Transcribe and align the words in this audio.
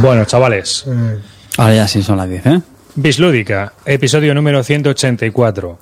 Bueno, 0.00 0.24
chavales. 0.24 0.86
Ahora 1.58 1.74
ya 1.74 1.88
sí 1.88 2.02
son 2.02 2.16
las 2.16 2.28
10, 2.28 2.46
¿eh? 2.46 2.60
Bislúdica, 2.94 3.74
episodio 3.84 4.34
número 4.34 4.62
184. 4.62 5.78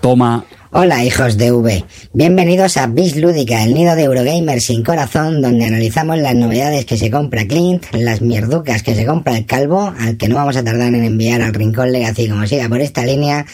Toma. 0.00 0.44
Hola 0.72 1.04
hijos 1.04 1.38
de 1.38 1.52
V, 1.52 1.84
bienvenidos 2.12 2.76
a 2.76 2.88
Bis 2.88 3.16
Lúdica, 3.16 3.62
el 3.62 3.74
nido 3.74 3.94
de 3.94 4.02
Eurogamer 4.02 4.60
sin 4.60 4.82
corazón, 4.82 5.40
donde 5.40 5.64
analizamos 5.66 6.18
las 6.18 6.34
novedades 6.34 6.84
que 6.84 6.98
se 6.98 7.12
compra 7.12 7.46
Clint, 7.46 7.86
las 7.92 8.20
mierducas 8.20 8.82
que 8.82 8.96
se 8.96 9.06
compra 9.06 9.38
el 9.38 9.46
calvo, 9.46 9.94
al 9.96 10.16
que 10.16 10.28
no 10.28 10.34
vamos 10.34 10.56
a 10.56 10.64
tardar 10.64 10.88
en 10.88 11.04
enviar 11.04 11.42
al 11.42 11.54
rincón 11.54 11.92
Legacy 11.92 12.28
como 12.28 12.44
siga 12.46 12.68
por 12.68 12.80
esta 12.80 13.04
línea, 13.04 13.46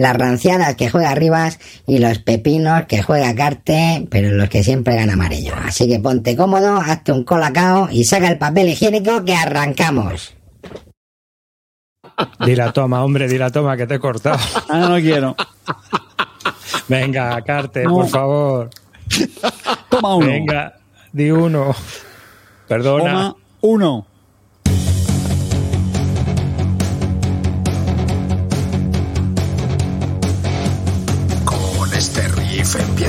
las 0.00 0.16
ranciadas 0.16 0.74
que 0.76 0.88
juega 0.88 1.14
Rivas 1.14 1.58
y 1.86 1.98
los 1.98 2.18
pepinos 2.20 2.86
que 2.86 3.02
juega 3.02 3.34
Carte, 3.34 4.06
pero 4.10 4.30
los 4.30 4.48
que 4.48 4.64
siempre 4.64 4.96
gana 4.96 5.12
amarillo. 5.12 5.52
Así 5.62 5.86
que 5.86 6.00
ponte 6.00 6.34
cómodo, 6.36 6.76
hazte 6.80 7.12
un 7.12 7.22
colacao 7.24 7.88
y 7.90 8.04
saca 8.04 8.28
el 8.28 8.38
papel 8.38 8.70
higiénico 8.70 9.24
que 9.24 9.34
arrancamos. 9.34 10.34
Di 12.46 12.56
la 12.56 12.72
toma, 12.72 13.04
hombre, 13.04 13.28
di 13.28 13.38
la 13.38 13.50
toma 13.50 13.76
que 13.76 13.86
te 13.86 13.94
he 13.94 13.98
cortado. 13.98 14.38
Ah, 14.68 14.88
no 14.88 14.96
quiero. 14.96 15.34
Venga, 16.88 17.40
Carte, 17.42 17.84
No. 17.84 17.94
por 17.94 18.08
favor. 18.08 18.70
Toma 19.88 20.14
uno. 20.16 20.26
Venga, 20.26 20.74
di 21.12 21.30
uno. 21.30 21.74
Perdona. 22.68 23.04
Toma 23.04 23.36
uno. 23.62 24.06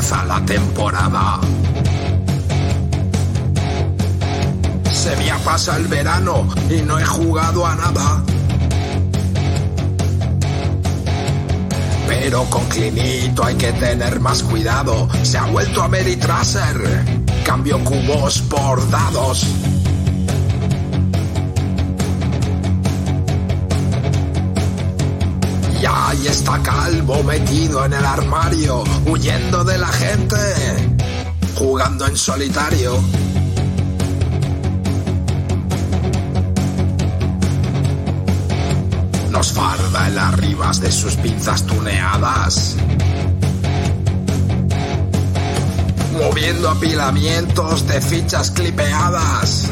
La 0.01 0.43
temporada. 0.45 1.39
Se 4.91 5.15
me 5.15 5.29
ha 5.29 5.37
pasado 5.37 5.77
el 5.77 5.87
verano 5.87 6.47
y 6.69 6.81
no 6.81 6.97
he 6.97 7.05
jugado 7.05 7.65
a 7.65 7.75
nada. 7.75 8.23
Pero 12.07 12.43
con 12.45 12.65
Clinito 12.65 13.45
hay 13.45 13.55
que 13.55 13.71
tener 13.73 14.19
más 14.19 14.41
cuidado. 14.41 15.07
Se 15.21 15.37
ha 15.37 15.45
vuelto 15.45 15.83
a 15.83 15.87
Meritraser. 15.87 17.21
Cambio 17.45 17.83
cubos 17.83 18.41
por 18.41 18.89
dados. 18.89 19.45
Y 25.81 25.85
ahí 25.85 26.27
está 26.27 26.61
Calvo 26.61 27.23
metido 27.23 27.83
en 27.83 27.93
el 27.93 28.05
armario, 28.05 28.83
huyendo 29.07 29.63
de 29.63 29.79
la 29.79 29.87
gente, 29.87 30.37
jugando 31.55 32.05
en 32.05 32.15
solitario. 32.15 32.99
Nos 39.31 39.53
farda 39.53 40.07
en 40.07 40.15
las 40.15 40.37
ribas 40.37 40.81
de 40.81 40.91
sus 40.91 41.15
pinzas 41.15 41.65
tuneadas. 41.65 42.75
Moviendo 46.13 46.69
apilamientos 46.69 47.87
de 47.87 47.99
fichas 48.01 48.51
clipeadas. 48.51 49.71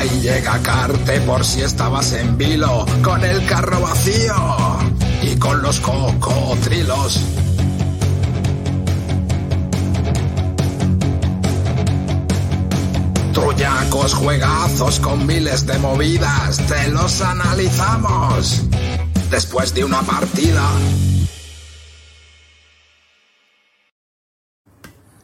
Ahí 0.00 0.20
llega 0.22 0.58
Carte 0.62 1.20
por 1.20 1.44
si 1.44 1.60
estabas 1.60 2.14
en 2.14 2.38
vilo, 2.38 2.86
con 3.02 3.22
el 3.22 3.44
carro 3.44 3.82
vacío 3.82 4.78
y 5.20 5.36
con 5.36 5.60
los 5.60 5.78
cocotrilos. 5.80 7.20
Trullacos 13.34 14.14
juegazos 14.14 15.00
con 15.00 15.26
miles 15.26 15.66
de 15.66 15.78
movidas, 15.78 16.56
te 16.66 16.88
los 16.88 17.20
analizamos 17.20 18.62
después 19.30 19.74
de 19.74 19.84
una 19.84 20.00
partida. 20.00 20.64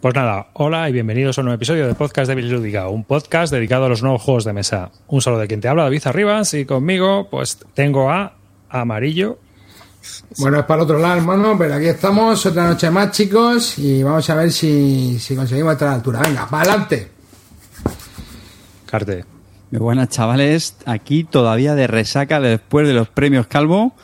Pues 0.01 0.15
nada, 0.15 0.49
hola 0.53 0.89
y 0.91 0.93
bienvenidos 0.93 1.39
a 1.39 1.41
un 1.41 1.47
nuevo 1.47 1.57
episodio 1.57 1.87
de 1.87 1.95
podcast 1.95 2.29
de 2.29 2.35
Bislúdica, 2.35 2.87
un 2.89 3.05
podcast 3.05 3.51
dedicado 3.51 3.87
a 3.87 3.89
los 3.89 4.03
nuevos 4.03 4.21
juegos 4.21 4.45
de 4.45 4.53
mesa. 4.53 4.91
Un 5.09 5.23
saludo 5.23 5.41
de 5.41 5.49
quien 5.49 5.63
te 5.63 5.69
habla, 5.69 5.85
David 5.85 6.03
Arribas, 6.05 6.53
y 6.53 6.67
conmigo 6.67 7.29
pues 7.31 7.59
tengo 7.73 8.11
a 8.11 8.35
Amarillo. 8.69 9.39
Bueno, 10.39 10.61
es 10.61 10.67
para 10.67 10.83
el 10.83 10.85
otro 10.85 10.99
lado, 10.99 11.17
hermano, 11.17 11.57
pero 11.59 11.75
aquí 11.75 11.87
estamos, 11.87 12.45
otra 12.45 12.69
noche 12.69 12.91
más, 12.91 13.11
chicos, 13.11 13.79
y 13.79 14.03
vamos 14.03 14.29
a 14.29 14.35
ver 14.35 14.53
si, 14.53 15.19
si 15.19 15.35
conseguimos 15.35 15.73
estar 15.73 15.89
a 15.89 15.91
la 15.93 15.97
altura. 15.97 16.21
Venga, 16.21 16.47
para 16.47 16.71
adelante. 16.71 17.09
Carte. 18.85 19.25
Muy 19.71 19.81
buenas, 19.81 20.11
chavales. 20.11 20.77
Aquí 20.85 21.25
todavía 21.25 21.75
de 21.75 21.87
resaca 21.87 22.39
después 22.39 22.87
de 22.87 22.95
los 22.95 23.09
premios 23.09 23.47
Calvo, 23.47 23.95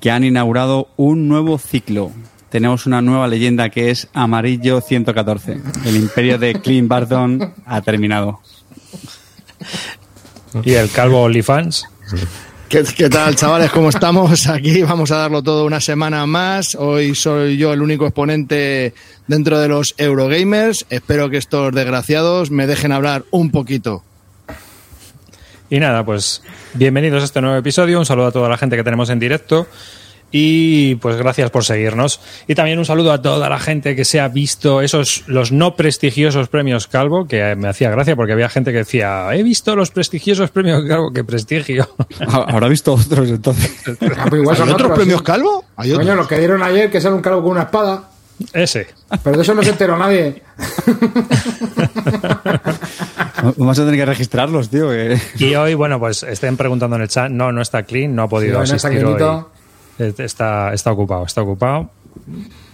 que 0.00 0.12
han 0.12 0.24
inaugurado 0.24 0.88
un 0.96 1.28
nuevo 1.28 1.58
ciclo. 1.58 2.12
Tenemos 2.54 2.86
una 2.86 3.02
nueva 3.02 3.26
leyenda 3.26 3.68
que 3.68 3.90
es 3.90 4.06
Amarillo 4.14 4.80
114. 4.80 5.60
El 5.86 5.96
imperio 5.96 6.38
de 6.38 6.54
Clint 6.60 6.86
Barton 6.86 7.52
ha 7.66 7.80
terminado. 7.80 8.42
Y 10.62 10.74
el 10.74 10.88
calvo 10.88 11.22
OnlyFans. 11.22 11.88
¿Qué, 12.68 12.84
qué 12.96 13.10
tal, 13.10 13.34
chavales? 13.34 13.72
¿Cómo 13.72 13.88
estamos? 13.88 14.46
Aquí 14.46 14.84
vamos 14.84 15.10
a 15.10 15.16
darlo 15.16 15.42
todo 15.42 15.66
una 15.66 15.80
semana 15.80 16.26
más. 16.26 16.76
Hoy 16.76 17.16
soy 17.16 17.56
yo 17.56 17.72
el 17.72 17.82
único 17.82 18.06
exponente 18.06 18.94
dentro 19.26 19.58
de 19.58 19.66
los 19.66 19.96
Eurogamers. 19.98 20.86
Espero 20.90 21.30
que 21.30 21.38
estos 21.38 21.74
desgraciados 21.74 22.52
me 22.52 22.68
dejen 22.68 22.92
hablar 22.92 23.24
un 23.32 23.50
poquito. 23.50 24.04
Y 25.70 25.80
nada, 25.80 26.06
pues 26.06 26.40
bienvenidos 26.74 27.20
a 27.22 27.24
este 27.24 27.40
nuevo 27.40 27.56
episodio. 27.56 27.98
Un 27.98 28.06
saludo 28.06 28.28
a 28.28 28.32
toda 28.32 28.48
la 28.48 28.58
gente 28.58 28.76
que 28.76 28.84
tenemos 28.84 29.10
en 29.10 29.18
directo. 29.18 29.66
Y 30.36 30.96
pues 30.96 31.14
gracias 31.16 31.48
por 31.52 31.64
seguirnos. 31.64 32.18
Y 32.48 32.56
también 32.56 32.80
un 32.80 32.84
saludo 32.84 33.12
a 33.12 33.22
toda 33.22 33.48
la 33.48 33.60
gente 33.60 33.94
que 33.94 34.04
se 34.04 34.18
ha 34.18 34.26
visto 34.26 34.80
esos, 34.80 35.22
los 35.28 35.52
no 35.52 35.76
prestigiosos 35.76 36.48
premios 36.48 36.88
Calvo, 36.88 37.28
que 37.28 37.54
me 37.54 37.68
hacía 37.68 37.88
gracia 37.90 38.16
porque 38.16 38.32
había 38.32 38.48
gente 38.48 38.72
que 38.72 38.78
decía, 38.78 39.28
he 39.32 39.44
visto 39.44 39.76
los 39.76 39.92
prestigiosos 39.92 40.50
premios 40.50 40.82
Calvo, 40.88 41.12
qué 41.12 41.22
prestigio. 41.22 41.88
Habrá 42.28 42.66
visto 42.66 42.94
otros 42.94 43.28
entonces. 43.30 43.70
Ah, 44.16 44.26
igual 44.32 44.48
¿Hay 44.50 44.56
son 44.56 44.68
otros 44.70 44.86
otros, 44.90 44.98
premios 44.98 45.20
sí. 45.20 45.24
calvo? 45.24 45.64
¿Hay 45.76 45.92
otros? 45.92 46.04
Coño, 46.04 46.16
los 46.16 46.26
que 46.26 46.38
dieron 46.38 46.62
ayer, 46.64 46.90
que 46.90 47.00
sale 47.00 47.14
un 47.14 47.22
calvo 47.22 47.40
con 47.42 47.52
una 47.52 47.62
espada, 47.62 48.08
Ese. 48.52 48.88
pero 49.22 49.36
de 49.36 49.42
eso 49.44 49.54
no 49.54 49.62
se 49.62 49.70
enteró 49.70 49.96
nadie. 49.96 50.42
Vamos 53.56 53.78
a 53.78 53.82
tener 53.84 54.00
que 54.00 54.06
registrarlos, 54.06 54.68
tío. 54.70 54.88
que- 54.90 55.16
Y 55.38 55.54
hoy, 55.54 55.74
bueno, 55.74 56.00
pues 56.00 56.24
estén 56.24 56.56
preguntando 56.56 56.96
en 56.96 57.02
el 57.02 57.08
chat, 57.08 57.30
no, 57.30 57.52
no 57.52 57.62
está 57.62 57.84
clean, 57.84 58.14
no 58.16 58.24
ha 58.24 58.28
podido 58.28 58.54
Sí, 58.54 58.62
hoy 58.62 58.68
no 58.70 58.74
está 58.76 58.88
asistir 58.88 59.06
hoy. 59.06 59.12
Está, 59.98 60.72
está 60.74 60.92
ocupado, 60.92 61.24
está 61.24 61.42
ocupado. 61.42 61.90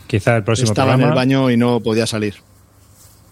Quizá 0.06 0.36
el 0.36 0.44
próximo 0.44 0.70
Estaba 0.70 0.92
en 0.92 0.98
programa. 1.00 1.20
el 1.22 1.28
baño 1.28 1.50
y 1.50 1.56
no 1.56 1.80
podía 1.80 2.06
salir. 2.06 2.34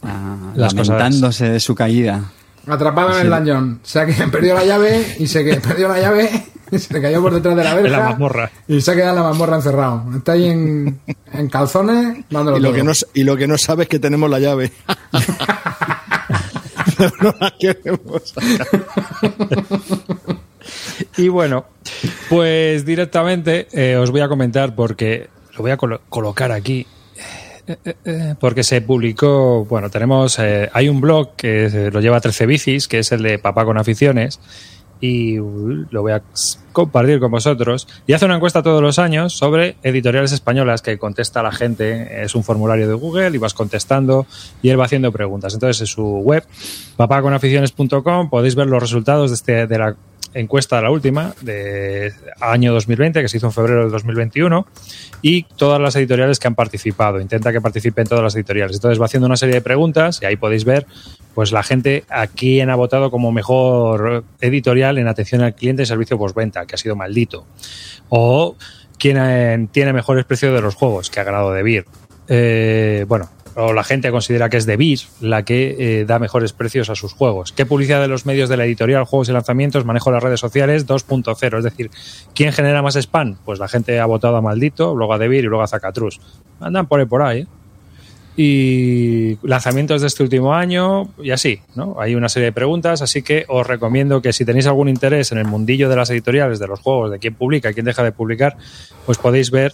Ah, 0.02 0.36
Las 0.54 0.74
cosas- 0.74 0.88
lamentándose 0.96 1.48
de 1.50 1.60
su 1.60 1.74
caída. 1.74 2.22
Atrapado 2.66 3.18
en 3.18 3.26
el 3.26 3.30
dungeon. 3.30 3.80
O 3.82 3.86
sea 3.86 4.04
que 4.06 4.12
perdió 4.30 4.54
la 4.54 4.64
llave 4.64 5.16
y 5.18 5.26
se 5.26 5.44
que 5.44 5.56
perdió 5.56 5.88
la 5.88 5.98
llave 6.00 6.28
y 6.70 6.78
se 6.78 6.92
le 6.92 7.00
cayó 7.00 7.22
por 7.22 7.32
detrás 7.32 7.56
de 7.56 7.64
la 7.64 7.74
verja. 7.74 7.88
En 7.88 7.92
la 8.02 8.08
mazmorra. 8.10 8.50
Y 8.68 8.80
se 8.82 8.90
ha 8.90 8.94
quedado 8.94 9.10
en 9.10 9.16
la 9.16 9.28
mazmorra 9.30 9.56
encerrado. 9.56 10.04
Está 10.16 10.32
ahí 10.32 10.48
en, 10.50 11.00
en 11.32 11.48
calzones 11.48 12.24
dándolo 12.30 12.58
Y 12.58 12.60
lo, 12.60 12.68
todo. 12.68 12.76
que 12.76 12.84
no, 12.84 12.92
y 13.14 13.22
lo 13.24 13.36
que 13.36 13.46
no 13.46 13.56
sabe 13.58 13.84
es 13.84 13.88
que 13.88 13.98
tenemos 13.98 14.28
la 14.28 14.38
llave. 14.38 14.70
Pero 16.98 17.12
no 17.22 17.34
la 17.40 17.52
queremos. 17.58 18.34
Y 21.18 21.28
bueno, 21.28 21.66
pues 22.30 22.84
directamente 22.86 23.66
eh, 23.72 23.96
os 23.96 24.10
voy 24.10 24.20
a 24.22 24.28
comentar 24.28 24.74
porque 24.74 25.28
lo 25.56 25.58
voy 25.62 25.70
a 25.72 25.76
colo- 25.76 26.00
colocar 26.08 26.52
aquí. 26.52 26.86
Eh, 27.66 27.76
eh, 28.06 28.34
Porque 28.40 28.62
se 28.64 28.80
publicó, 28.80 29.66
bueno, 29.66 29.90
tenemos, 29.90 30.38
hay 30.38 30.88
un 30.88 31.00
blog 31.02 31.34
que 31.36 31.90
lo 31.92 32.00
lleva 32.00 32.18
13 32.20 32.46
bicis, 32.46 32.88
que 32.88 33.00
es 33.00 33.12
el 33.12 33.22
de 33.22 33.38
Papá 33.38 33.66
con 33.66 33.76
Aficiones, 33.76 34.40
y 35.02 35.36
lo 35.36 36.00
voy 36.02 36.12
a 36.12 36.22
compartir 36.72 37.20
con 37.20 37.30
vosotros. 37.30 37.86
Y 38.06 38.14
hace 38.14 38.24
una 38.24 38.36
encuesta 38.36 38.62
todos 38.62 38.80
los 38.80 38.98
años 38.98 39.34
sobre 39.36 39.76
editoriales 39.82 40.32
españolas 40.32 40.80
que 40.80 40.96
contesta 40.98 41.42
la 41.42 41.52
gente. 41.52 42.22
Es 42.24 42.34
un 42.34 42.42
formulario 42.42 42.88
de 42.88 42.94
Google 42.94 43.30
y 43.34 43.38
vas 43.38 43.52
contestando 43.54 44.26
y 44.62 44.70
él 44.70 44.80
va 44.80 44.86
haciendo 44.86 45.12
preguntas. 45.12 45.52
Entonces, 45.52 45.80
en 45.82 45.86
su 45.88 46.02
web, 46.20 46.44
papaconaficiones.com, 46.96 48.30
podéis 48.30 48.54
ver 48.54 48.66
los 48.68 48.80
resultados 48.82 49.30
de, 49.30 49.34
este, 49.34 49.66
de 49.66 49.78
la 49.78 49.94
encuesta, 50.34 50.80
la 50.80 50.90
última, 50.90 51.34
de 51.40 52.12
año 52.40 52.72
2020, 52.72 53.22
que 53.22 53.28
se 53.28 53.38
hizo 53.38 53.46
en 53.46 53.52
febrero 53.52 53.82
del 53.82 53.90
2021, 53.90 54.66
y 55.22 55.42
todas 55.42 55.80
las 55.80 55.96
editoriales 55.96 56.38
que 56.38 56.48
han 56.48 56.54
participado. 56.54 57.20
Intenta 57.20 57.52
que 57.52 57.60
participen 57.60 58.06
todas 58.06 58.24
las 58.24 58.34
editoriales. 58.34 58.76
Entonces 58.76 59.00
va 59.00 59.06
haciendo 59.06 59.26
una 59.26 59.36
serie 59.36 59.56
de 59.56 59.60
preguntas 59.60 60.20
y 60.22 60.26
ahí 60.26 60.36
podéis 60.36 60.64
ver 60.64 60.86
pues 61.34 61.52
la 61.52 61.62
gente 61.62 62.04
a 62.08 62.26
quién 62.26 62.68
ha 62.68 62.74
votado 62.74 63.12
como 63.12 63.30
mejor 63.30 64.24
editorial 64.40 64.98
en 64.98 65.06
atención 65.06 65.42
al 65.42 65.54
cliente 65.54 65.84
y 65.84 65.86
servicio 65.86 66.18
postventa, 66.18 66.66
que 66.66 66.74
ha 66.74 66.78
sido 66.78 66.96
maldito. 66.96 67.46
O 68.08 68.56
quién 68.98 69.18
eh, 69.20 69.68
tiene 69.70 69.92
mejores 69.92 70.24
precios 70.24 70.52
de 70.52 70.60
los 70.60 70.74
juegos, 70.74 71.10
que 71.10 71.20
ha 71.20 71.24
ganado 71.24 71.52
de 71.52 71.62
Beer. 71.62 71.84
Eh, 72.26 73.04
bueno, 73.08 73.30
o 73.60 73.72
la 73.72 73.82
gente 73.82 74.12
considera 74.12 74.48
que 74.48 74.56
es 74.56 74.66
DeVir 74.66 75.00
la 75.20 75.44
que 75.44 75.74
eh, 75.78 76.04
da 76.04 76.20
mejores 76.20 76.52
precios 76.52 76.90
a 76.90 76.94
sus 76.94 77.12
juegos. 77.12 77.52
¿Qué 77.52 77.66
publicidad 77.66 78.00
de 78.00 78.06
los 78.06 78.24
medios 78.24 78.48
de 78.48 78.56
la 78.56 78.64
editorial, 78.64 79.04
juegos 79.04 79.28
y 79.28 79.32
lanzamientos, 79.32 79.84
manejo 79.84 80.12
las 80.12 80.22
redes 80.22 80.38
sociales 80.38 80.86
2.0? 80.86 81.58
Es 81.58 81.64
decir, 81.64 81.90
¿quién 82.34 82.52
genera 82.52 82.82
más 82.82 82.94
spam? 82.94 83.36
Pues 83.44 83.58
la 83.58 83.66
gente 83.66 83.98
ha 83.98 84.06
votado 84.06 84.36
a 84.36 84.40
Maldito, 84.40 84.94
luego 84.94 85.12
a 85.12 85.18
DeVir 85.18 85.44
y 85.44 85.48
luego 85.48 85.64
a 85.64 85.66
Zacatrus. 85.66 86.20
Andan 86.60 86.86
por 86.86 87.00
ahí, 87.00 87.06
por 87.06 87.22
ahí. 87.22 87.40
¿eh? 87.40 87.46
y 88.40 89.36
lanzamientos 89.42 90.00
de 90.00 90.06
este 90.06 90.22
último 90.22 90.54
año 90.54 91.08
y 91.20 91.32
así, 91.32 91.60
¿no? 91.74 91.96
Hay 91.98 92.14
una 92.14 92.28
serie 92.28 92.46
de 92.46 92.52
preguntas, 92.52 93.02
así 93.02 93.22
que 93.22 93.44
os 93.48 93.66
recomiendo 93.66 94.22
que 94.22 94.32
si 94.32 94.44
tenéis 94.44 94.68
algún 94.68 94.88
interés 94.88 95.32
en 95.32 95.38
el 95.38 95.46
mundillo 95.46 95.88
de 95.88 95.96
las 95.96 96.08
editoriales, 96.10 96.60
de 96.60 96.68
los 96.68 96.78
juegos, 96.78 97.10
de 97.10 97.18
quién 97.18 97.34
publica, 97.34 97.72
quién 97.72 97.84
deja 97.84 98.04
de 98.04 98.12
publicar, 98.12 98.56
pues 99.06 99.18
podéis 99.18 99.50
ver 99.50 99.72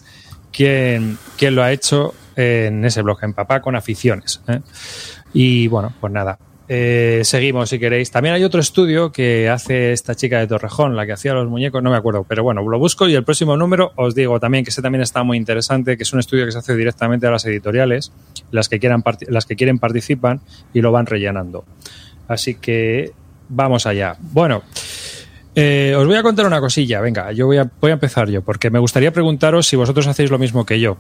quién, 0.51 1.19
quién 1.37 1.57
lo 1.57 1.63
ha 1.63 1.73
hecho 1.73 2.15
en 2.37 2.85
ese 2.85 3.03
blog, 3.03 3.23
en 3.23 3.33
Papá 3.33 3.61
con 3.61 3.77
aficiones. 3.77 4.43
¿eh? 4.49 4.61
Y 5.33 5.69
bueno, 5.69 5.93
pues 6.01 6.13
nada. 6.13 6.39
Eh, 6.67 7.21
seguimos 7.25 7.69
si 7.69 7.79
queréis. 7.79 8.11
También 8.11 8.35
hay 8.35 8.45
otro 8.45 8.61
estudio 8.61 9.13
que 9.13 9.51
hace 9.51 9.93
esta 9.93 10.15
chica 10.15 10.39
de 10.39 10.47
Torrejón, 10.47 10.97
la 10.97 11.05
que 11.05 11.13
hacía 11.13 11.35
los 11.35 11.49
muñecos, 11.49 11.83
no 11.83 11.91
me 11.91 11.97
acuerdo, 11.97 12.25
pero 12.27 12.43
bueno, 12.43 12.63
lo 12.67 12.79
busco 12.79 13.07
y 13.07 13.15
el 13.15 13.23
próximo 13.23 13.57
número 13.57 13.93
os 13.97 14.15
digo 14.15 14.41
también 14.41 14.65
que 14.65 14.71
ese 14.71 14.81
también 14.81 15.03
está 15.03 15.23
muy 15.23 15.37
interesante, 15.37 15.97
que 15.97 16.05
es 16.05 16.13
un 16.13 16.21
estudio 16.21 16.47
que 16.47 16.53
se 16.53 16.59
hace 16.59 16.75
directamente 16.75 17.27
a 17.27 17.31
las 17.31 17.45
editoriales, 17.45 18.13
las 18.51 18.71
que 18.71 18.79
quieran 18.79 19.03
las 19.29 19.45
que 19.45 19.57
quieren 19.57 19.79
participan 19.79 20.41
y 20.73 20.81
lo 20.81 20.91
van 20.91 21.05
rellenando. 21.05 21.65
Así 22.29 22.55
que 22.55 23.13
vamos 23.51 23.87
allá. 23.87 24.17
Bueno, 24.19 24.63
eh, 25.55 25.95
os 25.97 26.07
voy 26.07 26.17
a 26.17 26.23
contar 26.23 26.47
una 26.47 26.61
cosilla. 26.61 27.01
Venga, 27.01 27.31
yo 27.33 27.47
voy 27.47 27.59
a, 27.59 27.71
voy 27.81 27.91
a 27.91 27.95
empezar 27.95 28.31
yo, 28.31 28.43
porque 28.43 28.71
me 28.71 28.79
gustaría 28.79 29.13
preguntaros 29.13 29.67
si 29.67 29.77
vosotros 29.77 30.07
hacéis 30.07 30.31
lo 30.31 30.39
mismo 30.39 30.65
que 30.65 30.81
yo. 30.81 30.97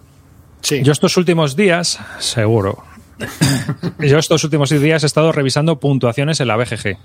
Sí. 0.64 0.82
Yo 0.82 0.92
estos 0.92 1.16
últimos 1.18 1.56
días, 1.56 1.98
seguro. 2.18 2.82
Yo 3.98 4.18
estos 4.18 4.42
últimos 4.44 4.70
días 4.70 5.02
he 5.02 5.06
estado 5.06 5.30
revisando 5.30 5.78
puntuaciones 5.78 6.40
en 6.40 6.48
la 6.48 6.56
BGG. 6.56 6.96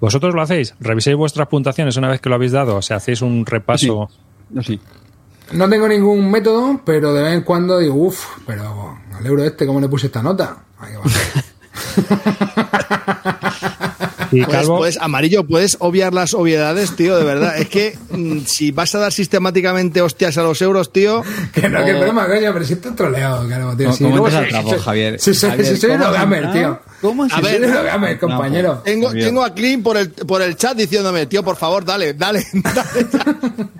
¿Vosotros 0.00 0.34
lo 0.34 0.40
hacéis? 0.40 0.74
¿Reviséis 0.80 1.14
vuestras 1.14 1.46
puntuaciones 1.48 1.96
una 1.98 2.08
vez 2.08 2.22
que 2.22 2.30
lo 2.30 2.34
habéis 2.34 2.52
dado? 2.52 2.76
O 2.76 2.82
sea, 2.82 2.96
hacéis 2.96 3.20
un 3.20 3.44
repaso. 3.44 4.08
Yo 4.50 4.62
sí. 4.62 4.80
No 5.52 5.68
tengo 5.68 5.86
ningún 5.86 6.30
método, 6.30 6.80
pero 6.86 7.12
de 7.12 7.22
vez 7.22 7.34
en 7.34 7.42
cuando 7.42 7.78
digo, 7.78 7.94
uff, 7.94 8.38
pero 8.46 8.98
al 9.14 9.26
euro 9.26 9.44
este, 9.44 9.66
¿cómo 9.66 9.78
le 9.80 9.88
puse 9.88 10.06
esta 10.06 10.22
nota? 10.22 10.64
Ahí 10.78 10.94
va. 10.94 11.02
Y 14.34 14.44
Pues, 14.44 14.56
Calvo, 14.56 14.78
pues, 14.78 14.98
amarillo, 15.00 15.46
puedes 15.46 15.76
obviar 15.80 16.12
las 16.12 16.34
obviedades, 16.34 16.96
tío, 16.96 17.16
de 17.16 17.24
verdad. 17.24 17.56
Es 17.58 17.68
que 17.68 17.96
mm, 18.10 18.38
si 18.46 18.70
vas 18.72 18.94
a 18.94 18.98
dar 18.98 19.12
sistemáticamente 19.12 20.00
hostias 20.02 20.36
a 20.38 20.42
los 20.42 20.60
euros, 20.62 20.92
tío. 20.92 21.22
que 21.54 21.68
no, 21.68 21.84
que 21.84 21.94
o- 21.94 22.00
broma, 22.00 22.26
coño, 22.26 22.52
pero 22.52 22.64
si 22.64 22.72
estás 22.74 22.96
troleado, 22.96 23.46
claro, 23.46 23.76
tío. 23.76 23.86
¿Cómo- 23.86 23.96
Si 23.96 24.04
cómo 24.04 24.26
al 24.26 24.48
trapo, 24.48 24.78
Javier? 24.78 25.20
Si, 25.20 25.34
si, 25.34 25.46
Javier, 25.46 25.66
si 25.66 25.76
soy 25.76 25.90
¿cómo 25.90 26.04
Eurogamer, 26.04 26.44
has 26.46 26.52
tío. 26.52 26.80
¿Cómo 27.00 27.24
has 27.24 27.32
Si 27.32 27.40
soy 27.40 27.54
entrado? 27.54 27.78
Eurogamer, 27.78 28.18
compañero. 28.18 28.82
Tengo, 28.84 29.12
tengo 29.12 29.42
a 29.44 29.54
Clean 29.54 29.82
por 29.82 29.96
el, 29.96 30.10
por 30.10 30.42
el 30.42 30.56
chat 30.56 30.76
diciéndome, 30.76 31.26
tío, 31.26 31.42
por 31.44 31.56
favor, 31.56 31.84
dale, 31.84 32.14
dale, 32.14 32.44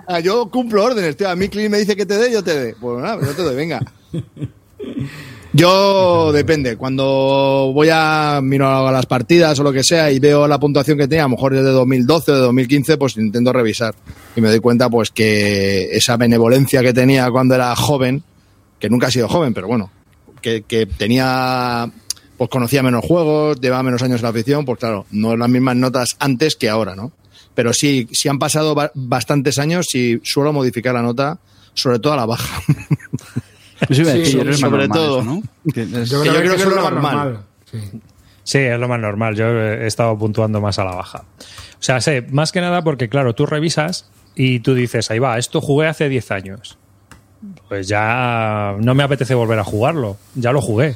dale. 0.07 0.23
Yo 0.23 0.49
cumplo 0.49 0.83
órdenes, 0.85 1.17
tío. 1.17 1.29
A 1.29 1.35
mí 1.35 1.49
Clean 1.49 1.69
me 1.71 1.79
dice 1.79 1.95
que 1.95 2.05
te 2.05 2.17
dé, 2.17 2.31
yo 2.31 2.43
te 2.43 2.53
dé. 2.57 2.75
Pues 2.79 3.01
nada, 3.03 3.19
yo 3.21 3.33
te 3.33 3.41
doy, 3.41 3.55
venga. 3.55 3.81
Yo 5.57 6.33
depende. 6.33 6.75
Cuando 6.75 7.71
voy 7.73 7.87
a 7.89 8.41
miro 8.43 8.67
a 8.67 8.91
las 8.91 9.05
partidas 9.05 9.57
o 9.57 9.63
lo 9.63 9.71
que 9.71 9.85
sea 9.85 10.11
y 10.11 10.19
veo 10.19 10.49
la 10.49 10.59
puntuación 10.59 10.97
que 10.97 11.07
tenía, 11.07 11.23
a 11.23 11.27
lo 11.27 11.35
mejor 11.35 11.55
es 11.55 11.63
de 11.63 11.71
2012 11.71 12.31
o 12.31 12.35
de 12.35 12.41
2015, 12.41 12.97
pues 12.97 13.15
intento 13.15 13.53
revisar. 13.53 13.95
Y 14.35 14.41
me 14.41 14.49
doy 14.49 14.59
cuenta, 14.59 14.89
pues, 14.89 15.11
que 15.11 15.95
esa 15.95 16.17
benevolencia 16.17 16.81
que 16.81 16.91
tenía 16.91 17.31
cuando 17.31 17.55
era 17.55 17.73
joven, 17.73 18.21
que 18.79 18.89
nunca 18.89 19.07
ha 19.07 19.11
sido 19.11 19.29
joven, 19.29 19.53
pero 19.53 19.67
bueno, 19.67 19.91
que, 20.41 20.61
tenía, 20.97 21.89
pues 22.37 22.49
conocía 22.49 22.83
menos 22.83 23.05
juegos, 23.05 23.61
llevaba 23.61 23.83
menos 23.83 24.03
años 24.03 24.17
en 24.17 24.23
la 24.23 24.29
afición, 24.29 24.65
pues 24.65 24.77
claro, 24.79 25.05
no 25.11 25.37
las 25.37 25.49
mismas 25.49 25.77
notas 25.77 26.17
antes 26.19 26.57
que 26.57 26.67
ahora, 26.69 26.97
¿no? 26.97 27.13
Pero 27.53 27.71
sí, 27.71 28.09
si 28.11 28.27
han 28.27 28.39
pasado 28.39 28.75
ba- 28.75 28.91
bastantes 28.93 29.57
años, 29.57 29.85
sí 29.89 30.19
suelo 30.21 30.51
modificar 30.51 30.93
la 30.93 31.01
nota, 31.01 31.39
sobre 31.73 31.99
todo 31.99 32.11
a 32.11 32.17
la 32.17 32.25
baja. 32.25 32.61
Iba 33.89 34.11
a 34.11 34.13
Sí, 34.15 34.39
eres 34.39 34.59
sobre 34.59 34.87
normal 34.87 34.89
todo. 34.91 35.21
eso, 35.21 35.29
¿no? 35.31 35.41
Que 35.73 35.81
es- 35.83 36.09
Yo 36.09 36.23
que 36.23 36.29
creo 36.29 36.33
yo 36.33 36.33
que, 36.33 36.39
creo 36.39 36.55
que 36.55 36.61
eso 36.61 36.69
es 36.69 36.75
lo 36.75 36.81
más 36.83 36.91
normal. 36.93 37.39
Sí. 37.71 37.79
Sí, 38.43 38.57
es 38.59 38.79
lo 38.79 38.87
más 38.87 38.99
normal. 38.99 39.35
Yo 39.35 39.45
he 39.47 39.87
estado 39.87 40.17
puntuando 40.17 40.61
más 40.61 40.77
a 40.79 40.83
la 40.85 40.95
baja. 40.95 41.23
O 41.39 41.83
sea, 41.85 41.99
sé, 42.01 42.21
más 42.31 42.51
que 42.51 42.61
nada 42.61 42.83
porque, 42.83 43.09
claro, 43.09 43.33
tú 43.35 43.45
revisas 43.45 44.09
y 44.35 44.59
tú 44.59 44.75
dices, 44.75 45.09
ahí 45.11 45.19
va, 45.19 45.37
esto 45.37 45.61
jugué 45.61 45.87
hace 45.87 46.09
10 46.09 46.31
años. 46.31 46.77
Pues 47.67 47.87
ya 47.87 48.75
no 48.79 48.95
me 48.95 49.03
apetece 49.03 49.33
volver 49.35 49.59
a 49.59 49.63
jugarlo. 49.63 50.17
Ya 50.35 50.51
lo 50.51 50.61
jugué. 50.61 50.95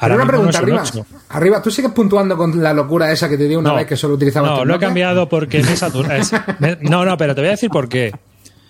Pero 0.00 0.14
una 0.14 0.26
pregunta, 0.26 0.52
no 0.60 0.64
arriba. 0.64 0.84
Arriba, 1.28 1.62
¿tú 1.62 1.70
sigues 1.70 1.92
puntuando 1.92 2.36
con 2.36 2.62
la 2.62 2.72
locura 2.72 3.12
esa 3.12 3.28
que 3.28 3.36
te 3.36 3.46
di 3.46 3.54
una 3.54 3.70
No. 3.70 3.74
vez 3.76 3.86
que 3.86 3.96
solo 3.96 4.14
utilizabas 4.14 4.50
No, 4.50 4.64
lo 4.64 4.76
he 4.76 4.78
cambiado 4.78 5.28
porque 5.28 5.62
me 5.62 5.72
es- 5.72 6.32
me- 6.58 6.76
No, 6.80 7.04
no, 7.04 7.16
pero 7.18 7.34
te 7.34 7.42
voy 7.42 7.48
a 7.48 7.50
decir 7.52 7.68
por 7.68 7.88
qué. 7.88 8.12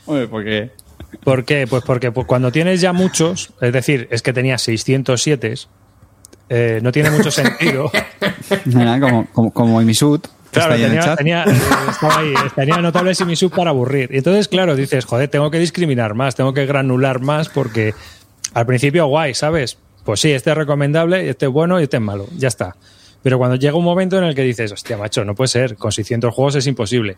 Hombre, 0.07 0.27
porque 0.27 0.73
¿Por 1.25 1.45
qué? 1.45 1.67
Pues 1.69 1.83
porque 1.85 2.13
pues, 2.13 2.27
cuando 2.27 2.51
tienes 2.53 2.81
ya 2.81 2.93
muchos, 2.93 3.53
es 3.61 3.73
decir, 3.73 4.09
es 4.11 4.23
que 4.23 4.33
tenías 4.33 4.63
607, 4.63 5.55
eh, 6.49 6.81
no 6.83 6.93
tiene 6.93 7.11
mucho 7.11 7.31
sentido. 7.31 7.91
Nada, 8.67 9.01
como, 9.01 9.27
como, 9.33 9.53
como 9.53 9.81
en 9.81 9.87
mi 9.87 9.95
sud, 9.95 10.21
que 10.21 10.29
Claro, 10.59 10.75
ahí 10.75 10.81
en 10.83 10.87
el 10.87 10.91
tenía, 10.91 11.05
chat. 11.05 11.19
tenía, 11.19 11.45
eh, 11.45 11.91
estaba 11.91 12.19
ahí, 12.19 12.35
tenía 12.57 12.77
notables 12.79 13.21
y 13.21 13.25
mi 13.25 13.37
sub 13.37 13.53
para 13.55 13.71
aburrir. 13.71 14.11
Y 14.13 14.19
entonces, 14.19 14.49
claro, 14.49 14.75
dices, 14.75 15.05
joder, 15.05 15.29
tengo 15.29 15.51
que 15.51 15.59
discriminar 15.59 16.15
más, 16.15 16.35
tengo 16.35 16.53
que 16.53 16.67
granular 16.67 17.21
más 17.21 17.49
porque 17.49 17.95
al 18.55 18.67
principio 18.67 19.07
guay, 19.07 19.35
¿sabes? 19.35 19.79
Pues 20.05 20.21
sí, 20.21 20.33
este 20.33 20.51
es 20.51 20.57
recomendable, 20.57 21.29
este 21.29 21.47
es 21.47 21.53
bueno 21.53 21.79
y 21.79 21.85
este 21.85 21.99
es 21.99 22.03
malo, 22.03 22.27
ya 22.37 22.49
está. 22.49 22.75
Pero 23.23 23.39
cuando 23.39 23.57
llega 23.57 23.77
un 23.77 23.85
momento 23.85 24.17
en 24.19 24.25
el 24.25 24.35
que 24.35 24.43
dices, 24.43 24.73
hostia, 24.73 24.97
macho, 24.97 25.25
no 25.25 25.35
puede 25.35 25.49
ser, 25.49 25.77
con 25.77 25.93
600 25.93 26.35
juegos 26.35 26.55
es 26.57 26.67
imposible. 26.67 27.17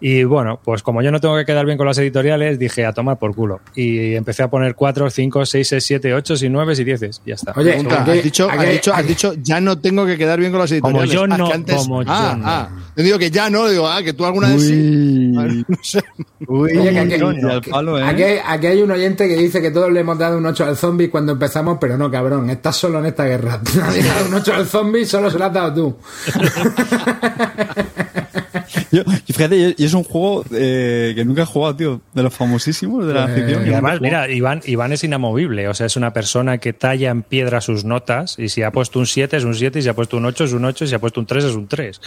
Y 0.00 0.24
bueno, 0.24 0.58
pues 0.62 0.82
como 0.82 1.00
yo 1.02 1.10
no 1.10 1.20
tengo 1.20 1.36
que 1.36 1.44
quedar 1.46 1.64
bien 1.64 1.78
con 1.78 1.86
las 1.86 1.96
editoriales, 1.98 2.58
dije 2.58 2.84
a 2.84 2.92
tomar 2.92 3.18
por 3.18 3.34
culo. 3.34 3.60
Y 3.74 4.14
empecé 4.14 4.42
a 4.42 4.48
poner 4.48 4.74
4, 4.74 5.08
5, 5.08 5.46
6, 5.46 5.68
6, 5.68 5.84
7, 5.84 6.14
8 6.14 6.34
y 6.42 6.48
9 6.50 6.74
y 6.76 6.84
10. 6.84 7.02
Y 7.02 7.10
ya 7.30 7.34
está. 7.34 7.52
Oye, 7.56 7.72
has, 7.72 7.78
dicho, 8.22 8.48
has, 8.50 8.68
dicho, 8.70 8.92
has 8.94 9.06
dicho, 9.06 9.32
ya 9.40 9.60
no 9.60 9.78
tengo 9.78 10.04
que 10.04 10.18
quedar 10.18 10.38
bien 10.40 10.50
con 10.52 10.60
las 10.60 10.70
Como 10.80 11.02
editoriales. 11.02 11.12
yo 11.12 11.24
Ah, 11.24 11.38
no, 11.38 11.48
que 11.48 11.54
antes- 11.54 11.76
como 11.76 12.00
ah, 12.00 12.04
yo 12.04 12.36
no. 12.36 12.42
ah. 12.46 12.68
Yo 12.96 13.02
digo 13.02 13.18
que 13.18 13.30
ya 13.30 13.48
no, 13.50 13.66
digo, 13.68 13.88
ah, 13.88 14.02
que 14.02 14.12
tú 14.12 14.24
alguna 14.26 14.50
vez 14.50 14.62
sí. 14.62 15.32
Uy. 15.36 15.64
No 15.66 15.76
sé. 15.82 16.02
Oye, 16.46 16.92
que 16.92 16.98
aquí, 16.98 17.70
palo, 17.70 17.98
¿eh? 17.98 18.04
aquí 18.04 18.22
hay, 18.22 18.38
aquí 18.46 18.66
hay 18.66 18.82
un 18.82 18.90
oyente 18.90 19.26
que 19.26 19.36
dice 19.36 19.62
que 19.62 19.70
todos 19.70 19.90
le 19.90 20.00
hemos 20.00 20.18
dado 20.18 20.36
un 20.38 20.44
8 20.46 20.64
al 20.66 20.76
zombie 20.76 21.08
cuando 21.08 21.32
empezamos, 21.32 21.78
pero 21.80 21.96
no, 21.96 22.10
cabrón, 22.10 22.50
estás 22.50 22.76
solo 22.76 22.98
en 22.98 23.06
esta 23.06 23.24
guerra. 23.24 23.60
Nadie 23.76 24.02
ha 24.02 24.14
dado 24.14 24.28
un 24.28 24.34
8 24.34 24.54
al 24.54 24.66
zombie, 24.66 25.06
solo 25.06 25.30
se 25.30 25.38
lo 25.38 25.44
has 25.46 25.52
dado 25.52 25.74
tú. 25.74 25.96
Yo, 28.92 29.02
y 29.26 29.32
fíjate, 29.32 29.74
y 29.76 29.84
es 29.84 29.94
un 29.94 30.04
juego 30.04 30.44
eh, 30.52 31.12
que 31.14 31.24
nunca 31.24 31.42
he 31.42 31.46
jugado, 31.46 31.76
tío, 31.76 32.00
de 32.12 32.22
los 32.22 32.34
famosísimos 32.34 33.06
de 33.06 33.14
la 33.14 33.26
Pues, 33.26 33.38
afición. 33.42 33.66
Y 33.66 33.70
además, 33.72 34.00
mira, 34.00 34.28
Iván, 34.30 34.60
Iván 34.66 34.92
es 34.92 35.04
inamovible, 35.04 35.68
o 35.68 35.74
sea, 35.74 35.86
es 35.86 35.96
una 35.96 36.12
persona 36.12 36.58
que 36.58 36.72
talla 36.72 37.10
en 37.10 37.22
piedra 37.22 37.60
sus 37.60 37.84
notas 37.84 38.38
y 38.38 38.48
si 38.48 38.62
ha 38.62 38.70
puesto 38.70 38.98
un 38.98 39.06
7 39.06 39.36
es 39.36 39.44
un 39.44 39.54
7 39.54 39.78
y 39.78 39.82
si 39.82 39.88
ha 39.88 39.94
puesto 39.94 40.16
un 40.16 40.24
8 40.26 40.44
es 40.44 40.52
un 40.52 40.64
8 40.64 40.84
y 40.84 40.88
si 40.88 40.94
ha 40.94 40.98
puesto 40.98 41.20
un 41.20 41.26
3 41.26 41.44
es 41.44 41.54
un 41.54 41.66
3. 41.68 42.00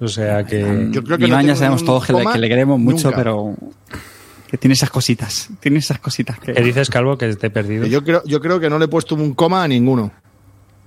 O 0.00 0.08
sea 0.08 0.44
que... 0.44 0.88
Yo 0.90 1.02
creo 1.04 1.18
que 1.18 1.26
Iván 1.26 1.46
no 1.46 1.52
ya 1.52 1.56
sabemos 1.56 1.84
todos 1.84 2.04
que 2.06 2.12
le, 2.12 2.18
coma 2.20 2.32
que 2.32 2.38
le 2.38 2.48
queremos 2.48 2.78
mucho, 2.78 3.08
nunca. 3.08 3.16
pero 3.16 3.54
que 4.50 4.58
tiene 4.58 4.74
esas 4.74 4.90
cositas. 4.90 5.48
Tiene 5.60 5.78
esas 5.78 5.98
cositas 5.98 6.38
que... 6.38 6.52
¿Qué 6.52 6.62
dices, 6.62 6.90
Calvo, 6.90 7.16
que 7.16 7.34
te 7.36 7.46
he 7.46 7.50
perdido? 7.50 7.86
Yo 7.86 8.04
creo, 8.04 8.22
yo 8.26 8.40
creo 8.40 8.60
que 8.60 8.68
no 8.68 8.78
le 8.78 8.84
he 8.84 8.88
puesto 8.88 9.14
un 9.14 9.34
coma 9.34 9.64
a 9.64 9.68
ninguno. 9.68 10.12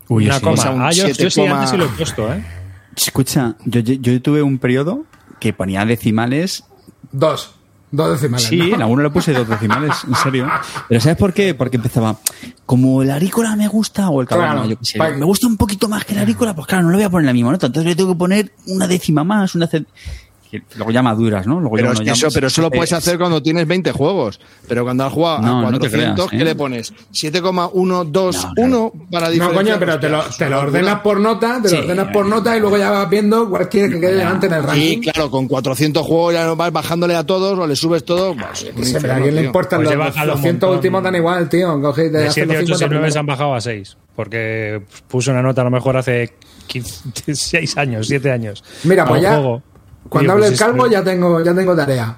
Uy, 0.07 0.25
Una 0.25 0.35
sí. 0.35 0.41
coma. 0.41 0.53
o 0.53 0.57
sea, 0.57 0.71
un 0.71 0.81
ah, 0.83 0.91
yo, 0.91 1.07
sí, 1.13 1.41
coma- 1.41 1.55
antes 1.55 1.71
sí 1.71 1.77
lo 1.77 1.85
he 1.85 1.89
puesto, 1.89 2.31
¿eh? 2.31 2.43
Escucha, 2.95 3.55
yo, 3.65 3.79
yo, 3.81 3.95
yo 3.95 4.21
tuve 4.21 4.41
un 4.43 4.57
periodo 4.59 5.03
que 5.45 5.53
ponía 5.53 5.85
decimales. 5.85 6.63
Dos. 7.11 7.53
Dos 7.91 8.19
decimales. 8.19 8.47
Sí, 8.47 8.57
¿no? 8.57 8.75
en 8.77 8.81
alguno 8.81 9.03
le 9.03 9.11
puse 9.11 9.31
dos 9.31 9.47
decimales, 9.47 9.95
en 10.07 10.15
serio. 10.15 10.49
Pero 10.89 10.99
¿sabes 10.99 11.17
por 11.19 11.33
qué? 11.33 11.53
Porque 11.53 11.77
empezaba, 11.77 12.17
como 12.65 13.03
el 13.03 13.11
arícola 13.11 13.55
me 13.55 13.67
gusta, 13.67 14.09
o 14.09 14.21
el 14.21 14.27
cabrón, 14.27 14.49
Claro, 14.49 14.65
yo 14.67 14.79
qué 14.79 14.85
sé, 14.85 14.97
me 14.97 15.23
gusta 15.23 15.45
un 15.45 15.55
poquito 15.55 15.87
más 15.87 16.03
que 16.03 16.13
el 16.13 16.19
arícola, 16.19 16.55
pues 16.55 16.65
claro, 16.65 16.85
no 16.85 16.89
le 16.89 16.95
voy 16.95 17.03
a 17.03 17.09
poner 17.11 17.27
la 17.27 17.33
misma 17.33 17.51
nota, 17.51 17.67
entonces 17.67 17.91
le 17.91 17.95
tengo 17.95 18.13
que 18.13 18.17
poner 18.17 18.53
una 18.65 18.87
décima 18.87 19.23
más, 19.23 19.53
una... 19.53 19.69
que 20.62 20.75
Luego 20.77 20.91
ya 20.91 21.01
maduras, 21.01 21.45
¿no? 21.47 21.59
Luego 21.59 21.75
Pero, 21.75 21.88
ya 21.88 21.93
es 21.93 22.00
que 22.00 22.05
ya- 22.05 22.12
eso, 22.13 22.27
pero 22.33 22.47
eso 22.47 22.62
lo 22.62 22.69
puedes 22.71 22.91
eh, 22.91 22.95
hacer 22.95 23.17
cuando 23.17 23.41
tienes 23.41 23.67
20 23.67 23.91
juegos. 23.91 24.39
Pero 24.67 24.83
cuando 24.83 25.05
has 25.05 25.13
jugado 25.13 25.41
No, 25.41 25.59
a 25.67 25.71
no 25.71 25.79
te 25.79 25.89
400, 25.89 26.27
creas, 26.27 26.33
¿eh? 26.33 26.38
¿qué 26.38 26.43
le 26.45 26.55
pones? 26.55 26.93
7,121 27.12 28.91
para 29.12 29.29
No, 29.29 29.53
coño, 29.53 29.75
pero 29.79 30.00
te 30.00 30.09
lo, 30.09 30.24
te 30.38 30.50
lo 30.50 30.59
ordenas 30.59 31.00
por 31.01 31.19
nota, 31.19 31.59
te 31.62 31.69
Sí. 31.69 31.75
lo 31.77 31.81
ordenas 31.83 32.07
por 32.12 32.25
nota 32.25 32.55
y 32.57 32.59
luego 32.59 32.77
ya 32.77 32.89
vas 32.91 33.09
viendo 33.09 33.50
cuál 33.50 33.69
quieres 33.69 33.91
que 33.93 34.00
quede 34.00 34.15
delante 34.15 34.47
en 34.47 34.53
el 34.53 34.59
locura. 34.59 34.75
Sí, 34.75 34.91
ranking. 34.93 35.12
claro, 35.12 35.31
con 35.31 35.47
400 35.47 36.05
juegos 36.05 36.33
ya 36.33 36.45
no 36.45 36.55
vas 36.55 36.71
bajándole 36.71 37.15
a 37.15 37.24
todos 37.25 37.57
o 37.57 37.67
le 37.67 37.75
subes 37.75 38.03
todo. 38.05 38.35
Pues, 38.35 38.59
Sí, 38.59 38.95
pero 39.01 39.13
a 39.13 39.17
quién 39.19 39.35
le 39.35 39.43
importan 39.45 39.79
Pues 39.79 39.89
los, 39.89 39.97
los 39.97 40.07
bajado 40.07 40.31
un 40.31 40.38
200 40.38 40.67
montón. 40.67 40.77
últimos 40.77 41.03
dan 41.03 41.15
igual, 41.15 41.50
tío. 41.50 41.81
Coge 41.81 42.09
De 42.09 42.19
haces 42.27 42.33
7, 42.33 42.47
los 42.53 42.55
8 42.57 42.63
y 42.63 42.67
50 42.67 42.95
9 42.95 43.12
se 43.12 43.19
han 43.19 43.25
bajado 43.25 43.53
a 43.55 43.62
6. 43.62 43.97
Porque 44.15 44.81
puse 45.07 45.31
una 45.31 45.41
nota 45.41 45.62
a 45.62 45.65
lo 45.65 45.71
mejor 45.71 45.97
hace 45.97 46.33
6 47.31 47.77
años, 47.77 48.07
7 48.07 48.31
años. 48.31 48.63
Mira, 48.83 49.05
pues 49.05 49.21
ya, 49.21 49.33
juego. 49.35 49.62
Cuando 50.09 50.33
Oye, 50.33 50.33
hable 50.33 50.41
pues 50.41 50.47
el 50.50 50.53
es- 50.53 50.59
calvo 50.59 50.88
ya 50.88 51.03
tengo, 51.03 51.41
ya 51.43 51.53
tengo 51.53 51.75
tarea. 51.75 52.17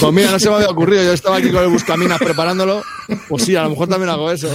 Pues 0.00 0.12
mira, 0.12 0.30
no 0.30 0.38
se 0.38 0.48
me 0.48 0.54
había 0.56 0.70
ocurrido. 0.70 1.02
Yo 1.02 1.12
estaba 1.12 1.36
aquí 1.38 1.50
con 1.50 1.62
el 1.64 1.70
Buscaminas 1.70 2.18
preparándolo. 2.18 2.82
Pues 3.28 3.44
sí, 3.44 3.56
a 3.56 3.64
lo 3.64 3.70
mejor 3.70 3.88
también 3.88 4.10
hago 4.10 4.30
eso. 4.30 4.48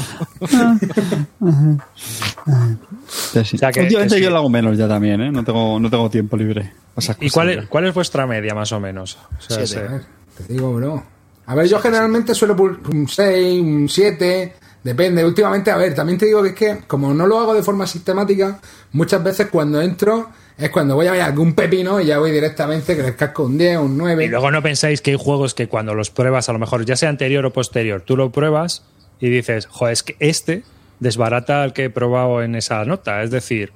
Sí. 3.43 3.55
O 3.55 3.57
sea, 3.57 3.71
que- 3.71 3.81
Últimamente 3.81 4.15
que 4.15 4.21
yo 4.21 4.29
lo 4.29 4.37
hago 4.37 4.49
menos 4.49 4.77
ya 4.77 4.87
también, 4.87 5.21
¿eh? 5.21 5.31
No 5.31 5.43
tengo, 5.43 5.79
no 5.79 5.89
tengo 5.89 6.09
tiempo 6.09 6.37
libre. 6.37 6.71
O 6.95 7.01
sea, 7.01 7.17
¿Y 7.19 7.29
cuál 7.29 7.49
es, 7.49 7.67
cuál 7.67 7.85
es 7.85 7.93
vuestra 7.93 8.25
media, 8.25 8.55
más 8.55 8.71
o 8.71 8.79
menos? 8.79 9.17
O 9.37 9.41
sea, 9.41 9.65
Siete. 9.65 9.67
se- 9.67 9.79
A 9.79 9.91
ver, 9.91 10.01
te 10.37 10.53
digo, 10.53 10.73
bro. 10.73 11.03
A 11.47 11.55
ver, 11.55 11.67
yo 11.67 11.79
generalmente 11.79 12.33
suelo 12.33 12.55
un 12.55 13.07
6, 13.07 13.61
un 13.61 13.89
7, 13.89 14.55
depende. 14.85 15.25
Últimamente, 15.25 15.71
a 15.71 15.77
ver, 15.77 15.95
también 15.95 16.19
te 16.19 16.27
digo 16.27 16.43
que 16.43 16.49
es 16.49 16.55
que, 16.55 16.77
como 16.85 17.11
no 17.13 17.25
lo 17.25 17.39
hago 17.39 17.55
de 17.55 17.63
forma 17.63 17.87
sistemática, 17.87 18.59
muchas 18.91 19.23
veces 19.23 19.47
cuando 19.51 19.81
entro 19.81 20.29
es 20.57 20.69
cuando 20.69 20.93
voy 20.93 21.07
a 21.07 21.11
ver 21.11 21.21
algún 21.21 21.53
pepino 21.55 21.99
y 21.99 22.05
ya 22.05 22.19
voy 22.19 22.29
directamente 22.31 22.95
que 22.95 23.01
les 23.01 23.15
casco 23.15 23.45
un 23.45 23.57
10, 23.57 23.79
un 23.79 23.97
9. 23.97 24.25
Y 24.25 24.27
luego 24.27 24.51
no 24.51 24.61
pensáis 24.61 25.01
que 25.01 25.11
hay 25.11 25.17
juegos 25.19 25.55
que 25.55 25.67
cuando 25.67 25.95
los 25.95 26.11
pruebas, 26.11 26.47
a 26.49 26.53
lo 26.53 26.59
mejor 26.59 26.85
ya 26.85 26.95
sea 26.95 27.09
anterior 27.09 27.43
o 27.47 27.51
posterior, 27.51 28.01
tú 28.01 28.15
lo 28.15 28.31
pruebas 28.31 28.83
y 29.19 29.29
dices, 29.29 29.65
joder, 29.65 29.93
es 29.93 30.03
que 30.03 30.15
este 30.19 30.61
desbarata 30.99 31.63
al 31.63 31.73
que 31.73 31.85
he 31.85 31.89
probado 31.89 32.43
en 32.43 32.53
esa 32.53 32.85
nota. 32.85 33.23
Es 33.23 33.31
decir, 33.31 33.73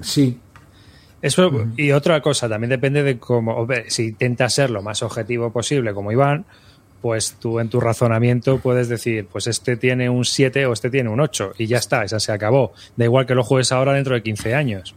Sí. 0.00 0.38
eso. 1.20 1.50
Y 1.76 1.90
otra 1.90 2.22
cosa, 2.22 2.48
también 2.48 2.70
depende 2.70 3.02
de 3.02 3.18
cómo. 3.18 3.66
si 3.88 4.04
intentas 4.04 4.54
ser 4.54 4.70
lo 4.70 4.82
más 4.82 5.02
objetivo 5.02 5.52
posible, 5.52 5.92
como 5.92 6.12
Iván, 6.12 6.46
pues 7.02 7.34
tú 7.40 7.58
en 7.60 7.68
tu 7.68 7.80
razonamiento 7.80 8.58
puedes 8.58 8.88
decir, 8.88 9.26
pues 9.30 9.46
este 9.48 9.76
tiene 9.76 10.08
un 10.08 10.24
7 10.24 10.64
o 10.66 10.72
este 10.72 10.88
tiene 10.88 11.10
un 11.10 11.20
8 11.20 11.54
y 11.58 11.66
ya 11.66 11.78
está, 11.78 12.04
esa 12.04 12.18
se 12.20 12.30
acabó. 12.32 12.72
Da 12.96 13.04
igual 13.04 13.26
que 13.26 13.34
lo 13.34 13.42
juegues 13.42 13.72
ahora 13.72 13.92
dentro 13.92 14.14
de 14.14 14.22
15 14.22 14.54
años. 14.54 14.94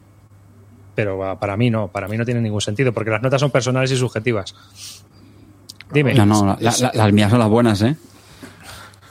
Pero 0.93 1.25
ah, 1.27 1.39
para 1.39 1.57
mí 1.57 1.69
no, 1.69 1.87
para 1.89 2.07
mí 2.07 2.15
no 2.15 2.23
tiene 2.23 2.39
ningún 2.41 2.61
sentido, 2.61 2.93
porque 2.93 3.09
las 3.09 3.21
notas 3.21 3.41
son 3.41 3.49
personales 3.51 3.91
y 3.91 3.97
subjetivas. 3.97 4.55
Dime. 5.91 6.13
No, 6.13 6.25
no, 6.25 6.57
la- 6.59 6.73
la- 6.79 6.91
las 6.93 7.11
mías 7.11 7.29
son 7.31 7.39
las 7.39 7.49
buenas, 7.49 7.81
¿eh? 7.81 7.95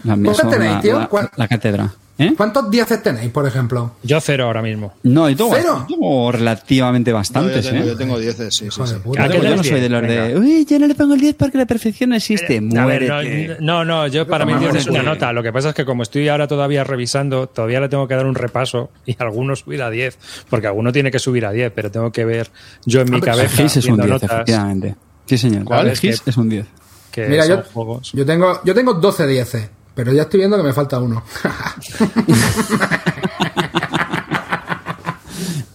Las 0.05 0.17
mías 0.19 0.37
¿Cuántas 0.37 0.41
son 0.41 0.51
tenéis, 0.51 0.75
la, 0.77 0.81
tío? 0.81 0.99
la- 1.01 1.07
¿Cuál- 1.09 1.31
la 1.37 1.49
cátedra. 1.49 1.93
¿Eh? 2.17 2.33
¿Cuántos 2.37 2.71
10 2.71 3.03
tenéis, 3.03 3.33
por 3.33 3.45
ejemplo? 3.45 3.91
Yo 4.05 4.21
cero 4.21 4.45
ahora 4.45 4.63
mismo. 4.63 4.93
No, 5.03 5.29
yo 5.29 5.37
tengo, 5.37 5.55
¿Cero? 5.57 5.87
yo 5.89 5.97
tengo 5.97 6.31
relativamente 6.31 7.11
No, 7.11 7.15
yo, 7.15 7.19
bastantes, 7.19 7.69
tengo, 7.69 7.83
¿eh? 7.83 7.87
yo 7.89 7.97
tengo 7.97 8.19
10, 8.21 8.37
sí, 8.37 8.45
sí, 8.51 8.69
sí. 8.71 8.93
de 8.95 9.01
puta. 9.01 9.25
¿A 9.25 9.29
qué 9.29 9.37
Yo 9.39 9.43
le 9.43 9.57
no 9.57 9.65
soy 9.65 9.81
de 9.81 9.89
los 9.89 10.03
de, 10.03 10.21
Venga. 10.21 10.39
uy, 10.39 10.65
yo 10.65 10.79
no 10.79 10.87
le 10.87 10.95
pongo 10.95 11.15
el 11.15 11.21
10 11.21 11.35
porque 11.35 11.59
la 11.59 11.67
perfección 11.67 12.11
no 12.11 12.17
existe. 12.17 12.63
A 12.79 12.87
ver, 12.87 13.57
no, 13.61 13.85
no, 13.85 14.07
yo 14.07 14.29
para 14.29 14.47
mí 14.47 14.53
Toma, 14.53 14.71
10 14.71 14.75
es 14.77 14.87
una 14.87 15.03
nota. 15.03 15.33
Lo 15.33 15.43
que 15.43 15.53
pasa 15.53 15.71
es 15.71 15.75
que 15.75 15.85
como 15.85 16.05
estoy 16.05 16.29
ahora 16.29 16.47
todavía 16.47 16.85
revisando, 16.85 17.49
todavía 17.49 17.81
le 17.81 17.89
tengo 17.89 18.07
que 18.07 18.15
dar 18.15 18.27
un 18.27 18.37
repaso 18.37 18.91
y 19.05 19.17
alguno 19.21 19.57
subir 19.57 19.83
a 19.83 19.91
10, 19.91 20.17
porque 20.49 20.69
alguno 20.69 20.93
tiene 20.93 21.11
que 21.11 21.19
subir 21.19 21.45
a 21.47 21.51
10, 21.51 21.73
pero 21.75 21.91
tengo 21.91 22.13
que 22.13 22.25
ver 22.25 22.49
yo 22.87 23.01
en 23.01 23.11
mi 23.11 23.17
Ah, 23.17 23.21
cabeza 23.23 23.57
GIS 23.63 23.77
es 23.79 23.85
un 23.87 23.97
viendo 23.97 24.03
10, 24.05 24.13
notas 24.23 24.31
efectivamente. 24.31 24.95
Sí, 25.27 25.37
señor. 25.39 25.65
¿Cuál? 25.65 25.89
Es 25.89 26.01
que- 26.01 26.13
GIS 26.13 26.23
es 26.27 26.37
un 26.37 26.49
10. 26.49 26.67
que 27.11 27.27
Mira, 27.27 27.47
yo, 27.47 27.63
juegos. 27.73 28.13
yo 28.13 28.25
tengo 28.25 28.61
yo 28.65 28.73
tengo 28.73 28.95
12 28.95 29.27
10, 29.27 29.69
pero 29.95 30.13
ya 30.13 30.23
estoy 30.23 30.39
viendo 30.41 30.57
que 30.57 30.63
me 30.63 30.73
falta 30.73 30.99
uno. 31.01 31.23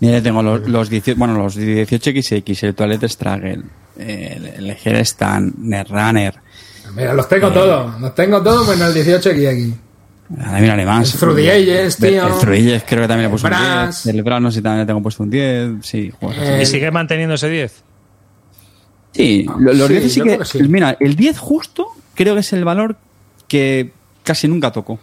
Mira, 0.02 0.22
tengo 0.22 0.42
los, 0.42 0.68
los 0.68 0.90
18, 0.90 1.18
bueno, 1.20 1.34
los 1.38 1.58
18XX, 1.58 2.64
el 2.64 2.76
Toilet 2.76 3.04
Struggle, 3.10 3.62
el, 3.98 4.46
el 4.46 4.78
Herestan, 4.84 5.54
Netrunner. 5.58 6.36
Mira, 6.96 7.14
los 7.14 7.28
tengo 7.28 7.52
todos. 7.52 8.00
Los 8.00 8.16
tengo 8.16 8.42
todos 8.42 8.68
menos 8.70 8.96
el 8.96 9.06
18XX. 9.06 9.74
Ahora 10.46 10.60
miraré 10.62 10.86
más. 10.86 11.14
El 11.14 11.20
Through 11.20 11.36
the 11.36 11.52
Ages, 11.52 12.02
El- 12.02 12.10
tío. 12.12 12.28
El 12.28 12.34
Through 12.40 12.56
the 12.56 12.60
Ages 12.62 12.84
creo 12.88 13.02
que 13.02 13.08
también 13.08 13.30
le 13.30 13.32
puse 13.32 13.46
un 13.48 13.50
Brass. 13.52 14.04
10. 14.06 14.16
El 14.16 14.24
Brass 14.24 14.42
no 14.42 14.52
sé 14.52 14.58
si 14.58 14.64
también 14.64 14.80
le 14.82 14.86
tengo 14.86 15.02
puesto 15.04 15.24
un 15.24 15.30
10. 15.30 15.72
Sí. 15.82 16.12
Eh, 16.22 16.60
¿Y 16.62 16.66
sigue 16.66 16.92
manteniendo 16.92 17.36
ese 17.36 17.50
10? 17.50 17.84
Sí, 19.12 19.46
lo- 19.60 19.74
los 19.74 19.88
sí, 19.88 19.94
10 19.96 20.14
sí 20.14 20.22
que, 20.22 20.38
que 20.38 20.46
sí. 20.46 20.60
Mira, 20.64 20.96
el 21.00 21.16
10 21.16 21.38
justo 21.40 21.88
creo 22.16 22.36
que 22.36 22.42
es 22.42 22.54
el 22.54 22.64
valor 22.64 22.96
que 23.48 23.92
casi 24.30 24.48
nunca 24.48 24.72
toco. 24.72 25.00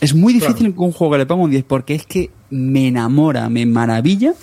Es 0.00 0.12
muy 0.12 0.32
difícil 0.32 0.74
que 0.74 0.80
un 0.80 0.90
juego 0.90 1.12
que 1.12 1.18
le 1.18 1.26
ponga 1.26 1.44
un 1.44 1.50
10 1.52 1.62
porque 1.68 1.94
es 1.94 2.04
que 2.04 2.30
me 2.50 2.88
enamora, 2.88 3.48
me 3.48 3.64
maravilla 3.64 4.34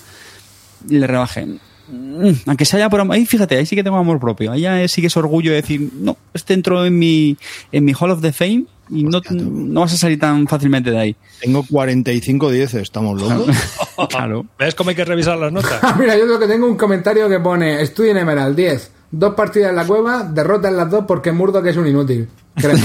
y 0.89 0.98
le 0.98 1.06
rebaje. 1.08 1.46
Mm, 1.89 2.32
Aunque 2.46 2.63
se 2.63 2.77
haya 2.77 2.89
por 2.89 3.01
ahí, 3.12 3.25
fíjate, 3.25 3.58
ahí 3.58 3.65
sí 3.65 3.75
que 3.75 3.84
tengo 3.84 3.98
amor 3.98 4.22
propio. 4.22 4.53
Ahí 4.53 4.62
ya 4.62 4.88
sí 4.88 5.01
que 5.01 5.08
es 5.08 5.18
orgullo 5.18 5.51
de 5.51 5.58
decir, 5.58 5.92
no, 6.00 6.15
este 6.34 6.53
entró 6.53 6.86
en 6.86 6.98
mi, 6.98 7.38
en 7.74 7.84
mi 7.84 7.92
Hall 8.00 8.12
of 8.12 8.22
the 8.22 8.32
Fame 8.32 8.63
y 8.89 9.03
no, 9.03 9.20
no 9.30 9.82
vas 9.82 9.94
a 9.94 9.98
salir 9.98 10.18
tan 10.18 10.48
fácilmente 10.48 10.89
de 10.89 11.00
ahí. 11.00 11.15
Tengo 11.42 11.65
45 11.70 12.50
10, 12.50 12.74
estamos 12.75 13.22
locos. 13.22 13.53
Claro. 14.10 14.46
¿Ves 14.58 14.74
cómo 14.74 14.89
hay 14.89 14.96
que 14.96 15.03
revisar 15.03 15.38
las 15.38 15.51
notas? 15.51 15.80
Ah, 15.82 15.96
mira, 16.00 16.18
yo 16.18 16.24
creo 16.24 16.39
que 16.39 16.48
tengo 16.48 16.65
un 16.65 16.77
comentario 16.77 17.27
que 17.27 17.42
pone 17.42 17.82
Estudio 17.82 18.12
en 18.12 18.18
Emerald 18.20 18.56
10. 18.56 18.92
Dos 19.12 19.36
partidas 19.36 19.70
en 19.70 19.75
la 19.75 19.86
cueva, 19.86 20.24
derrota 20.24 20.70
en 20.70 20.77
las 20.77 20.89
dos 20.89 21.03
porque 21.06 21.34
Murdoch 21.34 21.65
es 21.65 21.75
un 21.75 21.88
inútil. 21.88 22.30
Créeme. 22.55 22.81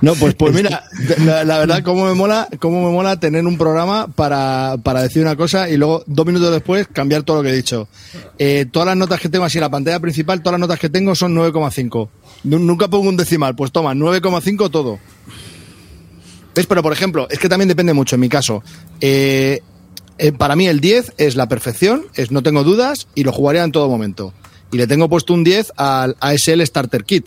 No, 0.00 0.14
pues, 0.16 0.34
pues 0.34 0.52
mira, 0.52 0.82
la, 1.24 1.44
la 1.44 1.58
verdad, 1.58 1.82
cómo 1.84 2.06
me 2.06 2.14
mola, 2.14 2.48
cómo 2.58 2.84
me 2.84 2.90
mola 2.92 3.20
tener 3.20 3.46
un 3.46 3.56
programa 3.56 4.08
para, 4.08 4.76
para 4.82 5.02
decir 5.02 5.22
una 5.22 5.36
cosa 5.36 5.68
y 5.68 5.76
luego 5.76 6.02
dos 6.06 6.26
minutos 6.26 6.50
después 6.50 6.88
cambiar 6.88 7.22
todo 7.22 7.36
lo 7.38 7.42
que 7.44 7.50
he 7.50 7.56
dicho. 7.56 7.88
Eh, 8.38 8.66
todas 8.70 8.86
las 8.86 8.96
notas 8.96 9.20
que 9.20 9.28
tengo 9.28 9.44
así 9.44 9.58
en 9.58 9.62
la 9.62 9.70
pantalla 9.70 10.00
principal, 10.00 10.40
todas 10.42 10.54
las 10.54 10.60
notas 10.68 10.80
que 10.80 10.88
tengo 10.90 11.14
son 11.14 11.34
9,5. 11.36 12.08
Nu- 12.44 12.58
Nunca 12.58 12.88
pongo 12.88 13.08
un 13.08 13.16
decimal, 13.16 13.54
pues 13.54 13.70
toma, 13.70 13.94
9,5 13.94 14.70
todo. 14.70 14.98
¿Ves? 16.54 16.66
Pero 16.66 16.82
por 16.82 16.92
ejemplo, 16.92 17.28
es 17.30 17.38
que 17.38 17.48
también 17.48 17.68
depende 17.68 17.92
mucho 17.92 18.16
en 18.16 18.20
mi 18.22 18.28
caso. 18.28 18.62
Eh, 19.00 19.60
eh, 20.18 20.32
para 20.32 20.56
mí 20.56 20.66
el 20.66 20.80
10 20.80 21.12
es 21.16 21.36
la 21.36 21.48
perfección, 21.48 22.06
es 22.14 22.32
no 22.32 22.42
tengo 22.42 22.64
dudas 22.64 23.06
y 23.14 23.22
lo 23.22 23.30
jugaría 23.32 23.62
en 23.62 23.70
todo 23.72 23.88
momento. 23.88 24.34
Y 24.72 24.76
le 24.78 24.86
tengo 24.86 25.08
puesto 25.08 25.32
un 25.34 25.44
10 25.44 25.72
al 25.76 26.16
ASL 26.20 26.62
Starter 26.66 27.04
Kit. 27.04 27.26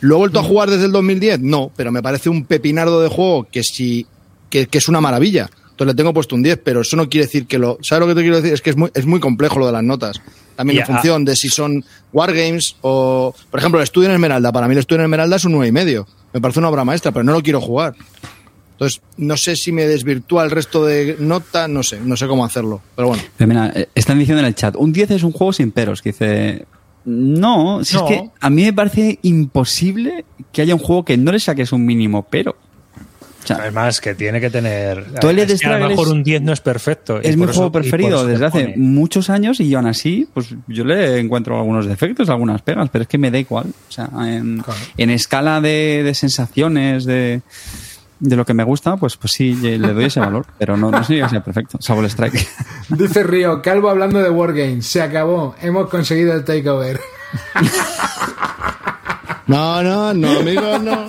¿Lo 0.00 0.16
he 0.16 0.18
vuelto 0.18 0.40
a 0.40 0.42
jugar 0.42 0.68
desde 0.70 0.86
el 0.86 0.92
2010? 0.92 1.40
No, 1.40 1.70
pero 1.76 1.92
me 1.92 2.02
parece 2.02 2.28
un 2.28 2.44
pepinardo 2.44 3.00
de 3.00 3.08
juego 3.08 3.46
que 3.50 3.62
sí, 3.62 4.06
que, 4.50 4.66
que 4.66 4.78
es 4.78 4.88
una 4.88 5.00
maravilla. 5.00 5.48
Entonces 5.70 5.86
le 5.86 5.94
tengo 5.94 6.12
puesto 6.14 6.34
un 6.34 6.42
10, 6.42 6.60
pero 6.64 6.80
eso 6.80 6.96
no 6.96 7.08
quiere 7.08 7.26
decir 7.26 7.46
que 7.46 7.58
lo... 7.58 7.78
¿Sabes 7.82 8.00
lo 8.00 8.06
que 8.08 8.14
te 8.18 8.22
quiero 8.22 8.36
decir? 8.36 8.52
Es 8.54 8.62
que 8.62 8.70
es 8.70 8.76
muy, 8.76 8.90
es 8.94 9.04
muy 9.06 9.20
complejo 9.20 9.58
lo 9.58 9.66
de 9.66 9.72
las 9.72 9.82
notas. 9.84 10.20
También 10.56 10.78
en 10.78 10.84
a- 10.84 10.86
función 10.86 11.24
de 11.24 11.36
si 11.36 11.48
son 11.50 11.84
Wargames 12.12 12.76
o... 12.80 13.34
Por 13.50 13.60
ejemplo, 13.60 13.78
el 13.78 13.84
estudio 13.84 14.08
en 14.08 14.14
Esmeralda. 14.14 14.50
Para 14.52 14.66
mí 14.68 14.72
el 14.72 14.78
estudio 14.78 15.00
en 15.00 15.04
Esmeralda 15.04 15.36
es 15.36 15.44
un 15.44 15.52
9,5. 15.54 15.68
y 15.68 15.72
medio. 15.72 16.06
Me 16.32 16.40
parece 16.40 16.58
una 16.60 16.70
obra 16.70 16.84
maestra, 16.84 17.12
pero 17.12 17.24
no 17.24 17.32
lo 17.32 17.42
quiero 17.42 17.60
jugar. 17.60 17.94
Entonces, 18.76 19.00
no 19.16 19.36
sé 19.38 19.56
si 19.56 19.72
me 19.72 19.86
desvirtúa 19.86 20.44
el 20.44 20.50
resto 20.50 20.84
de 20.84 21.16
nota, 21.18 21.66
no 21.66 21.82
sé, 21.82 21.98
no 22.00 22.14
sé 22.16 22.26
cómo 22.26 22.44
hacerlo. 22.44 22.82
Pero 22.94 23.08
bueno. 23.08 23.22
Pero 23.36 23.48
mira, 23.48 23.72
eh, 23.74 23.88
están 23.94 24.18
diciendo 24.18 24.40
en 24.40 24.46
el 24.46 24.54
chat, 24.54 24.76
un 24.76 24.92
10 24.92 25.12
es 25.12 25.22
un 25.22 25.32
juego 25.32 25.52
sin 25.52 25.72
peros, 25.72 26.02
que 26.02 26.10
dice... 26.10 26.66
No, 27.06 27.84
si 27.84 27.94
No. 27.96 28.04
es 28.08 28.08
que 28.10 28.30
a 28.40 28.50
mí 28.50 28.64
me 28.64 28.72
parece 28.72 29.18
imposible 29.22 30.24
que 30.52 30.60
haya 30.62 30.74
un 30.74 30.80
juego 30.80 31.04
que 31.04 31.16
no 31.16 31.30
le 31.32 31.38
saques 31.40 31.72
un 31.72 31.86
mínimo 31.86 32.26
pero. 32.28 32.56
O 33.44 33.46
sea, 33.46 33.58
Además, 33.58 34.00
que 34.00 34.16
tiene 34.16 34.40
que 34.40 34.50
tener. 34.50 35.06
Toilet 35.20 35.48
es 35.48 35.60
que 35.60 35.68
a 35.68 35.78
lo 35.78 35.88
mejor 35.88 36.08
un 36.08 36.24
10 36.24 36.42
no 36.42 36.52
es 36.52 36.60
perfecto. 36.60 37.20
y 37.22 37.28
es 37.28 37.36
mi 37.36 37.44
eso- 37.44 37.52
juego 37.54 37.70
preferido 37.70 38.26
desde 38.26 38.44
hace 38.46 38.74
muchos 38.76 39.30
años 39.30 39.60
y 39.60 39.72
aún 39.72 39.86
así, 39.86 40.26
pues 40.34 40.48
yo 40.66 40.84
le 40.84 41.20
encuentro 41.20 41.56
algunos 41.56 41.86
defectos, 41.86 42.28
algunas 42.28 42.60
pegas, 42.62 42.88
pero 42.90 43.02
es 43.02 43.08
que 43.08 43.18
me 43.18 43.30
da 43.30 43.38
igual. 43.38 43.66
O 43.88 43.92
sea, 43.92 44.10
en, 44.26 44.58
Claro. 44.58 44.80
en 44.98 45.10
escala 45.10 45.60
de, 45.60 46.02
de 46.02 46.12
sensaciones, 46.12 47.04
de, 47.04 47.40
de 48.18 48.36
lo 48.36 48.44
que 48.44 48.54
me 48.54 48.64
gusta, 48.64 48.96
pues, 48.96 49.16
pues 49.16 49.32
sí, 49.32 49.54
le 49.54 49.78
doy 49.78 50.04
ese 50.06 50.20
valor, 50.20 50.46
pero 50.58 50.76
no, 50.76 50.90
no 50.90 51.04
significa 51.04 51.26
que 51.26 51.30
sea 51.30 51.44
perfecto, 51.44 51.78
salvo 51.80 52.02
el 52.02 52.08
strike. 52.08 52.48
Dice 52.88 53.22
Río, 53.22 53.60
Calvo 53.62 53.90
hablando 53.90 54.20
de 54.20 54.30
Wargames. 54.30 54.86
Se 54.86 55.02
acabó. 55.02 55.54
Hemos 55.60 55.88
conseguido 55.90 56.32
el 56.34 56.44
takeover. 56.44 57.00
No, 59.46 59.80
no, 59.80 60.12
no, 60.12 60.40
amigo, 60.40 60.76
no. 60.80 61.06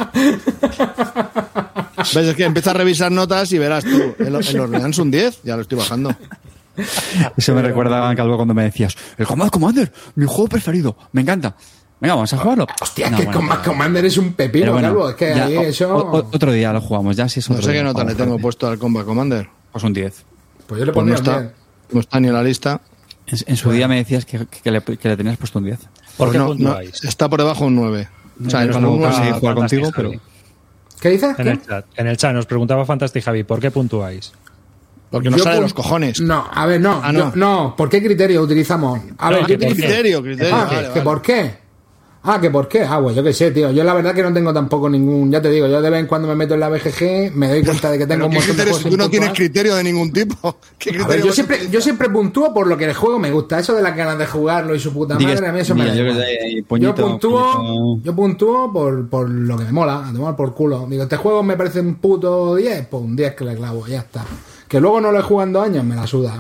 Ves, 1.98 2.16
es 2.16 2.36
que 2.36 2.44
empieza 2.44 2.70
a 2.70 2.76
revisar 2.76 3.12
notas 3.12 3.52
y 3.52 3.58
verás 3.58 3.84
tú. 3.84 4.16
En 4.20 4.32
los 4.32 4.54
Reans 4.54 5.00
un 5.00 5.10
10, 5.10 5.42
ya 5.44 5.56
lo 5.56 5.64
estoy 5.64 5.80
bajando. 5.80 6.16
Eso 7.36 7.56
me 7.56 7.64
recuerda 7.64 8.08
a 8.08 8.16
Calvo 8.16 8.36
cuando 8.36 8.54
me 8.54 8.64
decías, 8.64 8.96
el 9.18 9.26
Combat 9.26 9.50
Commander, 9.50 9.92
mi 10.16 10.26
juego 10.28 10.48
preferido, 10.48 10.96
me 11.12 11.22
encanta. 11.22 11.56
Venga, 12.00 12.14
vamos 12.16 12.32
a 12.34 12.38
jugarlo. 12.38 12.68
Hostia, 12.80 13.10
No, 13.10 13.18
que 13.18 13.24
bueno, 13.26 13.40
Combat 13.40 13.64
Commander 13.66 14.06
es 14.06 14.18
un 14.18 14.34
pepino, 14.34 14.66
pero 14.66 14.74
bueno, 14.74 14.88
Calvo. 14.90 15.10
Es 15.10 15.16
que 15.16 15.36
ya, 15.36 15.46
ahí 15.46 15.58
o- 15.58 15.62
eso... 15.64 15.96
o- 15.96 16.18
otro 16.18 16.52
día 16.52 16.72
lo 16.72 16.80
jugamos, 16.82 17.16
ya 17.16 17.28
si 17.28 17.40
es 17.40 17.50
No 17.50 17.56
otro 17.56 17.68
sé 17.68 17.74
qué 17.74 17.84
nota 17.84 18.04
le 18.04 18.14
tengo 18.16 18.38
puesto 18.38 18.68
al 18.68 18.78
Combat 18.78 19.06
Commander. 19.06 19.50
Pues 19.72 19.84
un 19.84 19.94
10. 19.94 20.26
Pues 20.68 20.80
yo 20.80 20.86
le 20.86 20.94
Pues 20.94 21.06
no 21.06 21.14
pondría 21.16 21.16
un 21.16 21.22
está, 21.26 21.40
10. 21.42 21.54
no 21.94 22.00
está 22.02 22.20
ni 22.20 22.28
en 22.28 22.34
la 22.34 22.44
lista. 22.44 22.82
En, 23.26 23.38
en 23.48 23.58
su 23.58 23.72
día 23.72 23.88
me 23.88 23.96
decías 23.98 24.26
que, 24.26 24.46
que 24.46 24.72
le, 24.72 24.82
que 24.82 25.10
le 25.10 25.18
tenías 25.18 25.38
puesto 25.38 25.58
un 25.60 25.66
10. 25.66 25.80
¿Por 25.80 25.90
Pues 26.18 26.32
qué 26.32 26.38
no, 26.38 26.54
no, 26.56 26.80
está 26.80 27.30
por 27.30 27.40
debajo 27.40 27.66
un 27.66 27.76
9. 27.76 28.08
O 28.46 28.50
sea, 28.50 28.70
conseguí 28.70 29.30
Ah, 29.30 29.34
jugar 29.40 29.56
contigo, 29.56 29.92
pero... 29.96 30.12
¿Qué 31.02 31.10
dices? 31.10 31.30
En 31.38 31.46
¿Qué? 31.46 31.50
el 31.52 31.62
chat, 31.66 31.86
en 31.96 32.08
el 32.08 32.18
chat 32.18 32.34
nos 32.34 32.46
preguntaba 32.46 32.86
Fantastic 32.86 33.24
Javi, 33.24 33.44
¿por 33.44 33.60
qué 33.60 33.72
puntuáis? 33.72 34.32
porque 35.10 35.30
no 35.30 35.38
Yo 35.38 35.44
sale 35.44 35.56
de 35.56 35.62
los 35.62 35.74
cojones. 35.74 36.20
No, 36.20 36.46
a 36.52 36.66
ver, 36.66 36.82
no. 36.82 37.00
Ah, 37.04 37.14
yo- 37.14 37.32
no. 37.34 37.36
no. 37.36 37.76
¿por 37.78 37.88
qué 37.90 38.04
criterio 38.04 38.42
utilizamos? 38.42 39.00
A 39.18 39.30
No, 39.32 39.38
ver, 39.38 39.46
qué. 39.46 39.58
Criterio, 39.58 40.22
criterio. 40.22 40.54
Ah, 40.56 40.66
vale, 40.66 40.82
¿que 40.82 40.90
vale. 40.90 41.02
¿por 41.02 41.22
qué? 41.22 41.58
Ah, 42.30 42.42
¿que 42.42 42.50
por 42.52 42.68
qué? 42.68 42.82
Ah, 42.84 43.00
pues 43.02 43.16
yo 43.16 43.24
qué 43.24 43.32
sé, 43.32 43.52
tío. 43.52 43.72
Yo 43.72 43.86
la 43.86 43.94
verdad 43.94 44.14
que 44.14 44.22
no 44.22 44.34
tengo 44.34 44.54
tampoco 44.54 44.90
ningún. 44.90 45.32
Ya 45.32 45.42
te 45.42 45.50
digo, 45.50 45.66
yo 45.68 45.82
de 45.82 45.90
vez 45.90 46.02
en 46.02 46.08
cuando 46.08 46.28
me 46.28 46.36
meto 46.36 46.56
en 46.56 46.60
la 46.60 46.68
BGG, 46.68 47.32
me 47.34 47.48
doy 47.48 47.64
cuenta 47.64 47.90
de 47.90 47.98
que 47.98 48.06
tengo 48.06 48.26
un 48.26 48.32
¿qué 48.32 48.38
montón 48.40 48.58
de 48.58 48.64
criterio? 48.64 48.74
juegos 48.74 48.92
tú 48.92 48.98
no 48.98 49.10
tienes 49.10 49.30
criterio 49.32 49.76
de 49.76 49.84
ningún 49.86 50.12
tipo. 50.12 50.58
¿Qué 50.78 50.90
A 51.02 51.08
ver, 51.08 51.24
yo 51.24 51.32
siempre, 51.32 51.70
yo 51.72 51.80
siempre 51.80 52.10
puntúo 52.10 52.54
por 52.54 52.68
lo 52.68 52.76
que 52.78 52.84
el 52.84 52.94
juego 52.94 53.18
me 53.18 53.32
gusta. 53.32 53.60
Eso 53.60 53.74
de 53.74 53.82
las 53.82 53.96
ganas 53.96 54.18
de 54.18 54.26
jugarlo 54.28 54.76
y 54.76 54.80
su 54.82 54.92
puta 54.92 55.18
madre, 55.18 55.48
a 55.48 55.52
mí 55.54 55.60
eso 55.62 55.74
mira, 55.74 55.86
me 55.86 55.92
da 55.92 55.98
yo 55.98 56.04
que 56.04 56.10
igual. 56.12 56.26
sé, 56.28 56.40
ahí, 56.44 56.56
Yo 56.58 56.66
puñito, 56.68 56.96
puntúo, 56.96 57.56
puñito. 57.56 58.04
yo 58.04 58.16
puntúo 58.16 58.74
por, 58.74 59.10
por 59.10 59.30
lo 59.30 59.58
que 59.58 59.64
me 59.64 59.72
mola, 59.72 60.10
a 60.10 60.12
tomar 60.12 60.36
por 60.36 60.54
culo. 60.54 60.86
Digo, 60.90 61.04
este 61.04 61.16
juego 61.16 61.44
me 61.44 61.56
parece 61.56 61.80
un 61.80 61.96
puto 61.96 62.56
10, 62.56 62.88
pues 62.88 63.04
un 63.04 63.16
10 63.16 63.36
que 63.36 63.46
le 63.46 63.56
clavo, 63.56 63.88
ya 63.88 64.00
está. 64.00 64.26
Que 64.68 64.82
luego 64.82 65.00
no 65.00 65.14
lo 65.14 65.20
he 65.20 65.24
jugado 65.24 65.48
en 65.48 65.54
dos 65.54 65.64
años, 65.66 65.86
me 65.86 65.96
la 65.96 66.06
suda. 66.06 66.34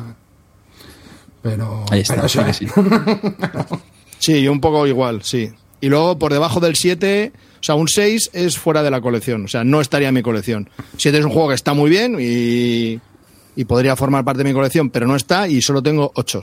Pero, 1.41 1.85
Ahí 1.91 2.01
está, 2.01 2.15
pero 2.15 2.25
eso 2.27 2.43
sí 2.43 2.49
es. 2.49 2.57
sí. 2.57 2.67
Sí, 4.19 4.41
yo 4.41 4.51
un 4.51 4.59
poco 4.59 4.85
igual, 4.87 5.21
sí. 5.21 5.49
Y 5.81 5.89
luego 5.89 6.17
por 6.17 6.33
debajo 6.33 6.59
del 6.59 6.75
7, 6.75 7.31
o 7.59 7.63
sea, 7.63 7.75
un 7.75 7.87
6 7.87 8.31
es 8.33 8.57
fuera 8.57 8.81
de 8.83 8.89
la 8.91 8.99
colección, 9.01 9.45
o 9.45 9.47
sea, 9.47 9.63
no 9.63 9.79
estaría 9.81 10.07
en 10.09 10.15
mi 10.15 10.21
colección. 10.23 10.69
7 10.97 11.17
es 11.19 11.25
un 11.25 11.31
juego 11.31 11.49
que 11.49 11.55
está 11.55 11.73
muy 11.73 11.89
bien 11.89 12.17
y, 12.19 12.99
y 13.55 13.65
podría 13.65 13.95
formar 13.95 14.25
parte 14.25 14.39
de 14.39 14.49
mi 14.49 14.53
colección, 14.53 14.89
pero 14.89 15.05
no 15.07 15.15
está 15.15 15.47
y 15.47 15.61
solo 15.61 15.83
tengo 15.83 16.11
8. 16.15 16.41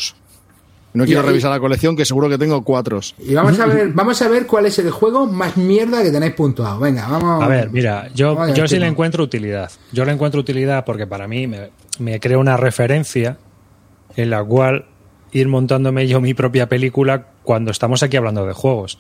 No 0.93 1.05
quiero 1.05 1.23
ahí- 1.23 1.27
revisar 1.27 1.51
la 1.51 1.59
colección, 1.59 1.97
que 1.97 2.05
seguro 2.05 2.29
que 2.29 2.39
tengo 2.39 2.63
4. 2.63 3.01
Y 3.27 3.35
vamos 3.35 3.59
a 3.59 3.67
ver, 3.67 3.89
vamos 3.89 4.23
a 4.23 4.29
ver 4.29 4.47
cuál 4.47 4.67
es 4.67 4.79
el 4.79 4.93
juego 4.93 5.27
más 5.27 5.57
mierda 5.57 6.01
que 6.05 6.13
tenéis 6.13 6.35
puntuado. 6.35 6.79
Venga, 6.79 7.09
vamos. 7.09 7.43
A 7.43 7.49
ver, 7.49 7.69
mira, 7.71 8.09
yo, 8.15 8.47
yo 8.55 8.69
sí 8.69 8.79
le 8.79 8.87
encuentro 8.87 9.25
utilidad. 9.25 9.73
Yo 9.91 10.05
le 10.05 10.13
encuentro 10.13 10.41
utilidad 10.41 10.85
porque 10.85 11.09
para 11.09 11.27
mí 11.27 11.49
me, 11.49 11.71
me 11.99 12.21
crea 12.21 12.39
una 12.39 12.57
referencia 12.57 13.39
en 14.15 14.31
la 14.31 14.45
cual 14.45 14.85
ir 15.33 15.49
montándome 15.49 16.07
yo 16.07 16.21
mi 16.21 16.33
propia 16.33 16.69
película 16.69 17.27
cuando 17.45 17.71
estamos 17.71 18.03
aquí 18.03 18.17
hablando 18.17 18.47
de 18.47 18.53
juegos. 18.53 18.99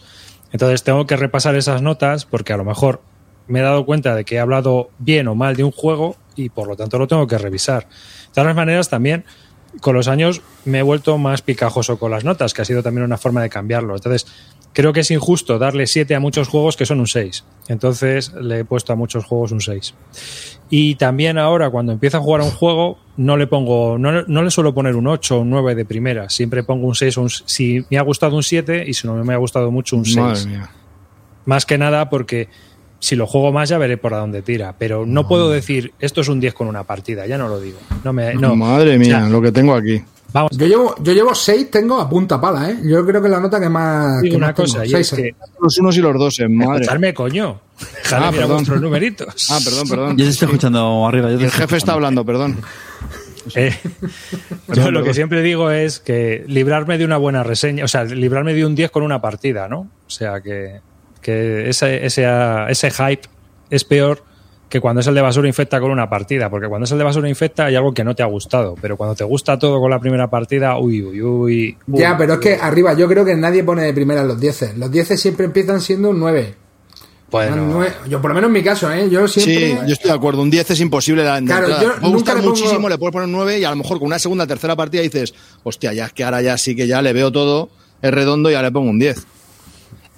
Entonces 0.52 0.84
tengo 0.84 1.06
que 1.06 1.16
repasar 1.16 1.56
esas 1.56 1.82
notas 1.82 2.26
porque 2.26 2.52
a 2.52 2.56
lo 2.56 2.64
mejor 2.64 3.02
me 3.48 3.58
he 3.58 3.62
dado 3.62 3.84
cuenta 3.84 4.14
de 4.14 4.24
que 4.24 4.36
he 4.36 4.38
hablado 4.38 4.90
bien 4.98 5.28
o 5.28 5.34
mal 5.34 5.56
de 5.56 5.64
un 5.64 5.72
juego 5.72 6.16
y 6.36 6.48
por 6.48 6.68
lo 6.68 6.76
tanto 6.76 6.98
lo 6.98 7.08
tengo 7.08 7.26
que 7.26 7.38
revisar. 7.38 7.88
De 7.88 8.34
todas 8.34 8.54
maneras, 8.54 8.88
también 8.88 9.24
con 9.80 9.94
los 9.94 10.08
años 10.08 10.42
me 10.64 10.78
he 10.78 10.82
vuelto 10.82 11.18
más 11.18 11.42
picajoso 11.42 11.98
con 11.98 12.10
las 12.10 12.24
notas, 12.24 12.54
que 12.54 12.62
ha 12.62 12.64
sido 12.64 12.82
también 12.82 13.04
una 13.04 13.18
forma 13.18 13.42
de 13.42 13.50
cambiarlo. 13.50 13.94
Entonces, 13.96 14.26
creo 14.74 14.92
que 14.92 15.00
es 15.00 15.10
injusto 15.10 15.58
darle 15.58 15.86
7 15.86 16.14
a 16.14 16.20
muchos 16.20 16.48
juegos 16.48 16.76
que 16.76 16.84
son 16.84 17.00
un 17.00 17.06
6. 17.06 17.44
Entonces, 17.68 18.34
le 18.34 18.60
he 18.60 18.64
puesto 18.64 18.92
a 18.92 18.96
muchos 18.96 19.24
juegos 19.24 19.52
un 19.52 19.62
6. 19.62 19.94
Y 20.68 20.96
también 20.96 21.38
ahora, 21.38 21.70
cuando 21.70 21.92
empiezo 21.92 22.18
a 22.18 22.20
jugar 22.20 22.42
a 22.42 22.44
un 22.44 22.50
juego, 22.50 22.98
no 23.16 23.36
le 23.36 23.46
pongo, 23.46 23.96
no, 23.96 24.22
no 24.22 24.42
le 24.42 24.50
suelo 24.50 24.74
poner 24.74 24.96
un 24.96 25.06
8 25.06 25.38
o 25.38 25.40
un 25.40 25.50
9 25.50 25.74
de 25.74 25.84
primera. 25.84 26.28
Siempre 26.28 26.64
pongo 26.64 26.86
un 26.86 26.94
6 26.94 27.16
o 27.16 27.22
un, 27.22 27.30
si 27.30 27.86
me 27.88 27.96
ha 27.96 28.02
gustado 28.02 28.36
un 28.36 28.42
7 28.42 28.84
y 28.86 28.92
si 28.92 29.06
no 29.06 29.14
me 29.24 29.32
ha 29.32 29.38
gustado 29.38 29.70
mucho 29.70 29.96
un 29.96 30.04
6. 30.04 30.16
Madre 30.16 30.46
mía. 30.46 30.70
Más 31.46 31.64
que 31.64 31.78
nada 31.78 32.10
porque 32.10 32.48
si 32.98 33.16
lo 33.16 33.26
juego 33.26 33.52
más 33.52 33.68
ya 33.68 33.78
veré 33.78 33.96
por 33.98 34.12
dónde 34.12 34.42
tira. 34.42 34.74
Pero 34.78 35.06
no 35.06 35.28
puedo 35.28 35.50
decir 35.50 35.92
esto 36.00 36.22
es 36.22 36.28
un 36.28 36.40
10 36.40 36.54
con 36.54 36.66
una 36.66 36.84
partida, 36.84 37.26
ya 37.26 37.38
no 37.38 37.48
lo 37.48 37.60
digo. 37.60 37.78
No 38.02 38.12
me, 38.12 38.34
no. 38.34 38.56
Madre 38.56 38.98
mía, 38.98 39.18
O 39.18 39.20
sea, 39.20 39.28
lo 39.28 39.40
que 39.40 39.52
tengo 39.52 39.74
aquí. 39.74 40.02
Vamos, 40.34 40.50
Yo 40.58 40.66
llevo, 40.66 40.94
yo 41.00 41.12
llevo 41.14 41.34
6, 41.34 41.70
tengo 41.70 41.98
a 41.98 42.06
punta 42.10 42.38
pala, 42.38 42.70
¿eh? 42.70 42.78
Yo 42.84 43.06
creo 43.06 43.22
que 43.22 43.28
es 43.28 43.32
la 43.32 43.40
nota 43.40 43.58
que 43.58 43.70
más. 43.70 44.20
que 44.22 44.36
una 44.36 44.48
más 44.48 44.54
tengo. 44.54 44.66
cosa, 44.68 44.84
y 44.84 44.90
Seis, 44.90 45.12
es 45.14 45.18
que 45.18 45.34
Los 45.62 45.78
unos 45.78 45.96
y 45.96 46.00
los 46.00 46.18
dos, 46.18 46.36
madre. 46.50 46.74
escucharme, 46.82 47.14
coño. 47.14 47.60
Dejadme 48.02 48.26
Ah, 48.26 48.30
perdón. 48.32 48.50
vuestros 48.50 48.80
numeritos. 48.82 49.46
Ah, 49.50 49.58
perdón, 49.64 49.88
perdón. 49.88 50.16
Yo 50.18 50.24
te 50.26 50.30
estoy 50.30 50.46
escuchando 50.48 51.06
arriba. 51.06 51.30
Yo 51.30 51.38
te 51.38 51.44
El 51.46 51.50
jefe 51.50 51.76
está 51.78 51.92
hablando, 51.94 52.24
perdón. 52.26 52.58
Eh, 53.54 53.74
yo 54.68 54.90
lo 54.90 55.04
que 55.04 55.12
siempre 55.12 55.42
digo 55.42 55.70
es 55.70 56.00
que 56.00 56.44
librarme 56.48 56.96
de 56.96 57.04
una 57.04 57.18
buena 57.18 57.42
reseña, 57.42 57.84
o 57.84 57.88
sea, 57.88 58.04
librarme 58.04 58.54
de 58.54 58.64
un 58.64 58.74
10 58.74 58.90
con 58.90 59.02
una 59.02 59.20
partida, 59.20 59.68
¿no? 59.68 59.80
O 60.06 60.10
sea, 60.10 60.40
que, 60.40 60.80
que 61.20 61.68
ese, 61.68 62.06
ese, 62.06 62.24
ese 62.70 62.90
hype 62.90 63.28
es 63.68 63.84
peor 63.84 64.24
que 64.74 64.80
cuando 64.80 65.02
es 65.02 65.06
el 65.06 65.14
de 65.14 65.20
basura 65.20 65.46
infecta 65.46 65.78
con 65.78 65.92
una 65.92 66.10
partida, 66.10 66.50
porque 66.50 66.66
cuando 66.66 66.84
es 66.84 66.90
el 66.90 66.98
de 66.98 67.04
basura 67.04 67.28
infecta 67.28 67.66
hay 67.66 67.76
algo 67.76 67.94
que 67.94 68.02
no 68.02 68.12
te 68.16 68.24
ha 68.24 68.26
gustado, 68.26 68.74
pero 68.82 68.96
cuando 68.96 69.14
te 69.14 69.22
gusta 69.22 69.56
todo 69.56 69.78
con 69.78 69.88
la 69.88 70.00
primera 70.00 70.28
partida, 70.28 70.76
uy, 70.78 71.00
uy, 71.00 71.22
uy. 71.22 71.76
uy. 71.86 72.00
Ya, 72.00 72.16
pero 72.18 72.32
es 72.34 72.38
que 72.40 72.54
arriba 72.56 72.92
yo 72.94 73.06
creo 73.06 73.24
que 73.24 73.36
nadie 73.36 73.62
pone 73.62 73.84
de 73.84 73.94
primera 73.94 74.24
los 74.24 74.40
10. 74.40 74.76
Los 74.76 74.90
10 74.90 75.20
siempre 75.20 75.46
empiezan 75.46 75.80
siendo 75.80 76.10
un 76.10 76.18
9. 76.18 76.54
Bueno, 77.30 77.84
Yo, 78.08 78.20
por 78.20 78.30
lo 78.30 78.34
menos 78.34 78.48
en 78.48 78.52
mi 78.52 78.62
caso, 78.64 78.92
¿eh? 78.92 79.08
Yo 79.08 79.28
siempre. 79.28 79.70
Sí, 79.70 79.78
yo 79.86 79.92
estoy 79.92 80.10
de 80.10 80.16
acuerdo. 80.16 80.42
Un 80.42 80.50
10 80.50 80.70
es 80.72 80.80
imposible. 80.80 81.22
de 81.22 81.44
Claro, 81.44 81.68
yo 81.80 81.92
nunca 82.00 82.34
le 82.34 82.40
pongo- 82.40 82.50
muchísimo, 82.50 82.88
le 82.88 82.98
puedes 82.98 83.12
poner 83.12 83.26
un 83.28 83.32
9 83.32 83.60
y 83.60 83.64
a 83.64 83.70
lo 83.70 83.76
mejor 83.76 83.98
con 83.98 84.06
una 84.08 84.18
segunda, 84.18 84.44
tercera 84.46 84.74
partida 84.74 85.02
dices, 85.02 85.34
hostia, 85.62 85.92
ya 85.92 86.06
es 86.06 86.12
que 86.12 86.24
ahora 86.24 86.42
ya 86.42 86.58
sí 86.58 86.74
que 86.74 86.88
ya 86.88 87.00
le 87.00 87.12
veo 87.12 87.30
todo, 87.30 87.70
es 88.02 88.10
redondo 88.12 88.50
y 88.50 88.54
ya 88.54 88.62
le 88.62 88.72
pongo 88.72 88.90
un 88.90 88.98
10. 88.98 89.24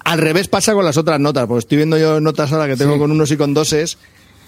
Al 0.05 0.19
revés 0.19 0.47
pasa 0.47 0.73
con 0.73 0.85
las 0.85 0.97
otras 0.97 1.19
notas, 1.19 1.45
porque 1.47 1.59
estoy 1.59 1.77
viendo 1.77 1.97
yo 1.97 2.19
notas 2.21 2.51
ahora 2.53 2.65
que 2.67 2.77
tengo 2.77 2.93
Sí. 2.93 2.99
con 2.99 3.11
unos 3.11 3.29
y 3.31 3.35
con 3.37 3.53
doses 3.53 3.97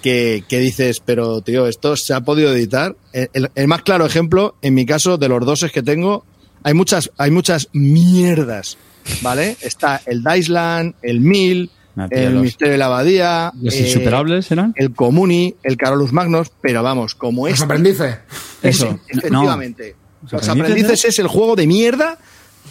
que, 0.01 0.43
que 0.47 0.59
dices, 0.59 1.01
pero 1.05 1.41
tío, 1.41 1.67
esto 1.67 1.95
se 1.97 2.13
ha 2.13 2.21
podido 2.21 2.51
editar. 2.53 2.95
El, 3.13 3.29
el- 3.33 3.51
el 3.55 3.67
más 3.67 3.81
claro 3.83 4.05
ejemplo, 4.05 4.55
en 4.61 4.73
mi 4.73 4.85
caso, 4.85 5.17
de 5.17 5.27
los 5.29 5.45
doses 5.45 5.71
que 5.71 5.83
tengo, 5.83 6.25
hay 6.63 6.73
muchas, 6.73 7.11
hay 7.17 7.31
muchas 7.31 7.67
mierdas, 7.73 8.77
¿vale? 9.21 9.57
Está 9.61 10.01
el 10.05 10.23
Daisland, 10.23 10.95
el 11.01 11.19
Mil, 11.19 11.69
Ah, 11.97 12.07
tío, 12.07 12.17
el 12.19 12.33
los- 12.35 12.43
Misterio 12.43 12.71
de 12.73 12.77
la 12.77 12.85
Abadía, 12.85 13.51
¿Los 13.61 13.73
eh, 13.73 13.87
insuperables 13.87 14.49
eran? 14.51 14.73
el 14.77 14.93
Comuni, 14.93 15.55
el 15.63 15.75
Carolus 15.75 16.13
Magnus, 16.13 16.49
pero 16.61 16.81
vamos, 16.81 17.13
como 17.15 17.45
Los 17.47 17.57
es 17.57 17.61
aprendices. 17.63 18.17
Eso. 18.63 18.99
efectivamente. 19.07 19.95
¿Los 20.23 20.31
Los 20.33 20.43
aprendices 20.49 20.71
aprendices 20.81 21.05
es 21.05 21.19
el 21.19 21.27
juego 21.27 21.55
de 21.57 21.67
mierda 21.67 22.17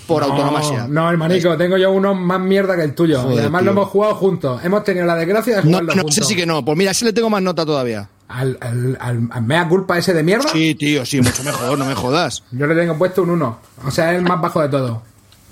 por 0.09 0.27
No, 0.27 0.33
autonomasia. 0.33 0.87
No, 0.89 1.09
hermanico, 1.09 1.57
tengo 1.57 1.77
yo 1.77 1.93
uno 1.93 2.15
más 2.15 2.41
mierda 2.41 2.75
que 2.75 2.83
el 2.83 2.95
tuyo. 2.95 3.21
Joder, 3.21 3.37
y 3.37 3.39
además 3.41 3.61
tío. 3.61 3.67
lo 3.67 3.71
hemos 3.81 3.89
jugado 3.91 4.15
juntos. 4.17 4.65
Hemos 4.65 4.83
tenido 4.83 5.07
la 5.07 5.15
desgracia 5.15 5.57
de 5.57 5.63
No, 5.63 5.69
jugarlo 5.69 5.95
no, 5.95 6.03
juntos. 6.03 6.15
sé 6.17 6.25
si 6.25 6.35
que 6.35 6.47
no. 6.47 6.65
Pues 6.65 6.77
mira, 6.77 6.91
ese 6.91 7.05
le 7.05 7.13
tengo 7.13 7.31
más 7.31 7.43
nota 7.43 7.65
todavía. 7.65 8.09
Al, 8.27 8.59
al, 8.61 8.99
al- 9.01 9.29
al 9.31 9.43
mea 9.43 9.69
culpa 9.69 9.97
ese 9.97 10.13
de 10.13 10.23
mierda, 10.23 10.49
Sí, 10.51 10.75
tío, 10.75 11.07
sí, 11.07 11.21
mucho 11.21 11.43
mejor, 11.45 11.79
no 11.79 11.85
me 11.85 11.95
jodas. 11.95 12.43
yo 12.51 12.67
le 12.67 12.75
tengo 12.75 12.97
puesto 12.99 13.23
un 13.23 13.31
1. 13.31 13.59
O 13.87 13.91
sea, 13.91 14.13
es 14.13 14.19
el 14.19 14.25
más 14.25 14.41
bajo 14.41 14.61
de 14.61 14.69
todo. 14.69 15.03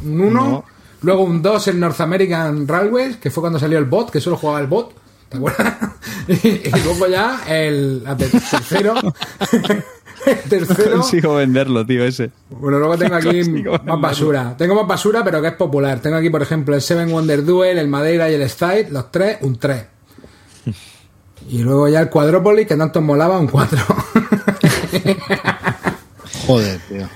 Un 0.04 0.20
1, 0.20 0.30
No. 0.50 0.64
luego 1.02 1.22
un 1.22 1.40
2 1.42 1.68
en 1.68 1.80
North 1.80 2.00
American 2.00 2.66
Railways, 2.66 3.16
que 3.18 3.30
fue 3.30 3.40
cuando 3.42 3.58
salió 3.58 3.78
el 3.78 3.84
bot, 3.84 4.10
que 4.10 4.20
solo 4.20 4.36
jugaba 4.36 4.60
el 4.60 4.66
bot. 4.66 4.92
¿Te 5.28 5.36
acuerdas? 5.36 5.74
y, 6.28 6.34
y 6.68 6.70
luego 6.84 7.06
ya 7.06 7.40
el, 7.48 8.02
el 8.06 8.16
tercero. 8.16 8.94
el 10.26 10.38
tercero. 10.48 10.92
Consigo 10.92 11.34
venderlo, 11.36 11.84
tío, 11.86 12.04
ese. 12.04 12.30
Bueno, 12.50 12.78
luego 12.78 12.96
tengo 12.96 13.16
aquí 13.16 13.42
más 13.84 14.00
basura. 14.00 14.54
Tengo 14.56 14.74
más 14.74 14.86
basura, 14.86 15.24
pero 15.24 15.40
que 15.42 15.48
es 15.48 15.54
popular. 15.54 16.00
Tengo 16.00 16.16
aquí, 16.16 16.30
por 16.30 16.42
ejemplo, 16.42 16.74
el 16.74 16.82
Seven 16.82 17.10
Wonder 17.10 17.44
Duel, 17.44 17.78
el 17.78 17.88
Madeira 17.88 18.30
y 18.30 18.34
el 18.34 18.48
Style, 18.48 18.88
los 18.90 19.10
tres, 19.10 19.38
un 19.42 19.58
3. 19.58 19.84
Y 21.48 21.58
luego 21.62 21.88
ya 21.88 22.00
el 22.00 22.10
Quadrópolis, 22.10 22.66
que 22.66 22.76
tanto 22.76 23.00
molaba, 23.00 23.38
un 23.38 23.46
4. 23.46 23.78
Joder, 26.46 26.80
tío. 26.88 27.08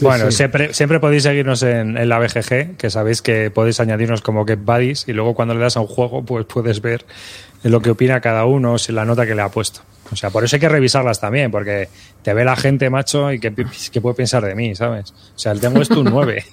bueno, 0.00 0.30
sí. 0.30 0.36
Siempre, 0.38 0.74
siempre 0.74 0.98
podéis 1.00 1.22
seguirnos 1.22 1.62
en, 1.62 1.96
en 1.96 2.08
la 2.08 2.18
BGG, 2.18 2.76
que 2.76 2.90
sabéis 2.90 3.22
que 3.22 3.50
podéis 3.50 3.78
añadirnos 3.80 4.20
como 4.20 4.44
Get 4.44 4.60
Buddies 4.64 5.04
y 5.06 5.12
luego 5.12 5.34
cuando 5.34 5.54
le 5.54 5.60
das 5.60 5.76
a 5.76 5.80
un 5.80 5.86
juego, 5.86 6.24
pues 6.24 6.44
puedes 6.46 6.80
ver 6.80 7.06
lo 7.62 7.80
que 7.80 7.90
opina 7.90 8.20
cada 8.20 8.44
uno, 8.44 8.78
si 8.78 8.92
la 8.92 9.04
nota 9.04 9.26
que 9.26 9.34
le 9.34 9.42
ha 9.42 9.48
puesto. 9.48 9.80
O 10.10 10.16
sea, 10.16 10.30
por 10.30 10.42
eso 10.42 10.56
hay 10.56 10.60
que 10.60 10.68
revisarlas 10.68 11.20
también, 11.20 11.50
porque 11.50 11.88
te 12.22 12.32
ve 12.32 12.44
la 12.44 12.56
gente, 12.56 12.88
macho, 12.88 13.30
y 13.30 13.38
que, 13.38 13.52
que 13.92 14.00
puede 14.00 14.14
pensar 14.14 14.42
de 14.42 14.54
mí, 14.54 14.74
¿sabes? 14.74 15.10
O 15.10 15.38
sea, 15.38 15.52
el 15.52 15.60
tengo 15.60 15.82
esto 15.82 16.00
un 16.00 16.06
9. 16.10 16.44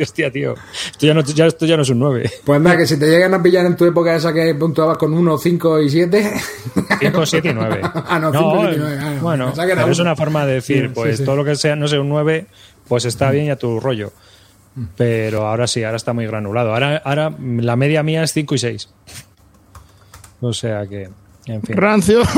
Hostia, 0.00 0.30
tío. 0.30 0.54
Esto 0.90 1.06
ya, 1.06 1.14
no, 1.14 1.20
ya, 1.22 1.46
esto 1.46 1.66
ya 1.66 1.76
no 1.76 1.82
es 1.82 1.90
un 1.90 1.98
9. 1.98 2.30
Pues 2.44 2.60
nada, 2.60 2.78
que 2.78 2.86
si 2.86 2.98
te 2.98 3.06
llegan 3.06 3.34
a 3.34 3.42
pillar 3.42 3.66
en 3.66 3.76
tu 3.76 3.84
época 3.84 4.14
esa 4.14 4.32
que 4.32 4.54
puntuabas 4.54 4.96
con 4.96 5.12
1, 5.12 5.38
5 5.38 5.80
y 5.82 5.90
7. 5.90 6.32
5, 7.00 7.26
7 7.26 7.48
y 7.48 7.52
9. 7.52 7.80
Ah, 8.06 8.18
no, 8.18 8.32
5, 8.32 8.56
7 8.60 8.74
y 8.74 8.78
9. 8.78 8.98
Ah, 9.00 9.10
no. 9.10 9.20
bueno, 9.20 9.52
pero 9.54 9.90
es 9.90 9.98
una 9.98 10.16
forma 10.16 10.46
de 10.46 10.54
decir, 10.54 10.82
Sí, 10.82 10.88
sí, 10.88 10.92
pues 10.94 11.18
sí. 11.18 11.24
todo 11.24 11.36
lo 11.36 11.44
que 11.44 11.56
sea, 11.56 11.76
no 11.76 11.88
sé, 11.88 11.98
un 11.98 12.08
9, 12.08 12.46
pues 12.88 13.04
está 13.04 13.30
bien 13.30 13.46
y 13.46 13.50
a 13.50 13.56
tu 13.56 13.80
rollo. 13.80 14.12
Pero 14.96 15.46
ahora 15.46 15.66
sí, 15.66 15.84
ahora 15.84 15.96
está 15.96 16.12
muy 16.12 16.26
granulado. 16.26 16.72
Ahora, 16.72 17.00
ahora 17.04 17.32
la 17.38 17.76
media 17.76 18.02
mía 18.02 18.22
es 18.24 18.32
5 18.32 18.54
y 18.54 18.58
6. 18.58 18.88
O 20.44 20.52
sea 20.52 20.86
que, 20.86 21.08
en 21.46 21.62
fin. 21.62 21.76
Rancio. 21.76 22.22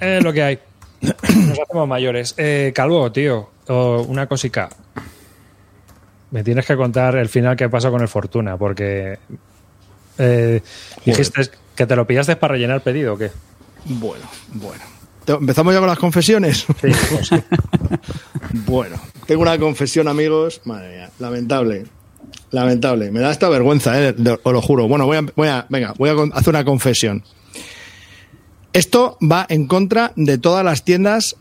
Es 0.00 0.22
lo 0.22 0.32
que 0.32 0.42
hay. 0.42 0.58
Nos 1.00 1.58
hacemos 1.60 1.86
mayores. 1.86 2.34
Eh, 2.36 2.72
Calvo, 2.74 3.10
tío, 3.12 3.50
una 3.68 4.26
cosica. 4.26 4.68
Me 6.32 6.42
tienes 6.42 6.66
que 6.66 6.76
contar 6.76 7.16
el 7.16 7.28
final 7.28 7.56
que 7.56 7.68
pasó 7.68 7.90
con 7.90 8.00
el 8.02 8.08
Fortuna, 8.08 8.56
porque 8.56 9.18
eh, 10.18 10.60
dijiste 11.04 11.50
que 11.76 11.86
te 11.86 11.94
lo 11.94 12.06
pillaste 12.06 12.36
para 12.36 12.52
rellenar 12.52 12.76
el 12.76 12.82
pedido, 12.82 13.14
¿o 13.14 13.18
qué? 13.18 13.30
Bueno, 13.84 14.24
bueno. 14.54 14.82
¿Empezamos 15.26 15.72
ya 15.72 15.78
con 15.78 15.88
las 15.88 15.98
confesiones? 15.98 16.66
Sí, 16.80 16.88
pues 17.10 17.28
sí. 17.28 17.36
Bueno, 18.66 18.96
tengo 19.26 19.42
una 19.42 19.56
confesión, 19.58 20.08
amigos. 20.08 20.60
Madre 20.64 20.96
mía, 20.96 21.10
lamentable. 21.18 21.84
Lamentable. 22.52 23.10
Me 23.10 23.20
da 23.20 23.30
esta 23.30 23.48
vergüenza, 23.48 24.00
eh, 24.00 24.14
os 24.42 24.52
lo 24.52 24.62
juro. 24.62 24.86
Bueno, 24.86 25.06
voy 25.06 25.16
a, 25.16 25.22
voy 25.34 25.48
a, 25.48 25.66
venga, 25.68 25.94
voy 25.98 26.10
a 26.10 26.36
hacer 26.36 26.50
una 26.50 26.64
confesión. 26.64 27.24
Esto 28.72 29.18
va 29.20 29.46
en 29.48 29.66
contra 29.66 30.12
de 30.16 30.38
todas 30.38 30.64
las 30.64 30.84
tiendas 30.84 31.36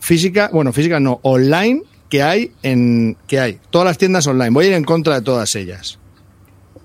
físicas, 0.00 0.50
bueno, 0.52 0.72
físicas 0.72 1.00
no, 1.00 1.18
online 1.22 1.82
que 2.08 2.22
hay 2.22 2.52
en 2.62 3.16
que 3.26 3.40
hay. 3.40 3.58
Todas 3.70 3.86
las 3.86 3.98
tiendas 3.98 4.26
online. 4.26 4.50
Voy 4.50 4.66
a 4.66 4.68
ir 4.68 4.74
en 4.74 4.84
contra 4.84 5.14
de 5.14 5.22
todas 5.22 5.54
ellas. 5.54 5.98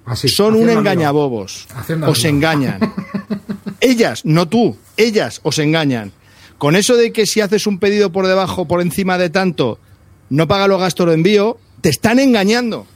Así, 0.06 0.28
son 0.28 0.56
un 0.56 0.70
engañabobos. 0.70 1.68
Os 2.08 2.26
engañan. 2.26 2.80
ellas, 3.82 4.26
no 4.26 4.48
tú, 4.48 4.78
ellas 4.98 5.42
os 5.44 5.60
engañan. 5.60 6.14
Con 6.58 6.76
eso 6.76 6.96
de 6.96 7.12
que 7.12 7.26
si 7.26 7.42
haces 7.42 7.68
un 7.68 7.78
pedido 7.78 8.12
por 8.12 8.26
debajo, 8.26 8.68
por 8.68 8.82
encima 8.82 9.18
de 9.18 9.30
tanto, 9.30 9.80
no 10.30 10.48
paga 10.48 10.68
los 10.68 10.80
gastos 10.80 11.08
de 11.08 11.14
envío, 11.14 11.58
te 11.82 11.90
están 11.90 12.20
engañando. 12.20 12.88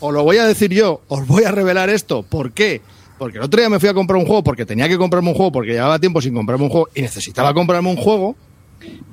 Os 0.00 0.12
lo 0.12 0.22
voy 0.24 0.36
a 0.38 0.46
decir 0.46 0.72
yo, 0.72 1.00
os 1.08 1.26
voy 1.26 1.44
a 1.44 1.52
revelar 1.52 1.88
esto. 1.88 2.22
¿Por 2.22 2.52
qué? 2.52 2.82
Porque 3.18 3.38
el 3.38 3.44
otro 3.44 3.60
día 3.60 3.70
me 3.70 3.80
fui 3.80 3.88
a 3.88 3.94
comprar 3.94 4.18
un 4.18 4.26
juego 4.26 4.44
porque 4.44 4.66
tenía 4.66 4.88
que 4.88 4.98
comprarme 4.98 5.30
un 5.30 5.34
juego 5.34 5.50
porque 5.52 5.72
llevaba 5.72 5.98
tiempo 5.98 6.20
sin 6.20 6.34
comprarme 6.34 6.64
un 6.64 6.70
juego 6.70 6.88
y 6.94 7.00
necesitaba 7.02 7.54
comprarme 7.54 7.88
un 7.88 7.96
juego. 7.96 8.36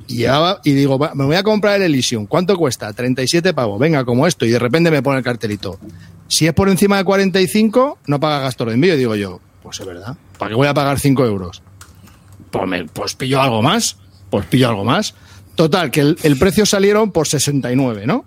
Y, 0.08 0.26
digo, 0.74 1.00
"Va, 1.00 1.16
me 1.16 1.24
voy 1.24 1.38
a 1.38 1.44
comprar 1.44 1.78
el 1.78 1.84
Elysium. 1.84 2.26
¿Cuánto 2.26 2.58
cuesta? 2.58 2.92
37 2.92 3.54
pavos. 3.54 3.80
Venga, 3.80 4.04
como 4.04 4.28
esto. 4.28 4.46
Y 4.46 4.52
de 4.52 4.60
repente 4.60 4.92
me 4.92 5.02
pone 5.02 5.20
el 5.20 5.24
cartelito. 5.24 5.80
Si 6.28 6.46
es 6.46 6.54
por 6.54 6.68
encima 6.68 6.98
de 6.98 7.06
45, 7.06 8.00
no 8.08 8.20
paga 8.20 8.40
gastos 8.40 8.68
de 8.68 8.74
envío. 8.74 8.98
Digo 8.98 9.16
yo, 9.16 9.40
pues 9.64 9.80
es 9.80 9.86
verdad. 9.86 10.18
¿Para 10.38 10.50
qué 10.50 10.56
voy 10.56 10.68
a 10.68 10.74
pagar 10.74 11.00
5 11.00 11.26
euros? 11.26 11.64
Pues, 12.52 12.84
pues 12.92 13.16
pillo 13.16 13.42
algo 13.42 13.62
más. 13.62 13.98
Pues 14.30 14.46
pillo 14.48 14.68
algo 14.70 14.84
más. 14.84 15.16
Total, 15.56 15.90
que 15.92 16.02
el, 16.02 16.18
el 16.24 16.38
precio 16.38 16.66
salieron 16.66 17.12
por 17.12 17.28
69, 17.28 18.06
¿no? 18.06 18.26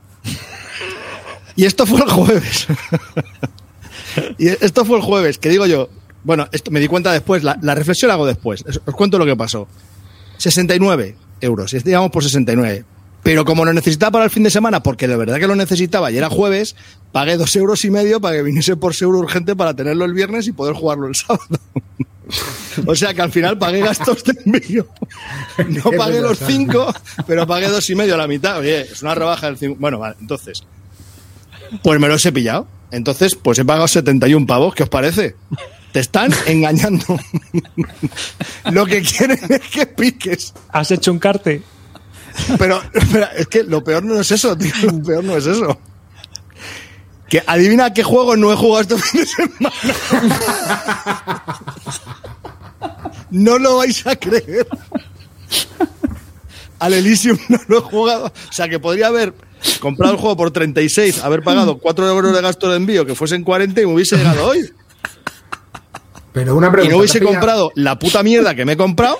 Y 1.56 1.64
esto 1.64 1.86
fue 1.86 2.00
el 2.00 2.10
jueves. 2.10 2.66
y 4.38 4.48
esto 4.48 4.84
fue 4.84 4.98
el 4.98 5.02
jueves, 5.02 5.38
que 5.38 5.48
digo 5.48 5.66
yo, 5.66 5.88
bueno, 6.22 6.48
esto 6.52 6.70
me 6.70 6.80
di 6.80 6.88
cuenta 6.88 7.12
después, 7.12 7.42
la, 7.42 7.58
la 7.62 7.74
reflexión 7.74 8.08
la 8.08 8.14
hago 8.14 8.26
después. 8.26 8.64
Os 8.84 8.94
cuento 8.94 9.18
lo 9.18 9.26
que 9.26 9.36
pasó. 9.36 9.68
69 10.38 11.16
euros, 11.40 11.72
y 11.72 11.78
digamos 11.78 12.10
por 12.10 12.22
69. 12.22 12.84
Pero 13.22 13.44
como 13.44 13.64
lo 13.64 13.72
necesitaba 13.72 14.12
para 14.12 14.24
el 14.24 14.30
fin 14.30 14.44
de 14.44 14.50
semana, 14.50 14.82
porque 14.82 15.08
de 15.08 15.16
verdad 15.16 15.40
que 15.40 15.48
lo 15.48 15.56
necesitaba 15.56 16.12
y 16.12 16.16
era 16.16 16.30
jueves, 16.30 16.76
pagué 17.10 17.36
dos 17.36 17.56
euros 17.56 17.84
y 17.84 17.90
medio 17.90 18.20
para 18.20 18.36
que 18.36 18.42
viniese 18.42 18.76
por 18.76 18.94
seguro 18.94 19.18
urgente 19.18 19.56
para 19.56 19.74
tenerlo 19.74 20.04
el 20.04 20.12
viernes 20.12 20.46
y 20.46 20.52
poder 20.52 20.74
jugarlo 20.74 21.08
el 21.08 21.16
sábado. 21.16 21.58
o 22.86 22.94
sea 22.94 23.14
que 23.14 23.22
al 23.22 23.32
final 23.32 23.58
pagué 23.58 23.80
gastos 23.80 24.22
de 24.22 24.38
envío. 24.44 24.86
No 25.68 25.90
pagué 25.96 26.20
los 26.20 26.38
cinco, 26.38 26.94
pero 27.26 27.46
pagué 27.48 27.68
dos 27.68 27.88
y 27.90 27.96
medio 27.96 28.14
a 28.14 28.18
la 28.18 28.28
mitad. 28.28 28.58
Oye, 28.58 28.82
es 28.82 29.02
una 29.02 29.14
rebaja 29.16 29.46
del 29.46 29.58
cinco. 29.58 29.76
Bueno, 29.80 29.98
vale, 29.98 30.14
entonces. 30.20 30.62
Pues 31.82 32.00
me 32.00 32.08
los 32.08 32.24
he 32.26 32.32
pillado. 32.32 32.66
Entonces, 32.90 33.34
pues 33.34 33.58
he 33.58 33.64
pagado 33.64 33.88
71 33.88 34.46
pavos. 34.46 34.74
¿Qué 34.74 34.84
os 34.84 34.88
parece? 34.88 35.36
Te 35.92 36.00
están 36.00 36.32
engañando. 36.46 37.18
Lo 38.70 38.86
que 38.86 39.02
quieren 39.02 39.38
es 39.48 39.60
que 39.62 39.86
piques. 39.86 40.54
¿Has 40.70 40.90
hecho 40.90 41.12
un 41.12 41.18
carte? 41.18 41.62
Pero, 42.58 42.80
espera, 42.92 43.26
es 43.36 43.46
que 43.46 43.62
lo 43.64 43.82
peor 43.82 44.04
no 44.04 44.20
es 44.20 44.30
eso, 44.30 44.56
tío. 44.56 44.72
Lo 44.82 45.02
peor 45.02 45.24
no 45.24 45.36
es 45.36 45.46
eso. 45.46 45.78
Que 47.28 47.42
adivina 47.46 47.92
qué 47.92 48.04
juego 48.04 48.36
no 48.36 48.52
he 48.52 48.56
jugado 48.56 48.82
este 48.82 48.98
fin 48.98 49.20
de 49.20 49.26
semana. 49.26 49.72
No 53.30 53.58
lo 53.58 53.78
vais 53.78 54.06
a 54.06 54.14
creer. 54.16 54.66
Al 56.78 56.94
Elysium 56.94 57.38
no 57.48 57.58
lo 57.68 57.78
he 57.78 57.82
jugado. 57.82 58.26
O 58.26 58.52
sea, 58.52 58.68
que 58.68 58.78
podría 58.78 59.08
haber 59.08 59.34
comprado 59.80 60.14
el 60.14 60.20
juego 60.20 60.36
por 60.36 60.50
36, 60.50 61.22
haber 61.24 61.42
pagado 61.42 61.78
4 61.78 62.08
euros 62.08 62.34
de 62.34 62.42
gasto 62.42 62.68
de 62.70 62.76
envío, 62.76 63.04
que 63.06 63.14
fuesen 63.14 63.42
40 63.44 63.80
y 63.80 63.86
me 63.86 63.94
hubiese 63.94 64.16
llegado 64.16 64.46
hoy. 64.48 64.70
Pero 66.32 66.54
una 66.56 66.68
Y 66.68 66.70
pregunta. 66.70 66.92
no 66.92 66.98
hubiese 66.98 67.18
¿te 67.18 67.24
has 67.24 67.30
pillado- 67.30 67.40
comprado 67.40 67.72
la 67.74 67.98
puta 67.98 68.22
mierda 68.22 68.54
que 68.54 68.64
me 68.64 68.72
he 68.72 68.76
comprado, 68.76 69.18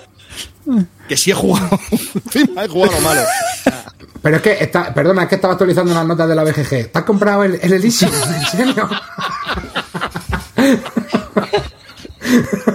que 1.08 1.16
sí 1.16 1.30
he 1.30 1.34
jugado. 1.34 1.78
Encima 2.26 2.64
he 2.64 2.68
jugado 2.68 3.00
malo. 3.00 3.22
Pero 4.22 4.36
es 4.36 4.42
que, 4.42 4.52
está, 4.60 4.92
perdona, 4.92 5.22
es 5.22 5.28
que 5.28 5.36
estaba 5.36 5.52
actualizando 5.54 5.94
las 5.94 6.04
notas 6.06 6.28
de 6.28 6.34
la 6.34 6.42
BGG. 6.44 6.90
¿Te 6.90 6.98
has 6.98 7.04
comprado 7.04 7.44
el, 7.44 7.58
el 7.62 7.72
Elysium? 7.72 8.10
¿En 8.12 8.46
serio? 8.46 8.88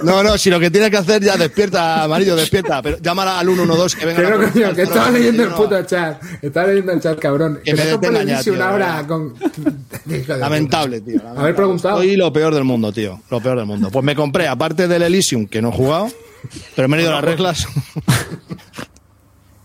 No, 0.04 0.24
no, 0.24 0.38
si 0.38 0.50
lo 0.50 0.60
que 0.60 0.72
tienes 0.72 0.90
que 0.90 0.98
hacer 0.98 1.22
ya 1.24 1.38
despierta, 1.38 2.04
amarillo, 2.04 2.36
despierta. 2.36 2.82
Pero 2.82 2.98
llámala 3.00 3.40
al 3.40 3.48
112 3.48 3.98
que 3.98 4.06
venga. 4.06 4.22
Pero, 4.22 4.38
coño, 4.38 4.52
que 4.52 4.64
al 4.64 4.80
estaba 4.80 5.08
012, 5.08 5.20
leyendo 5.20 5.44
el 5.44 5.50
puto 5.50 5.84
chat. 5.84 6.22
Estaba 6.42 6.68
leyendo 6.68 6.92
el 6.92 7.02
chat, 7.02 7.20
cabrón. 7.20 7.60
Que 7.64 7.74
me 7.74 7.90
compras 7.92 8.22
el 8.22 8.28
detenga 8.28 8.32
ya, 8.32 8.36
Elysium 8.36 8.58
tío, 8.58 9.08
con... 9.08 9.36
Hijo 10.16 10.34
de 10.34 10.40
Lamentable, 10.40 11.02
tío. 11.02 11.16
lamentable. 11.16 11.40
Haber 11.42 11.56
preguntado. 11.56 11.98
Soy 11.98 12.16
lo 12.16 12.34
peor 12.34 12.54
del 12.54 12.64
mundo, 12.64 12.92
tío. 12.92 13.22
Lo 13.30 13.42
peor 13.42 13.58
del 13.58 13.66
mundo. 13.66 13.90
Pues 13.92 14.04
me 14.04 14.16
compré, 14.16 14.48
aparte 14.48 14.88
del 14.88 15.04
Elysium, 15.04 15.48
que 15.48 15.62
no 15.62 15.70
he 15.70 15.74
jugado, 15.74 16.10
pero 16.76 16.88
me 16.88 16.98
he 16.98 17.02
ido 17.02 17.12
las 17.12 17.24
reglas. 17.24 17.68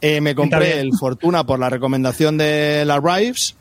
Eh, 0.03 0.21
me 0.21 0.35
compré 0.35 0.79
el 0.79 0.91
Fortuna 0.97 1.47
por 1.47 1.59
la 1.59 1.71
recomendación 1.71 2.37
de 2.37 2.85
la 2.87 3.01
Rives 3.01 3.57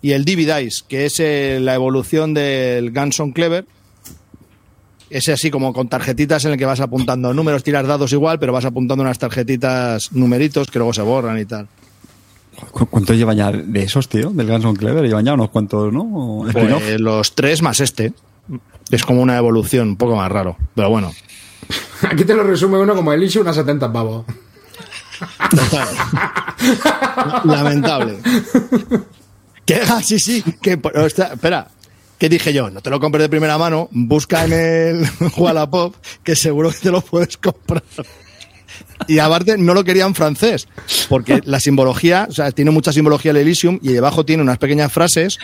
y 0.00 0.12
el 0.12 0.24
Dividice, 0.24 0.82
que 0.88 1.04
es 1.06 1.20
eh, 1.20 1.58
la 1.60 1.74
evolución 1.74 2.34
del 2.34 2.90
Ganson 2.90 3.32
Clever. 3.32 3.66
Ese 5.10 5.32
así 5.32 5.50
como 5.50 5.72
con 5.72 5.88
tarjetitas 5.88 6.44
en 6.44 6.52
el 6.52 6.58
que 6.58 6.64
vas 6.64 6.80
apuntando 6.80 7.32
números, 7.34 7.62
tiras 7.62 7.86
dados 7.86 8.12
igual, 8.12 8.38
pero 8.38 8.52
vas 8.52 8.64
apuntando 8.64 9.02
unas 9.02 9.18
tarjetitas, 9.18 10.12
numeritos 10.12 10.70
que 10.70 10.78
luego 10.78 10.92
se 10.94 11.02
borran 11.02 11.38
y 11.38 11.44
tal. 11.44 11.68
¿Cu- 12.70 12.86
¿Cuánto 12.86 13.12
llevan 13.14 13.36
ya 13.36 13.52
de 13.52 13.82
esos, 13.82 14.08
tío? 14.08 14.30
Del 14.30 14.46
Ganson 14.46 14.76
Clever. 14.76 15.04
Llevan 15.04 15.24
ya 15.24 15.34
unos 15.34 15.50
cuantos, 15.50 15.92
¿no? 15.92 16.44
Pues 16.52 17.00
los 17.00 17.34
tres 17.34 17.62
más 17.62 17.80
este. 17.80 18.12
Es 18.90 19.04
como 19.04 19.22
una 19.22 19.36
evolución 19.36 19.88
un 19.88 19.96
poco 19.96 20.16
más 20.16 20.30
raro. 20.30 20.56
Pero 20.74 20.90
bueno. 20.90 21.12
Aquí 22.10 22.24
te 22.24 22.34
lo 22.34 22.42
resume 22.44 22.78
uno 22.78 22.94
como 22.94 23.12
Elysium 23.12 23.46
a 23.48 23.52
70 23.52 23.92
pavos. 23.92 24.24
Lamentable. 27.44 28.18
Que, 29.66 29.80
ah, 29.88 30.02
sí, 30.04 30.18
sí. 30.20 30.44
Que, 30.60 30.78
espera. 31.06 31.68
¿Qué 32.18 32.28
dije 32.28 32.52
yo? 32.52 32.70
No 32.70 32.80
te 32.80 32.90
lo 32.90 33.00
compres 33.00 33.22
de 33.22 33.28
primera 33.28 33.58
mano. 33.58 33.88
Busca 33.90 34.44
en 34.44 34.52
el 34.52 35.06
Wallapop 35.36 35.94
que 36.22 36.36
seguro 36.36 36.70
que 36.70 36.78
te 36.78 36.90
lo 36.90 37.00
puedes 37.00 37.36
comprar. 37.36 37.82
Y 39.06 39.18
aparte 39.18 39.56
no 39.58 39.74
lo 39.74 39.84
quería 39.84 40.04
en 40.06 40.14
francés, 40.14 40.66
porque 41.08 41.40
la 41.44 41.60
simbología, 41.60 42.26
o 42.28 42.32
sea, 42.32 42.50
tiene 42.52 42.70
mucha 42.70 42.92
simbología 42.92 43.30
el 43.32 43.36
Elysium 43.38 43.78
y 43.82 43.92
debajo 43.92 44.24
tiene 44.24 44.42
unas 44.42 44.58
pequeñas 44.58 44.92
frases, 44.92 45.38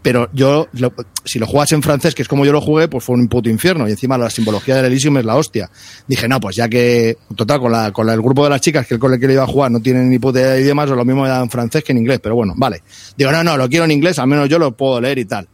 pero 0.00 0.28
yo, 0.32 0.68
lo- 0.72 0.92
si 1.24 1.38
lo 1.38 1.46
juegas 1.46 1.72
en 1.72 1.82
francés, 1.82 2.14
que 2.14 2.22
es 2.22 2.28
como 2.28 2.44
yo 2.46 2.52
lo 2.52 2.60
jugué, 2.60 2.88
pues 2.88 3.04
fue 3.04 3.16
un 3.16 3.28
puto 3.28 3.50
infierno 3.50 3.86
y 3.88 3.90
encima 3.90 4.16
la 4.16 4.30
simbología 4.30 4.76
del 4.76 4.86
Elysium 4.86 5.18
es 5.18 5.24
la 5.24 5.36
hostia. 5.36 5.70
Dije, 6.06 6.28
no, 6.28 6.40
pues 6.40 6.56
ya 6.56 6.68
que, 6.68 7.18
total, 7.36 7.58
con, 7.60 7.72
la, 7.72 7.90
con 7.92 8.06
la- 8.06 8.14
el 8.14 8.22
grupo 8.22 8.44
de 8.44 8.50
las 8.50 8.60
chicas 8.60 8.86
que 8.86 8.94
el 8.94 9.00
con 9.00 9.12
el 9.12 9.20
que 9.20 9.26
lo 9.26 9.32
iba 9.34 9.42
a 9.42 9.46
jugar 9.48 9.70
no 9.70 9.80
tienen 9.80 10.08
ni 10.08 10.18
puta 10.18 10.38
idea 10.40 10.50
de 10.52 10.60
idiomas, 10.62 10.88
o 10.90 10.94
lo 10.96 11.04
mismo 11.04 11.22
me 11.22 11.28
da 11.28 11.42
en 11.42 11.50
francés 11.50 11.82
que 11.84 11.92
en 11.92 11.98
inglés, 11.98 12.20
pero 12.22 12.34
bueno, 12.34 12.54
vale. 12.56 12.82
Digo, 13.16 13.32
no, 13.32 13.42
no, 13.44 13.56
lo 13.56 13.68
quiero 13.68 13.84
en 13.84 13.90
inglés, 13.90 14.18
al 14.18 14.28
menos 14.28 14.48
yo 14.48 14.58
lo 14.58 14.74
puedo 14.76 15.00
leer 15.00 15.18
y 15.18 15.24
tal. 15.24 15.48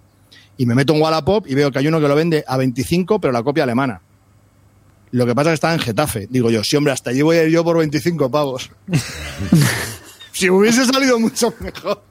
Y 0.56 0.66
me 0.66 0.74
meto 0.74 0.94
en 0.94 1.02
Wallapop 1.02 1.46
y 1.48 1.54
veo 1.54 1.70
que 1.72 1.78
hay 1.80 1.88
uno 1.88 2.00
que 2.00 2.08
lo 2.08 2.14
vende 2.14 2.44
a 2.46 2.56
25, 2.56 3.20
pero 3.20 3.32
la 3.32 3.42
copia 3.42 3.64
alemana. 3.64 4.00
Lo 5.10 5.26
que 5.26 5.34
pasa 5.34 5.50
es 5.50 5.52
que 5.52 5.54
está 5.54 5.74
en 5.74 5.80
Getafe. 5.80 6.26
Digo 6.30 6.50
yo, 6.50 6.62
sí, 6.64 6.76
hombre, 6.76 6.92
hasta 6.92 7.10
allí 7.10 7.22
voy 7.22 7.36
a 7.36 7.44
ir 7.44 7.50
yo 7.50 7.62
por 7.64 7.78
25 7.78 8.30
pavos. 8.30 8.70
si 10.32 10.50
hubiese 10.50 10.84
salido 10.86 11.18
mucho 11.20 11.52
mejor. 11.60 12.02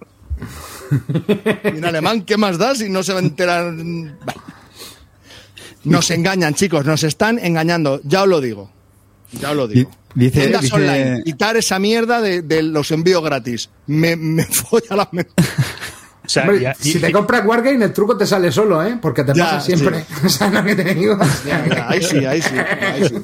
Y 1.64 1.78
en 1.78 1.86
alemán, 1.86 2.22
¿qué 2.24 2.38
más 2.38 2.58
da 2.58 2.76
si 2.76 2.90
no 2.90 3.04
se 3.04 3.14
va 3.14 3.20
a 3.20 3.24
enterar? 3.24 3.74
Nos 5.86 6.12
engañan, 6.12 6.54
chicos, 6.54 6.86
nos 6.86 7.04
están 7.04 7.40
engañando. 7.40 8.00
Ya 8.04 8.24
os 8.24 8.30
lo 8.30 8.40
digo. 8.40 8.70
Ya 9.34 9.52
os 9.52 9.58
lo 9.58 9.68
digo. 9.68 9.90
Di- 10.16 10.30
dice- 10.30 10.56
online. 10.74 11.24
Quitar 11.24 11.58
esa 11.58 11.80
mierda 11.80 12.22
de, 12.22 12.42
de 12.42 12.64
los 12.64 12.92
envíos 12.92 13.24
gratis. 13.24 13.70
Me, 13.88 14.16
me 14.16 14.44
folla 14.46 14.96
la 14.96 15.10
mente. 15.12 15.34
O 16.26 16.30
sea, 16.30 16.44
Hombre, 16.44 16.62
ya- 16.62 16.74
si 16.76 16.98
y- 16.98 17.02
te 17.02 17.12
compras 17.12 17.46
Wargame, 17.46 17.84
el 17.86 17.92
truco 17.94 18.16
te 18.18 18.26
sale 18.26 18.52
solo, 18.52 18.82
¿eh? 18.86 18.98
Porque 19.02 19.24
te 19.24 19.34
Ya, 19.34 19.44
pasa 19.46 19.60
siempre. 19.62 20.06
¿Sabes 20.30 20.54
lo 20.54 20.64
que 20.64 20.76
te 20.76 20.94
digo? 20.94 21.18
Ya, 21.46 21.88
ahí 21.90 22.02
sí, 22.02 22.26
ahí 22.26 22.42
sí, 22.42 22.56
ahí 22.58 23.08
sí. 23.10 23.16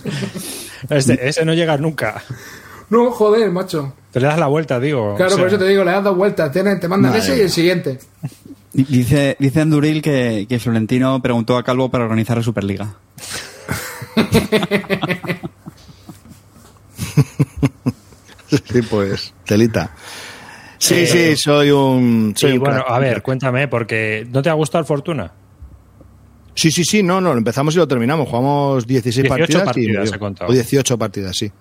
Este- 0.89 1.29
ese 1.29 1.45
no 1.45 1.53
llegas 1.53 1.79
nunca. 1.79 2.21
No, 2.89 3.11
joder, 3.11 3.51
macho. 3.51 3.93
Te 4.11 4.19
le 4.19 4.27
das 4.27 4.39
la 4.39 4.47
vuelta, 4.47 4.79
digo. 4.79 5.15
Claro, 5.15 5.27
O 5.33 5.35
sea, 5.35 5.37
por 5.39 5.47
eso 5.47 5.57
te 5.59 5.65
digo, 5.69 5.83
le 5.83 5.91
das 5.91 6.03
dos 6.03 6.17
vueltas. 6.17 6.51
Tienes- 6.51 6.79
te 6.79 6.87
mandan 6.87 7.11
Madre 7.11 7.23
ese 7.23 7.37
y 7.37 7.41
el 7.41 7.49
siguiente. 7.49 7.99
Di- 8.73 8.83
Dice, 8.83 9.35
dice 9.39 9.61
Anduril 9.61 10.01
que, 10.01 10.45
que 10.49 10.59
Florentino 10.59 11.21
preguntó 11.21 11.57
a 11.57 11.63
Calvo 11.63 11.89
para 11.89 12.03
organizar 12.05 12.37
la 12.37 12.43
Superliga. 12.43 12.95
Sí, 18.71 18.81
pues, 18.81 19.33
telita. 19.45 19.91
Sí, 20.79 21.05
sí, 21.05 21.35
soy 21.35 21.69
un. 21.71 22.33
Soy 22.35 22.51
Sí, 22.51 22.57
un 22.57 22.63
bueno, 22.63 22.77
crack. 22.83 22.89
a 22.91 22.99
ver, 22.99 23.21
cuéntame, 23.21 23.67
porque 23.67 24.25
¿no 24.31 24.41
te 24.41 24.49
ha 24.49 24.53
gustado 24.53 24.79
el 24.81 24.85
Fortuna? 24.87 25.31
Sí, 26.55 26.71
sí, 26.71 26.83
sí, 26.83 27.03
no, 27.03 27.21
no, 27.21 27.31
lo 27.33 27.37
empezamos 27.37 27.75
y 27.75 27.77
lo 27.77 27.87
terminamos. 27.87 28.27
Jugamos 28.27 28.87
16 28.87 29.23
18 29.23 29.29
partidas. 29.37 29.63
partidas, 29.65 30.09
y. 30.09 30.45
O 30.45 30.53
18 30.53 30.97
partidas, 30.97 31.35
sí. 31.37 31.51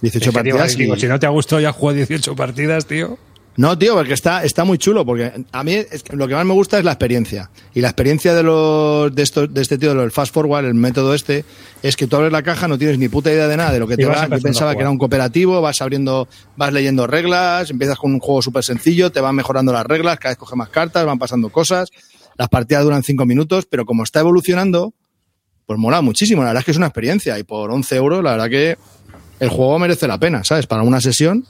18 0.00 0.30
Es 0.30 0.34
que, 0.36 0.42
tío, 0.42 0.52
partidas. 0.56 0.76
digo, 0.76 0.94
y- 0.96 1.00
si 1.00 1.06
no 1.06 1.18
te 1.18 1.26
ha 1.26 1.30
gustado, 1.30 1.60
ya 1.60 1.70
has 1.70 1.76
jugado 1.76 1.96
18 1.96 2.34
partidas, 2.36 2.86
tío. 2.86 3.16
No, 3.56 3.76
tío, 3.76 3.94
porque 3.94 4.14
está, 4.14 4.44
está 4.44 4.64
muy 4.64 4.78
chulo, 4.78 5.04
porque 5.04 5.44
a 5.52 5.62
mí 5.62 5.74
es 5.74 6.02
que 6.02 6.16
lo 6.16 6.26
que 6.26 6.34
más 6.34 6.46
me 6.46 6.54
gusta 6.54 6.78
es 6.78 6.84
la 6.84 6.92
experiencia. 6.92 7.50
Y 7.74 7.80
la 7.82 7.88
experiencia 7.88 8.34
de 8.34 8.42
los 8.42 9.14
de 9.14 9.22
estos, 9.22 9.52
de 9.52 9.60
este 9.60 9.76
tío, 9.76 9.94
del 9.94 10.10
fast 10.10 10.32
forward, 10.32 10.64
el 10.64 10.74
método 10.74 11.12
este, 11.12 11.44
es 11.82 11.96
que 11.96 12.06
tú 12.06 12.16
abres 12.16 12.32
la 12.32 12.42
caja, 12.42 12.66
no 12.66 12.78
tienes 12.78 12.98
ni 12.98 13.08
puta 13.08 13.30
idea 13.30 13.48
de 13.48 13.56
nada 13.56 13.72
de 13.72 13.78
lo 13.78 13.86
que 13.86 13.96
te 13.96 14.06
va. 14.06 14.26
Yo 14.26 14.40
pensaba 14.40 14.74
que 14.74 14.80
era 14.80 14.90
un 14.90 14.96
cooperativo, 14.96 15.60
vas 15.60 15.82
abriendo, 15.82 16.28
vas 16.56 16.72
leyendo 16.72 17.06
reglas, 17.06 17.70
empiezas 17.70 17.98
con 17.98 18.14
un 18.14 18.20
juego 18.20 18.40
súper 18.40 18.64
sencillo, 18.64 19.12
te 19.12 19.20
van 19.20 19.34
mejorando 19.34 19.72
las 19.72 19.84
reglas, 19.84 20.18
cada 20.18 20.32
vez 20.32 20.38
coges 20.38 20.56
más 20.56 20.70
cartas, 20.70 21.04
van 21.04 21.18
pasando 21.18 21.50
cosas. 21.50 21.90
las 22.38 22.48
partidas 22.48 22.84
duran 22.84 23.02
5 23.02 23.26
minutos, 23.26 23.66
pero 23.66 23.84
como 23.84 24.02
está 24.02 24.20
evolucionando, 24.20 24.94
pues 25.66 25.78
mola 25.78 26.00
muchísimo. 26.00 26.42
La 26.42 26.48
verdad 26.48 26.60
es 26.60 26.64
que 26.64 26.70
es 26.70 26.78
una 26.78 26.86
experiencia 26.86 27.38
y 27.38 27.42
por 27.42 27.70
11 27.70 27.96
euros, 27.96 28.24
la 28.24 28.30
verdad 28.32 28.48
que 28.48 28.78
el 29.40 29.48
juego 29.50 29.78
merece 29.78 30.08
la 30.08 30.18
pena, 30.18 30.42
¿sabes? 30.42 30.66
Para 30.66 30.82
una 30.82 31.00
sesión. 31.02 31.44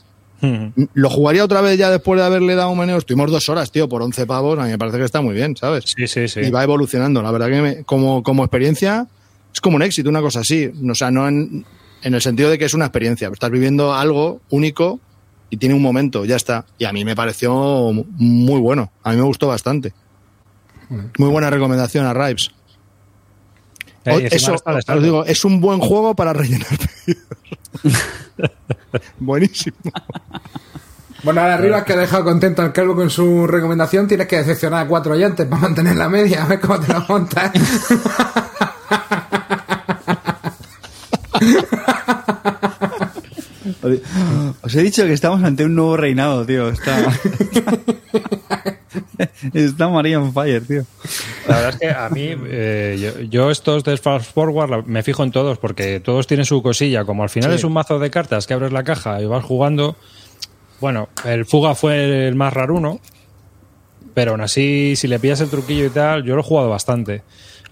Lo 0.94 1.08
jugaría 1.10 1.44
otra 1.44 1.60
vez 1.60 1.78
ya 1.78 1.90
después 1.90 2.18
de 2.20 2.26
haberle 2.26 2.54
dado 2.54 2.70
un 2.70 2.78
meneo. 2.78 2.98
Estuvimos 2.98 3.30
dos 3.30 3.48
horas, 3.48 3.70
tío, 3.70 3.88
por 3.88 4.02
11 4.02 4.26
pavos. 4.26 4.58
A 4.58 4.64
mí 4.64 4.70
me 4.70 4.78
parece 4.78 4.98
que 4.98 5.04
está 5.04 5.20
muy 5.20 5.34
bien, 5.34 5.56
¿sabes? 5.56 5.84
Sí, 5.96 6.06
sí, 6.06 6.26
sí. 6.28 6.40
Y 6.40 6.50
va 6.50 6.62
evolucionando. 6.64 7.22
La 7.22 7.30
verdad 7.30 7.48
que 7.48 7.60
me- 7.62 7.84
como, 7.84 8.22
como 8.22 8.42
experiencia 8.44 9.06
es 9.54 9.60
como 9.60 9.76
un 9.76 9.82
éxito, 9.82 10.08
una 10.08 10.20
cosa 10.20 10.40
así. 10.40 10.70
O 10.90 10.94
sea, 10.94 11.10
no 11.10 11.28
en, 11.28 11.64
en 12.02 12.14
el 12.14 12.20
sentido 12.22 12.50
de 12.50 12.58
que 12.58 12.64
es 12.64 12.74
una 12.74 12.86
experiencia. 12.86 13.28
Estás 13.32 13.50
viviendo 13.50 13.94
algo 13.94 14.40
único 14.50 14.98
y 15.50 15.58
tiene 15.58 15.74
un 15.74 15.82
momento, 15.82 16.24
ya 16.24 16.36
está. 16.36 16.64
Y 16.78 16.86
a 16.86 16.92
mí 16.92 17.04
me 17.04 17.14
pareció 17.14 17.92
muy 17.92 18.60
bueno. 18.60 18.90
A 19.04 19.10
mí 19.12 19.16
me 19.18 19.22
gustó 19.22 19.46
bastante. 19.48 19.92
Muy 21.18 21.28
buena 21.30 21.50
recomendación 21.50 22.04
a 22.06 22.12
Rives. 22.14 22.50
Eh, 24.04 24.28
encima 24.30 24.56
Eso, 24.56 24.92
os 24.94 25.02
digo, 25.02 25.24
es 25.24 25.44
un 25.44 25.60
buen 25.60 25.78
juego 25.78 26.14
para 26.14 26.32
rellenar 26.32 26.66
pedidos. 26.66 27.24
Buenísimo. 29.18 29.76
Bueno, 31.22 31.40
ahora 31.40 31.54
arriba 31.54 31.84
que 31.84 31.92
ha 31.92 31.96
dejado 31.96 32.24
contento 32.24 32.62
al 32.62 32.72
calvo 32.72 32.96
con 32.96 33.08
su 33.08 33.46
recomendación, 33.46 34.08
tienes 34.08 34.26
que 34.26 34.38
decepcionar 34.38 34.84
a 34.84 34.88
cuatro 34.88 35.12
oyentes 35.12 35.46
para 35.46 35.62
mantener 35.62 35.94
la 35.96 36.08
media, 36.08 36.42
a 36.42 36.48
ver 36.48 36.58
cómo 36.60 36.80
te 36.80 36.92
la 36.92 37.00
montas. 37.08 37.52
Os 44.62 44.74
he 44.74 44.82
dicho 44.82 45.04
que 45.04 45.12
estamos 45.12 45.42
ante 45.42 45.64
un 45.64 45.74
nuevo 45.74 45.96
reinado, 45.96 46.46
tío. 46.46 46.68
Está, 46.68 46.98
está 49.54 49.88
María 49.88 50.20
on 50.20 50.32
fire, 50.32 50.66
tío. 50.66 50.84
La 51.48 51.56
verdad 51.56 51.70
es 51.70 51.76
que 51.76 51.90
a 51.90 52.08
mí, 52.08 52.34
eh, 52.46 52.98
yo, 53.00 53.20
yo 53.22 53.50
estos 53.50 53.84
de 53.84 53.96
Fast 53.96 54.32
Forward 54.32 54.86
me 54.86 55.02
fijo 55.02 55.22
en 55.22 55.30
todos 55.30 55.58
porque 55.58 56.00
todos 56.00 56.26
tienen 56.26 56.46
su 56.46 56.62
cosilla. 56.62 57.04
Como 57.04 57.22
al 57.22 57.30
final 57.30 57.52
es 57.52 57.64
un 57.64 57.72
mazo 57.72 57.98
de 57.98 58.10
cartas 58.10 58.46
que 58.46 58.54
abres 58.54 58.72
la 58.72 58.84
caja 58.84 59.20
y 59.20 59.26
vas 59.26 59.44
jugando. 59.44 59.96
Bueno, 60.80 61.08
el 61.24 61.44
Fuga 61.44 61.74
fue 61.74 62.26
el 62.26 62.34
más 62.34 62.52
raruno, 62.52 63.00
pero 64.14 64.32
aún 64.32 64.40
así, 64.40 64.96
si 64.96 65.06
le 65.06 65.18
pillas 65.20 65.40
el 65.40 65.48
truquillo 65.48 65.86
y 65.86 65.90
tal, 65.90 66.24
yo 66.24 66.34
lo 66.34 66.40
he 66.40 66.44
jugado 66.44 66.70
bastante. 66.70 67.22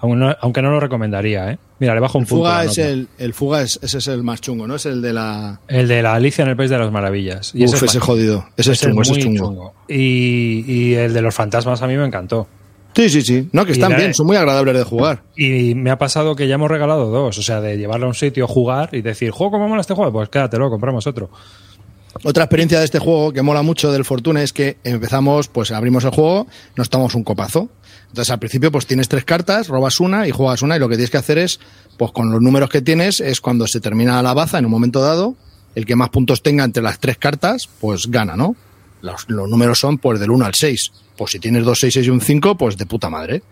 Aunque 0.02 0.16
no, 0.16 0.34
aunque 0.40 0.62
no 0.62 0.70
lo 0.70 0.80
recomendaría, 0.80 1.50
¿eh? 1.52 1.58
Mira, 1.78 1.94
le 1.94 2.00
bajo 2.00 2.16
un 2.18 2.24
El 2.24 2.28
punto. 2.28 2.44
fuga 2.44 2.64
es 2.64 2.78
el, 2.78 3.08
el 3.18 3.34
fuga 3.34 3.62
es, 3.62 3.78
ese 3.82 3.98
es 3.98 4.06
el 4.08 4.22
más 4.22 4.40
chungo, 4.40 4.66
¿no? 4.66 4.76
Es 4.76 4.86
el 4.86 5.02
de 5.02 5.12
la. 5.12 5.60
El 5.68 5.88
de 5.88 6.02
la 6.02 6.14
Alicia 6.14 6.42
en 6.42 6.48
el 6.50 6.56
País 6.56 6.70
de 6.70 6.78
las 6.78 6.90
Maravillas. 6.90 7.52
Y 7.54 7.64
Uf, 7.66 7.74
ese 7.74 7.86
es 7.86 7.98
jodido. 7.98 8.46
Ese 8.56 8.72
es 8.72 8.78
ese 8.78 8.86
es 8.86 8.90
chungo, 8.90 9.02
ese 9.02 9.12
es 9.12 9.18
chungo. 9.18 9.38
chungo. 9.46 9.74
Y, 9.88 10.64
y 10.66 10.94
el 10.94 11.12
de 11.12 11.20
los 11.22 11.34
fantasmas 11.34 11.82
a 11.82 11.86
mí 11.86 11.96
me 11.96 12.06
encantó. 12.06 12.48
Sí, 12.94 13.08
sí, 13.08 13.22
sí. 13.22 13.48
No, 13.52 13.64
que 13.64 13.72
están 13.72 13.92
la- 13.92 13.98
bien, 13.98 14.14
son 14.14 14.26
muy 14.26 14.36
agradables 14.36 14.74
de 14.74 14.82
jugar. 14.84 15.22
Y 15.36 15.74
me 15.76 15.90
ha 15.90 15.98
pasado 15.98 16.34
que 16.34 16.48
ya 16.48 16.54
hemos 16.56 16.70
regalado 16.70 17.06
dos, 17.10 17.38
o 17.38 17.42
sea, 17.42 17.60
de 17.60 17.76
llevarlo 17.78 18.06
a 18.06 18.08
un 18.08 18.14
sitio, 18.14 18.46
jugar 18.48 18.88
y 18.92 19.02
decir, 19.02 19.30
juego, 19.30 19.52
¿cómo 19.52 19.68
mola 19.68 19.82
este 19.82 19.94
juego? 19.94 20.10
Pues 20.12 20.28
quédatelo, 20.28 20.70
compramos 20.70 21.06
otro. 21.06 21.30
Otra 22.24 22.44
experiencia 22.44 22.80
de 22.80 22.84
este 22.84 22.98
juego 22.98 23.32
que 23.32 23.40
mola 23.42 23.62
mucho 23.62 23.92
del 23.92 24.04
Fortuna 24.04 24.42
es 24.42 24.52
que 24.52 24.78
empezamos, 24.82 25.46
pues 25.46 25.70
abrimos 25.70 26.02
el 26.04 26.10
juego, 26.10 26.48
nos 26.74 26.90
tomamos 26.90 27.14
un 27.14 27.22
copazo. 27.22 27.68
Entonces 28.10 28.30
al 28.30 28.38
principio 28.38 28.72
pues 28.72 28.86
tienes 28.86 29.08
tres 29.08 29.24
cartas, 29.24 29.68
robas 29.68 30.00
una 30.00 30.26
y 30.26 30.32
juegas 30.32 30.62
una 30.62 30.76
y 30.76 30.80
lo 30.80 30.88
que 30.88 30.96
tienes 30.96 31.10
que 31.10 31.16
hacer 31.16 31.38
es, 31.38 31.60
pues 31.96 32.10
con 32.10 32.30
los 32.30 32.42
números 32.42 32.68
que 32.68 32.82
tienes, 32.82 33.20
es 33.20 33.40
cuando 33.40 33.66
se 33.66 33.80
termina 33.80 34.20
la 34.22 34.34
baza 34.34 34.58
en 34.58 34.64
un 34.64 34.70
momento 34.70 35.00
dado, 35.00 35.36
el 35.76 35.86
que 35.86 35.94
más 35.94 36.10
puntos 36.10 36.42
tenga 36.42 36.64
entre 36.64 36.82
las 36.82 36.98
tres 36.98 37.18
cartas, 37.18 37.68
pues 37.80 38.08
gana, 38.08 38.36
¿no? 38.36 38.56
Los, 39.00 39.28
los 39.28 39.48
números 39.48 39.78
son 39.78 39.98
pues 39.98 40.18
del 40.18 40.30
1 40.30 40.44
al 40.44 40.54
6. 40.54 40.92
Pues 41.16 41.30
si 41.30 41.38
tienes 41.38 41.64
dos 41.64 41.78
6 41.80 41.96
y 41.98 42.10
un 42.10 42.20
5, 42.20 42.56
pues 42.56 42.76
de 42.76 42.86
puta 42.86 43.08
madre. 43.08 43.42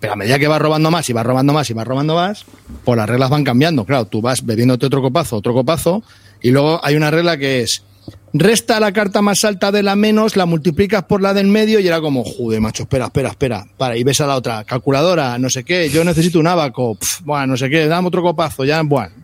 Pero 0.00 0.14
a 0.14 0.16
medida 0.16 0.36
que 0.38 0.48
vas 0.48 0.60
robando 0.60 0.90
más 0.90 1.08
y 1.08 1.12
vas 1.12 1.24
robando 1.24 1.52
más 1.52 1.70
y 1.70 1.74
vas 1.74 1.86
robando 1.86 2.16
más, 2.16 2.44
pues 2.84 2.96
las 2.96 3.08
reglas 3.08 3.30
van 3.30 3.44
cambiando. 3.44 3.84
Claro, 3.84 4.06
tú 4.06 4.20
vas 4.20 4.44
bebiéndote 4.44 4.86
otro 4.86 5.00
copazo, 5.00 5.36
otro 5.36 5.54
copazo, 5.54 6.02
y 6.42 6.50
luego 6.50 6.84
hay 6.84 6.96
una 6.96 7.12
regla 7.12 7.36
que 7.36 7.60
es, 7.60 7.84
resta 8.32 8.80
la 8.80 8.92
carta 8.92 9.22
más 9.22 9.44
alta 9.44 9.70
de 9.70 9.82
la 9.82 9.96
menos, 9.96 10.36
la 10.36 10.46
multiplicas 10.46 11.04
por 11.04 11.20
la 11.20 11.34
del 11.34 11.48
medio 11.48 11.80
y 11.80 11.86
era 11.86 12.00
como, 12.00 12.24
joder, 12.24 12.60
macho, 12.60 12.84
espera, 12.84 13.06
espera, 13.06 13.30
espera. 13.30 13.66
Para, 13.76 13.96
y 13.96 14.04
ves 14.04 14.20
a 14.20 14.26
la 14.26 14.36
otra, 14.36 14.64
calculadora, 14.64 15.38
no 15.38 15.50
sé 15.50 15.64
qué, 15.64 15.90
yo 15.90 16.04
necesito 16.04 16.38
un 16.40 16.46
abaco, 16.46 16.96
bueno, 17.24 17.48
no 17.48 17.56
sé 17.56 17.68
qué, 17.68 17.86
dame 17.86 18.08
otro 18.08 18.22
copazo, 18.22 18.64
ya, 18.64 18.82
bueno. 18.82 19.14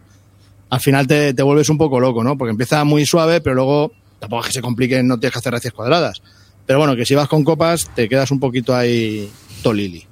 Al 0.71 0.81
final 0.81 1.07
te, 1.07 1.33
vuelves 1.43 1.71
un 1.71 1.79
poco 1.79 1.99
loco, 1.99 2.23
¿no? 2.23 2.37
Porque 2.37 2.51
empieza 2.51 2.85
muy 2.85 3.07
suave, 3.07 3.41
pero 3.41 3.55
luego 3.55 3.93
tampoco 4.19 4.43
es 4.43 4.49
que 4.49 4.53
se 4.53 4.61
complique, 4.61 5.03
no 5.03 5.19
tienes 5.19 5.33
que 5.33 5.39
hacer 5.39 5.53
racias 5.53 5.73
cuadradas. 5.73 6.23
Pero 6.67 6.79
bueno, 6.79 6.95
que 6.95 7.07
si 7.07 7.15
vas 7.15 7.29
con 7.29 7.43
copas, 7.43 7.91
te 7.95 8.09
quedas 8.09 8.31
un 8.31 8.39
poquito 8.39 8.77
ahí 8.77 9.31
tolili. 9.63 10.07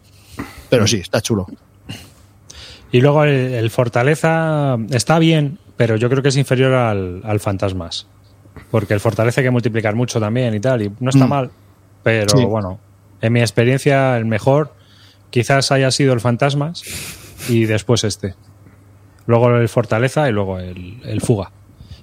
Pero 0.70 0.86
sí, 0.86 0.96
está 0.96 1.20
chulo. 1.20 1.46
Y 2.90 3.02
luego 3.02 3.24
el, 3.24 3.52
el 3.52 3.68
Fortaleza 3.68 4.78
está 4.90 5.18
bien, 5.18 5.58
pero 5.76 5.96
yo 5.96 6.08
creo 6.08 6.22
que 6.22 6.30
es 6.30 6.36
inferior 6.38 6.72
al, 6.72 7.20
al 7.24 7.40
Fantasmas. 7.40 8.06
Porque 8.70 8.94
el 8.94 9.00
Fortaleza 9.00 9.40
hay 9.40 9.46
que 9.46 9.50
multiplicar 9.50 9.94
mucho 9.94 10.18
también 10.20 10.54
y 10.54 10.60
tal, 10.60 10.82
y 10.82 10.92
no 11.00 11.10
está 11.10 11.26
Mm. 11.26 11.28
mal. 11.30 11.50
Pero 12.02 12.36
Sí. 12.36 12.44
bueno, 12.44 12.78
en 13.20 13.32
mi 13.32 13.40
experiencia, 13.40 14.16
el 14.16 14.24
mejor 14.26 14.72
quizás 15.30 15.72
haya 15.72 15.90
sido 15.90 16.12
el 16.14 16.20
Fantasmas 16.20 16.82
y 17.48 17.64
después 17.66 18.04
este. 18.04 18.34
Luego 19.26 19.50
el 19.56 19.68
Fortaleza 19.68 20.28
y 20.28 20.32
luego 20.32 20.58
el, 20.58 21.00
el 21.04 21.20
Fuga. 21.20 21.50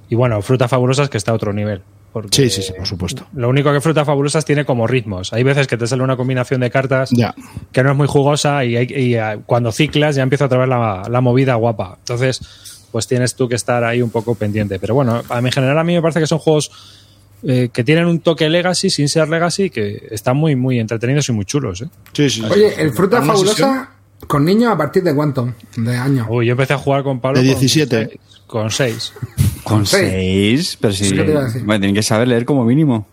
Y 0.09 0.15
bueno, 0.15 0.41
Frutas 0.41 0.69
Fabulosas 0.69 1.09
que 1.09 1.17
está 1.17 1.31
a 1.31 1.35
otro 1.35 1.53
nivel. 1.53 1.81
Sí, 2.29 2.47
sí, 2.51 2.61
sí, 2.61 2.73
por 2.77 2.85
supuesto. 2.85 3.25
Lo 3.33 3.49
único 3.49 3.73
que 3.73 3.81
Frutas 3.81 4.05
Fabulosas 4.05 4.45
tiene 4.45 4.65
como 4.65 4.85
ritmos. 4.85 5.33
Hay 5.33 5.41
veces 5.41 5.65
que 5.65 5.77
te 5.77 5.87
sale 5.87 6.03
una 6.03 6.15
combinación 6.15 6.61
de 6.61 6.69
cartas 6.69 7.09
Ya. 7.11 7.33
que 7.71 7.81
no 7.81 7.89
es 7.91 7.97
muy 7.97 8.05
jugosa 8.07 8.63
y, 8.65 8.75
hay- 8.77 8.87
y, 8.89 9.15
eh, 9.15 9.39
cuando 9.47 9.71
ciclas 9.71 10.15
ya 10.15 10.21
empieza 10.21 10.45
otra 10.45 10.59
vez 10.59 10.67
la, 10.69 11.01
la 11.09 11.21
movida 11.21 11.55
guapa. 11.55 11.95
Entonces, 11.97 12.39
pues 12.93 13.07
tienes 13.07 13.33
tú 13.35 13.49
que 13.49 13.55
estar 13.55 13.83
ahí 13.83 14.01
un 14.01 14.11
poco 14.11 14.35
pendiente. 14.35 14.79
Pero 14.79 14.93
bueno, 14.93 15.21
a 15.27 15.41
mi 15.41 15.47
en 15.49 15.51
general 15.51 15.77
a 15.79 15.83
mí 15.83 15.93
me 15.95 16.01
parece 16.01 16.19
que 16.21 16.27
son 16.27 16.37
juegos 16.39 16.71
eh, 17.41 17.69
que 17.73 17.83
tienen 17.83 18.05
un 18.05 18.19
toque 18.21 18.47
legacy 18.49 18.89
sin 18.91 19.09
ser 19.09 19.27
legacy 19.27 19.69
que 19.71 20.07
están 20.11 20.37
muy, 20.37 20.55
muy 20.55 20.79
entretenidos 20.79 21.27
y 21.27 21.31
muy 21.33 21.43
chulos. 21.43 21.81
¿eh? 21.81 21.87
Sí, 22.13 22.29
sí. 22.29 22.41
sí. 22.41 22.47
Oye, 22.49 22.81
el 22.81 22.91
fruta 22.93 23.21
fabulosa 23.23 23.49
sesión, 23.55 23.87
con 24.27 24.45
niños 24.45 24.71
a 24.71 24.77
partir 24.77 25.03
de 25.03 25.13
cuánto? 25.13 25.53
De 25.75 25.97
años. 25.97 26.27
Uy, 26.29 26.45
yo 26.45 26.51
empecé 26.51 26.73
a 26.73 26.77
jugar 26.77 27.03
con 27.03 27.19
Pablo 27.19 27.41
De 27.41 27.51
con 27.51 27.59
17. 27.59 28.05
seis- 28.05 28.19
Con 28.47 28.69
6. 28.71 29.13
Con 29.63 29.85
Sí. 29.87 29.95
seis, 29.97 30.77
pero 30.79 30.93
si. 30.93 31.05
Sí, 31.05 31.15
¿qué 31.15 31.23
te 31.23 31.31
iba 31.31 31.41
a 31.41 31.45
decir? 31.45 31.63
Bueno, 31.63 31.79
tienen 31.81 31.95
que 31.95 32.03
saber 32.03 32.27
leer 32.27 32.45
como 32.45 32.63
mínimo. 32.63 33.07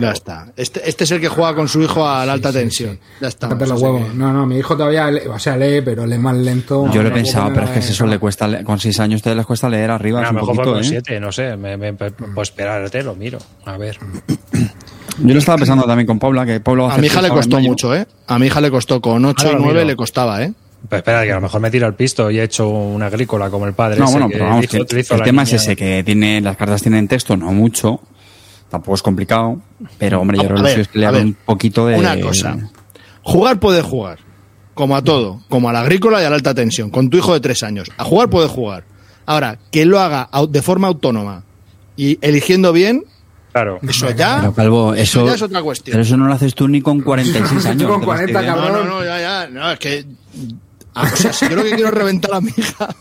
Ya 0.00 0.10
está. 0.12 0.46
Este, 0.56 0.88
este 0.88 1.04
es 1.04 1.10
el 1.10 1.20
que 1.20 1.28
juega 1.28 1.54
con 1.54 1.68
su 1.68 1.82
hijo 1.82 2.08
a 2.08 2.24
la 2.24 2.32
alta 2.32 2.52
tensión. 2.52 2.98
Ya 3.20 3.28
está. 3.28 3.48
Los 3.48 3.80
huevos. 3.82 4.14
No, 4.14 4.32
no, 4.32 4.46
mi 4.46 4.56
hijo 4.58 4.76
todavía, 4.76 5.10
lee- 5.10 5.26
o 5.28 5.38
sea, 5.38 5.56
lee, 5.56 5.82
pero 5.84 6.06
lee 6.06 6.18
más 6.18 6.36
lento. 6.36 6.90
Yo 6.90 7.02
lo 7.02 7.08
he 7.08 7.10
No 7.10 7.16
pensado, 7.16 7.50
pero 7.52 7.66
es 7.66 7.70
que 7.72 7.78
eso 7.80 8.06
le 8.06 8.18
cuesta. 8.18 8.48
le- 8.48 8.64
Con 8.64 8.78
seis 8.80 8.98
años 9.00 9.20
te 9.22 9.34
les 9.34 9.44
cuesta 9.44 9.68
leer 9.68 9.90
arriba. 9.90 10.20
A 10.20 10.22
es 10.22 10.28
lo 10.28 10.30
un 10.30 10.36
mejor 10.36 10.56
poquito, 10.56 10.72
con 10.74 10.80
¿eh? 10.82 10.88
7, 10.88 11.20
no 11.20 11.30
sé. 11.32 11.56
Me, 11.56 11.76
me- 11.76 11.92
pues 11.92 12.48
espérate, 12.48 13.02
lo 13.02 13.14
miro. 13.14 13.38
A 13.66 13.76
ver. 13.76 13.98
Yo 15.18 15.32
lo 15.32 15.38
estaba 15.38 15.58
pensando 15.58 15.84
también 15.84 16.06
con 16.06 16.18
Paula, 16.18 16.44
que 16.44 16.60
Paula 16.60 16.92
A 16.92 16.98
mi 16.98 17.06
hija 17.06 17.22
le 17.22 17.28
costó 17.28 17.60
mucho, 17.60 17.94
¿eh? 17.94 18.06
A 18.26 18.38
mi 18.38 18.46
hija 18.46 18.60
le 18.60 18.70
costó 18.70 19.00
con 19.00 19.24
8 19.24 19.46
Ahora 19.46 19.50
y 19.50 19.54
lo 19.60 19.64
9 19.66 19.74
miro. 19.80 19.86
le 19.88 19.96
costaba, 19.96 20.42
¿eh? 20.42 20.52
Pues 20.88 20.98
espera, 20.98 21.22
que 21.24 21.32
a 21.32 21.36
lo 21.36 21.40
mejor 21.40 21.60
me 21.62 21.70
tiro 21.70 21.86
al 21.86 21.94
pisto 21.94 22.30
y 22.30 22.38
he 22.38 22.42
hecho 22.42 22.68
una 22.68 23.06
agrícola 23.06 23.48
como 23.48 23.66
el 23.66 23.72
padre. 23.74 23.98
No, 23.98 24.04
ese 24.04 24.12
bueno, 24.12 24.28
que 24.28 24.34
pero 24.34 24.44
vamos, 24.46 24.64
hizo- 24.64 24.76
que 24.76 24.82
utilizó 24.82 25.14
el 25.14 25.22
tema 25.22 25.44
es 25.44 25.52
ese, 25.54 25.76
que 25.76 26.02
tiene 26.04 26.40
las 26.40 26.56
cartas 26.56 26.82
tienen 26.82 27.06
texto, 27.08 27.36
no 27.36 27.52
mucho. 27.52 28.00
Tampoco 28.70 28.94
es 28.96 29.02
complicado, 29.02 29.60
pero 29.98 30.20
hombre, 30.20 30.38
yo 30.38 30.44
A- 30.44 30.46
creo 30.48 30.62
que 30.64 30.80
es 30.80 30.88
que 30.88 30.98
le 30.98 31.08
un 31.10 31.34
poquito 31.44 31.86
de... 31.86 31.96
Una 31.96 32.18
cosa. 32.20 32.56
Jugar 33.22 33.60
puede 33.60 33.82
jugar. 33.82 34.18
Como 34.74 34.96
a 34.96 35.02
todo. 35.02 35.40
Como 35.48 35.68
a 35.68 35.72
la 35.72 35.80
agrícola 35.80 36.20
y 36.20 36.24
a 36.24 36.30
la 36.30 36.36
alta 36.36 36.52
tensión. 36.54 36.90
Con 36.90 37.08
tu 37.08 37.16
hijo 37.16 37.32
de 37.32 37.40
3 37.40 37.62
años. 37.62 37.90
A 37.96 38.04
jugar 38.04 38.28
puede 38.28 38.48
jugar. 38.48 38.84
Ahora, 39.26 39.58
que 39.70 39.84
lo 39.86 40.00
haga 40.00 40.28
de 40.48 40.60
forma 40.62 40.88
autónoma 40.88 41.44
y 41.96 42.18
eligiendo 42.20 42.72
bien, 42.72 43.04
Claro. 43.52 43.78
eso 43.88 44.10
ya, 44.10 44.38
Pero 44.40 44.52
Calvo, 44.52 44.94
eso 44.94 45.20
eso, 45.20 45.26
ya 45.28 45.34
es 45.34 45.42
otra 45.42 45.62
cuestión. 45.62 45.92
pero 45.92 46.02
eso 46.02 46.16
no 46.16 46.26
lo 46.26 46.32
haces 46.34 46.54
tú 46.56 46.66
ni 46.66 46.80
con 46.82 47.00
46 47.00 47.66
años. 47.66 47.88
Con 47.88 48.04
lo 48.04 48.12
estoy 48.14 48.32
40, 48.32 48.40
viendo. 48.40 48.56
No, 48.60 48.66
cabrón. 48.66 48.88
no, 48.88 48.94
no, 48.96 49.04
ya, 49.04 49.20
ya. 49.20 49.46
No, 49.48 49.70
es 49.70 49.78
que. 49.78 50.04
Ah, 50.94 51.10
o 51.12 51.16
sea, 51.16 51.32
si 51.32 51.48
yo 51.48 51.56
lo 51.56 51.64
que 51.64 51.70
quiero 51.72 51.88
es 51.88 51.94
reventar 51.94 52.34
a 52.34 52.40
mi 52.40 52.52
hija. 52.56 52.94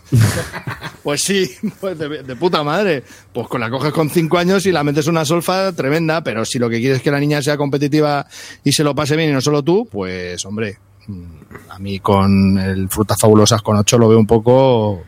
Pues 1.04 1.22
sí, 1.22 1.50
pues 1.80 1.98
de, 2.00 2.24
de 2.24 2.36
puta 2.36 2.64
madre. 2.64 3.04
Pues 3.32 3.48
con 3.48 3.62
la 3.62 3.70
coges 3.70 3.92
con 3.92 4.10
5 4.10 4.38
años 4.38 4.66
y 4.66 4.72
la 4.72 4.84
metes 4.84 5.08
una 5.08 5.26
solfa 5.26 5.72
tremenda, 5.74 6.24
pero 6.24 6.46
si 6.46 6.60
lo 6.60 6.70
que 6.70 6.80
quieres 6.80 6.98
es 6.98 7.04
que 7.04 7.12
la 7.12 7.20
niña 7.20 7.42
sea 7.42 7.58
competitiva 7.58 8.26
y 8.64 8.72
se 8.72 8.84
lo 8.84 8.96
pase 8.96 9.16
bien 9.16 9.30
y 9.30 9.34
no 9.34 9.42
solo 9.42 9.62
tú, 9.64 9.88
pues 9.92 10.46
hombre, 10.46 10.78
mm, 11.08 11.24
a 11.70 11.80
mí 11.80 12.00
con 12.00 12.58
el 12.58 12.90
Frutas 12.90 13.18
Fabulosas 13.20 13.62
con 13.62 13.78
8 13.78 13.98
lo 13.98 14.10
veo 14.10 14.20
un 14.20 14.28
poco. 14.28 15.04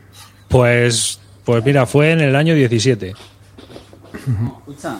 Pues, 0.48 1.18
pues 1.44 1.64
mira, 1.64 1.86
fue 1.86 2.12
en 2.12 2.20
el 2.20 2.36
año 2.36 2.54
17. 2.54 3.14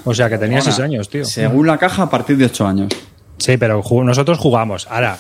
O 0.05 0.14
sea, 0.14 0.29
que 0.29 0.38
tenía 0.38 0.59
Ahora, 0.59 0.72
6 0.72 0.81
años, 0.81 1.09
tío. 1.09 1.25
Según 1.25 1.66
la 1.66 1.79
caja, 1.79 2.03
a 2.05 2.11
partir 2.11 2.37
de 2.37 2.46
8 2.46 2.66
años. 2.66 2.92
Sí, 3.38 3.57
pero 3.57 3.83
nosotros 4.05 4.38
jugamos. 4.38 4.87
Ahora, 4.90 5.18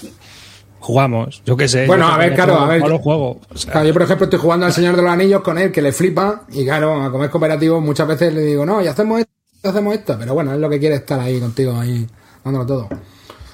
jugamos. 0.80 1.42
Yo 1.44 1.56
qué 1.56 1.68
sé. 1.68 1.86
Bueno, 1.86 2.06
yo 2.08 2.14
a 2.14 2.18
ver, 2.18 2.34
claro, 2.34 2.60
a 2.60 2.68
ver. 2.68 2.80
no 2.80 2.88
lo 2.88 2.98
juego. 2.98 3.40
O 3.52 3.56
sea, 3.56 3.72
Claro, 3.72 3.86
yo, 3.88 3.92
por 3.92 4.02
ejemplo, 4.02 4.24
estoy 4.24 4.38
jugando 4.38 4.66
al 4.66 4.72
Señor 4.72 4.96
de 4.96 5.02
los 5.02 5.10
Anillos 5.10 5.42
con 5.42 5.58
él, 5.58 5.72
que 5.72 5.82
le 5.82 5.92
flipa, 5.92 6.42
y 6.50 6.64
claro, 6.64 7.02
a 7.02 7.10
comer 7.10 7.30
cooperativo 7.30 7.80
muchas 7.80 8.06
veces 8.06 8.32
le 8.32 8.42
digo, 8.42 8.64
no, 8.64 8.82
y 8.82 8.86
hacemos 8.86 9.20
esto, 9.20 9.68
hacemos 9.68 9.94
esto, 9.94 10.16
pero 10.18 10.34
bueno, 10.34 10.52
es 10.52 10.60
lo 10.60 10.68
que 10.70 10.78
quiere 10.78 10.96
estar 10.96 11.18
ahí 11.20 11.40
contigo, 11.40 11.78
ahí, 11.78 12.06
dándolo 12.44 12.66
todo. 12.66 12.88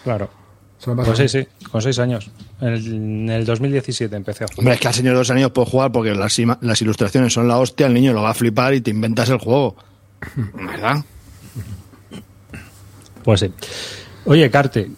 claro. 0.05 0.29
Se 0.79 0.91
lo 0.91 0.97
pasa 0.97 1.13
Pues 1.15 1.31
sí, 1.31 1.43
sí, 1.43 1.69
con 1.71 1.81
seis 1.81 1.97
años. 2.01 2.29
En 2.61 2.69
el, 2.69 2.87
en 2.87 3.31
el 3.31 3.45
2017 3.45 4.17
empecé 4.17 4.43
a 4.43 4.47
jugar. 4.49 4.59
Hombre, 4.59 4.75
es 4.75 4.81
que 4.81 4.89
al 4.89 4.95
Señor 4.95 5.13
de 5.15 5.21
los 5.21 5.31
Anillos 5.31 5.53
puedo 5.53 5.65
jugar 5.65 5.93
porque 5.93 6.13
las, 6.13 6.37
las 6.61 6.83
ilustraciones 6.83 7.33
son 7.33 7.47
la 7.47 7.59
hostia, 7.59 7.87
el 7.87 7.95
niño 7.95 8.13
lo 8.13 8.23
va 8.23 8.31
a 8.31 8.35
flipar 8.35 8.75
y 8.75 8.81
te 8.81 8.91
inventas 8.91 9.31
el 9.31 9.39
juego. 9.39 9.77
¿Verdad? 10.55 11.05
Pues 13.23 13.39
sí. 13.41 13.53
Oye, 14.25 14.51
Carte, 14.51 14.91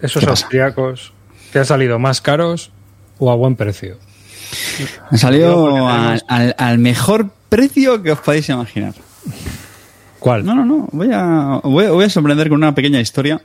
¿esos 0.00 0.24
austriacos 0.24 1.12
te 1.52 1.58
han 1.60 1.66
salido 1.66 1.98
más 1.98 2.20
caros 2.20 2.70
o 3.18 3.30
a 3.30 3.34
buen 3.34 3.56
precio? 3.56 3.98
Porque 5.04 5.18
salió 5.18 5.86
al, 5.88 6.20
tenemos- 6.20 6.24
al- 6.28 6.54
al 6.58 6.78
mejor 6.78 7.30
precio 7.48 8.02
que 8.02 8.12
os 8.12 8.20
podéis 8.20 8.48
imaginar. 8.48 8.94
¿Cuál? 10.18 10.44
No, 10.44 10.54
no, 10.54 10.64
no. 10.64 10.88
Voy 10.92 11.10
a, 11.12 11.60
voy, 11.64 11.84
a- 11.86 11.90
voy 11.90 12.04
a 12.04 12.10
sorprender 12.10 12.48
con 12.48 12.58
una 12.58 12.74
pequeña 12.74 13.00
historia. 13.00 13.40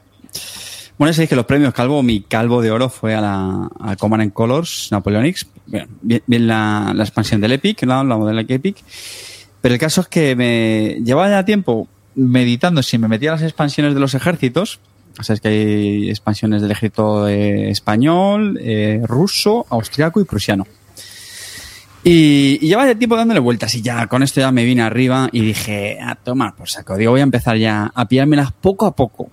Bueno, 0.97 1.11
ya 1.11 1.15
sabéis 1.15 1.29
que 1.29 1.35
los 1.35 1.45
premios 1.45 1.73
Calvo, 1.73 2.03
mi 2.03 2.21
Calvo 2.21 2.61
de 2.61 2.71
Oro 2.71 2.87
fue 2.89 3.15
a 3.15 3.21
la 3.21 3.69
a 3.79 3.95
Command 3.95 4.21
and 4.23 4.33
Colors 4.33 4.89
Napoleonics. 4.91 5.47
Bien, 5.65 5.87
bien, 6.01 6.21
bien 6.27 6.47
la, 6.47 6.91
la 6.95 7.03
expansión 7.03 7.41
del 7.41 7.51
Epic, 7.53 7.81
la, 7.83 8.03
la 8.03 8.15
modelo 8.17 8.41
Epic. 8.47 8.77
Pero 9.61 9.73
el 9.73 9.79
caso 9.79 10.01
es 10.01 10.07
que 10.07 10.35
me 10.35 10.97
llevaba 11.03 11.29
ya 11.29 11.45
tiempo 11.45 11.87
meditando 12.15 12.83
si 12.83 12.97
me 12.97 13.07
metía 13.07 13.31
a 13.31 13.33
las 13.33 13.43
expansiones 13.43 13.93
de 13.95 13.99
los 13.99 14.13
ejércitos. 14.13 14.79
O 15.19 15.23
sea, 15.23 15.35
es 15.35 15.41
que 15.41 15.47
hay 15.47 16.09
expansiones 16.09 16.61
del 16.61 16.71
ejército 16.71 17.27
eh, 17.27 17.69
español, 17.69 18.59
eh, 18.61 19.01
ruso, 19.03 19.65
austriaco 19.69 20.19
y 20.19 20.23
prusiano. 20.23 20.65
Y, 22.03 22.57
y 22.61 22.67
llevaba 22.67 22.89
ya 22.89 22.95
tiempo 22.95 23.15
dándole 23.15 23.39
vueltas 23.39 23.73
y 23.75 23.81
ya 23.81 24.07
con 24.07 24.23
esto 24.23 24.41
ya 24.41 24.51
me 24.51 24.65
vine 24.65 24.81
arriba 24.81 25.29
y 25.31 25.39
dije, 25.41 25.99
a 26.01 26.15
tomar 26.15 26.55
por 26.55 26.69
saco. 26.69 26.97
Digo, 26.97 27.11
voy 27.11 27.21
a 27.21 27.23
empezar 27.23 27.57
ya 27.57 27.91
a 27.95 28.07
pillármelas 28.07 28.51
poco 28.51 28.85
a 28.85 28.93
poco, 28.93 29.29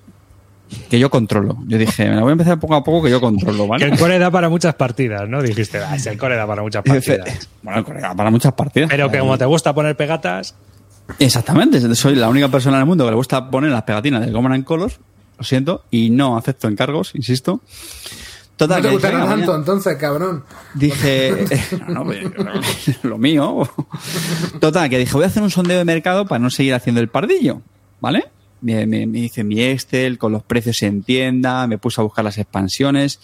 que 0.88 0.98
yo 0.98 1.10
controlo. 1.10 1.58
Yo 1.66 1.78
dije, 1.78 2.08
me 2.08 2.14
la 2.14 2.20
voy 2.22 2.30
a 2.30 2.32
empezar 2.32 2.60
poco 2.60 2.76
a 2.76 2.84
poco 2.84 3.02
que 3.04 3.10
yo 3.10 3.20
controlo, 3.20 3.64
Que 3.64 3.68
¿vale? 3.70 3.84
el 3.86 3.98
core 3.98 4.18
da 4.20 4.30
para 4.30 4.48
muchas 4.48 4.74
partidas, 4.74 5.28
¿no? 5.28 5.42
Dijiste, 5.42 5.78
ah, 5.78 5.96
es 5.96 6.06
el 6.06 6.16
core 6.16 6.36
da 6.36 6.46
para 6.46 6.62
muchas 6.62 6.84
partidas. 6.84 7.48
Bueno, 7.62 7.84
correcto, 7.84 8.08
para 8.16 8.30
muchas 8.30 8.52
partidas. 8.52 8.88
Pero 8.88 9.10
que 9.10 9.18
como 9.18 9.36
te 9.36 9.46
gusta 9.46 9.74
poner 9.74 9.96
pegatas, 9.96 10.54
Exactamente, 11.18 11.92
soy 11.96 12.14
la 12.14 12.28
única 12.28 12.48
persona 12.48 12.76
en 12.76 12.82
el 12.82 12.86
mundo 12.86 13.04
que 13.04 13.10
le 13.10 13.16
gusta 13.16 13.50
poner 13.50 13.72
las 13.72 13.82
pegatinas 13.82 14.20
del 14.20 14.32
Command 14.32 14.54
and 14.54 14.64
Colors, 14.64 15.00
lo 15.40 15.44
siento, 15.44 15.84
y 15.90 16.10
no 16.10 16.36
acepto 16.36 16.68
encargos, 16.68 17.14
insisto. 17.14 17.62
Total, 18.56 18.82
No 18.82 18.98
te 18.98 19.06
venga, 19.08 19.26
tanto, 19.26 19.56
entonces, 19.56 19.96
cabrón. 19.96 20.44
Dije, 20.74 21.46
no, 21.88 22.04
no, 22.04 22.12
lo 23.02 23.16
mío. 23.16 23.66
Total, 24.60 24.90
que 24.90 24.98
dije, 24.98 25.14
voy 25.14 25.24
a 25.24 25.28
hacer 25.28 25.42
un 25.42 25.48
sondeo 25.50 25.78
de 25.78 25.86
mercado 25.86 26.26
para 26.26 26.40
no 26.40 26.50
seguir 26.50 26.74
haciendo 26.74 27.00
el 27.00 27.08
pardillo, 27.08 27.62
¿vale? 28.00 28.26
Me, 28.60 28.86
me, 28.86 29.06
me 29.06 29.20
hice 29.20 29.44
mi 29.44 29.62
Excel 29.62 30.18
con 30.18 30.32
los 30.32 30.42
precios 30.42 30.82
en 30.82 31.02
tienda, 31.02 31.66
me 31.66 31.78
puse 31.78 32.02
a 32.02 32.04
buscar 32.04 32.22
las 32.22 32.36
expansiones 32.36 33.18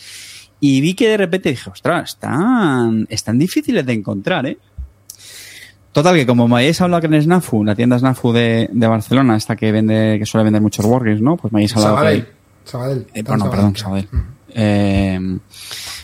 y 0.58 0.80
vi 0.80 0.94
que 0.94 1.10
de 1.10 1.18
repente 1.18 1.50
dije, 1.50 1.68
ostras, 1.68 2.14
están, 2.14 3.06
están 3.10 3.38
difíciles 3.38 3.84
de 3.84 3.92
encontrar, 3.92 4.46
¿eh? 4.46 4.56
Total, 5.96 6.14
que 6.14 6.26
como 6.26 6.46
me 6.46 6.56
habéis 6.56 6.78
hablado 6.82 7.00
que 7.00 7.06
en 7.06 7.22
Snafu, 7.22 7.64
la 7.64 7.74
tienda 7.74 7.98
Snafu 7.98 8.30
de, 8.30 8.68
de 8.70 8.86
Barcelona, 8.86 9.34
esta 9.34 9.56
que 9.56 9.72
vende, 9.72 10.16
que 10.18 10.26
suele 10.26 10.44
vender 10.44 10.60
muchos 10.60 10.84
Wargames, 10.84 11.22
¿no? 11.22 11.38
Pues 11.38 11.50
me 11.54 11.60
habéis 11.60 11.74
hablado 11.74 11.94
que 11.96 12.00
Sabadell. 12.02 12.28
Sabadell. 12.66 13.06
eh, 13.14 13.22
bueno, 13.22 13.50
perdón, 13.50 13.74
Sabadell. 13.76 14.06
Sabadell. 14.10 14.30
Eh, 14.50 15.38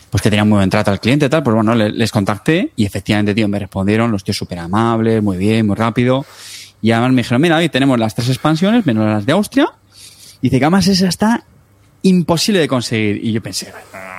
pues 0.09 0.23
que 0.23 0.31
tenía 0.31 0.45
muy 0.45 0.55
buen 0.57 0.69
trato 0.71 0.89
al 0.89 0.99
cliente 0.99 1.27
y 1.27 1.29
tal, 1.29 1.43
pues 1.43 1.53
bueno, 1.53 1.75
le- 1.75 1.91
les, 1.91 2.11
contacté 2.11 2.71
y 2.75 2.85
efectivamente, 2.85 3.35
tío, 3.35 3.47
me 3.47 3.59
respondieron, 3.59 4.11
los 4.11 4.23
tíos 4.23 4.35
súper 4.35 4.57
amables, 4.57 5.21
muy 5.21 5.37
bien, 5.37 5.67
muy 5.67 5.75
rápido. 5.75 6.25
Y 6.81 6.89
además 6.89 7.11
me 7.11 7.17
dijeron, 7.17 7.39
mira, 7.43 7.57
hoy 7.57 7.69
tenemos 7.69 7.99
las 7.99 8.15
tres 8.15 8.29
expansiones, 8.29 8.87
menos 8.87 9.05
las 9.05 9.27
de 9.27 9.31
Austria. 9.33 9.67
Y 10.41 10.47
dice 10.49 10.57
que 10.57 10.65
además 10.65 10.87
esa 10.87 11.07
está 11.07 11.43
imposible 12.03 12.59
de 12.59 12.67
conseguir. 12.67 13.23
Y 13.23 13.31
yo 13.31 13.41
pensé, 13.41 13.73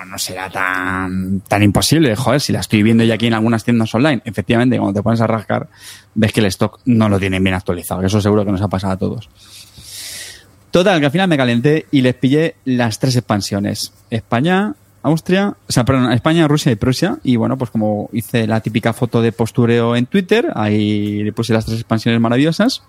no, 0.07 0.19
será 0.19 0.51
tan, 0.51 1.41
tan 1.41 1.63
imposible, 1.63 2.15
joder, 2.17 2.41
si 2.41 2.53
la 2.53 2.61
estoy 2.61 2.83
viendo 2.83 3.05
ya 3.05 3.15
aquí 3.15 3.27
en 3.27 3.35
algunas 3.35 3.65
tiendas 3.65 3.95
online. 3.95 4.21
Efectivamente, 4.25 4.79
cuando 4.79 4.99
te 4.99 5.03
pones 5.03 5.21
a 5.21 5.27
rascar, 5.27 5.69
ves 6.15 6.33
que 6.33 6.41
el 6.41 6.47
stock 6.47 6.81
no 6.87 7.09
lo 7.09 7.19
tienen 7.19 7.43
bien 7.43 7.55
actualizado, 7.55 8.01
que 8.01 8.09
eso 8.09 8.21
seguro 8.21 8.45
que 8.45 8.53
nos 8.53 8.63
ha 8.63 8.69
pasado 8.69 8.93
a 8.95 8.97
todos. 8.97 9.29
Total, 10.71 10.99
que 10.99 11.07
al 11.07 11.13
final 11.13 11.29
me 11.29 11.37
calenté 11.37 11.87
y 11.93 12.01
les 12.01 12.15
pillé 12.15 12.57
las 12.65 12.99
tres 12.99 13.15
expansiones. 13.15 13.93
España, 14.11 14.75
Austria, 15.05 15.55
o 15.69 15.73
sea, 15.73 15.85
perdón, 15.85 16.11
España, 16.13 16.49
Rusia 16.49 16.73
y 16.73 16.77
Prusia. 16.77 17.19
Y 17.23 17.37
bueno, 17.37 17.57
pues 17.57 17.71
como 17.71 18.11
hice 18.13 18.47
la 18.49 18.61
típica 18.61 18.93
foto 18.93 19.23
de 19.23 19.31
postureo 19.31 19.95
en 19.95 20.07
Twitter, 20.07 20.51
ahí 20.57 21.23
le 21.23 21.33
puse 21.33 21.53
las 21.53 21.67
tres 21.67 21.79
expansiones 21.79 22.21
maravillosas. 22.21 22.83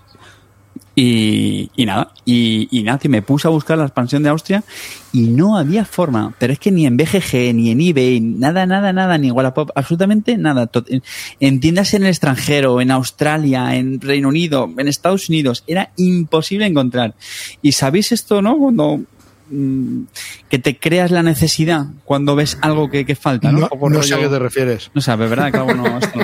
Y, 0.98 1.70
y 1.76 1.86
nada, 1.86 2.14
y, 2.24 2.70
y 2.72 2.84
nada, 2.84 3.02
y 3.04 3.10
me 3.10 3.22
puse 3.22 3.50
a 3.50 3.52
buscar 3.52 3.78
la 3.78 3.84
expansión 3.84 4.24
de 4.24 4.30
Austria 4.30 4.64
y 5.12 5.24
no 5.24 5.58
había 5.58 5.84
forma, 5.84 6.34
pero 6.40 6.54
es 6.54 6.60
que 6.60 6.72
ni 6.72 6.86
en 6.86 6.96
BGG, 6.96 7.54
ni 7.54 7.70
en 7.72 7.82
eBay, 7.82 8.22
nada, 8.22 8.66
nada, 8.66 8.94
nada, 8.94 9.18
ni 9.18 9.30
Wallapop, 9.30 9.72
absolutamente 9.76 10.38
nada. 10.38 10.70
En, 10.88 11.04
en 11.42 11.60
tiendas 11.60 11.94
en 11.94 12.04
el 12.04 12.10
extranjero, 12.10 12.80
en 12.80 12.92
Australia, 12.92 13.76
en 13.76 14.00
Reino 14.00 14.30
Unido, 14.30 14.70
en 14.78 14.88
Estados 14.88 15.28
Unidos, 15.28 15.66
era 15.68 15.92
imposible 15.98 16.66
encontrar. 16.66 17.14
¿Y 17.62 17.74
sabéis 17.74 18.14
esto, 18.14 18.42
no? 18.42 18.58
Cuando 18.58 19.02
mm, 19.50 20.02
que 20.50 20.60
te 20.60 20.78
creas 20.78 21.12
la 21.12 21.24
necesidad 21.24 21.88
cuando 22.06 22.38
ves 22.38 22.58
algo 22.62 22.90
que, 22.90 23.06
que 23.06 23.16
falta, 23.16 23.52
¿no? 23.52 23.70
No, 23.90 24.02
sé 24.02 24.16
a 24.16 24.20
qué 24.20 24.30
te 24.30 24.40
refieres. 24.40 24.92
No 24.94 25.02
sabes, 25.02 25.30
¿verdad? 25.30 25.52
Claro, 25.52 25.76
no, 25.76 25.98
esto 25.98 26.20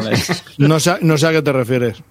no. 0.58 0.68
No 0.70 0.80
sé, 0.80 0.96
no 1.02 1.18
sé 1.18 1.28
a 1.28 1.32
qué 1.32 1.42
te 1.42 1.52
refieres. 1.52 2.02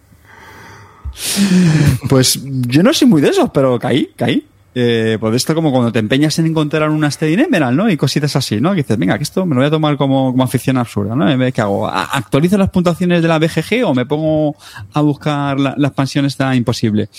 Pues 2.08 2.40
yo 2.44 2.82
no 2.82 2.92
soy 2.92 3.08
muy 3.08 3.20
de 3.22 3.28
esos, 3.28 3.50
pero 3.50 3.78
caí, 3.78 4.10
caí. 4.16 4.46
Eh, 4.72 5.16
pues 5.18 5.34
esto 5.34 5.52
como 5.52 5.72
cuando 5.72 5.90
te 5.90 5.98
empeñas 5.98 6.38
en 6.38 6.46
encontrar 6.46 6.90
una 6.90 7.10
Steady 7.10 7.34
Emerald, 7.34 7.76
¿no? 7.76 7.90
Y 7.90 7.96
cositas 7.96 8.36
así, 8.36 8.60
¿no? 8.60 8.70
Que 8.70 8.78
dices, 8.78 8.96
venga, 8.98 9.16
que 9.18 9.24
esto 9.24 9.44
me 9.44 9.56
lo 9.56 9.60
voy 9.62 9.66
a 9.66 9.70
tomar 9.70 9.96
como, 9.96 10.30
como 10.30 10.44
afición 10.44 10.76
absurda, 10.76 11.16
¿no? 11.16 11.28
En 11.28 11.40
vez 11.40 11.52
¿Qué 11.52 11.60
hago? 11.60 11.88
¿A- 11.88 12.04
¿Actualizo 12.04 12.56
las 12.56 12.70
puntuaciones 12.70 13.20
de 13.20 13.26
la 13.26 13.40
BGG 13.40 13.84
o 13.84 13.94
me 13.94 14.06
pongo 14.06 14.54
a 14.92 15.00
buscar 15.00 15.58
la, 15.58 15.74
expansión 15.88 16.24
esta 16.24 16.54
imposible? 16.54 17.08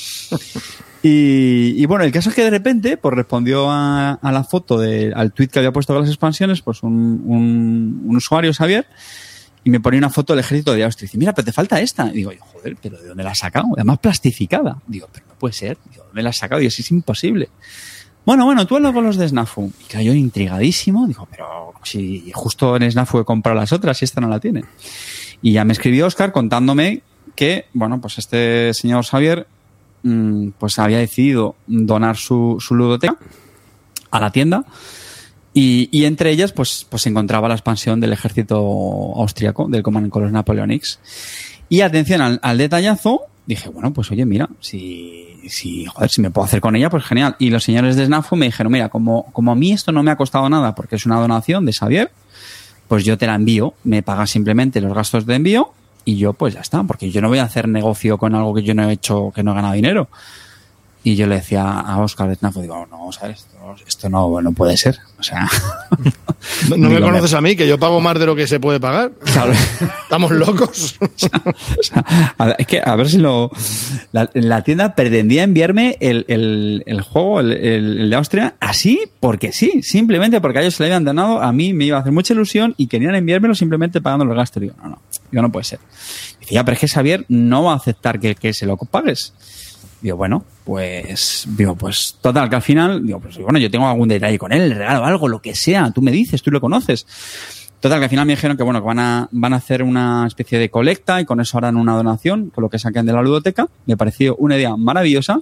Y, 1.04 1.84
bueno, 1.88 2.04
el 2.04 2.12
caso 2.12 2.30
es 2.30 2.36
que 2.36 2.44
de 2.44 2.52
repente, 2.52 2.96
pues 2.96 3.16
respondió 3.16 3.72
a, 3.72 4.12
a 4.12 4.32
la 4.32 4.44
foto, 4.44 4.78
de, 4.78 5.12
al 5.16 5.32
tweet 5.34 5.48
que 5.48 5.58
había 5.58 5.72
puesto 5.72 5.94
con 5.94 6.04
las 6.04 6.12
expansiones, 6.12 6.62
pues 6.62 6.84
un, 6.84 7.24
un 8.06 8.16
usuario, 8.16 8.54
Xavier, 8.54 8.86
y 9.64 9.70
me 9.70 9.80
ponía 9.80 10.00
una 10.00 10.10
foto 10.10 10.34
del 10.34 10.40
ejército 10.40 10.74
de 10.74 10.84
Austria. 10.84 11.06
Y 11.06 11.08
dice, 11.08 11.18
mira, 11.18 11.34
pero 11.34 11.46
te 11.46 11.52
falta 11.52 11.80
esta. 11.80 12.08
Y 12.08 12.18
digo, 12.18 12.32
joder, 12.40 12.76
¿pero 12.82 12.98
de 12.98 13.10
dónde 13.10 13.24
la 13.24 13.32
has 13.32 13.40
sacado? 13.40 13.68
Además 13.76 14.00
plastificada. 14.00 14.78
Digo, 14.88 15.08
pero 15.12 15.28
no 15.28 15.36
puede 15.36 15.54
ser. 15.54 15.78
Digo, 15.92 16.06
¿dónde 16.06 16.24
la 16.24 16.30
has 16.30 16.38
sacado? 16.38 16.60
Digo, 16.60 16.70
es 16.70 16.92
imposible. 16.92 17.50
Bueno, 18.26 18.46
bueno, 18.46 18.66
tú 18.68 18.76
hablas 18.76 18.94
con 18.94 19.04
los 19.04 19.18
de 19.18 19.28
Snafu. 19.28 19.72
Y 19.82 19.84
claro, 19.86 20.06
yo 20.06 20.14
intrigadísimo, 20.14 21.08
digo, 21.08 21.28
pero 21.30 21.74
si 21.84 22.32
justo 22.34 22.76
en 22.76 22.92
Snafu 22.92 23.20
he 23.20 23.26
comprado 23.26 23.60
las 23.60 23.72
otras 23.72 24.02
y 24.02 24.06
esta 24.06 24.22
no 24.22 24.28
la 24.28 24.40
tiene. 24.40 24.64
Y 25.42 25.54
ya 25.54 25.66
me 25.66 25.74
escribió 25.74 26.06
Oscar 26.06 26.32
contándome 26.32 27.02
que, 27.36 27.66
bueno, 27.74 28.00
pues 28.00 28.20
este 28.20 28.74
señor 28.74 29.06
Xavier, 29.06 29.48
mm, 30.04 30.50
pues 30.60 30.78
había 30.78 31.00
decidido 31.00 31.56
donar 31.66 32.18
su, 32.18 32.58
su 32.60 32.76
ludoteca 32.76 33.18
a 34.12 34.20
la 34.20 34.32
tienda 34.32 34.66
y, 35.54 35.90
y 35.92 36.06
entre 36.06 36.32
ellas, 36.32 36.52
pues, 36.54 36.86
pues 36.90 37.04
se 37.04 37.10
encontraba 37.10 37.48
la 37.48 37.56
expansión 37.56 38.00
del 38.00 38.14
ejército 38.14 38.58
austriaco, 38.58 39.68
del 39.68 39.84
Command 39.84 40.06
and 40.06 40.14
Colors 40.14 40.32
Napoleonics. 40.32 41.00
Y 41.70 41.82
atención 41.82 42.22
al, 42.22 42.40
al 42.42 42.58
detallazo, 42.58 43.22
dije, 43.46 43.70
bueno, 43.70 43.94
pues 43.94 44.12
oye, 44.12 44.26
mira, 44.26 44.50
si, 44.60 45.40
si, 45.48 45.86
joder, 45.86 46.10
si 46.10 46.22
me 46.22 46.32
puedo 46.32 46.46
hacer 46.46 46.62
con 46.62 46.76
ella, 46.76 46.90
pues 46.90 47.04
genial. 47.04 47.36
Y 47.40 47.50
los 47.50 47.64
señores 47.64 47.96
de 47.96 48.06
SNAFU 48.06 48.36
me 48.36 48.46
dijeron, 48.46 48.72
mira, 48.72 48.90
como, 48.90 49.26
como 49.34 49.52
a 49.52 49.56
mí 49.56 49.72
esto 49.72 49.92
no 49.92 50.04
me 50.04 50.12
ha 50.12 50.16
costado 50.16 50.50
nada 50.50 50.76
porque 50.76 50.96
es 50.96 51.06
una 51.06 51.20
donación 51.20 51.66
de 51.66 51.74
Xavier, 51.74 52.12
pues 52.88 53.04
yo 53.04 53.18
te 53.18 53.28
la 53.28 53.36
envío, 53.36 53.74
me 53.84 54.04
pagas 54.04 54.30
simplemente 54.30 54.82
los 54.82 54.94
gastos 54.94 55.26
de 55.26 55.36
envío 55.36 55.74
y 56.04 56.18
yo 56.18 56.34
pues 56.34 56.54
ya 56.54 56.62
está, 56.62 56.84
porque 56.84 57.12
yo 57.12 57.22
no 57.22 57.30
voy 57.30 57.40
a 57.40 57.44
hacer 57.44 57.68
negocio 57.68 58.18
con 58.18 58.36
algo 58.36 58.54
que 58.54 58.64
yo 58.64 58.74
no 58.74 58.90
he 58.90 58.94
hecho, 58.94 59.32
que 59.34 59.44
no 59.44 59.52
he 59.52 59.56
ganado 59.56 59.74
dinero. 59.74 60.10
Y 61.04 61.16
yo 61.16 61.26
le 61.26 61.36
decía 61.36 61.64
a 61.64 62.00
Oscar 62.00 62.38
digo, 62.62 62.86
no, 62.90 63.12
¿sabes? 63.12 63.40
Esto, 63.40 63.76
esto 63.88 64.10
no, 64.10 64.40
no 64.42 64.52
puede 64.52 64.78
ser. 64.78 65.00
O 65.18 65.24
sea, 65.24 65.48
No, 66.70 66.78
no 66.78 66.90
me 66.90 67.02
conoces 67.02 67.34
a 67.34 67.42
mí, 67.42 67.56
que 67.56 67.68
yo 67.68 67.80
pago 67.80 68.00
más 68.02 68.20
de 68.20 68.26
lo 68.26 68.36
que 68.36 68.48
se 68.48 68.60
puede 68.60 68.80
pagar. 68.80 69.12
claro. 69.24 69.54
Estamos 70.04 70.32
locos. 70.32 70.96
O 71.52 71.84
sea, 71.84 72.34
a 72.38 72.46
ver, 72.46 72.56
es 72.60 72.68
que 72.68 72.82
a 72.84 72.96
ver 72.96 73.10
si 73.10 73.18
lo. 73.18 73.52
La, 74.12 74.30
la 74.34 74.64
tienda 74.64 74.96
pretendía 74.96 75.44
enviarme 75.44 75.98
el, 76.00 76.26
el, 76.28 76.84
el 76.86 77.02
juego, 77.02 77.40
el 77.40 78.10
de 78.10 78.16
Austria, 78.16 78.56
así 78.60 79.02
porque 79.20 79.52
sí, 79.52 79.82
simplemente 79.84 80.42
porque 80.42 80.60
a 80.60 80.62
ellos 80.62 80.76
se 80.76 80.84
le 80.84 80.88
habían 80.88 81.06
donado, 81.06 81.42
a 81.42 81.52
mí 81.52 81.74
me 81.74 81.86
iba 81.86 81.98
a 81.98 82.02
hacer 82.02 82.12
mucha 82.12 82.34
ilusión 82.34 82.74
y 82.78 82.88
querían 82.88 83.16
enviármelo 83.16 83.56
simplemente 83.56 84.02
pagando 84.02 84.26
los 84.26 84.36
gastos. 84.36 84.62
Digo, 84.62 84.76
no, 84.84 84.90
no, 84.90 85.02
digo, 85.32 85.42
no 85.42 85.52
puede 85.52 85.64
ser. 85.66 85.80
Dice, 86.40 86.54
ya, 86.54 86.64
pero 86.64 86.74
es 86.76 86.80
que 86.82 86.88
Xavier 86.88 87.26
no 87.30 87.64
va 87.64 87.74
a 87.74 87.78
aceptar 87.78 88.20
que, 88.20 88.36
que 88.36 88.54
se 88.54 88.66
lo 88.66 88.78
pagues. 88.78 89.34
Digo, 90.02 90.18
bueno, 90.18 90.44
pues, 90.64 91.48
digo, 91.56 91.76
pues, 91.76 92.18
total, 92.22 92.50
que 92.50 92.56
al 92.56 92.62
final, 92.62 93.06
digo, 93.06 93.20
pues, 93.20 93.38
bueno, 93.38 93.60
yo 93.60 93.70
tengo 93.70 93.88
algún 93.88 94.08
detalle 94.08 94.40
con 94.40 94.52
él, 94.52 94.72
regalo 94.72 95.06
algo, 95.06 95.28
lo 95.28 95.42
que 95.42 95.54
sea, 95.54 95.92
tú 95.92 96.02
me 96.02 96.12
dices, 96.12 96.42
tú 96.42 96.50
lo 96.50 96.60
conoces. 96.60 97.06
Total, 97.80 98.00
que 98.00 98.06
al 98.06 98.10
final 98.10 98.26
me 98.28 98.34
dijeron 98.34 98.58
que, 98.58 98.64
bueno, 98.64 98.80
que 98.80 98.88
van 98.88 99.00
a, 99.00 99.28
van 99.32 99.54
a 99.54 99.58
hacer 99.58 99.82
una 99.82 100.26
especie 100.28 100.60
de 100.60 100.70
colecta 100.70 101.20
y 101.20 101.26
con 101.26 101.40
eso 101.42 101.58
harán 101.58 101.78
una 101.78 101.96
donación, 101.96 102.52
con 102.52 102.64
lo 102.64 102.70
que 102.70 102.78
saquen 102.78 103.06
de 103.06 103.14
la 103.14 103.24
ludoteca. 103.24 103.68
Me 103.88 103.98
pareció 103.98 104.36
una 104.36 104.56
idea 104.56 104.76
maravillosa. 104.76 105.42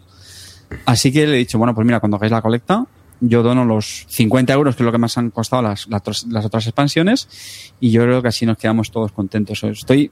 Así 0.86 1.12
que 1.12 1.28
le 1.28 1.36
he 1.36 1.38
dicho, 1.40 1.58
bueno, 1.58 1.76
pues 1.76 1.86
mira, 1.86 2.00
cuando 2.00 2.16
hagáis 2.16 2.32
la 2.32 2.42
colecta, 2.42 2.86
yo 3.20 3.44
dono 3.44 3.66
los 3.66 4.06
50 4.08 4.54
euros, 4.54 4.76
que 4.76 4.84
es 4.84 4.86
lo 4.86 4.92
que 4.92 4.98
más 4.98 5.18
han 5.18 5.32
costado 5.32 5.64
las, 5.64 5.88
las, 5.90 6.26
las 6.28 6.46
otras 6.46 6.66
expansiones, 6.66 7.74
y 7.82 7.92
yo 7.92 8.04
creo 8.04 8.22
que 8.22 8.30
así 8.30 8.46
nos 8.46 8.58
quedamos 8.58 8.90
todos 8.92 9.12
contentos. 9.12 9.62
Estoy 9.64 10.10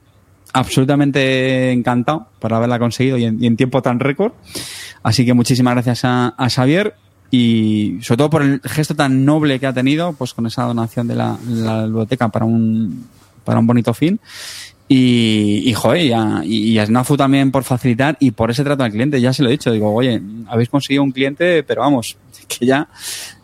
absolutamente 0.52 1.72
encantado 1.72 2.28
por 2.38 2.52
haberla 2.52 2.78
conseguido 2.78 3.18
y 3.18 3.24
en, 3.24 3.56
tiempo 3.56 3.82
tan 3.82 4.00
récord. 4.00 4.32
Así 5.02 5.24
que 5.24 5.34
muchísimas 5.34 5.74
gracias 5.74 6.04
a, 6.04 6.34
a 6.36 6.50
Xavier 6.50 6.94
y 7.30 7.98
sobre 8.02 8.18
todo 8.18 8.30
por 8.30 8.42
el 8.42 8.60
gesto 8.64 8.94
tan 8.94 9.24
noble 9.24 9.60
que 9.60 9.66
ha 9.66 9.72
tenido, 9.72 10.12
pues 10.14 10.32
con 10.32 10.46
esa 10.46 10.64
donación 10.64 11.08
de 11.08 11.14
la, 11.14 11.36
la 11.46 11.84
biblioteca 11.84 12.28
para 12.28 12.44
un, 12.44 13.06
para 13.44 13.60
un 13.60 13.66
bonito 13.66 13.92
fin. 13.92 14.18
Y, 14.90 15.64
y 15.66 15.74
joder, 15.74 16.06
y 16.06 16.12
a, 16.12 16.40
y 16.44 16.78
a 16.78 16.86
Snafu 16.86 17.16
también 17.18 17.50
por 17.50 17.62
facilitar 17.62 18.16
y 18.20 18.30
por 18.30 18.50
ese 18.50 18.64
trato 18.64 18.84
al 18.84 18.90
cliente. 18.90 19.20
Ya 19.20 19.34
se 19.34 19.42
lo 19.42 19.50
he 19.50 19.52
dicho, 19.52 19.70
digo, 19.70 19.92
oye, 19.92 20.20
habéis 20.46 20.70
conseguido 20.70 21.02
un 21.02 21.12
cliente, 21.12 21.62
pero 21.62 21.82
vamos, 21.82 22.16
que 22.48 22.64
ya, 22.64 22.88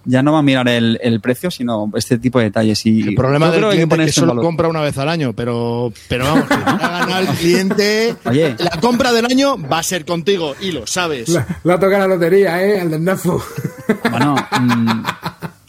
ya 0.05 0.23
no 0.23 0.33
va 0.33 0.41
a 0.41 0.43
mirar 0.43 0.69
el, 0.69 0.99
el 1.03 1.21
precio, 1.21 1.51
sino 1.51 1.91
este 1.95 2.19
tipo 2.19 2.39
de 2.39 2.47
detalles. 2.47 2.85
Y 2.87 3.03
El 3.09 3.15
problema 3.15 3.51
del 3.51 3.63
que 3.63 3.71
cliente 3.71 3.97
que 3.97 4.03
en 4.03 4.13
solo 4.13 4.29
valor. 4.29 4.45
compra 4.45 4.69
una 4.69 4.81
vez 4.81 4.97
al 4.99 5.09
año, 5.09 5.33
pero, 5.33 5.93
pero 6.09 6.25
vamos, 6.25 6.49
que 6.49 6.55
ha 6.55 6.99
ganado 7.01 7.19
el 7.21 7.29
cliente. 7.39 8.17
Oye. 8.25 8.57
La 8.59 8.81
compra 8.81 9.13
del 9.13 9.27
año 9.27 9.57
va 9.59 9.79
a 9.79 9.83
ser 9.83 10.05
contigo 10.05 10.55
y 10.61 10.73
lo 10.73 10.87
sabes. 10.87 11.29
Le 11.29 11.73
ha 11.73 11.79
tocado 11.79 11.99
la 11.99 12.09
lotería, 12.09 12.63
¿eh? 12.63 12.81
El 12.81 12.91
del 12.91 13.05
Nafu. 13.05 13.41
Bueno, 14.11 14.37
mm, 14.61 15.03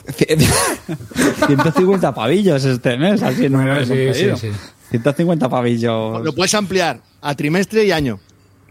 150 1.47 2.13
pavillos 2.13 2.63
este 2.63 2.97
mes, 2.97 3.21
así 3.23 3.49
no 3.49 3.57
Bueno, 3.57 3.75
me 3.75 3.85
sí, 3.85 4.13
sí, 4.13 4.31
sí. 4.37 4.51
150 4.91 5.49
pavillos. 5.49 6.23
Lo 6.23 6.33
puedes 6.33 6.53
ampliar 6.53 7.01
a 7.21 7.35
trimestre 7.35 7.85
y 7.85 7.91
año. 7.91 8.19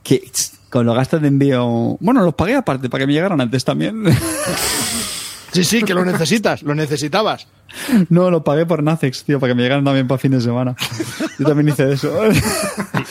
Que, 0.02 0.22
con 0.70 0.86
los 0.86 0.96
gastos 0.96 1.22
de 1.22 1.28
envío. 1.28 1.96
Bueno, 2.00 2.22
los 2.22 2.34
pagué 2.34 2.54
aparte 2.54 2.88
para 2.88 3.02
que 3.02 3.06
me 3.06 3.12
llegaran 3.12 3.40
antes 3.40 3.64
también. 3.64 4.04
Sí, 5.54 5.64
sí, 5.64 5.82
que 5.82 5.94
lo 5.94 6.04
necesitas, 6.04 6.62
lo 6.62 6.74
necesitabas. 6.74 7.46
no, 8.10 8.30
lo 8.30 8.44
pagué 8.44 8.66
por 8.66 8.82
Nacex, 8.82 9.24
tío, 9.24 9.40
para 9.40 9.52
que 9.52 9.54
me 9.56 9.62
llegaran 9.62 9.84
también 9.84 10.06
para 10.06 10.18
fin 10.18 10.32
de 10.32 10.40
semana. 10.40 10.74
Yo 11.38 11.46
también 11.46 11.68
hice 11.68 11.92
eso. 11.92 12.12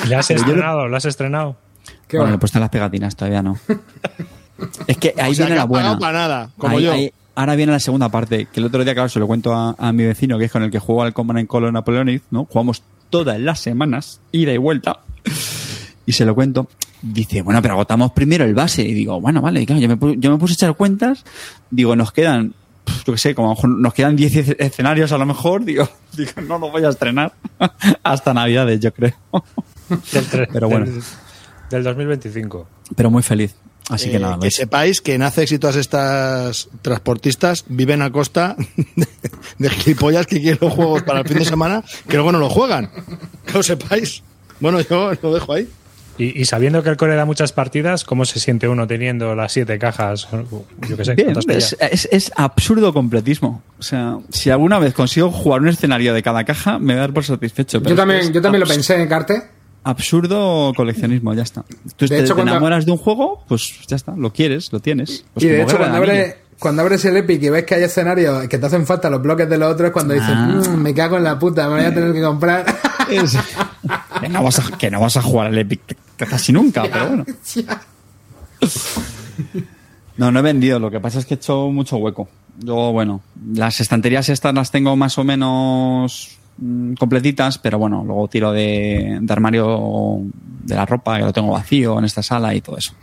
¿Y 0.06 0.08
¿Le 0.10 0.16
has 0.16 0.30
estrenado? 0.30 0.88
¿Lo 0.88 0.96
has 0.98 1.06
estrenado? 1.06 1.56
Qué 2.08 2.18
bueno, 2.18 2.32
le 2.32 2.36
he 2.36 2.39
puesto 2.39 2.60
las 2.60 2.70
pegatinas, 2.70 3.16
todavía 3.16 3.41
no. 3.41 3.58
es 4.88 4.98
que 4.98 5.14
ahí 5.18 5.32
O 5.32 5.36
sea, 5.36 5.46
viene 5.46 5.50
que 5.52 5.56
la 5.56 5.64
buena. 5.66 5.98
para 5.98 6.14
nada, 6.20 6.50
como 6.58 6.78
Ahí- 6.78 6.84
yo. 6.84 6.91
ahí- 6.94 7.12
ahora 7.36 7.56
viene 7.56 7.72
la 7.72 7.80
segunda 7.80 8.10
parte, 8.10 8.48
que 8.52 8.60
el 8.60 8.66
otro 8.68 8.84
día, 8.84 8.94
claro, 8.94 9.10
se 9.10 9.20
lo 9.20 9.26
cuento 9.28 9.54
a, 9.54 9.76
a 9.78 9.91
mi 9.91 10.06
vecino, 10.06 10.38
que 10.38 10.46
es 10.46 10.52
con 10.52 10.62
el 10.64 10.70
que 10.72 10.80
juego 10.80 11.02
al 11.04 11.14
Command 11.14 11.39
and 11.39 11.48
Color 11.48 11.74
Napoleonic, 11.74 12.22
¿no? 12.30 12.46
Jugamos 12.46 12.84
todas 13.10 13.39
las 13.39 13.60
semanas, 13.60 14.22
ida 14.32 14.54
y 14.54 14.58
vuelta, 14.58 15.00
y 16.06 16.12
se 16.12 16.26
lo 16.26 16.36
cuento. 16.36 16.68
Dice, 17.06 17.41
bueno, 17.41 17.62
pero 17.62 17.74
agotamos 17.74 18.14
primero 18.14 18.45
el 18.45 18.54
base. 18.56 18.82
Y 18.82 18.93
digo, 18.93 19.20
bueno, 19.20 19.41
vale, 19.41 19.62
y 19.62 19.66
claro, 19.66 19.82
yo 19.82 19.89
me, 19.89 19.99
pu- 19.99 20.16
yo 20.18 20.32
me 20.32 20.38
puse 20.38 20.54
a 20.54 20.56
echar 20.56 20.76
cuentas, 20.76 21.26
digo, 21.70 21.95
nos 21.97 22.14
quedan, 22.14 22.54
yo 23.06 23.12
qué 23.14 23.18
sé, 23.20 23.36
como 23.36 23.49
a 23.49 23.51
lo 23.51 23.56
mejor 23.56 23.70
nos 23.82 23.93
quedan 23.93 24.16
10 24.16 24.34
esce- 24.36 24.56
escenarios 24.58 25.12
a 25.12 25.18
lo 25.18 25.26
mejor, 25.26 25.66
digo, 25.66 25.88
digo, 26.16 26.32
no 26.47 26.58
lo 26.60 26.72
voy 26.72 26.86
a 26.86 26.89
estrenar 26.89 27.34
hasta 28.04 28.34
Navidades, 28.34 28.80
yo 28.80 28.93
creo. 28.93 29.14
Del 30.14 30.47
Pero 30.51 30.70
bueno. 30.70 30.86
Del, 30.86 31.04
del 31.70 31.84
2025. 31.84 32.68
pero 32.95 33.12
muy 33.12 33.22
feliz. 33.22 33.54
Así 33.89 34.10
que 34.10 34.16
Eh, 34.16 34.20
nada, 34.20 34.39
que 34.39 34.49
sepáis 34.49 35.01
que 35.01 35.18
Nacex 35.18 35.51
y 35.51 35.60
todas 35.60 35.76
estas 35.76 36.70
transportistas 36.82 37.66
viven 37.68 38.01
a 38.01 38.10
costa 38.14 38.56
de, 38.95 39.08
de 39.60 39.70
gilipollas 39.70 40.26
que 40.26 40.39
quieren 40.39 40.60
los 40.62 40.72
juegos 40.72 41.04
para 41.04 41.20
el 41.20 41.28
fin 41.28 41.39
de 41.39 41.43
semana 41.45 41.84
que 42.08 42.14
luego 42.16 42.32
no 42.32 42.39
lo 42.39 42.49
juegan. 42.49 42.89
Que 43.45 43.51
lo 43.54 43.62
sepáis. 43.62 44.24
Bueno, 44.62 44.80
yo 44.80 45.12
lo 45.22 45.34
dejo 45.34 45.51
ahí. 45.51 45.68
Y, 46.18 46.39
y 46.41 46.45
sabiendo 46.45 46.84
que 46.84 46.89
el 46.89 46.97
core 46.97 47.16
da 47.16 47.26
muchas 47.26 47.53
partidas, 47.53 48.03
¿cómo 48.03 48.26
se 48.26 48.39
siente 48.39 48.68
uno 48.68 48.86
teniendo 48.86 49.34
las 49.36 49.51
siete 49.51 49.80
cajas? 49.80 50.28
Yo 50.88 50.95
qué 50.97 51.05
sé. 51.05 51.16
Bien, 51.16 51.34
¿cuántas 51.34 51.74
es, 51.74 51.78
es- 51.80 52.09
es 52.11 52.32
absurdo 52.36 52.93
completismo. 52.93 53.64
O 53.80 53.82
sea, 53.84 54.18
si 54.30 54.49
alguna 54.51 54.78
vez 54.80 54.93
consigo 54.93 55.32
jugar 55.32 55.61
un 55.61 55.70
escenario 55.70 56.14
de 56.14 56.22
cada 56.22 56.43
caja, 56.43 56.78
me 56.78 56.93
voy 56.93 56.97
a 56.97 57.01
dar 57.01 57.14
por 57.14 57.24
satisfecho. 57.24 57.80
pero 57.82 57.91
Yo 57.91 57.95
también, 57.95 58.32
yo 58.32 58.41
también 58.41 58.59
lo 58.61 58.68
pensé 58.68 59.01
en 59.01 59.07
Carte. 59.07 59.41
Absurdo 59.86 60.72
coleccionismo, 60.76 61.34
ya 61.34 61.43
está. 61.43 61.64
Tú 61.97 62.07
te, 62.07 62.18
hecho, 62.20 62.28
te 62.30 62.34
cuando- 62.36 62.51
enamoras 62.53 62.86
de 62.86 62.91
un 62.91 62.97
juego, 62.97 63.43
pues 63.47 63.74
ya 63.88 63.95
está, 63.95 64.16
lo 64.16 64.32
quieres, 64.32 64.72
lo 64.72 64.80
tienes. 64.80 65.26
Pues 65.34 65.45
y 65.45 65.49
de 65.49 65.57
como 65.57 65.70
hecho, 65.70 65.78
cuando 65.78 65.99
del 65.99 66.09
abres, 66.09 66.36
cuando 66.59 66.82
abres 66.84 67.05
el 67.05 67.18
Epic 67.18 67.43
y 67.43 67.49
ves 67.49 67.64
que 67.66 67.76
hay 67.76 67.84
escenarios 67.84 68.47
que 68.47 68.57
te 68.57 68.66
hacen 68.66 68.86
falta 68.86 69.09
los 69.09 69.22
bloques 69.22 69.49
de 69.49 69.57
los 69.57 69.74
otros, 69.74 69.88
es 69.88 69.93
cuando 69.93 70.14
dices, 70.14 70.30
Ah. 70.32 70.61
"Mm, 70.70 70.78
me 70.82 70.93
cago 70.93 71.18
en 71.18 71.24
la 71.26 71.38
puta, 71.38 71.68
me 71.68 71.76
voy 71.78 71.86
a 71.86 71.93
tener 71.93 72.14
que 72.14 72.22
comprar. 72.22 72.66
Que, 74.22 74.30
no 74.30 74.41
vas 74.43 74.59
a, 74.59 74.78
que 74.78 74.89
no 74.89 75.01
vas 75.01 75.18
a 75.18 75.22
jugar 75.22 75.47
al 75.47 75.57
Epic 75.57 75.82
casi 76.26 76.51
nunca, 76.51 76.84
pero 76.84 77.07
bueno. 77.07 77.26
No, 80.17 80.32
no 80.32 80.39
he 80.39 80.43
vendido, 80.43 80.80
lo 80.80 80.91
que 80.91 80.99
pasa 80.99 81.19
es 81.19 81.26
que 81.26 81.34
he 81.34 81.38
hecho 81.38 81.69
mucho 81.69 81.97
hueco. 81.97 82.28
Yo, 82.59 82.91
bueno, 82.91 83.21
las 83.53 83.80
estanterías 83.80 84.30
estas 84.30 84.53
las 84.53 84.69
tengo 84.69 84.95
más 84.95 85.17
o 85.17 85.24
menos 85.24 86.38
mm, 86.57 86.93
completitas, 86.93 87.57
pero 87.57 87.80
bueno, 87.80 88.03
luego 88.05 88.28
tiro 88.28 88.51
de, 88.51 89.17
de 89.19 89.34
armario 89.34 90.21
de 90.63 90.76
la 90.76 90.86
ropa, 90.86 91.17
que 91.17 91.24
lo 91.24 91.34
tengo 91.34 91.51
vacío 91.51 91.97
en 91.97 92.05
esta 92.05 92.21
sala 92.21 92.53
y 92.53 92.61
todo 92.61 92.78
eso. 92.78 92.93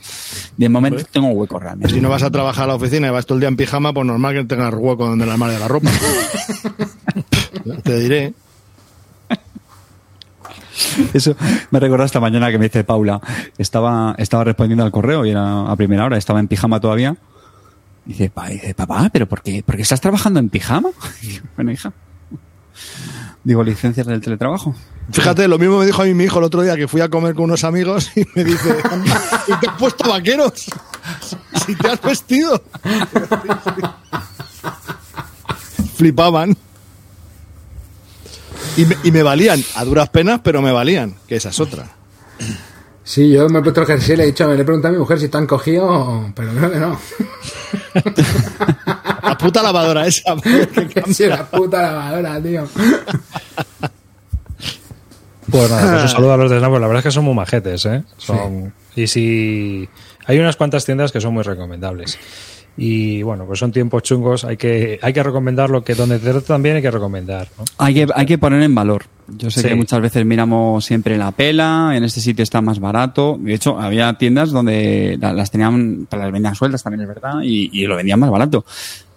De 0.56 0.68
momento 0.68 1.04
tengo 1.10 1.28
hueco 1.30 1.58
realmente. 1.58 1.92
Si 1.92 2.00
no 2.00 2.08
vas 2.08 2.22
a 2.22 2.30
trabajar 2.30 2.64
a 2.64 2.68
la 2.68 2.74
oficina 2.76 3.08
y 3.08 3.10
vas 3.10 3.26
todo 3.26 3.36
el 3.36 3.40
día 3.40 3.48
en 3.48 3.56
pijama, 3.56 3.92
pues 3.92 4.06
normal 4.06 4.34
que 4.34 4.44
tengas 4.44 4.72
hueco 4.72 5.06
donde 5.06 5.24
el 5.24 5.30
armario 5.30 5.54
de 5.54 5.60
la 5.60 5.68
ropa. 5.68 5.90
Te 7.82 7.98
diré. 7.98 8.34
Eso 11.14 11.34
me 11.70 11.80
recuerda 11.80 12.04
esta 12.04 12.20
mañana 12.20 12.50
que 12.50 12.58
me 12.58 12.64
dice 12.66 12.84
Paula. 12.84 13.20
Estaba, 13.58 14.14
estaba 14.18 14.44
respondiendo 14.44 14.84
al 14.84 14.90
correo 14.90 15.24
y 15.26 15.30
era 15.30 15.70
a 15.70 15.76
primera 15.76 16.04
hora, 16.04 16.16
estaba 16.16 16.40
en 16.40 16.48
pijama 16.48 16.80
todavía. 16.80 17.16
Dice, 18.04 18.30
pa- 18.30 18.48
dice 18.48 18.74
papá, 18.74 19.10
¿pero 19.12 19.26
por 19.28 19.42
qué, 19.42 19.62
estás 19.78 20.00
trabajando 20.00 20.40
en 20.40 20.48
pijama? 20.48 20.90
Digo, 21.22 21.44
bueno, 21.56 21.72
hija. 21.72 21.92
Digo, 23.44 23.62
licencias 23.64 24.06
del 24.06 24.20
teletrabajo. 24.20 24.74
Fíjate, 25.12 25.48
lo 25.48 25.58
mismo 25.58 25.78
me 25.78 25.86
dijo 25.86 26.02
a 26.02 26.04
mí 26.04 26.14
mi 26.14 26.24
hijo 26.24 26.38
el 26.38 26.44
otro 26.44 26.62
día 26.62 26.76
que 26.76 26.86
fui 26.86 27.00
a 27.00 27.08
comer 27.08 27.34
con 27.34 27.44
unos 27.46 27.64
amigos 27.64 28.12
y 28.16 28.24
me 28.34 28.44
dice, 28.44 28.76
¿y 29.48 29.60
te 29.60 29.68
has 29.68 29.76
puesto 29.76 30.08
vaqueros? 30.08 30.66
Si 31.66 31.74
te 31.74 31.88
has 31.88 32.00
vestido. 32.00 32.62
Flipaban. 35.96 36.56
Y 38.76 38.84
me, 38.84 38.96
y 39.04 39.12
me 39.12 39.22
valían, 39.22 39.62
a 39.74 39.84
duras 39.84 40.08
penas, 40.10 40.40
pero 40.42 40.62
me 40.62 40.72
valían, 40.72 41.16
que 41.26 41.36
esa 41.36 41.50
es 41.50 41.60
otra. 41.60 41.86
Sí, 43.10 43.32
yo 43.32 43.48
me 43.48 43.58
he 43.58 43.62
puesto 43.62 43.80
el 43.80 43.86
jersey 43.88 44.14
y 44.14 44.16
le 44.18 44.22
he 44.22 44.26
dicho, 44.26 44.46
le 44.46 44.60
he 44.60 44.64
preguntado 44.64 44.90
a 44.90 44.92
mi 44.92 44.98
mujer 44.98 45.18
si 45.18 45.24
están 45.24 45.46
cogidos, 45.46 46.30
pero 46.34 46.52
creo 46.52 46.70
que 46.70 46.78
no. 46.78 46.98
La 49.22 49.36
puta 49.36 49.62
lavadora 49.62 50.06
esa. 50.06 50.36
que 50.40 51.12
sí, 51.12 51.26
la 51.26 51.44
puta 51.44 51.82
lavadora, 51.82 52.40
tío. 52.40 52.68
Pues 55.50 55.70
nada, 55.70 55.90
pues 55.90 56.02
un 56.02 56.08
saludo 56.16 56.32
a 56.34 56.36
los 56.36 56.50
de 56.50 56.58
Snap, 56.58 56.72
la 56.72 56.86
verdad 56.86 56.98
es 56.98 57.04
que 57.04 57.10
son 57.10 57.24
muy 57.24 57.34
majetes, 57.34 57.84
¿eh? 57.86 58.04
Son, 58.16 58.72
Y 58.94 59.06
si 59.08 59.88
hay 60.26 60.38
unas 60.38 60.56
cuantas 60.56 60.84
tiendas 60.84 61.10
que 61.10 61.20
son 61.20 61.34
muy 61.34 61.42
recomendables. 61.42 62.18
Y 62.76 63.22
bueno, 63.22 63.44
pues 63.44 63.58
son 63.58 63.72
tiempos 63.72 64.02
chungos, 64.02 64.44
hay 64.44 64.56
que, 64.56 64.98
hay 65.02 65.12
que 65.12 65.22
recomendar 65.22 65.68
lo 65.68 65.84
que 65.84 65.94
donde 65.94 66.18
te 66.18 66.30
tratan 66.30 66.62
bien 66.62 66.76
hay 66.76 66.82
que 66.82 66.90
recomendar, 66.90 67.48
¿no? 67.58 67.64
Hay 67.78 67.92
que, 67.94 68.06
hay 68.14 68.24
que 68.26 68.38
poner 68.38 68.62
en 68.62 68.74
valor. 68.74 69.04
Yo 69.28 69.50
sé 69.50 69.60
Sí. 69.60 69.68
que 69.68 69.74
muchas 69.74 70.00
veces 70.00 70.24
miramos 70.24 70.84
siempre 70.84 71.18
la 71.18 71.30
pela, 71.32 71.92
en 71.94 72.04
este 72.04 72.20
sitio 72.20 72.42
está 72.42 72.60
más 72.62 72.80
barato. 72.80 73.36
De 73.40 73.54
hecho, 73.54 73.78
había 73.78 74.12
tiendas 74.14 74.50
donde 74.50 75.18
la- 75.20 75.32
las 75.32 75.50
tenían, 75.50 76.06
pues 76.08 76.20
las 76.22 76.32
vendían 76.32 76.54
sueltas 76.54 76.82
también 76.82 77.02
es 77.02 77.08
verdad, 77.08 77.40
y, 77.42 77.68
y 77.72 77.86
lo 77.86 77.96
vendían 77.96 78.18
más 78.18 78.30
barato. 78.30 78.64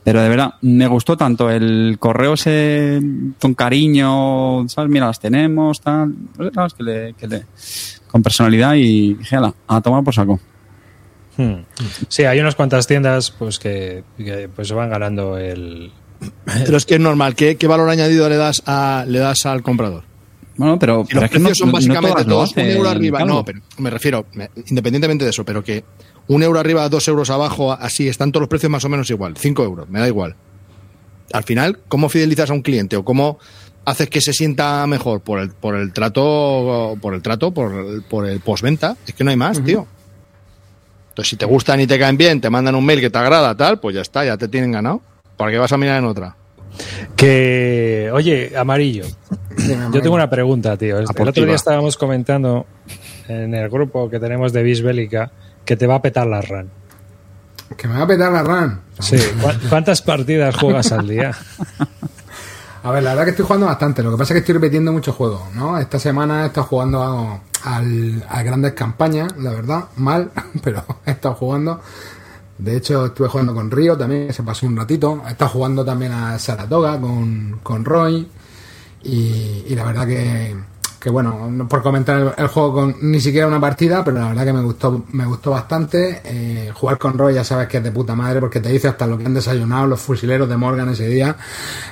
Pero 0.04 0.22
de 0.22 0.28
verdad, 0.28 0.56
me 0.62 0.86
gustó 0.88 1.16
tanto 1.16 1.50
el 1.50 1.96
correo 1.98 2.34
ese 2.34 3.00
con 3.40 3.54
cariño, 3.54 4.68
¿sabes? 4.68 4.92
Mira, 4.92 5.06
las 5.08 5.20
tenemos, 5.22 5.80
tal. 5.80 6.14
¿sabes? 6.54 6.74
Que 6.74 6.84
le, 6.84 7.14
que 7.14 7.28
le- 7.28 7.46
con 8.12 8.22
personalidad 8.22 8.76
y 8.76 9.14
dije, 9.14 9.38
"Hala, 9.38 9.54
a 9.68 9.80
tomar 9.80 10.04
por 10.04 10.14
saco. 10.14 10.40
Hmm. 11.38 11.64
Sí, 12.08 12.24
hay 12.26 12.40
unas 12.40 12.56
cuantas 12.56 12.86
tiendas 12.88 13.32
pues 13.32 13.60
que, 13.60 14.04
que, 14.18 14.50
pues 14.56 14.68
se 14.68 14.74
van 14.74 14.90
ganando 14.90 15.38
el... 15.38 15.92
Pero 16.66 16.78
es 16.78 16.86
que 16.86 16.96
es 16.96 17.00
normal. 17.00 17.36
¿Qué, 17.36 17.56
qué 17.58 17.68
valor 17.68 17.90
añadido 17.90 18.30
le 18.30 18.38
das, 18.38 18.62
a, 18.66 19.04
le 19.08 19.20
das 19.20 19.46
al 19.46 19.62
comprador? 19.64 20.04
Bueno, 20.56 20.78
pero, 20.78 20.98
los 21.10 21.24
es 21.24 21.32
que 21.32 21.40
no, 21.40 21.46
precios 21.50 21.58
son 21.58 21.68
no- 21.68 21.72
no 21.72 21.78
básicamente 21.78 22.24
lo 22.26 22.30
todos 22.30 22.54
un 22.56 22.60
euro 22.62 22.90
arriba. 22.90 23.26
No, 23.26 23.44
pero 23.44 23.60
me 23.80 23.90
refiero, 23.90 24.28
me- 24.34 24.52
independientemente 24.68 25.24
de 25.26 25.32
eso, 25.32 25.44
pero 25.44 25.64
que 25.64 25.84
un 26.28 26.44
euro 26.44 26.60
arriba, 26.60 26.88
dos 26.90 27.08
euros 27.08 27.32
abajo, 27.32 27.72
así 27.74 28.08
están 28.08 28.32
todos 28.32 28.42
los 28.42 28.50
precios 28.50 28.70
más 28.70 28.86
o 28.86 28.90
menos 28.90 29.10
igual. 29.10 29.36
Cinco 29.36 29.64
euros, 29.64 29.90
me 29.90 30.00
da 30.00 30.08
igual. 30.08 30.36
Al 31.32 31.44
final, 31.44 31.80
¿cómo 31.88 32.08
fidelizas 32.08 32.52
a 32.52 32.54
un 32.54 32.62
cliente 32.62 32.96
o 32.96 33.04
cómo 33.04 33.40
haces 33.86 34.08
que 34.12 34.22
se 34.22 34.32
sienta 34.32 34.86
mejor 34.86 35.22
por 35.22 35.40
el, 35.40 35.50
por 35.50 35.74
el 35.76 35.92
trato, 35.92 36.96
por 37.02 37.16
el 37.16 37.24
trato, 37.24 37.52
por 37.52 37.74
el, 37.74 38.04
por 38.04 38.28
el 38.28 38.40
postventa? 38.40 38.96
Es 39.08 39.16
que 39.16 39.24
no 39.24 39.32
hay 39.32 39.38
más, 39.38 39.64
tío. 39.64 39.88
Entonces, 41.14 41.30
si 41.30 41.36
te 41.38 41.46
gustan 41.46 41.80
y 41.80 41.86
te 41.88 42.00
caen 42.00 42.18
bien, 42.18 42.42
te 42.42 42.50
mandan 42.50 42.74
un 42.76 42.84
mail 42.86 43.00
que 43.00 43.10
te 43.12 43.18
agrada, 43.20 43.56
tal, 43.56 43.80
pues 43.80 43.94
ya 43.96 44.02
está, 44.02 44.26
ya 44.26 44.36
te 44.36 44.48
tienen 44.48 44.72
ganado. 44.72 45.02
¿Para 45.38 45.52
qué 45.52 45.58
vas 45.60 45.72
a 45.72 45.78
mirar 45.78 46.00
en 46.00 46.06
otra? 46.06 46.36
Que, 47.16 48.10
oye, 48.12 48.52
Amarillo, 48.58 49.06
yo 49.92 50.02
tengo 50.02 50.16
una 50.16 50.30
pregunta, 50.30 50.76
tío. 50.76 50.98
El 50.98 51.06
otro 51.06 51.46
día 51.46 51.56
estábamos 51.56 51.98
comentando 51.98 52.66
en 53.28 53.54
el 53.54 53.70
grupo 53.70 54.10
que 54.10 54.20
tenemos 54.20 54.52
de 54.54 54.64
Bis 54.64 54.82
Bélica 54.82 55.32
que 55.64 55.78
te 55.78 55.86
va 55.86 55.96
a 55.96 56.02
petar 56.02 56.26
la 56.28 56.42
RAN. 56.42 56.70
Que 57.78 57.88
me 57.88 57.96
va 57.98 58.04
a 58.04 58.08
petar 58.08 58.32
la 58.32 58.44
RAM. 58.44 58.82
Sí. 59.00 59.18
¿Cu- 59.42 59.70
¿Cuántas 59.70 60.02
partidas 60.02 60.56
juegas 60.58 60.92
al 60.92 61.08
día? 61.08 61.32
A 62.86 62.92
ver, 62.92 63.02
la 63.02 63.12
verdad 63.12 63.24
que 63.24 63.30
estoy 63.30 63.46
jugando 63.46 63.68
bastante. 63.68 64.04
Lo 64.04 64.12
que 64.12 64.18
pasa 64.18 64.34
es 64.34 64.36
que 64.36 64.40
estoy 64.40 64.54
repitiendo 64.56 64.92
muchos 64.92 65.16
juegos, 65.16 65.42
¿no? 65.56 65.78
Esta 65.80 66.00
semana 66.00 66.44
he 66.44 66.48
estado 66.48 66.68
jugando 66.68 67.02
a, 67.02 67.40
al- 67.64 68.26
a 68.30 68.44
grandes 68.44 68.74
campañas, 68.74 69.34
la 69.38 69.52
verdad. 69.52 69.86
Mal, 69.98 70.32
pero 70.64 70.84
he 71.06 71.12
estado 71.12 71.36
jugando. 71.36 71.82
De 72.58 72.78
hecho, 72.78 73.08
estuve 73.08 73.28
jugando 73.28 73.54
con 73.54 73.72
Río 73.72 73.98
también, 73.98 74.32
se 74.34 74.44
pasó 74.44 74.68
un 74.68 74.78
ratito. 74.78 75.22
He 75.28 75.32
estado 75.32 75.52
jugando 75.52 75.84
también 75.84 76.12
a 76.12 76.38
Saratoga 76.40 77.00
con, 77.00 77.60
con 77.64 77.84
Roy. 77.84 78.28
Y 79.04 79.74
la 79.76 79.84
verdad 79.84 80.08
que, 80.08 80.56
que 81.04 81.10
bueno, 81.10 81.52
no 81.52 81.68
por 81.68 81.84
comentar 81.84 82.34
el, 82.38 82.48
juego 82.48 82.74
con 82.74 82.96
ni 83.02 83.20
siquiera 83.20 83.46
una 83.46 83.60
partida, 83.60 84.06
pero 84.06 84.20
la 84.20 84.30
verdad 84.30 84.46
que 84.46 84.54
me 84.54 84.62
gustó, 84.62 85.04
me 85.12 85.26
gustó 85.26 85.52
bastante. 85.52 86.22
Eh, 86.24 86.72
jugar 86.74 86.98
con 86.98 87.18
Roy 87.18 87.34
ya 87.34 87.44
sabes 87.44 87.68
que 87.68 87.80
es 87.80 87.84
de 87.84 87.92
puta 87.92 88.16
madre 88.16 88.40
porque 88.40 88.62
te 88.62 88.70
dice 88.70 88.88
hasta 88.88 89.06
lo 89.06 89.18
que 89.18 89.26
han 89.26 89.34
desayunado 89.34 89.86
los 89.86 90.00
fusileros 90.00 90.48
de 90.48 90.56
Morgan 90.56 90.88
ese 90.88 91.10
día. 91.10 91.36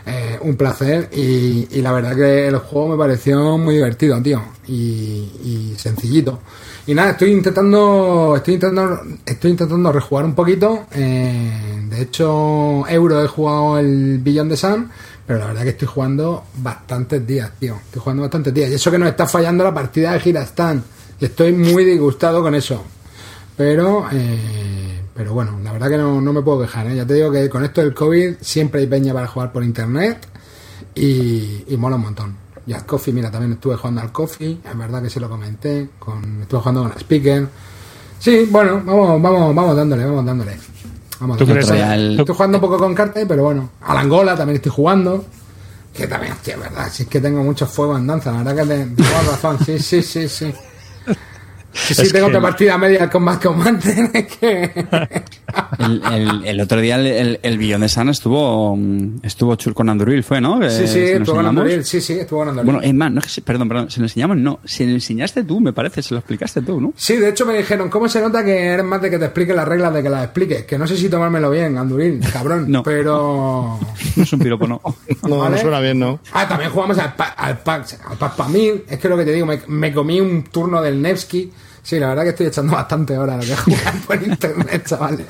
Eh, 0.05 0.39
un 0.39 0.55
placer 0.55 1.09
y, 1.11 1.81
la 1.81 1.91
verdad 1.91 2.15
que 2.15 2.47
el 2.47 2.57
juego 2.59 2.87
me 2.87 2.97
pareció 2.97 3.57
muy 3.57 3.75
divertido, 3.75 4.21
tío. 4.21 4.41
Y, 4.65 5.73
sencillito. 5.75 6.39
Y 6.87 6.93
nada, 6.93 7.11
estoy 7.11 7.33
intentando, 7.33 8.35
estoy 8.37 8.53
intentando, 8.53 9.01
estoy 9.25 9.51
intentando 9.51 9.91
rejugar 9.91 10.23
un 10.23 10.35
poquito. 10.35 10.85
Eh, 10.93 11.85
de 11.89 12.01
hecho, 12.01 12.87
Euro 12.87 13.21
he 13.21 13.27
jugado 13.27 13.77
el 13.77 14.19
Billón 14.19 14.47
de 14.47 14.55
Sun, 14.55 14.89
pero 15.31 15.43
la 15.43 15.47
verdad 15.47 15.63
que 15.63 15.69
estoy 15.69 15.87
jugando 15.87 16.43
bastantes 16.57 17.25
días, 17.25 17.51
tío. 17.57 17.77
Estoy 17.85 18.01
jugando 18.01 18.23
bastantes 18.23 18.53
días. 18.53 18.69
Y 18.69 18.73
eso 18.73 18.91
que 18.91 18.99
nos 18.99 19.07
está 19.07 19.25
fallando 19.25 19.63
la 19.63 19.73
partida 19.73 20.11
de 20.11 20.19
Girastan. 20.19 20.83
Y 21.21 21.23
estoy 21.23 21.53
muy 21.53 21.85
disgustado 21.85 22.41
con 22.41 22.53
eso. 22.53 22.83
Pero, 23.55 24.07
eh, 24.11 24.99
pero 25.15 25.33
bueno, 25.33 25.57
la 25.63 25.71
verdad 25.71 25.89
que 25.89 25.95
no, 25.95 26.19
no 26.19 26.33
me 26.33 26.41
puedo 26.41 26.63
quejar. 26.63 26.87
¿eh? 26.87 26.97
Ya 26.97 27.07
te 27.07 27.13
digo 27.13 27.31
que 27.31 27.49
con 27.49 27.63
esto 27.63 27.79
del 27.79 27.93
COVID 27.93 28.39
siempre 28.41 28.81
hay 28.81 28.87
peña 28.87 29.13
para 29.13 29.25
jugar 29.27 29.53
por 29.53 29.63
internet 29.63 30.27
y, 30.95 31.63
y 31.65 31.77
mola 31.77 31.95
un 31.95 32.01
montón. 32.01 32.35
Y 32.67 32.73
al 32.73 32.85
Coffee, 32.85 33.13
mira, 33.13 33.31
también 33.31 33.53
estuve 33.53 33.77
jugando 33.77 34.01
al 34.01 34.11
Coffee, 34.11 34.59
es 34.69 34.77
verdad 34.77 35.01
que 35.01 35.09
se 35.09 35.21
lo 35.21 35.29
comenté, 35.29 35.91
con, 35.97 36.41
estuve 36.41 36.59
jugando 36.59 36.83
con 36.83 36.91
el 36.91 36.97
Speaker. 36.97 37.47
Sí, 38.19 38.49
bueno, 38.51 38.81
vamos, 38.85 39.21
vamos, 39.21 39.55
vamos 39.55 39.77
dándole, 39.77 40.03
vamos 40.03 40.25
dándole. 40.25 40.57
Vamos 41.21 41.37
¿Tú 41.37 41.45
dándole. 41.45 41.65
crees 41.67 41.81
que 41.87 41.93
el- 41.93 42.19
Estoy 42.19 42.35
jugando 42.35 42.57
un 42.57 42.61
poco 42.61 42.77
con 42.77 42.93
cartas, 42.95 43.23
pero 43.27 43.43
bueno. 43.43 43.69
Al 43.81 43.97
Angola 43.97 44.35
también 44.35 44.55
estoy 44.57 44.71
jugando. 44.71 45.23
Que 45.93 46.07
también, 46.07 46.33
hostia, 46.33 46.53
es 46.55 46.59
verdad, 46.59 46.87
si 46.91 47.03
es 47.03 47.09
que 47.09 47.19
tengo 47.19 47.43
mucho 47.43 47.65
fuego 47.67 47.97
en 47.97 48.07
danza, 48.07 48.31
la 48.31 48.43
verdad 48.43 48.63
que 48.63 48.69
te, 48.69 48.85
tengo 49.03 49.31
razón, 49.31 49.57
sí, 49.65 49.77
sí, 49.77 50.01
sí, 50.01 50.27
sí. 50.29 50.53
Sí, 51.73 51.93
sí, 51.95 52.01
Es 52.03 52.11
tengo 52.13 52.27
que- 52.27 52.31
otra 52.37 52.41
partida 52.41 52.77
media 52.77 53.09
con 53.09 53.23
más 53.23 53.37
combate, 53.39 54.09
es 54.13 54.27
que... 54.39 54.85
El, 55.79 56.01
el- 56.13 56.45
el 56.45 56.61
otro 56.61 56.79
día 56.79 56.95
el, 56.95 57.07
el, 57.07 57.39
el 57.41 57.57
Beyond 57.57 57.83
the 57.83 57.89
Sun 57.89 58.09
estuvo, 58.09 58.75
mm, 58.75 59.19
estuvo 59.23 59.55
chul 59.55 59.73
con 59.73 59.89
Anduril, 59.89 60.23
fue, 60.23 60.39
¿no? 60.41 60.59
Sí, 60.69 60.87
sí, 60.87 60.99
estuvo 60.99 61.35
ganando 61.37 61.63
él, 61.65 61.83
sí, 61.85 61.99
sí, 62.01 62.13
estuvo 62.13 62.39
ganando 62.39 62.61
él. 62.61 62.65
Bueno, 62.65 62.81
es 62.81 62.93
más, 62.93 63.11
no 63.11 63.19
es 63.19 63.25
que 63.25 63.31
se- 63.31 63.41
perdón, 63.41 63.67
perdón, 63.67 63.89
se 63.89 63.99
lo 63.99 64.05
enseñamos, 64.05 64.37
no, 64.37 64.59
se 64.65 64.85
lo 64.85 64.91
enseñaste 64.91 65.43
tú, 65.43 65.59
me 65.59 65.73
parece, 65.73 66.01
se 66.01 66.13
lo 66.13 66.19
explicaste 66.19 66.61
tú, 66.61 66.79
¿no? 66.79 66.93
Sí, 66.95 67.15
de 67.17 67.29
hecho 67.29 67.45
me 67.45 67.57
dijeron, 67.57 67.89
¿cómo 67.89 68.07
se 68.09 68.21
nota 68.21 68.43
que 68.43 68.65
eres 68.65 68.85
más 68.85 69.01
de 69.01 69.09
que 69.09 69.17
te 69.19 69.25
explique 69.25 69.53
las 69.53 69.67
reglas 69.67 69.93
de 69.93 70.03
que 70.03 70.09
las 70.09 70.23
expliques? 70.25 70.63
Que 70.65 70.77
no 70.77 70.87
sé 70.87 70.97
si 70.97 71.09
tomármelo 71.09 71.49
bien, 71.49 71.77
Anduril, 71.77 72.19
cabrón, 72.31 72.65
No. 72.69 72.83
pero... 72.83 73.79
No 74.15 74.23
es 74.23 74.33
un 74.33 74.39
piropo, 74.39 74.67
no. 74.67 74.81
No, 75.27 75.37
¿Vale? 75.37 75.55
no 75.55 75.61
suena 75.61 75.79
bien, 75.79 75.99
¿no? 75.99 76.19
Ah, 76.33 76.47
también 76.47 76.69
jugamos 76.71 76.97
al, 76.97 77.13
pa 77.15 77.25
al 77.29 77.59
pack, 77.59 77.97
al 78.09 78.17
pack 78.17 78.35
pa' 78.35 78.47
mil. 78.49 78.83
Es 78.89 78.99
que 78.99 79.07
lo 79.09 79.17
que 79.17 79.23
te 79.25 79.31
digo, 79.31 79.45
me, 79.45 79.61
me 79.67 79.93
comí 79.93 80.19
un 80.19 80.43
turno 80.43 80.81
del 80.81 81.01
Nevsky. 81.01 81.51
Sí, 81.83 81.99
la 81.99 82.09
verdad 82.09 82.23
que 82.23 82.29
estoy 82.29 82.47
echando 82.47 82.73
bastante 82.73 83.17
horas 83.17 83.47
de 83.47 83.55
jugar 83.55 83.93
por 84.07 84.21
internet, 84.23 84.85
chavales. 84.87 85.25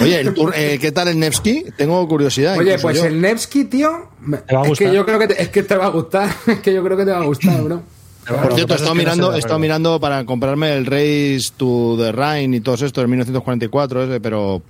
Oye, 0.00 0.20
el 0.20 0.34
tur- 0.34 0.52
eh, 0.54 0.78
¿qué 0.80 0.92
tal 0.92 1.08
el 1.08 1.18
Nevsky? 1.18 1.66
Tengo 1.76 2.06
curiosidad. 2.08 2.56
Oye, 2.58 2.78
pues 2.78 2.98
yo. 2.98 3.04
el 3.06 3.20
Nevsky, 3.20 3.64
tío, 3.64 4.10
me- 4.20 4.38
Te 4.38 4.54
va 4.54 4.60
a 4.62 4.64
es 4.64 4.78
que 4.78 4.84
gustar. 4.84 4.92
yo 4.94 5.06
creo 5.06 5.18
que 5.18 5.28
te, 5.28 5.42
es 5.42 5.48
que 5.48 5.62
te 5.62 5.76
va 5.76 5.86
a 5.86 5.90
gustar. 5.90 6.28
Es 6.46 6.60
que 6.60 6.72
yo 6.74 6.82
creo 6.84 6.96
que 6.96 7.04
te 7.04 7.10
va 7.12 7.18
a 7.18 7.24
gustar, 7.24 7.62
bro. 7.62 7.82
Por 8.26 8.54
cierto, 8.54 8.72
he 8.74 8.76
estado 8.76 8.94
mirando, 8.94 9.34
he 9.34 9.38
estado 9.38 9.58
mirando 9.60 10.00
para 10.00 10.24
comprarme 10.26 10.74
el 10.76 10.84
Race 10.84 11.50
to 11.56 11.96
the 11.96 12.10
Rhine 12.10 12.56
y 12.56 12.60
todo 12.60 12.74
esto 12.74 13.00
del 13.00 13.08
1944, 13.08 14.04
ese, 14.04 14.20
pero 14.20 14.60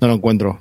no 0.00 0.08
lo 0.08 0.14
encuentro. 0.14 0.58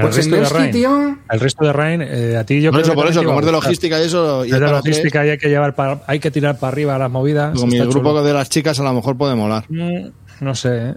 El 0.00 0.10
Pues 0.12 0.26
el 0.26 0.32
resto 0.32 0.58
de 0.58 0.68
tío. 0.68 1.18
El 1.30 1.40
resto 1.40 1.64
de 1.64 1.72
Rain, 1.72 2.02
eh, 2.02 2.36
a 2.36 2.44
ti 2.44 2.60
yo 2.60 2.70
Por 2.70 2.80
creo 2.80 2.82
eso, 2.82 2.92
que 2.92 2.96
por 3.02 3.10
eso, 3.10 3.24
como 3.24 3.40
es 3.40 3.46
de 3.46 3.52
logística 3.52 4.00
y 4.00 4.04
eso. 4.06 4.44
y 4.44 4.48
Es 4.52 4.60
de 4.60 4.70
logística 4.70 5.26
y 5.26 5.30
hay 5.30 5.38
que 5.38 5.48
llevar 5.48 5.74
para, 5.74 6.02
hay 6.06 6.18
que 6.20 6.30
tirar 6.30 6.58
para 6.58 6.72
arriba 6.72 6.98
las 6.98 7.10
movidas. 7.10 7.58
Con 7.58 7.68
mi 7.68 7.76
está 7.76 7.88
grupo 7.90 8.10
chulo. 8.10 8.22
de 8.24 8.32
las 8.32 8.48
chicas 8.50 8.78
a 8.80 8.82
lo 8.82 8.92
mejor 8.92 9.16
puede 9.16 9.34
molar. 9.34 9.64
Mm, 9.68 10.08
No 10.40 10.54
sé, 10.54 10.90
¿eh? 10.90 10.94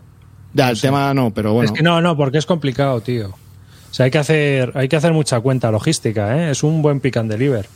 Ya, 0.54 0.70
el 0.70 0.80
tema 0.80 1.14
no, 1.14 1.32
pero 1.34 1.54
bueno. 1.54 1.72
Es 1.72 1.76
que 1.78 1.84
no, 1.84 2.00
no, 2.02 2.16
porque 2.16 2.38
es 2.38 2.46
complicado, 2.46 3.02
tío. 3.02 3.30
O 3.30 3.94
sea, 3.96 4.06
hay 4.06 4.12
que 4.12 4.18
hacer, 4.20 4.72
hay 4.76 4.88
que 4.88 4.96
hacer 4.96 5.14
mucha 5.14 5.40
cuenta 5.40 5.70
logística, 5.72 6.38
¿eh? 6.38 6.52
Es 6.52 6.64
un 6.64 6.82
buen 6.82 7.00
pick 7.00 7.18
and 7.18 7.30
deliver. 7.32 7.68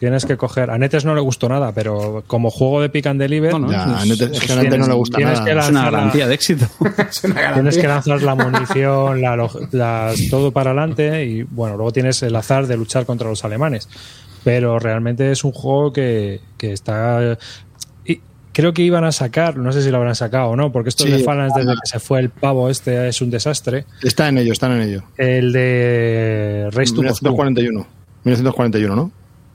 Tienes 0.00 0.24
que 0.24 0.36
coger. 0.36 0.70
A 0.70 0.78
Netes 0.78 1.04
no 1.04 1.14
le 1.14 1.20
gustó 1.20 1.48
nada, 1.48 1.72
pero 1.72 2.24
como 2.26 2.50
juego 2.50 2.80
de 2.82 2.88
pick 2.88 3.06
and 3.06 3.20
deliver. 3.20 3.52
No, 3.52 3.58
no, 3.60 3.70
Ya, 3.70 3.84
es- 3.84 3.90
a 4.02 4.04
Nete- 4.06 4.32
es 4.32 4.40
que 4.40 4.52
a 4.52 4.56
tienes- 4.56 4.64
Nete 4.64 4.78
no 4.78 4.86
le 4.88 4.94
gusta 4.94 5.16
tienes 5.18 5.38
nada. 5.40 5.44
que 5.54 5.58
Es 5.60 5.68
una 5.68 5.84
la- 5.84 5.90
garantía 5.90 6.26
de 6.26 6.34
éxito. 6.34 6.66
Es 7.10 7.22
una 7.24 7.34
garantía. 7.34 7.54
Tienes 7.54 7.78
que 7.78 7.86
lanzar 7.86 8.22
la 8.22 8.34
munición, 8.34 9.20
la 9.22 9.36
log- 9.36 9.68
las- 9.72 10.28
todo 10.30 10.50
para 10.52 10.70
adelante 10.70 11.24
y 11.26 11.42
bueno, 11.42 11.76
luego 11.76 11.92
tienes 11.92 12.22
el 12.22 12.34
azar 12.34 12.66
de 12.66 12.76
luchar 12.76 13.04
contra 13.06 13.28
los 13.28 13.44
alemanes. 13.44 13.88
Pero 14.42 14.78
realmente 14.78 15.30
es 15.30 15.44
un 15.44 15.52
juego 15.52 15.92
que, 15.92 16.40
que 16.56 16.72
está... 16.72 17.36
y 18.06 18.20
creo 18.54 18.72
que 18.72 18.80
iban 18.80 19.04
a 19.04 19.12
sacar, 19.12 19.58
no 19.58 19.70
sé 19.70 19.82
si 19.82 19.90
lo 19.90 19.98
habrán 19.98 20.14
sacado 20.14 20.48
o 20.48 20.56
no, 20.56 20.72
porque 20.72 20.88
esto 20.88 21.04
Sí, 21.04 21.10
de 21.10 21.18
Phalanx 21.22 21.52
desde 21.54 21.72
que 21.74 21.80
se 21.86 22.00
fue 22.00 22.20
el 22.20 22.30
pavo 22.30 22.70
este 22.70 23.06
es 23.08 23.20
un 23.20 23.28
desastre. 23.28 23.84
Está 24.02 24.28
en 24.28 24.38
ello, 24.38 24.52
están 24.54 24.72
en 24.72 24.80
ello. 24.80 25.02
El 25.18 25.52
de 25.52 26.68
Race 26.72 26.94
to 26.94 27.02
Moscú. 27.02 27.26
1941. 27.26 27.86
1941, 28.24 28.96
¿no? 28.96 29.12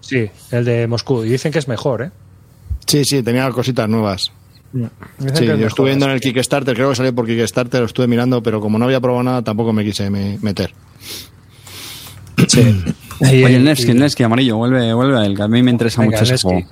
Sí, 0.08 0.30
el 0.52 0.66
de 0.66 0.88
Moscú. 0.88 1.24
Y 1.24 1.30
dicen 1.30 1.52
que 1.52 1.60
es 1.60 1.68
mejor, 1.68 2.02
¿eh? 2.04 2.12
Sí, 2.86 3.04
sí, 3.06 3.24
tenía 3.24 3.50
cositas 3.52 3.90
nuevas. 3.90 4.32
Sí, 4.74 4.80
yo 5.46 5.54
mejor. 5.54 5.62
estuve 5.68 5.88
viendo 5.88 6.06
en 6.06 6.12
el 6.12 6.20
Kickstarter, 6.22 6.76
creo 6.76 6.90
que 6.90 6.96
salió 6.96 7.16
por 7.16 7.26
Kickstarter, 7.26 7.80
lo 7.80 7.86
estuve 7.88 8.08
mirando, 8.08 8.44
pero 8.44 8.60
como 8.62 8.78
no 8.78 8.86
había 8.86 9.00
probado 9.00 9.24
nada, 9.24 9.42
tampoco 9.42 9.72
me 9.74 9.84
quise 9.84 10.10
me- 10.10 10.38
meter. 10.42 10.74
Sí. 12.48 12.84
Oye, 13.22 13.46
el 13.56 13.62
y- 13.62 13.64
Nevsky, 13.64 13.92
el 13.92 14.00
Nevsky 14.00 14.24
amarillo, 14.24 14.58
vuelve, 14.58 14.94
vuelve 14.94 15.18
a 15.20 15.26
él, 15.26 15.36
que 15.36 15.44
a 15.44 15.48
mí 15.48 15.64
me 15.64 15.72
interesa 15.72 16.02
Venga, 16.02 16.18
mucho 16.20 16.24
ese 16.24 16.34
Nevsky. 16.34 16.50
juego. 16.50 16.68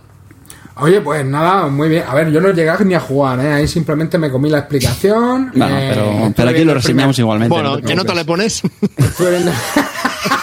Oye, 0.75 1.01
pues 1.01 1.23
nada, 1.25 1.67
muy 1.67 1.87
bien. 1.87 2.03
A 2.07 2.15
ver, 2.15 2.31
yo 2.31 2.41
no 2.41 2.49
llegué 2.51 2.71
ni 2.83 2.95
a 2.95 2.99
jugar, 2.99 3.39
¿eh? 3.39 3.53
Ahí 3.53 3.67
simplemente 3.67 4.17
me 4.17 4.29
comí 4.31 4.49
la 4.49 4.57
explicación. 4.59 5.51
Bueno, 5.55 5.77
eh, 5.77 5.91
pero, 5.93 6.01
aquí 6.11 6.33
lo 6.35 6.49
el 6.49 6.55
primer- 6.55 6.75
reseñamos 6.77 7.19
igualmente. 7.19 7.53
Bueno, 7.53 7.77
no 7.77 7.81
¿qué 7.81 7.95
nota 7.95 8.13
le 8.15 8.25
pones? 8.25 8.61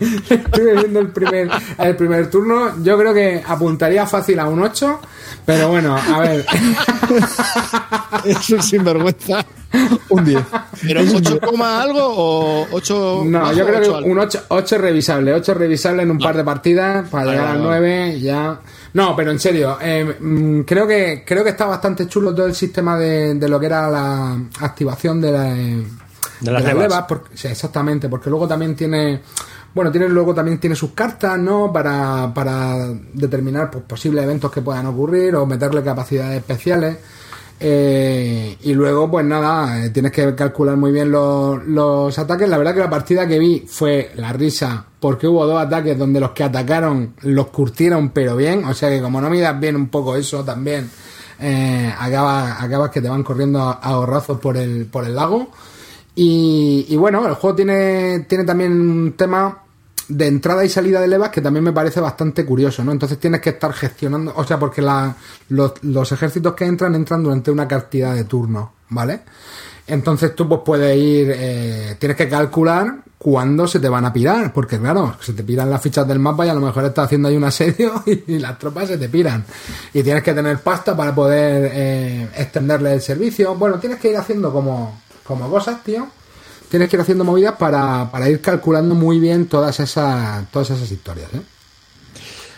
Estuve 0.30 0.74
viendo... 0.74 1.00
El 1.00 1.08
primer, 1.08 1.48
el 1.78 1.96
primer 1.96 2.30
turno. 2.30 2.82
Yo 2.82 2.98
creo 2.98 3.14
que 3.14 3.42
apuntaría 3.46 4.06
fácil 4.06 4.38
a 4.38 4.48
un 4.48 4.62
8. 4.62 5.00
Pero 5.44 5.68
bueno, 5.68 5.96
a 5.96 6.18
ver. 6.20 6.46
es 8.24 8.50
un 8.50 8.62
sinvergüenza. 8.62 9.44
Un 10.08 10.24
10. 10.24 10.42
¿Pero 10.82 11.00
8, 11.00 11.40
coma 11.40 11.82
algo 11.82 12.00
o 12.02 12.66
8 12.72 13.22
No, 13.26 13.52
yo 13.52 13.66
creo 13.66 13.80
que 13.80 14.08
un 14.08 14.18
8, 14.18 14.44
8 14.48 14.78
revisable. 14.78 15.34
8 15.34 15.54
revisable 15.54 16.02
en 16.02 16.10
un 16.10 16.18
par 16.18 16.36
de 16.36 16.44
partidas 16.44 17.08
para 17.08 17.26
Vale, 17.26 17.38
llegar 17.38 17.56
al 17.56 17.62
9 17.62 18.20
ya. 18.20 18.60
No, 18.94 19.14
pero 19.14 19.30
en 19.30 19.38
serio, 19.38 19.76
eh, 19.80 20.16
mm, 20.18 20.62
creo 20.62 20.86
que 20.86 21.22
creo 21.26 21.44
que 21.44 21.50
está 21.50 21.66
bastante 21.66 22.06
chulo 22.06 22.34
todo 22.34 22.46
el 22.46 22.54
sistema 22.54 22.98
de, 22.98 23.34
de 23.34 23.48
lo 23.48 23.60
que 23.60 23.66
era 23.66 23.90
la 23.90 24.38
activación 24.60 25.20
de, 25.20 25.32
la, 25.32 25.56
eh, 25.56 25.84
De 26.40 26.50
las 26.52 26.62
levas. 26.64 27.04
porque- 27.08 27.36
sí, 27.36 27.48
exactamente, 27.48 28.08
porque 28.08 28.30
luego 28.30 28.46
también 28.48 28.74
tiene 28.76 29.20
bueno, 29.74 29.92
tiene 29.92 30.08
luego 30.08 30.34
también 30.34 30.58
tiene 30.58 30.74
sus 30.74 30.90
cartas, 30.92 31.38
¿no? 31.38 31.72
Para, 31.72 32.32
para 32.34 32.88
determinar 33.12 33.70
pues, 33.70 33.84
posibles 33.84 34.24
eventos 34.24 34.50
que 34.50 34.62
puedan 34.62 34.86
ocurrir 34.86 35.36
o 35.36 35.46
meterle 35.46 35.82
capacidades 35.84 36.38
especiales. 36.38 36.96
Eh, 37.60 38.56
y 38.62 38.72
luego, 38.74 39.10
pues 39.10 39.24
nada, 39.26 39.84
eh, 39.84 39.90
tienes 39.90 40.12
que 40.12 40.34
calcular 40.34 40.76
muy 40.76 40.90
bien 40.92 41.10
los, 41.10 41.64
los 41.66 42.16
ataques. 42.18 42.48
La 42.48 42.56
verdad 42.56 42.72
que 42.74 42.80
la 42.80 42.90
partida 42.90 43.26
que 43.26 43.38
vi 43.38 43.66
fue 43.68 44.12
la 44.16 44.32
risa, 44.32 44.84
porque 45.00 45.26
hubo 45.26 45.46
dos 45.46 45.60
ataques 45.60 45.98
donde 45.98 46.20
los 46.20 46.30
que 46.30 46.44
atacaron 46.44 47.14
los 47.22 47.48
curtieron, 47.48 48.10
pero 48.10 48.36
bien. 48.36 48.64
O 48.64 48.74
sea 48.74 48.88
que 48.90 49.00
como 49.02 49.20
no 49.20 49.28
midas 49.28 49.58
bien 49.60 49.76
un 49.76 49.88
poco 49.88 50.16
eso 50.16 50.44
también, 50.44 50.88
eh, 51.40 51.92
acabas, 51.98 52.62
acabas 52.62 52.90
que 52.90 53.00
te 53.00 53.08
van 53.08 53.22
corriendo 53.22 53.60
a, 53.60 53.72
a 53.72 53.98
horrazos 53.98 54.38
por 54.40 54.56
el, 54.56 54.86
por 54.86 55.04
el 55.04 55.14
lago. 55.14 55.50
Y, 56.20 56.86
y 56.88 56.96
bueno, 56.96 57.24
el 57.28 57.34
juego 57.34 57.54
tiene, 57.54 58.26
tiene 58.28 58.42
también 58.42 58.72
un 58.72 59.12
tema 59.12 59.62
de 60.08 60.26
entrada 60.26 60.64
y 60.64 60.68
salida 60.68 61.00
de 61.00 61.06
levas 61.06 61.28
que 61.28 61.40
también 61.40 61.62
me 61.62 61.72
parece 61.72 62.00
bastante 62.00 62.44
curioso, 62.44 62.82
¿no? 62.82 62.90
Entonces 62.90 63.20
tienes 63.20 63.40
que 63.40 63.50
estar 63.50 63.72
gestionando, 63.72 64.32
o 64.34 64.42
sea, 64.42 64.58
porque 64.58 64.82
los 64.82 66.12
ejércitos 66.12 66.54
que 66.54 66.64
entran 66.64 66.96
entran 66.96 67.22
durante 67.22 67.52
una 67.52 67.68
cantidad 67.68 68.16
de 68.16 68.24
turnos, 68.24 68.68
¿vale? 68.88 69.20
Entonces 69.86 70.34
tú 70.34 70.48
pues 70.48 70.62
puedes 70.64 70.96
ir, 70.96 71.32
eh, 71.32 71.96
tienes 72.00 72.16
que 72.16 72.28
calcular 72.28 72.96
cuándo 73.16 73.68
se 73.68 73.78
te 73.78 73.88
van 73.88 74.04
a 74.04 74.12
pirar, 74.12 74.52
porque 74.52 74.76
claro, 74.76 75.16
se 75.20 75.34
te 75.34 75.44
piran 75.44 75.70
las 75.70 75.80
fichas 75.80 76.08
del 76.08 76.18
mapa 76.18 76.44
y 76.44 76.48
a 76.48 76.54
lo 76.54 76.60
mejor 76.60 76.84
estás 76.84 77.06
haciendo 77.06 77.28
ahí 77.28 77.36
un 77.36 77.44
asedio 77.44 78.02
y, 78.26 78.40
las 78.40 78.58
tropas 78.58 78.88
se 78.88 78.98
te 78.98 79.08
piran. 79.08 79.44
Y 79.94 80.02
tienes 80.02 80.24
que 80.24 80.34
tener 80.34 80.58
pasta 80.58 80.96
para 80.96 81.14
poder 81.14 81.70
eh, 81.72 82.28
extenderle 82.36 82.94
el 82.94 83.00
servicio. 83.00 83.54
Bueno, 83.54 83.78
tienes 83.78 84.00
que 84.00 84.10
ir 84.10 84.16
haciendo 84.16 84.52
como, 84.52 85.00
como 85.28 85.48
cosas, 85.50 85.84
tío. 85.84 86.08
Tienes 86.70 86.88
que 86.88 86.96
ir 86.96 87.02
haciendo 87.02 87.22
movidas 87.22 87.54
para, 87.56 88.10
para 88.10 88.28
ir 88.28 88.40
calculando 88.40 88.94
muy 88.94 89.20
bien 89.20 89.46
todas 89.46 89.78
esas, 89.78 90.50
todas 90.50 90.70
esas 90.70 90.90
historias, 90.90 91.32
¿eh? 91.34 91.40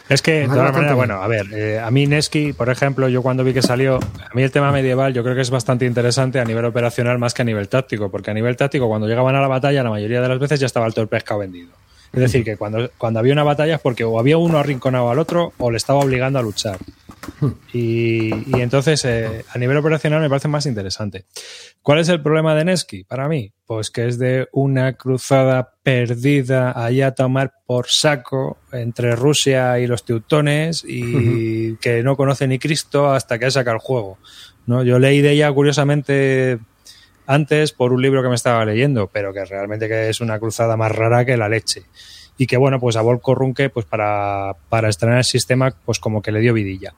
Es 0.09 0.23
que, 0.23 0.41
de 0.41 0.49
todas 0.49 0.73
maneras, 0.73 0.97
bueno, 0.97 1.23
a 1.23 1.29
ver, 1.29 1.47
eh, 1.53 1.79
a 1.79 1.89
mí 1.93 2.05
Neski, 2.09 2.53
por 2.53 2.69
ejemplo, 2.69 3.09
yo 3.09 3.23
cuando 3.23 3.45
vi 3.45 3.55
que 3.55 3.63
salió, 3.63 3.97
a 3.99 4.35
mí 4.35 4.43
el 4.43 4.51
tema 4.51 4.73
medieval 4.73 5.15
yo 5.15 5.23
creo 5.23 5.37
que 5.37 5.41
es 5.41 5.51
bastante 5.51 5.87
interesante 5.87 6.41
a 6.41 6.45
nivel 6.45 6.65
operacional 6.65 7.21
más 7.21 7.33
que 7.33 7.43
a 7.43 7.45
nivel 7.45 7.69
táctico, 7.69 8.11
porque 8.11 8.33
a 8.33 8.35
nivel 8.35 8.57
táctico 8.57 8.89
cuando 8.89 9.07
llegaban 9.07 9.37
a 9.37 9.41
la 9.41 9.47
batalla 9.47 9.85
la 9.85 9.91
mayoría 9.91 10.21
de 10.21 10.29
las 10.29 10.41
veces 10.41 10.59
ya 10.59 10.67
estaba 10.67 10.89
el 10.89 11.07
pescado 11.07 11.39
vendido. 11.39 11.71
Es 12.13 12.19
decir, 12.19 12.43
que 12.43 12.57
cuando, 12.57 12.91
cuando 12.99 13.21
había 13.21 13.33
una 13.33 13.45
batalla 13.45 13.77
es 13.77 13.81
porque 13.81 14.03
o 14.03 14.19
había 14.19 14.37
uno 14.37 14.59
arrinconado 14.59 15.11
al 15.11 15.21
otro 15.21 15.53
o 15.59 15.71
le 15.71 15.77
estaba 15.77 16.01
obligando 16.01 16.41
a 16.41 16.43
luchar. 16.43 16.79
Y, 17.73 18.31
y 18.35 18.61
entonces, 18.61 19.05
eh, 19.05 19.45
a 19.53 19.59
nivel 19.59 19.77
operacional 19.77 20.21
me 20.21 20.29
parece 20.29 20.49
más 20.49 20.67
interesante. 20.67 21.27
¿Cuál 21.83 21.99
es 21.99 22.09
el 22.09 22.23
problema 22.23 22.55
de 22.55 22.65
Neski 22.65 23.05
para 23.05 23.29
mí? 23.29 23.53
Pues 23.67 23.91
que 23.91 24.07
es 24.07 24.19
de 24.19 24.49
una 24.53 24.95
cruzada 24.95 25.75
perdida 25.83 26.73
allá 26.73 27.09
a 27.09 27.15
tomar 27.15 27.53
por 27.67 27.87
saco 27.89 28.59
entre 28.73 29.17
Rusia 29.17 29.79
y 29.79 29.87
los 29.87 30.05
teutones 30.05 30.85
y 30.87 31.77
que 31.77 32.03
no 32.03 32.17
conoce 32.17 32.47
ni 32.47 32.59
Cristo 32.59 33.11
hasta 33.11 33.39
que 33.39 33.51
saca 33.51 33.73
el 33.73 33.79
juego. 33.79 34.19
¿no? 34.67 34.83
Yo 34.83 34.99
leí 34.99 35.21
de 35.21 35.33
ella, 35.33 35.53
curiosamente, 35.53 36.59
antes 37.27 37.73
por 37.73 37.93
un 37.93 38.03
libro 38.03 38.23
que 38.23 38.29
me 38.29 38.35
estaba 38.35 38.65
leyendo, 38.65 39.09
pero 39.09 39.33
que 39.33 39.45
realmente 39.45 39.89
que 39.89 40.09
es 40.09 40.21
una 40.21 40.39
cruzada 40.39 40.77
más 40.77 40.93
rara 40.93 41.25
que 41.25 41.37
la 41.37 41.49
leche. 41.49 41.85
Y 42.41 42.47
que 42.47 42.57
bueno, 42.57 42.81
pues 42.81 42.97
a 42.97 43.03
Volko 43.03 43.35
Runke, 43.35 43.69
pues 43.69 43.85
para, 43.85 44.57
para 44.71 44.89
estrenar 44.89 45.19
el 45.19 45.25
sistema, 45.25 45.75
pues 45.85 45.99
como 45.99 46.23
que 46.23 46.33
le 46.33 46.41
dio 46.41 46.55
vidilla. 46.55 46.95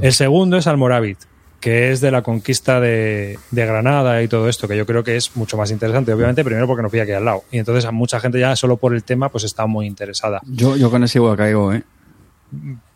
El 0.00 0.12
segundo 0.12 0.56
es 0.56 0.68
Almoravit, 0.68 1.18
que 1.58 1.90
es 1.90 2.00
de 2.00 2.12
la 2.12 2.22
conquista 2.22 2.78
de, 2.78 3.40
de 3.50 3.66
Granada 3.66 4.22
y 4.22 4.28
todo 4.28 4.48
esto, 4.48 4.68
que 4.68 4.76
yo 4.76 4.86
creo 4.86 5.02
que 5.02 5.16
es 5.16 5.34
mucho 5.34 5.56
más 5.56 5.72
interesante, 5.72 6.12
obviamente, 6.12 6.44
primero 6.44 6.68
porque 6.68 6.84
no 6.84 6.90
fui 6.90 7.00
aquí 7.00 7.10
al 7.10 7.24
lado. 7.24 7.42
Y 7.50 7.58
entonces 7.58 7.86
a 7.86 7.90
mucha 7.90 8.20
gente 8.20 8.38
ya 8.38 8.54
solo 8.54 8.76
por 8.76 8.94
el 8.94 9.02
tema, 9.02 9.30
pues 9.30 9.42
está 9.42 9.66
muy 9.66 9.84
interesada. 9.84 10.40
Yo, 10.46 10.76
yo 10.76 10.92
con 10.92 11.02
ese 11.02 11.18
igual 11.18 11.36
caigo, 11.36 11.72
¿eh? 11.72 11.82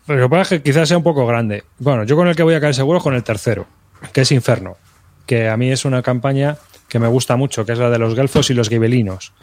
Pero 0.07 0.19
lo 0.19 0.27
que 0.27 0.29
pasa 0.29 0.41
es 0.41 0.47
que 0.61 0.61
quizás 0.63 0.87
sea 0.87 0.95
un 0.95 1.03
poco 1.03 1.27
grande. 1.27 1.65
Bueno, 1.79 2.05
yo 2.05 2.15
con 2.15 2.29
el 2.29 2.35
que 2.37 2.43
voy 2.43 2.53
a 2.53 2.61
caer 2.61 2.75
seguro 2.75 2.99
es 2.99 3.03
con 3.03 3.13
el 3.13 3.23
tercero, 3.23 3.65
que 4.13 4.21
es 4.21 4.31
Inferno, 4.31 4.77
que 5.25 5.49
a 5.49 5.57
mí 5.57 5.69
es 5.69 5.83
una 5.83 6.01
campaña 6.01 6.55
que 6.87 6.99
me 6.99 7.09
gusta 7.09 7.35
mucho, 7.35 7.65
que 7.65 7.73
es 7.73 7.77
la 7.77 7.89
de 7.89 7.99
los 7.99 8.15
Gelfos 8.15 8.49
y 8.51 8.53
los 8.53 8.69
Gibelinos. 8.69 9.33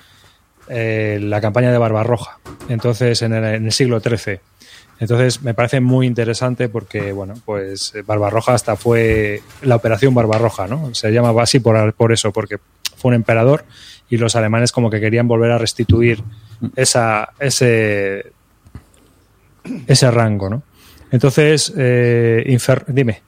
Eh, 0.71 1.19
la 1.21 1.41
campaña 1.41 1.73
de 1.73 1.79
Barbarroja, 1.79 2.39
entonces 2.69 3.21
en 3.23 3.33
el, 3.35 3.45
en 3.45 3.65
el 3.67 3.73
siglo 3.73 3.99
XIII. 4.01 4.39
Entonces 5.01 5.43
me 5.43 5.53
parece 5.55 5.81
muy 5.81 6.07
interesante 6.07 6.69
porque, 6.69 7.11
bueno, 7.13 7.35
pues 7.45 7.93
Barbarroja 8.07 8.55
hasta 8.55 8.77
fue 8.77 9.43
la 9.63 9.77
operación 9.77 10.15
Barbarroja, 10.15 10.67
¿no? 10.69 10.95
Se 10.95 11.11
llamaba 11.11 11.43
así 11.43 11.59
por, 11.59 11.93
por 11.95 12.13
eso, 12.13 12.33
porque 12.33 12.59
fue 12.97 13.09
un 13.09 13.15
emperador 13.15 13.65
y 14.11 14.19
los 14.19 14.37
alemanes 14.37 14.73
como 14.73 14.91
que 14.91 15.01
querían 15.01 15.27
volver 15.27 15.51
a 15.53 15.59
restituir 15.59 16.23
esa, 16.77 17.31
ese, 17.41 18.33
ese 19.87 20.11
rango, 20.11 20.51
¿no? 20.51 20.63
Entonces, 21.11 21.73
eh, 21.77 22.45
Infer- 22.47 22.85
dime. 22.87 23.23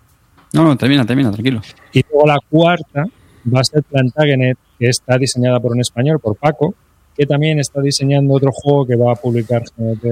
No, 0.52 0.64
no, 0.64 0.76
termina, 0.76 1.04
termina, 1.06 1.30
tranquilo. 1.32 1.62
Y 1.92 2.02
luego 2.10 2.26
la 2.26 2.38
cuarta 2.48 3.06
va 3.52 3.60
a 3.60 3.64
ser 3.64 3.82
Plantagenet, 3.82 4.58
que 4.78 4.88
está 4.88 5.16
diseñada 5.18 5.58
por 5.58 5.72
un 5.72 5.80
español, 5.80 6.20
por 6.20 6.36
Paco, 6.36 6.74
que 7.16 7.26
también 7.26 7.58
está 7.60 7.80
diseñando 7.80 8.34
otro 8.34 8.50
juego 8.52 8.86
que 8.86 8.96
va 8.96 9.12
a 9.12 9.16
publicar 9.16 9.62
GMT 9.76 10.04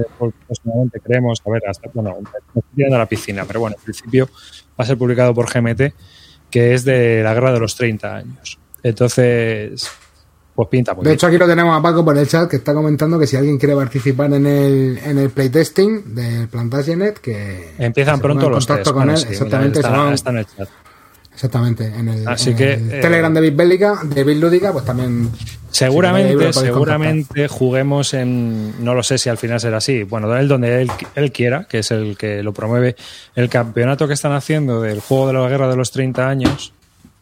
próximamente, 0.47 0.99
creemos, 0.99 1.41
a 1.45 1.49
ver, 1.49 1.63
hasta, 1.67 1.89
bueno, 1.93 2.15
me 2.21 2.29
estoy 2.59 2.63
tirando 2.75 2.95
a 2.95 2.99
la 2.99 3.05
piscina, 3.07 3.43
pero 3.45 3.59
bueno, 3.61 3.75
en 3.77 3.83
principio 3.83 4.27
va 4.79 4.83
a 4.83 4.85
ser 4.85 4.97
publicado 4.97 5.33
por 5.33 5.51
GMT, 5.51 5.93
que 6.49 6.73
es 6.73 6.83
de 6.85 7.23
la 7.23 7.33
guerra 7.33 7.51
de 7.53 7.59
los 7.59 7.75
30 7.75 8.15
años. 8.15 8.59
Entonces, 8.83 9.89
pues 10.55 10.67
pinta 10.67 10.93
muy 10.93 11.03
De 11.03 11.09
bien. 11.09 11.15
hecho, 11.15 11.27
aquí 11.27 11.37
lo 11.37 11.47
tenemos 11.47 11.77
a 11.77 11.81
Paco 11.81 12.03
por 12.05 12.17
el 12.17 12.27
chat 12.27 12.49
que 12.49 12.57
está 12.57 12.73
comentando 12.73 13.17
que 13.17 13.25
si 13.25 13.35
alguien 13.37 13.57
quiere 13.57 13.75
participar 13.75 14.31
en 14.33 14.45
el, 14.45 14.99
en 15.03 15.17
el 15.17 15.29
playtesting 15.31 16.13
del 16.13 16.47
Plantagenet, 16.49 17.19
que 17.19 17.73
Empiezan 17.79 18.17
que 18.17 18.21
pronto 18.23 18.49
los 18.49 18.65
contacto 18.67 18.83
tres. 18.83 18.93
con 18.93 18.95
bueno, 19.05 19.11
él. 19.13 19.17
sí, 19.17 19.27
exactamente, 19.31 19.79
está, 19.79 19.91
se 19.91 19.97
van- 19.97 20.13
está 20.13 20.29
en 20.31 20.37
el 20.37 20.45
chat. 20.45 20.69
Exactamente. 21.33 21.85
En 21.85 22.09
el, 22.09 22.27
Así 22.27 22.51
en 22.51 22.57
que, 22.57 22.73
el 22.73 22.93
eh, 22.93 23.01
Telegram 23.01 23.33
de 23.33 23.41
Bitbélica, 23.41 23.99
de 24.03 24.23
Bitlúdica, 24.23 24.71
pues 24.71 24.85
también. 24.85 25.29
Seguramente, 25.71 26.51
Si 26.51 26.59
seguramente 26.59 27.47
juguemos 27.47 28.13
en, 28.13 28.83
no 28.83 28.93
lo 28.93 29.03
sé 29.03 29.17
si 29.17 29.29
al 29.29 29.37
final 29.37 29.59
será 29.59 29.77
así, 29.77 30.03
bueno, 30.03 30.35
él 30.35 30.49
donde 30.49 30.81
él, 30.81 30.91
él 31.15 31.31
quiera, 31.31 31.65
que 31.65 31.79
es 31.79 31.91
el 31.91 32.17
que 32.17 32.43
lo 32.43 32.53
promueve, 32.53 32.97
el 33.35 33.47
campeonato 33.47 34.05
que 34.05 34.13
están 34.13 34.33
haciendo 34.33 34.81
del 34.81 34.99
juego 34.99 35.27
de 35.27 35.33
la 35.33 35.47
guerra 35.47 35.69
de 35.69 35.77
los 35.77 35.91
30 35.91 36.27
años, 36.27 36.73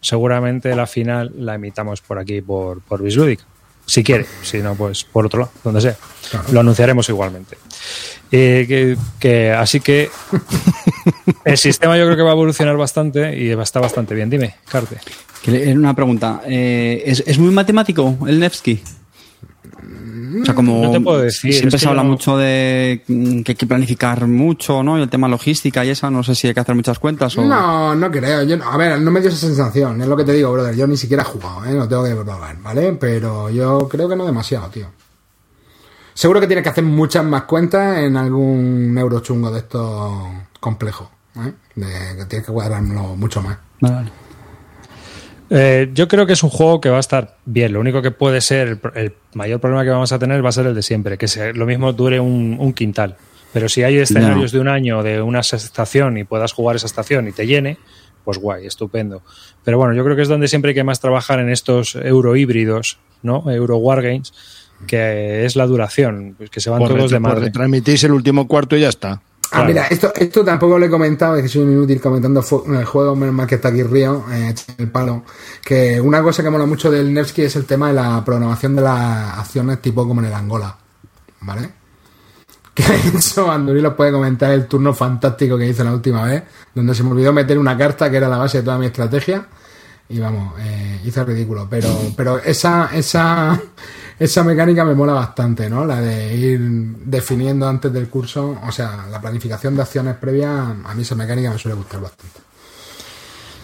seguramente 0.02 0.76
la 0.76 0.88
final 0.88 1.32
la 1.38 1.56
emitamos 1.56 2.02
por 2.02 2.18
aquí, 2.18 2.42
por, 2.42 2.82
por 2.82 3.04
Bislúdica. 3.04 3.46
Si 3.90 4.04
quiere, 4.04 4.26
si 4.44 4.60
no, 4.60 4.76
pues 4.76 5.04
por 5.04 5.26
otro 5.26 5.40
lado, 5.42 5.52
donde 5.64 5.82
sea. 5.82 5.98
Lo 6.52 6.60
anunciaremos 6.60 7.10
igualmente. 7.10 7.58
Eh, 8.32 8.66
que, 8.68 8.98
que- 9.20 9.52
así 9.52 9.80
que 9.80 10.10
el 11.46 11.58
sistema 11.58 11.98
yo 11.98 12.06
creo 12.06 12.16
que 12.18 12.22
va 12.24 12.30
a 12.30 12.34
evolucionar 12.34 12.78
bastante 12.78 13.36
y 13.38 13.50
está 13.52 13.80
bastante 13.80 14.14
bien. 14.14 14.30
Dime, 14.30 14.56
Carte. 14.70 14.98
Una 15.74 15.96
pregunta. 15.96 16.42
eh, 16.46 17.02
¿es, 17.06 17.24
es 17.26 17.40
muy 17.40 17.52
matemático 17.52 18.18
el 18.28 18.40
Nevsky? 18.40 18.82
O 20.42 20.46
sea, 20.46 20.54
como 20.54 20.84
No 20.84 20.92
te 20.92 21.00
puedo 21.02 21.20
decir, 21.22 21.54
siempre 21.54 21.78
es 21.78 21.82
se 21.82 21.88
habla 21.90 22.04
mucho 22.04 22.38
de 22.38 23.02
que 23.08 23.52
hay 23.52 23.56
que 23.56 23.66
planificar 23.66 24.28
mucho, 24.28 24.84
¿no? 24.84 24.98
Y 24.98 25.02
el 25.02 25.10
tema 25.10 25.28
logística 25.28 25.84
y 25.84 25.90
esa, 25.90 26.10
no 26.12 26.22
sé 26.24 26.36
si 26.36 26.48
hay 26.48 26.54
que 26.54 26.60
hacer 26.60 26.76
muchas 26.76 27.00
cuentas 27.00 27.36
o... 27.38 27.44
No, 27.44 27.96
no 27.96 28.12
creo. 28.12 28.44
Yo, 28.44 28.56
no- 28.58 28.70
a 28.72 28.78
ver, 28.78 29.02
no 29.02 29.10
me 29.12 29.20
dio 29.22 29.30
esa 29.30 29.40
sensación. 29.40 30.00
Es 30.02 30.08
lo 30.08 30.16
que 30.16 30.24
te 30.24 30.34
digo, 30.34 30.52
brother. 30.54 30.76
Yo 30.76 30.86
ni 30.88 30.98
siquiera 30.98 31.24
he 31.24 31.26
jugado, 31.26 31.66
¿eh? 31.66 31.74
Lo 31.74 31.88
tengo 31.88 32.04
que 32.04 32.16
probar, 32.16 32.58
¿vale? 32.62 32.94
Pero 32.94 33.50
yo 33.50 33.88
creo 33.90 34.08
que 34.08 34.16
no 34.16 34.26
demasiado, 34.26 34.70
tío. 34.70 34.88
Seguro 36.14 36.40
que 36.42 36.48
tienes 36.48 36.64
que 36.64 36.70
hacer 36.70 36.84
muchas 36.84 37.24
más 37.26 37.44
cuentas 37.44 37.98
en 38.00 38.16
algún 38.18 38.96
euro 38.98 39.22
chungo 39.22 39.50
de 39.52 39.60
estos 39.60 40.14
complejos, 40.60 41.08
¿eh? 41.38 41.54
De, 41.76 41.88
que 42.18 42.26
tienes 42.26 42.46
que 42.46 42.52
cuadrarlo 42.54 43.16
mucho 43.16 43.42
más. 43.42 43.58
Vale, 43.82 43.96
vale. 43.96 44.12
Eh, 45.50 45.90
yo 45.94 46.08
creo 46.08 46.26
que 46.26 46.34
es 46.34 46.44
un 46.44 46.50
juego 46.50 46.80
que 46.80 46.90
va 46.90 46.98
a 46.98 47.00
estar 47.00 47.38
bien. 47.46 47.74
Lo 47.74 47.80
único 47.80 48.02
que 48.02 48.12
puede 48.12 48.42
ser, 48.42 48.68
el, 48.68 48.80
el 48.96 49.14
mayor 49.34 49.60
problema 49.60 49.84
que 49.84 49.90
vamos 49.90 50.12
a 50.12 50.20
tener 50.20 50.44
va 50.44 50.50
a 50.50 50.54
ser 50.54 50.68
el 50.68 50.76
de 50.76 50.84
siempre, 50.84 51.18
que 51.18 51.28
se- 51.28 51.54
lo 51.54 51.66
mismo 51.66 51.92
dure 51.94 52.20
un, 52.20 52.58
un 52.60 52.74
quintal. 52.74 53.16
Pero 53.52 53.68
si 53.68 53.82
hay 53.82 53.98
escenarios 53.98 54.52
de 54.52 54.60
un 54.60 54.68
año, 54.68 55.02
de 55.02 55.22
una 55.24 55.40
estación 55.40 56.18
y 56.20 56.24
puedas 56.24 56.54
jugar 56.54 56.76
esa 56.76 56.86
estación 56.86 57.28
y 57.28 57.32
te 57.32 57.48
llene, 57.48 57.78
pues 58.24 58.38
guay, 58.38 58.68
estupendo. 58.68 59.24
Pero 59.64 59.80
bueno, 59.80 59.96
yo 59.96 60.04
creo 60.04 60.16
que 60.16 60.22
es 60.22 60.28
donde 60.28 60.48
siempre 60.48 60.70
hay 60.70 60.76
que 60.76 60.84
más 60.84 61.00
trabajar 61.00 61.40
en 61.40 61.50
estos 61.50 61.96
euro 61.96 62.36
híbridos, 62.36 63.00
¿no? 63.24 63.50
Euro 63.50 63.78
wargames, 63.78 64.34
que 64.86 65.46
es 65.46 65.56
la 65.56 65.66
duración, 65.66 66.36
pues 66.38 66.52
que 66.52 66.60
se 66.60 66.70
van 66.70 66.80
todos 67.00 67.12
de 67.12 67.20
madre. 67.20 67.46
retransmitís 67.46 68.04
el 68.04 68.12
último 68.12 68.48
cuarto 68.48 68.78
y 68.78 68.82
ya 68.82 68.90
está. 68.90 69.22
Ah, 69.52 69.64
mira, 69.64 69.88
esto, 69.88 70.14
esto 70.16 70.46
tampoco 70.46 70.78
lo 70.78 70.86
he 70.86 70.90
comentado, 70.90 71.36
es 71.36 71.44
que 71.44 71.50
soy 71.50 71.64
un 71.64 71.72
inútil 71.72 72.00
comentando 72.00 72.44
el 72.68 72.86
juego, 72.86 73.16
menos 73.16 73.34
mal 73.34 73.48
que 73.48 73.56
está 73.56 73.70
aquí 73.70 73.82
Río, 73.82 74.26
eh, 74.32 74.54
el 74.78 74.92
palo. 74.92 75.24
Que 75.64 76.00
una 76.00 76.22
cosa 76.22 76.44
que 76.44 76.52
mola 76.52 76.68
mucho 76.68 76.92
del 76.92 77.12
Nevsky 77.12 77.44
es 77.44 77.56
el 77.56 77.66
tema 77.66 77.88
de 77.88 77.96
la 77.96 78.24
programación 78.24 78.76
de 78.76 78.84
las 78.84 79.40
acciones 79.40 79.82
tipo 79.82 80.08
como 80.08 80.22
en 80.22 80.28
el 80.28 80.34
Angola. 80.34 80.76
¿Vale? 81.42 81.70
Que 82.80 82.84
eso 83.18 83.52
Anduri 83.52 83.82
lo 83.82 83.94
puede 83.94 84.12
comentar 84.12 84.52
el 84.52 84.66
turno 84.66 84.94
fantástico 84.94 85.58
que 85.58 85.68
hice 85.68 85.84
la 85.84 85.92
última 85.92 86.24
vez, 86.24 86.44
donde 86.74 86.96
se 86.96 87.04
me 87.04 87.12
olvidó 87.12 87.34
meter 87.34 87.58
una 87.58 87.78
carta 87.78 88.10
que 88.10 88.16
era 88.18 88.30
la 88.30 88.38
base 88.38 88.60
de 88.60 88.64
toda 88.64 88.78
mi 88.78 88.86
estrategia. 88.86 89.48
Y 90.08 90.20
vamos, 90.20 90.54
eh, 90.60 91.02
hice 91.04 91.20
el 91.20 91.26
ridículo. 91.26 91.68
Pero, 91.70 91.90
pero 92.16 92.38
esa, 92.40 92.90
esa, 92.94 93.60
esa 94.20 94.44
mecánica 94.44 94.84
me 94.84 94.94
mola 94.94 95.14
bastante, 95.14 95.70
¿no? 95.70 95.86
La 95.86 96.02
de 96.02 96.36
ir 96.36 96.60
definiendo 96.60 97.68
antes 97.68 97.92
del 97.92 98.10
curso, 98.10 98.60
o 98.68 98.72
sea, 98.72 99.08
la 99.10 99.22
planificación 99.22 99.76
de 99.76 99.82
acciones 99.82 100.16
previas, 100.18 100.52
a 100.52 100.94
mí 100.94 101.02
esa 101.04 101.16
mecánica 101.16 101.50
me 101.52 101.58
suele 101.58 101.78
gustar 101.78 102.02
bastante. 102.02 102.49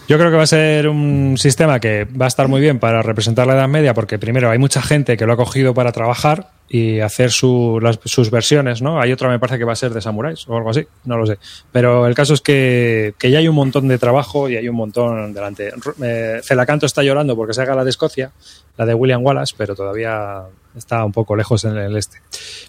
Yo 0.08 0.18
creo 0.18 0.30
que 0.30 0.36
va 0.36 0.44
a 0.44 0.46
ser 0.46 0.88
un 0.88 1.34
sistema 1.36 1.80
que 1.80 2.04
va 2.04 2.26
a 2.26 2.28
estar 2.28 2.46
muy 2.46 2.60
bien 2.60 2.78
para 2.78 3.02
representar 3.02 3.44
la 3.48 3.54
Edad 3.54 3.66
Media, 3.66 3.92
porque 3.92 4.20
primero 4.20 4.48
hay 4.50 4.58
mucha 4.58 4.80
gente 4.80 5.16
que 5.16 5.26
lo 5.26 5.32
ha 5.32 5.36
cogido 5.36 5.74
para 5.74 5.90
trabajar 5.90 6.50
y 6.68 7.00
hacer 7.00 7.32
su- 7.32 7.80
sus 8.04 8.30
versiones, 8.30 8.82
¿no? 8.82 9.00
Hay 9.00 9.10
otra, 9.12 9.28
me 9.28 9.40
parece 9.40 9.58
que 9.58 9.64
va 9.64 9.72
a 9.72 9.76
ser 9.76 9.92
de 9.92 10.00
samuráis 10.00 10.48
o 10.48 10.56
algo 10.56 10.70
así, 10.70 10.86
no 11.06 11.16
lo 11.18 11.26
sé. 11.26 11.38
Pero 11.72 12.06
el 12.06 12.14
caso 12.14 12.34
es 12.34 12.40
que, 12.40 13.14
que 13.18 13.32
ya 13.32 13.38
hay 13.38 13.48
un 13.48 13.56
montón 13.56 13.88
de 13.88 13.98
trabajo 13.98 14.48
y 14.48 14.56
hay 14.56 14.68
un 14.68 14.76
montón 14.76 15.32
delante. 15.34 15.72
Eh, 16.00 16.40
Celacanto 16.40 16.86
está 16.86 17.02
llorando 17.02 17.34
porque 17.34 17.52
se 17.54 17.62
haga 17.62 17.74
la 17.74 17.82
de 17.82 17.90
Escocia, 17.90 18.30
la 18.76 18.86
de 18.86 18.94
William 18.94 19.24
Wallace, 19.24 19.54
pero 19.58 19.74
todavía 19.74 20.42
está 20.76 21.04
un 21.04 21.12
poco 21.12 21.34
lejos 21.34 21.64
en 21.64 21.76
el 21.78 21.96
este. 21.96 22.18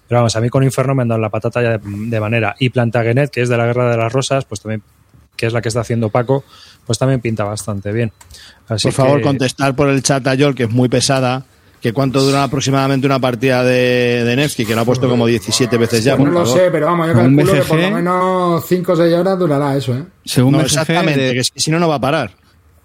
Pero 0.07 0.21
vamos, 0.21 0.35
a 0.35 0.41
mí 0.41 0.49
con 0.49 0.63
Inferno 0.63 0.95
me 0.95 1.03
han 1.03 1.09
dado 1.09 1.21
la 1.21 1.29
patata 1.29 1.61
ya 1.61 1.77
de, 1.77 1.79
de 1.83 2.19
manera. 2.19 2.55
Y 2.57 2.69
Plantagenet, 2.69 3.29
que 3.29 3.41
es 3.43 3.49
de 3.49 3.57
la 3.57 3.67
Guerra 3.67 3.91
de 3.91 3.97
las 3.97 4.11
Rosas, 4.11 4.45
pues 4.45 4.59
también 4.61 4.81
que 5.35 5.45
es 5.45 5.53
la 5.53 5.61
que 5.61 5.67
está 5.67 5.81
haciendo 5.81 6.09
Paco, 6.09 6.43
pues 6.87 6.97
también 6.97 7.21
pinta 7.21 7.43
bastante 7.43 7.91
bien. 7.91 8.11
Así 8.67 8.87
Por 8.87 8.93
favor, 8.93 9.17
que- 9.17 9.23
contestar 9.23 9.75
por 9.75 9.89
el 9.89 10.01
chat 10.01 10.25
a 10.25 10.33
Yol, 10.33 10.55
que 10.55 10.63
es 10.63 10.69
muy 10.71 10.89
pesada, 10.89 11.45
que 11.81 11.93
cuánto 11.93 12.21
dura 12.21 12.43
aproximadamente 12.43 13.05
una 13.05 13.19
partida 13.19 13.63
de, 13.63 14.23
de 14.25 14.35
Nevsky, 14.35 14.65
que 14.65 14.73
lo 14.73 14.81
ha 14.81 14.85
puesto 14.85 15.07
como 15.07 15.27
17 15.27 15.77
veces 15.77 16.03
ya. 16.03 16.15
Pues 16.17 16.25
por 16.25 16.33
no 16.33 16.39
lo 16.39 16.45
favor. 16.47 16.59
sé, 16.61 16.71
pero 16.71 16.85
vamos, 16.87 17.07
yo 17.07 17.13
calculo 17.13 17.53
que 17.53 17.61
por 17.61 17.79
lo 17.79 17.91
menos 17.91 18.65
5 18.65 18.91
o 18.91 18.95
6 18.95 19.13
horas 19.13 19.37
durará 19.39 19.75
eso, 19.77 19.93
¿eh? 19.93 20.03
Según 20.25 20.53
No, 20.53 20.57
BGG, 20.57 20.65
exactamente, 20.65 21.19
de, 21.21 21.33
que 21.33 21.39
es 21.41 21.51
que 21.51 21.59
si 21.59 21.69
no, 21.69 21.79
no 21.79 21.87
va 21.87 21.95
a 21.95 22.01
parar. 22.01 22.31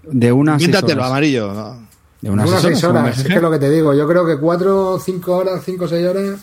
de 0.04 0.30
una 0.30 0.54
a 0.54 0.58
seis 0.58 0.68
Invéntatelo, 0.68 1.00
horas. 1.00 1.10
amarillo. 1.10 1.52
¿no? 1.54 1.88
De 2.20 2.30
unas 2.30 2.48
Unas 2.48 2.62
seis 2.62 2.74
6 2.80 2.84
horas, 2.84 3.02
horas, 3.04 3.18
es 3.18 3.24
que 3.26 3.34
es 3.34 3.42
lo 3.42 3.50
que 3.50 3.58
te 3.58 3.70
digo. 3.70 3.94
Yo 3.94 4.06
creo 4.06 4.26
que 4.26 4.36
4 4.36 4.90
o 4.90 4.98
5 4.98 5.36
horas, 5.36 5.62
5 5.64 5.84
o 5.84 5.88
6 5.88 6.06
horas. 6.06 6.40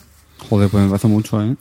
Joder, 0.50 0.70
pues 0.70 0.84
me 0.84 0.90
parece 0.90 1.08
mucho, 1.08 1.42
¿eh? 1.44 1.56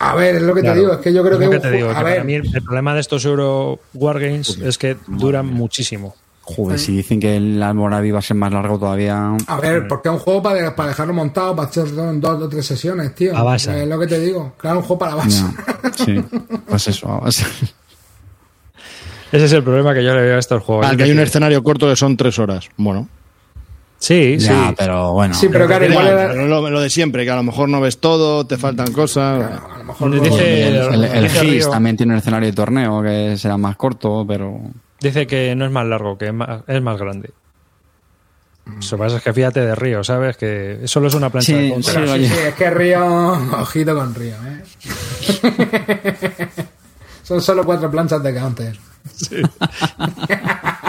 A 0.00 0.14
ver, 0.14 0.36
es 0.36 0.42
lo 0.42 0.54
que 0.54 0.60
Claro. 0.60 0.74
te 0.74 0.80
digo, 0.80 0.92
es 0.94 0.98
que 1.00 1.12
yo 1.12 1.22
creo 1.22 1.34
Es 1.34 1.38
que. 1.40 1.44
lo 1.46 1.50
un 1.56 1.60
te 1.60 1.70
digo, 1.72 1.90
a 1.90 1.94
que 1.98 2.04
ver, 2.04 2.12
para 2.14 2.24
mí 2.24 2.34
el, 2.34 2.54
el 2.54 2.62
problema 2.62 2.94
de 2.94 3.00
estos 3.00 3.24
Euro 3.24 3.80
Wargames 3.94 4.58
es 4.58 4.78
que 4.78 4.96
duran 5.08 5.46
muchísimo. 5.46 6.14
Joder, 6.42 6.78
si 6.78 6.96
dicen 6.96 7.20
que 7.20 7.36
el 7.36 7.62
Almoraví 7.62 8.10
va 8.10 8.20
a 8.20 8.22
ser 8.22 8.36
más 8.36 8.50
largo 8.50 8.78
todavía. 8.78 9.36
A 9.46 9.60
ver, 9.60 9.86
porque 9.86 10.08
es 10.08 10.14
un 10.14 10.18
juego 10.20 10.42
para, 10.42 10.74
para 10.74 10.88
dejarlo 10.90 11.12
montado, 11.12 11.54
para 11.54 11.68
echar 11.68 11.86
en 11.88 12.20
dos 12.22 12.42
o 12.42 12.48
tres 12.48 12.64
sesiones, 12.64 13.14
tío. 13.14 13.36
A 13.36 13.42
base. 13.42 13.82
Es 13.82 13.86
lo 13.88 13.98
que 13.98 14.06
te 14.06 14.18
digo. 14.18 14.54
Claro, 14.56 14.78
un 14.78 14.82
juego 14.84 14.98
para 14.98 15.14
base. 15.16 15.44
Sí, 15.96 16.24
pues 16.66 16.88
eso. 16.88 17.12
a 17.12 17.20
base. 17.20 17.44
Ese 19.30 19.44
es 19.44 19.52
el 19.52 19.62
problema 19.62 19.92
que 19.92 20.02
yo 20.02 20.14
le 20.14 20.22
veo 20.22 20.36
a 20.36 20.38
estos 20.38 20.62
juegos. 20.62 20.90
Que 20.96 21.02
hay 21.02 21.10
un 21.10 21.18
escenario 21.20 21.62
corto 21.62 21.86
que 21.86 21.96
son 21.96 22.16
3 22.16 22.38
horas. 22.38 22.68
Bueno. 22.78 23.08
Sí, 24.00 24.38
sí. 24.38 24.46
Ya, 24.46 24.72
pero 24.78 25.12
bueno. 25.12 25.34
Sí, 25.34 25.48
pero 25.50 25.66
claro, 25.66 25.84
igual 25.86 26.06
era- 26.06 26.32
lo, 26.34 26.70
lo 26.70 26.80
de 26.80 26.88
siempre, 26.88 27.24
que 27.24 27.30
a 27.32 27.36
lo 27.36 27.42
mejor 27.42 27.68
no 27.68 27.80
ves 27.80 27.98
todo, 27.98 28.46
te 28.46 28.56
faltan 28.56 28.92
cosas. 28.92 29.42
a 29.60 29.78
lo 29.78 29.84
mejor 29.84 30.10
Dice- 30.20 30.70
luego- 30.70 30.92
El, 30.94 31.04
el, 31.04 31.14
el 31.16 31.22
Dice 31.24 31.40
GIS 31.40 31.50
Río- 31.64 31.70
también 31.70 31.96
tiene 31.96 32.12
un 32.12 32.18
escenario 32.18 32.48
de 32.48 32.52
torneo 32.54 33.02
que 33.02 33.36
será 33.36 33.56
más 33.56 33.76
corto, 33.76 34.24
pero. 34.26 34.60
Dice 35.00 35.26
que 35.26 35.54
no 35.56 35.64
es 35.66 35.72
más 35.72 35.84
largo, 35.86 36.16
que 36.16 36.26
es 36.28 36.32
más, 36.34 36.60
es 36.66 36.80
más 36.82 36.98
grande. 36.98 37.30
Lo 38.66 38.78
que 38.80 38.96
pasa 38.98 39.16
es 39.16 39.22
que 39.22 39.32
fíjate 39.32 39.60
de 39.60 39.74
Río, 39.74 40.04
¿sabes? 40.04 40.36
Que 40.36 40.80
solo 40.84 41.08
es 41.08 41.14
una 41.14 41.30
plancha 41.30 41.46
Sí, 41.52 41.54
de 41.54 41.70
contra. 41.70 42.06
sí, 42.06 42.24
Sí, 42.24 42.28
sí, 42.28 42.34
es 42.48 42.54
que 42.54 42.70
Río, 42.70 43.02
ojito 43.60 43.94
con 43.96 44.14
Río, 44.14 44.34
¿eh? 44.46 44.62
Son 47.24 47.40
solo 47.40 47.64
cuatro 47.64 47.90
planchas 47.90 48.22
de 48.22 48.34
counter. 48.34 48.78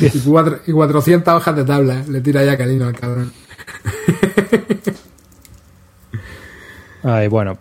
y, 0.00 0.18
cuatro- 0.20 0.60
y 0.66 0.72
400 0.72 1.34
hojas 1.34 1.56
de 1.56 1.64
tabla, 1.64 1.94
¿eh? 2.00 2.04
le 2.08 2.20
tira 2.20 2.44
ya 2.44 2.56
Calino 2.56 2.86
al 2.86 2.94
cabrón. 2.98 3.32
Ay, 7.02 7.28
bueno. 7.28 7.58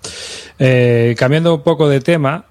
Eh, 0.60 1.16
cambiando 1.18 1.56
un 1.56 1.64
poco 1.64 1.90
de 1.90 2.00
tema, 2.00 2.46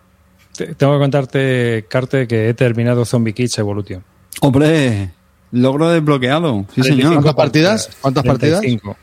te- 0.56 0.74
tengo 0.74 0.94
que 0.94 0.98
contarte, 0.98 1.84
Carte, 1.88 2.26
que 2.26 2.48
he 2.48 2.54
terminado 2.54 3.04
Zombie 3.04 3.32
Kids 3.32 3.58
Evolution. 3.58 4.02
¡Hombre! 4.40 5.10
Logro 5.52 5.88
desbloqueado. 5.90 6.64
Sí, 6.74 6.82
señor. 6.82 7.12
¿Cuántas 7.14 7.34
partidas? 7.34 7.90
¿Cuántas 8.00 8.24
partidas? 8.24 8.60
35. 8.60 8.96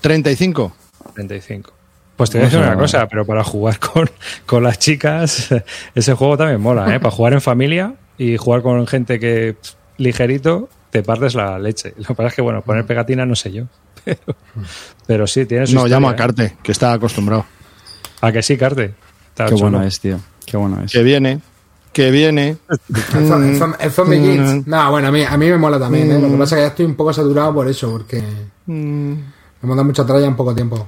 35. 0.00 0.72
35. 1.14 1.72
Pues 2.16 2.30
te 2.30 2.38
voy 2.38 2.42
a 2.42 2.46
decir 2.46 2.60
Vamos 2.60 2.70
a 2.70 2.74
una 2.76 2.82
cosa, 2.82 3.06
pero 3.08 3.26
para 3.26 3.42
jugar 3.42 3.78
con, 3.92 4.10
con 4.46 4.62
las 4.62 4.78
chicas, 4.78 5.48
ese 5.94 6.14
juego 6.14 6.36
también 6.36 6.60
mola, 6.60 6.94
¿eh? 6.94 7.00
Para 7.00 7.10
jugar 7.10 7.32
en 7.32 7.40
familia 7.40 7.94
y 8.16 8.36
jugar 8.36 8.62
con 8.62 8.86
gente 8.86 9.18
que 9.18 9.56
pff, 9.60 9.72
ligerito, 9.98 10.68
te 10.90 11.02
partes 11.02 11.34
la 11.34 11.58
leche. 11.58 11.94
Lo 11.96 12.04
que 12.04 12.14
pasa 12.14 12.28
es 12.28 12.34
que, 12.34 12.42
bueno, 12.42 12.62
poner 12.62 12.86
pegatina 12.86 13.26
no 13.26 13.34
sé 13.34 13.52
yo. 13.52 13.64
Pero, 14.04 14.20
pero 15.06 15.26
sí, 15.26 15.46
tienes 15.46 15.72
No, 15.72 15.86
llamo 15.86 16.10
a 16.10 16.16
Carte, 16.16 16.56
que 16.62 16.72
está 16.72 16.92
acostumbrado. 16.92 17.46
¿A 18.20 18.32
que 18.32 18.42
sí, 18.42 18.58
Carte? 18.58 18.94
Está 19.30 19.46
Qué 19.46 19.54
chulo. 19.54 19.70
bueno 19.70 19.82
es, 19.82 19.98
tío. 19.98 20.18
Qué 20.44 20.58
bueno 20.58 20.82
es. 20.84 20.92
Que 20.92 21.02
viene, 21.02 21.40
que 21.94 22.10
viene. 22.10 22.58
El, 23.14 23.90
Zombie 23.90 24.20
Kids. 24.20 24.66
No, 24.66 24.90
bueno, 24.90 25.08
a 25.08 25.10
mí, 25.10 25.22
a 25.22 25.36
mí 25.38 25.48
me 25.48 25.56
mola 25.56 25.78
también, 25.78 26.10
¿eh? 26.12 26.18
Lo 26.20 26.28
que 26.28 26.36
pasa 26.36 26.56
es 26.56 26.58
que 26.58 26.62
ya 26.64 26.68
estoy 26.68 26.84
un 26.84 26.96
poco 26.96 27.14
saturado 27.14 27.54
por 27.54 27.66
eso, 27.66 27.90
porque 27.90 28.22
me 28.66 29.16
hemos 29.62 29.76
dado 29.76 29.84
mucha 29.84 30.04
tralla 30.04 30.26
en 30.26 30.36
poco 30.36 30.54
tiempo. 30.54 30.86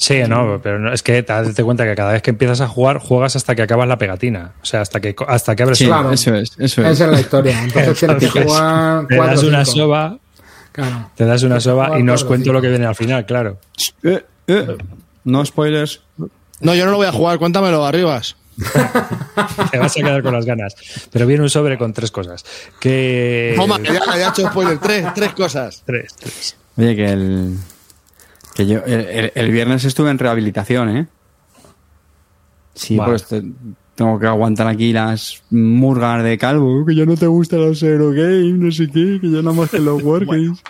Sí, 0.00 0.22
no, 0.28 0.60
pero 0.62 0.78
no, 0.78 0.92
es 0.92 1.02
que 1.02 1.22
te 1.24 1.32
das 1.32 1.54
cuenta 1.60 1.84
que 1.84 1.94
cada 1.96 2.12
vez 2.12 2.22
que 2.22 2.30
empiezas 2.30 2.60
a 2.60 2.68
jugar, 2.68 2.98
juegas 2.98 3.34
hasta 3.34 3.54
que 3.56 3.62
acabas 3.62 3.88
la 3.88 3.98
pegatina. 3.98 4.52
O 4.62 4.64
sea, 4.64 4.80
hasta 4.80 5.00
que, 5.00 5.14
hasta 5.26 5.56
que 5.56 5.62
abres 5.64 5.78
Sí, 5.78 5.84
el- 5.84 5.90
Claro. 5.90 6.12
eso 6.12 6.34
es, 6.36 6.52
eso 6.56 6.80
Esa 6.82 6.90
es. 6.90 7.00
es 7.00 7.08
la 7.08 7.20
historia. 7.20 7.62
Entonces 7.64 7.98
tienes 7.98 8.32
que 8.32 8.42
jugar 8.44 9.06
te 9.08 9.16
das 9.16 9.42
una 9.42 9.64
soba, 9.64 10.18
Claro. 10.72 11.10
te 11.16 11.24
das 11.24 11.42
una 11.42 11.58
soba 11.60 11.98
y 11.98 12.02
no 12.04 12.14
os 12.14 12.24
cuento 12.24 12.52
lo 12.52 12.62
que 12.62 12.68
viene 12.68 12.86
al 12.86 12.94
final, 12.94 13.26
claro. 13.26 13.58
Eh, 14.04 14.24
eh, 14.46 14.76
No 15.24 15.44
spoilers. 15.44 16.00
No, 16.60 16.74
yo 16.74 16.84
no 16.84 16.92
lo 16.92 16.96
voy 16.98 17.06
a 17.08 17.12
jugar, 17.12 17.38
cuéntamelo, 17.38 17.84
arribas. 17.84 18.36
Te 19.70 19.78
vas 19.78 19.92
a 19.96 20.00
quedar 20.00 20.22
con 20.22 20.32
las 20.34 20.44
ganas. 20.44 20.74
Pero 21.12 21.26
viene 21.26 21.42
un 21.42 21.50
sobre 21.50 21.76
con 21.78 21.92
tres 21.92 22.10
cosas. 22.10 22.44
Que. 22.80 23.54
Toma, 23.56 23.78
que 23.78 23.92
ya 23.92 24.00
le 24.14 24.22
he 24.22 24.28
hecho 24.28 24.48
spoiler. 24.48 24.78
Tres, 24.78 25.06
tres 25.14 25.32
cosas. 25.32 25.82
Tres, 25.86 26.14
tres. 26.18 26.56
Oye, 26.76 26.96
que 26.96 27.04
el. 27.06 27.56
Que 28.58 28.66
yo. 28.66 28.80
El, 28.84 29.00
el- 29.00 29.32
el 29.36 29.50
viernes 29.52 29.84
estuve 29.84 30.10
en 30.10 30.18
rehabilitación, 30.18 30.88
¿eh? 30.96 31.06
Sí, 32.74 32.96
Vale. 32.96 33.10
pues 33.12 33.24
te- 33.26 33.42
tengo 33.94 34.18
que 34.18 34.26
aguantar 34.26 34.66
aquí 34.68 34.92
las 34.92 35.42
murgas 35.50 36.22
de 36.24 36.36
calvo. 36.38 36.84
Que 36.86 36.94
ya 36.96 37.04
no 37.04 37.16
te 37.16 37.26
gustan 37.28 37.60
los 37.60 37.80
Eurogames, 37.84 38.54
no 38.54 38.70
sé 38.72 38.86
qué. 38.88 39.18
Que 39.20 39.30
ya 39.30 39.42
nada 39.42 39.52
más 39.52 39.70
que 39.70 39.78
los 39.78 40.02
Wargames. 40.04 40.60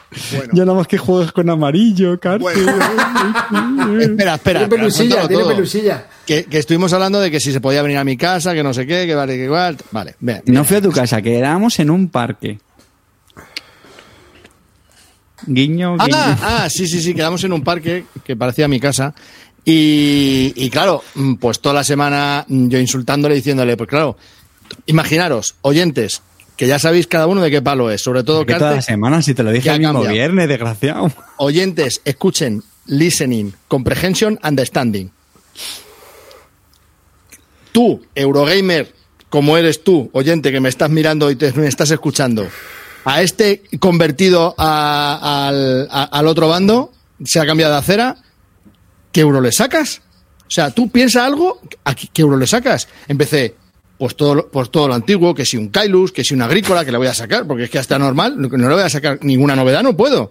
Ya 0.52 0.64
nada 0.66 0.76
más 0.78 0.86
que 0.86 0.98
juegas 0.98 1.32
con 1.32 1.48
amarillo, 1.50 2.20
Carte. 2.20 2.44
Espera, 4.00 4.34
espera. 4.34 4.58
Tiene 4.60 4.68
pelusilla, 4.68 5.26
tiene 5.28 5.44
pelusilla. 5.44 6.06
Que, 6.26 6.44
que 6.44 6.58
estuvimos 6.58 6.92
hablando 6.92 7.20
de 7.20 7.30
que 7.30 7.40
si 7.40 7.52
se 7.52 7.60
podía 7.60 7.80
venir 7.82 7.96
a 7.98 8.04
mi 8.04 8.16
casa, 8.18 8.52
que 8.54 8.62
no 8.62 8.74
sé 8.74 8.86
qué, 8.86 9.06
que 9.06 9.14
vale, 9.14 9.36
que 9.36 9.44
igual. 9.44 9.76
Vale, 9.92 10.14
bien. 10.20 10.42
No 10.46 10.64
fui 10.64 10.76
a 10.76 10.82
tu 10.82 10.90
casa, 10.92 11.22
quedamos 11.22 11.78
en 11.80 11.90
un 11.90 12.08
parque. 12.10 12.58
Guiño, 15.46 15.96
guiño. 15.96 16.16
Ah, 16.16 16.62
ah, 16.64 16.70
sí, 16.70 16.86
sí, 16.86 17.00
sí, 17.00 17.14
quedamos 17.14 17.44
en 17.44 17.52
un 17.52 17.62
parque 17.62 18.04
que 18.24 18.36
parecía 18.36 18.68
mi 18.68 18.80
casa. 18.80 19.14
Y, 19.64 20.52
y 20.56 20.70
claro, 20.70 21.02
mm, 21.14 21.34
pues 21.34 21.60
toda 21.60 21.74
la 21.74 21.84
semana 21.84 22.44
mm, 22.48 22.68
yo 22.68 22.78
insultándole, 22.78 23.34
diciéndole, 23.34 23.76
pues 23.76 23.88
claro, 23.88 24.16
imaginaros, 24.86 25.56
oyentes, 25.62 26.22
que 26.56 26.66
ya 26.66 26.78
sabéis 26.78 27.06
cada 27.06 27.26
uno 27.26 27.42
de 27.42 27.50
qué 27.50 27.62
palo 27.62 27.90
es, 27.90 28.02
sobre 28.02 28.24
todo 28.24 28.44
que 28.44 28.54
toda 28.54 28.76
la 28.76 28.82
semana, 28.82 29.22
si 29.22 29.34
te 29.34 29.42
lo 29.42 29.52
dije 29.52 29.70
el 29.70 29.80
mismo 29.80 30.02
viernes, 30.02 30.48
desgraciado. 30.48 31.12
oyentes, 31.36 32.00
escuchen, 32.04 32.62
listening, 32.86 33.52
comprehension, 33.68 34.38
understanding. 34.42 35.10
Tú, 37.70 38.02
Eurogamer, 38.14 38.92
como 39.28 39.56
eres 39.56 39.84
tú, 39.84 40.10
oyente 40.12 40.50
que 40.50 40.60
me 40.60 40.68
estás 40.68 40.90
mirando 40.90 41.30
y 41.30 41.36
te, 41.36 41.52
me 41.52 41.68
estás 41.68 41.90
escuchando, 41.90 42.46
a 43.04 43.22
este 43.22 43.62
convertido 43.80 44.54
a- 44.58 45.48
al, 45.48 45.88
a- 45.90 46.04
al 46.04 46.26
otro 46.26 46.48
bando, 46.48 46.92
se 47.24 47.40
ha 47.40 47.46
cambiado 47.46 47.72
de 47.72 47.78
acera, 47.78 48.16
¿qué 49.12 49.20
euro 49.22 49.40
le 49.40 49.52
sacas? 49.52 50.02
O 50.46 50.50
sea, 50.50 50.70
tú 50.70 50.90
piensas 50.90 51.24
algo, 51.24 51.60
¿a 51.84 51.94
qué, 51.94 52.08
euro 52.22 52.36
le 52.36 52.46
sacas? 52.46 52.88
Empecé, 53.06 53.54
pues 53.98 54.16
todo, 54.16 54.48
pues 54.50 54.70
todo 54.70 54.88
lo 54.88 54.94
antiguo, 54.94 55.34
que 55.34 55.44
si 55.44 55.56
un 55.56 55.68
Kailus, 55.68 56.12
que 56.12 56.24
si 56.24 56.34
un 56.34 56.42
Agrícola, 56.42 56.84
que 56.84 56.92
le 56.92 56.98
voy 56.98 57.06
a 57.08 57.14
sacar, 57.14 57.46
porque 57.46 57.64
es 57.64 57.70
que 57.70 57.78
hasta 57.78 57.98
normal, 57.98 58.34
no, 58.40 58.48
le 58.48 58.74
voy 58.74 58.82
a 58.82 58.88
sacar 58.90 59.18
ninguna 59.22 59.54
novedad, 59.56 59.82
no 59.82 59.96
puedo. 59.96 60.30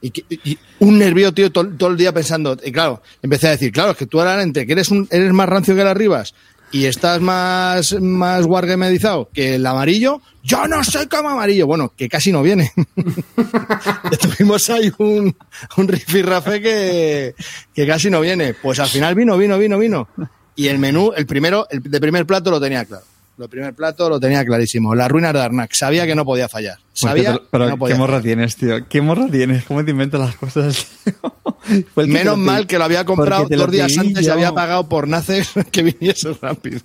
Y, 0.00 0.12
y 0.48 0.56
un 0.78 0.98
nervio, 0.98 1.34
tío, 1.34 1.50
todo, 1.50 1.68
todo 1.76 1.90
el 1.90 1.96
día 1.96 2.12
pensando. 2.14 2.56
Y 2.64 2.70
claro, 2.70 3.02
empecé 3.20 3.48
a 3.48 3.50
decir, 3.50 3.72
claro, 3.72 3.90
es 3.90 3.96
que 3.96 4.06
tú 4.06 4.20
ahora 4.20 4.40
entre 4.42 4.64
que 4.66 4.72
eres, 4.72 4.90
un, 4.90 5.08
eres 5.10 5.32
más 5.32 5.48
rancio 5.48 5.74
que 5.74 5.82
las 5.84 5.96
Rivas 5.96 6.34
y 6.70 6.84
estás 6.86 7.20
más, 7.20 7.94
más 8.00 8.44
wargamedizado 8.46 9.30
que 9.32 9.54
el 9.54 9.66
amarillo, 9.66 10.20
yo 10.42 10.66
no 10.66 10.84
soy 10.84 11.06
como 11.06 11.30
amarillo. 11.30 11.66
Bueno, 11.66 11.92
que 11.96 12.08
casi 12.08 12.32
no 12.32 12.42
viene. 12.42 12.72
Tuvimos 14.20 14.68
ahí 14.70 14.92
un, 14.98 15.36
un 15.76 15.88
rifirrafe 15.88 16.60
que, 16.60 17.34
que 17.74 17.86
casi 17.86 18.10
no 18.10 18.20
viene. 18.20 18.54
Pues 18.54 18.78
al 18.78 18.88
final 18.88 19.14
vino, 19.14 19.36
vino, 19.36 19.58
vino, 19.58 19.78
vino. 19.78 20.08
Y 20.56 20.68
el 20.68 20.78
menú, 20.78 21.12
el 21.16 21.26
primero, 21.26 21.66
el 21.70 21.82
de 21.82 22.00
primer 22.00 22.26
plato 22.26 22.50
lo 22.50 22.60
tenía 22.60 22.84
claro. 22.84 23.04
El 23.38 23.48
primer 23.48 23.72
plato 23.74 24.08
lo 24.10 24.18
tenía 24.18 24.44
clarísimo. 24.44 24.94
Las 24.94 25.08
ruinas 25.08 25.32
de 25.32 25.40
Arnak. 25.40 25.72
Sabía 25.72 26.06
que 26.06 26.14
no 26.16 26.24
podía 26.24 26.48
fallar. 26.48 26.78
Sabía 26.92 27.32
Porque 27.32 27.44
te- 27.44 27.48
pero 27.52 27.64
que 27.66 27.70
no 27.76 27.86
qué 27.86 27.94
morra 27.94 28.12
fallar. 28.14 28.22
tienes, 28.24 28.56
tío. 28.56 28.88
¿Qué 28.88 29.00
morra 29.00 29.26
tienes? 29.30 29.64
¿Cómo 29.64 29.84
te 29.84 29.92
inventas 29.92 30.20
las 30.20 30.34
cosas, 30.36 30.86
tío? 31.04 31.14
Que 31.94 32.06
Menos 32.06 32.36
lo 32.38 32.44
mal 32.44 32.66
que 32.66 32.78
lo 32.78 32.84
había 32.84 33.04
comprado 33.04 33.46
lo 33.50 33.56
dos 33.56 33.70
días 33.70 33.96
antes 33.98 34.24
y 34.26 34.30
había 34.30 34.52
pagado 34.52 34.88
por 34.88 35.06
naces 35.06 35.50
que 35.70 35.82
viniese 35.82 36.32
rápido. 36.40 36.80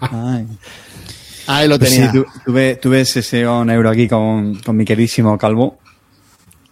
Ay. 0.00 0.46
Ahí 1.46 1.68
lo 1.68 1.78
Pues 1.78 1.90
tenía. 1.90 2.10
sí, 2.12 2.18
tu- 2.18 2.26
tuve, 2.44 2.76
tuve 2.76 3.04
sesión 3.04 3.70
euro 3.70 3.90
aquí 3.90 4.08
con, 4.08 4.56
con 4.56 4.76
mi 4.76 4.84
queridísimo 4.84 5.38
Calvo. 5.38 5.78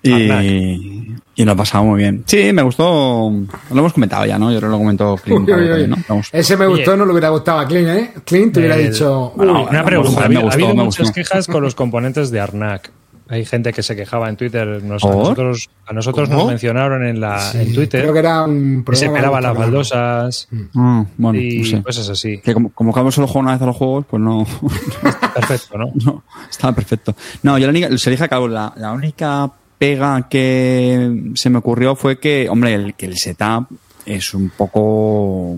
Y, 0.04 1.14
y 1.36 1.44
nos 1.44 1.56
pasamos 1.56 1.88
muy 1.88 1.98
bien. 2.02 2.22
Sí, 2.26 2.52
me 2.52 2.62
gustó. 2.62 3.30
Lo 3.70 3.78
hemos 3.78 3.92
comentado 3.92 4.24
ya, 4.26 4.38
¿no? 4.38 4.52
Yo 4.52 4.58
creo 4.58 4.70
que 4.70 4.72
lo 4.72 4.78
comentó 4.78 5.16
Clint. 5.16 5.48
Uy, 5.48 5.54
uy, 5.54 5.60
uy. 5.62 5.68
también, 5.68 5.90
¿no? 5.90 5.96
Vamos. 6.08 6.28
Ese 6.32 6.56
me 6.56 6.66
gustó, 6.66 6.96
no 6.96 7.04
le 7.06 7.12
hubiera 7.12 7.30
gustado 7.30 7.58
a 7.60 7.66
Clint, 7.66 7.88
¿eh? 7.88 8.10
Clint 8.24 8.52
te 8.54 8.60
hubiera 8.60 8.76
Eh, 8.76 8.90
dicho. 8.90 9.32
bueno, 9.36 9.62
uy, 9.62 9.66
una 9.70 9.84
pregunta. 9.84 10.20
ha 10.22 10.24
habido, 10.26 10.74
muchas 10.74 10.98
gustó. 11.06 11.12
quejas 11.14 11.46
con 11.46 11.62
los 11.62 11.74
componentes 11.74 12.30
de 12.30 12.40
Arnak. 12.40 12.90
hay 13.26 13.46
gente 13.46 13.72
que 13.72 13.82
se 13.82 13.96
quejaba 13.96 14.28
en 14.28 14.36
Twitter. 14.36 14.82
Nos- 14.84 15.02
a 15.02 15.08
nosotros, 15.08 15.70
a 15.86 15.92
nosotros 15.94 16.28
nos 16.28 16.46
mencionaron 16.46 17.06
en, 17.06 17.20
la, 17.20 17.40
Sí, 17.40 17.58
en 17.58 17.74
Twitter 17.74 18.02
Creo 18.02 18.12
que 18.12 18.18
era 18.18 18.44
un 18.44 18.84
que 18.84 18.94
se 18.96 19.08
de 19.08 19.20
las 19.22 19.56
baldosas 19.56 20.46
Ah, 20.76 21.04
bueno, 21.16 21.40
y 21.40 21.58
no 21.60 21.64
sé. 21.64 21.82
cosas 21.82 22.10
así. 22.10 22.38
Que 22.44 22.52
como, 22.52 22.68
como 22.70 23.10
solo 23.10 23.26
juega 23.26 23.40
una 23.44 23.52
vez 23.54 23.62
a 23.62 23.66
los 23.66 23.76
juegos, 23.76 24.04
pues 24.10 24.22
no, 24.22 24.46
Perfecto, 25.34 25.78
¿no? 25.78 25.86
no 26.04 26.22
estaba 26.50 26.74
perfecto. 26.74 27.14
No, 27.42 27.56
yo 27.58 27.66
la 27.66 27.70
única, 27.70 27.96
se 27.98 28.10
dije 28.10 28.24
a 28.24 28.28
Calvo, 28.28 28.46
la, 28.48 28.72
la 28.76 28.92
única 28.92 29.50
pega 29.78 30.28
que 30.28 31.32
se 31.34 31.50
me 31.50 31.58
ocurrió 31.58 31.96
fue 31.96 32.18
que, 32.18 32.48
hombre, 32.48 32.74
el, 32.74 32.94
que 32.94 33.06
el 33.06 33.16
setup 33.18 33.68
es 34.06 34.34
un 34.34 34.50
poco 34.50 35.56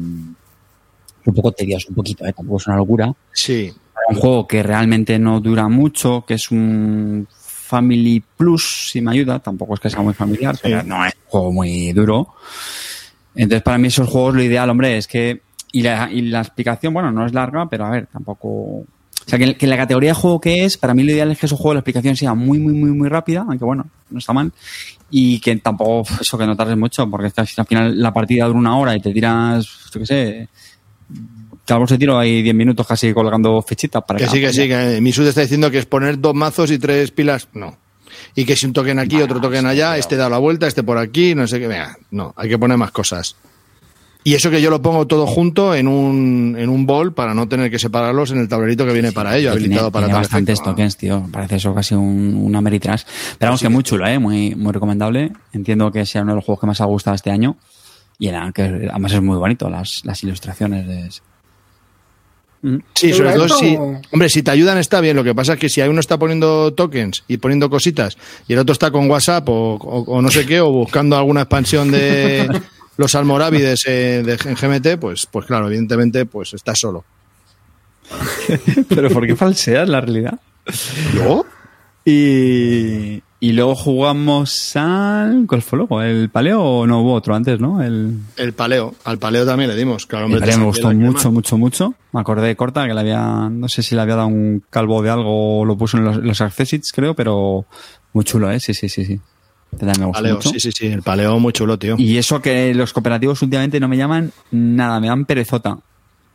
un 1.27 1.35
poco 1.35 1.53
tedioso, 1.53 1.89
un 1.89 1.97
poquito, 1.97 2.25
¿eh? 2.25 2.33
tampoco 2.33 2.59
es 2.59 2.67
una 2.67 2.77
locura. 2.77 3.12
Sí. 3.33 3.73
un 4.09 4.17
juego 4.17 4.47
que 4.47 4.62
realmente 4.62 5.19
no 5.19 5.41
dura 5.41 5.69
mucho, 5.69 6.25
que 6.27 6.35
es 6.35 6.51
un 6.51 7.27
Family 7.67 8.23
Plus, 8.37 8.91
si 8.93 9.01
me 9.01 9.11
ayuda, 9.11 9.41
tampoco 9.41 9.75
es 9.75 9.81
que 9.81 9.91
sea 9.91 10.01
muy 10.03 10.14
familiar, 10.14 10.57
pero 10.62 10.85
no 10.85 11.05
es 11.05 11.12
un 11.14 11.31
juego 11.31 11.53
muy 11.53 11.93
duro. 11.93 12.35
Entonces, 13.35 13.62
para 13.62 13.77
mí 13.77 13.89
esos 13.89 14.09
juegos 14.09 14.37
lo 14.37 14.43
ideal, 14.43 14.71
hombre, 14.71 14.97
es 14.97 15.09
que... 15.09 15.43
Y 15.73 15.83
la, 15.83 16.09
y 16.11 16.23
la 16.23 16.41
explicación, 16.41 16.95
bueno, 16.95 17.11
no 17.11 17.27
es 17.27 17.35
larga, 17.35 17.69
pero 17.69 17.85
a 17.87 17.91
ver, 17.91 18.07
tampoco... 18.07 18.85
O 19.27 19.29
sea, 19.29 19.39
que, 19.41 19.57
que 19.57 19.66
la 19.66 19.77
categoría 19.77 20.11
de 20.11 20.14
juego 20.14 20.41
que 20.41 20.64
es, 20.64 20.79
para 20.79 20.95
mí 20.95 21.03
lo 21.03 21.11
ideal 21.11 21.33
es 21.33 21.39
que 21.39 21.47
esos 21.47 21.59
juegos 21.59 21.74
la 21.74 21.81
explicación 21.81 22.16
sea 22.16 22.35
muy, 22.35 22.59
muy, 22.59 22.74
muy, 22.74 22.93
muy 22.93 23.09
rápida, 23.09 23.45
aunque 23.49 23.64
bueno, 23.64 23.87
no 24.09 24.18
está 24.18 24.33
mal. 24.33 24.53
Y 25.11 25.41
que 25.41 25.57
tampoco, 25.57 26.07
eso, 26.20 26.39
que 26.39 26.47
no 26.47 26.57
tardes 26.57 26.77
mucho, 26.77 27.11
porque 27.11 27.31
que 27.31 27.41
al 27.41 27.66
final 27.66 28.01
la 28.01 28.12
partida 28.12 28.47
dura 28.47 28.59
una 28.59 28.79
hora 28.79 28.95
y 28.95 29.01
te 29.01 29.12
tiras, 29.12 29.66
yo 29.93 30.01
qué 30.01 30.07
sé, 30.07 30.49
Calvo 31.66 31.87
se 31.89 31.99
tiro 31.99 32.16
ahí 32.16 32.43
10 32.43 32.55
minutos 32.55 32.87
casi 32.87 33.12
colgando 33.12 33.61
fichitas 33.61 34.05
para 34.05 34.20
Que 34.20 34.29
sí, 34.29 34.41
que 34.41 34.53
sí, 34.53 34.68
que 34.68 35.01
Misu 35.01 35.24
te 35.24 35.31
está 35.31 35.41
diciendo 35.41 35.68
que 35.70 35.79
es 35.79 35.87
poner 35.87 36.20
dos 36.20 36.35
mazos 36.35 36.70
y 36.70 36.79
tres 36.79 37.11
pilas. 37.11 37.49
No. 37.55 37.77
Y 38.37 38.45
que 38.45 38.55
si 38.55 38.66
un 38.66 38.72
token 38.72 39.01
aquí, 39.01 39.20
otro 39.20 39.41
token 39.41 39.66
allá, 39.66 39.99
este 39.99 40.16
da 40.16 40.29
la 40.29 40.39
vuelta, 40.39 40.68
este 40.68 40.85
por 40.85 40.97
aquí, 40.97 41.35
no 41.35 41.47
sé 41.49 41.59
qué. 41.59 41.66
Venga, 41.66 41.99
no, 42.12 42.33
hay 42.37 42.49
que 42.49 42.59
poner 42.59 42.79
más 42.79 42.93
cosas. 42.93 43.35
Y 44.27 44.35
eso 44.35 44.51
que 44.51 44.61
yo 44.61 44.70
lo 44.70 44.83
pongo 44.83 45.07
todo 45.07 45.24
junto 45.24 45.72
en 45.72 45.87
un, 45.87 46.57
en 46.59 46.68
un 46.68 46.85
bol 46.85 47.12
para 47.14 47.33
no 47.33 47.47
tener 47.47 47.70
que 47.70 47.79
separarlos 47.79 48.33
en 48.33 48.39
el 48.39 48.49
tablerito 48.49 48.85
que 48.85 48.93
viene 48.93 49.12
para 49.12 49.37
ello, 49.37 49.53
habilitado 49.53 49.83
tiene, 49.83 49.93
para 49.93 50.07
tiene 50.07 50.18
bastantes 50.18 50.55
efecto. 50.55 50.70
tokens, 50.72 50.97
tío. 50.97 51.29
Parece 51.31 51.55
eso 51.57 51.72
casi 51.72 51.95
un, 51.95 52.35
una 52.43 52.59
Ameritrash. 52.59 53.05
Pero 53.39 53.51
vamos, 53.51 53.61
que 53.62 53.68
muy 53.68 53.85
chulo, 53.85 54.05
¿eh? 54.09 54.18
Muy, 54.18 54.57
muy 54.57 54.72
recomendable. 54.72 55.31
Entiendo 55.53 55.93
que 55.93 56.05
sea 56.05 56.22
uno 56.22 56.33
de 56.33 56.37
los 56.37 56.45
juegos 56.45 56.61
que 56.61 56.66
más 56.66 56.81
ha 56.81 56.87
gustado 56.87 57.14
este 57.14 57.31
año. 57.31 57.57
Y 58.18 58.27
era, 58.27 58.51
que 58.51 58.62
además 58.62 59.12
es 59.12 59.22
muy 59.22 59.37
bonito, 59.37 59.70
las, 59.70 60.01
las 60.03 60.20
ilustraciones. 60.24 60.89
de- 60.89 61.09
Sí, 62.95 63.12
sobre 63.12 63.33
¿Dura 63.35 63.47
todo 63.47 63.59
si, 63.59 63.77
hombre, 64.11 64.29
si 64.29 64.43
te 64.43 64.51
ayudan 64.51 64.79
está 64.79 65.01
bien. 65.01 65.14
Lo 65.14 65.22
que 65.22 65.37
pasa 65.37 65.53
es 65.53 65.59
que 65.61 65.68
si 65.68 65.81
hay 65.83 65.89
uno 65.89 66.01
está 66.01 66.18
poniendo 66.18 66.72
tokens 66.74 67.22
y 67.29 67.37
poniendo 67.37 67.70
cositas 67.70 68.16
y 68.49 68.55
el 68.55 68.59
otro 68.59 68.72
está 68.72 68.91
con 68.91 69.09
WhatsApp 69.09 69.49
o, 69.49 69.74
o- 69.77 70.03
o 70.16 70.20
no 70.22 70.31
sé 70.33 70.47
qué 70.47 70.61
o 70.61 70.72
buscando 70.72 71.16
alguna 71.16 71.43
expansión 71.43 71.93
de 71.93 72.49
los 72.97 73.14
almorávides 73.14 73.84
eh, 73.86 74.22
de, 74.24 74.38
en 74.44 74.55
GMT, 74.55 75.01
pues, 75.01 75.26
pues 75.26 75.47
claro, 75.47 75.66
evidentemente, 75.66 76.26
pues 76.26 76.55
estás 76.55 76.78
solo. 76.78 77.05
Pero 78.88 79.11
¿por 79.11 79.26
qué 79.26 79.36
falseas 79.36 79.88
la 79.88 80.01
realidad? 80.01 80.40
¿Yo? 81.14 81.44
Y, 82.05 83.22
y 83.40 83.53
luego 83.53 83.74
jugamos 83.74 84.76
al... 84.76 85.47
¿Cuál 85.49 85.62
fue 85.62 85.78
luego? 85.78 86.01
¿El 86.03 86.30
paleo 86.30 86.62
o 86.62 86.86
no 86.86 87.01
hubo 87.01 87.14
otro 87.14 87.34
antes, 87.34 87.61
no? 87.61 87.82
El, 87.82 88.18
El 88.36 88.53
paleo, 88.53 88.94
al 89.05 89.18
paleo 89.18 89.44
también 89.44 89.70
le 89.70 89.76
dimos. 89.76 90.07
Claro, 90.07 90.26
hombre, 90.26 90.38
el 90.38 90.44
paleo 90.44 90.59
me 90.59 90.64
gustó 90.66 90.92
mucho, 90.92 91.32
mucho, 91.32 91.59
mucho. 91.59 91.94
Me 92.12 92.20
acordé 92.20 92.47
de 92.47 92.57
Corta 92.57 92.86
que 92.86 92.94
le 92.94 93.01
había... 93.01 93.49
No 93.51 93.68
sé 93.68 93.82
si 93.82 93.94
le 93.94 94.03
había 94.03 94.16
dado 94.16 94.28
un 94.28 94.62
calvo 94.70 95.03
de 95.03 95.11
algo 95.11 95.61
o 95.61 95.64
lo 95.64 95.76
puso 95.76 95.97
en 95.97 96.05
los, 96.05 96.16
los 96.18 96.40
accessits, 96.40 96.92
creo, 96.92 97.14
pero 97.14 97.66
muy 98.12 98.24
chulo, 98.24 98.51
¿eh? 98.51 98.61
Sí, 98.61 98.72
sí, 98.72 98.88
sí, 98.88 99.05
sí. 99.05 99.20
También 99.77 100.07
me 100.09 100.12
Paleo, 100.12 100.37
mucho. 100.37 100.51
sí, 100.51 100.61
sí, 100.61 100.70
sí, 100.72 100.87
el 100.87 101.03
paleo 101.03 101.39
muy 101.39 101.53
chulo, 101.53 101.79
tío. 101.79 101.97
Y 101.99 102.16
eso 102.18 102.41
que 102.41 102.74
los 102.74 102.93
cooperativos 102.93 103.41
últimamente 103.43 103.79
no 103.81 103.89
me 103.89 103.97
llaman 103.97 104.33
nada, 104.51 104.99
me 105.01 105.09
dan 105.09 105.24
perezota. 105.24 105.79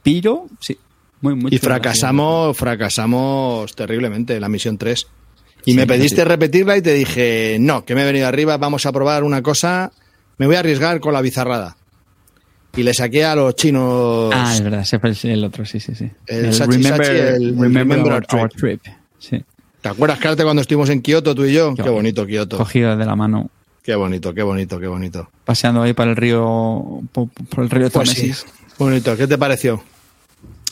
Pero, 0.03 0.47
sí, 0.59 0.77
muy, 1.21 1.35
muy 1.35 1.47
Y 1.53 1.59
chulo. 1.59 1.73
fracasamos, 1.73 2.57
fracasamos 2.57 3.75
terriblemente 3.75 4.35
en 4.35 4.41
la 4.41 4.49
misión 4.49 4.77
3. 4.77 5.05
Y 5.65 5.71
Sí, 5.71 5.77
me 5.77 5.85
pediste 5.85 6.21
sí. 6.23 6.27
repetirla 6.27 6.75
y 6.77 6.81
te 6.81 6.93
dije, 6.93 7.57
no, 7.59 7.85
que 7.85 7.93
me 7.95 8.01
he 8.01 8.05
venido 8.05 8.27
arriba, 8.27 8.57
vamos 8.57 8.85
a 8.85 8.91
probar 8.91 9.23
una 9.23 9.41
cosa, 9.43 9.91
me 10.37 10.47
voy 10.47 10.55
a 10.55 10.59
arriesgar 10.59 10.99
con 10.99 11.13
la 11.13 11.21
bizarrada. 11.21 11.77
Y 12.75 12.83
le 12.83 12.93
saqué 12.93 13.25
a 13.25 13.35
los 13.35 13.53
chinos 13.55 14.33
Ah, 14.33 14.53
es 14.55 14.63
verdad, 14.63 14.79
ese 14.81 14.97
fue 14.97 15.09
el, 15.11 15.17
el 15.29 15.43
otro, 15.43 15.65
sí, 15.65 15.79
sí, 15.79 15.93
sí. 15.93 16.09
El 16.25 16.53
Sachi 16.53 16.81
Sachi, 16.83 17.09
el- 17.09 17.17
el 17.19 17.59
remember, 17.59 17.97
Remember 17.97 18.13
our, 18.13 18.25
Our 18.31 18.39
our 18.41 18.49
trip. 18.49 18.81
Sí, 19.19 19.39
¿Te 19.81 19.89
acuerdas, 19.89 20.19
Carte, 20.19 20.43
cuando 20.43 20.61
estuvimos 20.61 20.89
en 20.89 21.01
Kioto, 21.01 21.33
tú 21.33 21.43
y 21.45 21.53
yo? 21.53 21.73
Qué 21.75 21.83
Qué, 21.83 21.89
bonito, 21.89 22.25
Kioto. 22.25 22.57
cogido 22.57 22.95
de 22.95 23.05
la 23.05 23.15
mano, 23.15 23.49
Qué 23.83 23.95
bonito, 23.95 24.31
qué 24.33 24.43
bonito, 24.43 24.79
qué 24.79 24.85
bonito. 24.87 25.29
paseando 25.43 25.81
ahí 25.81 25.93
por 25.93 26.07
el 26.07 26.15
río, 26.15 27.01
por, 27.11 27.29
por 27.29 27.63
el 27.63 27.69
río 27.71 27.89
Pues 27.89 28.09
sí, 28.11 28.31
bonito. 28.77 29.17
¿Qué 29.17 29.25
te 29.25 29.37
pareció? 29.39 29.81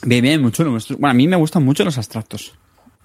Bien, 0.04 0.22
bien, 0.22 0.42
muy 0.42 0.52
chulo. 0.52 0.72
Bueno, 0.72 1.08
a 1.10 1.14
mí 1.14 1.28
me 1.28 1.36
gustan 1.36 1.66
mucho 1.66 1.84
los 1.84 1.98
abstractos. 1.98 2.54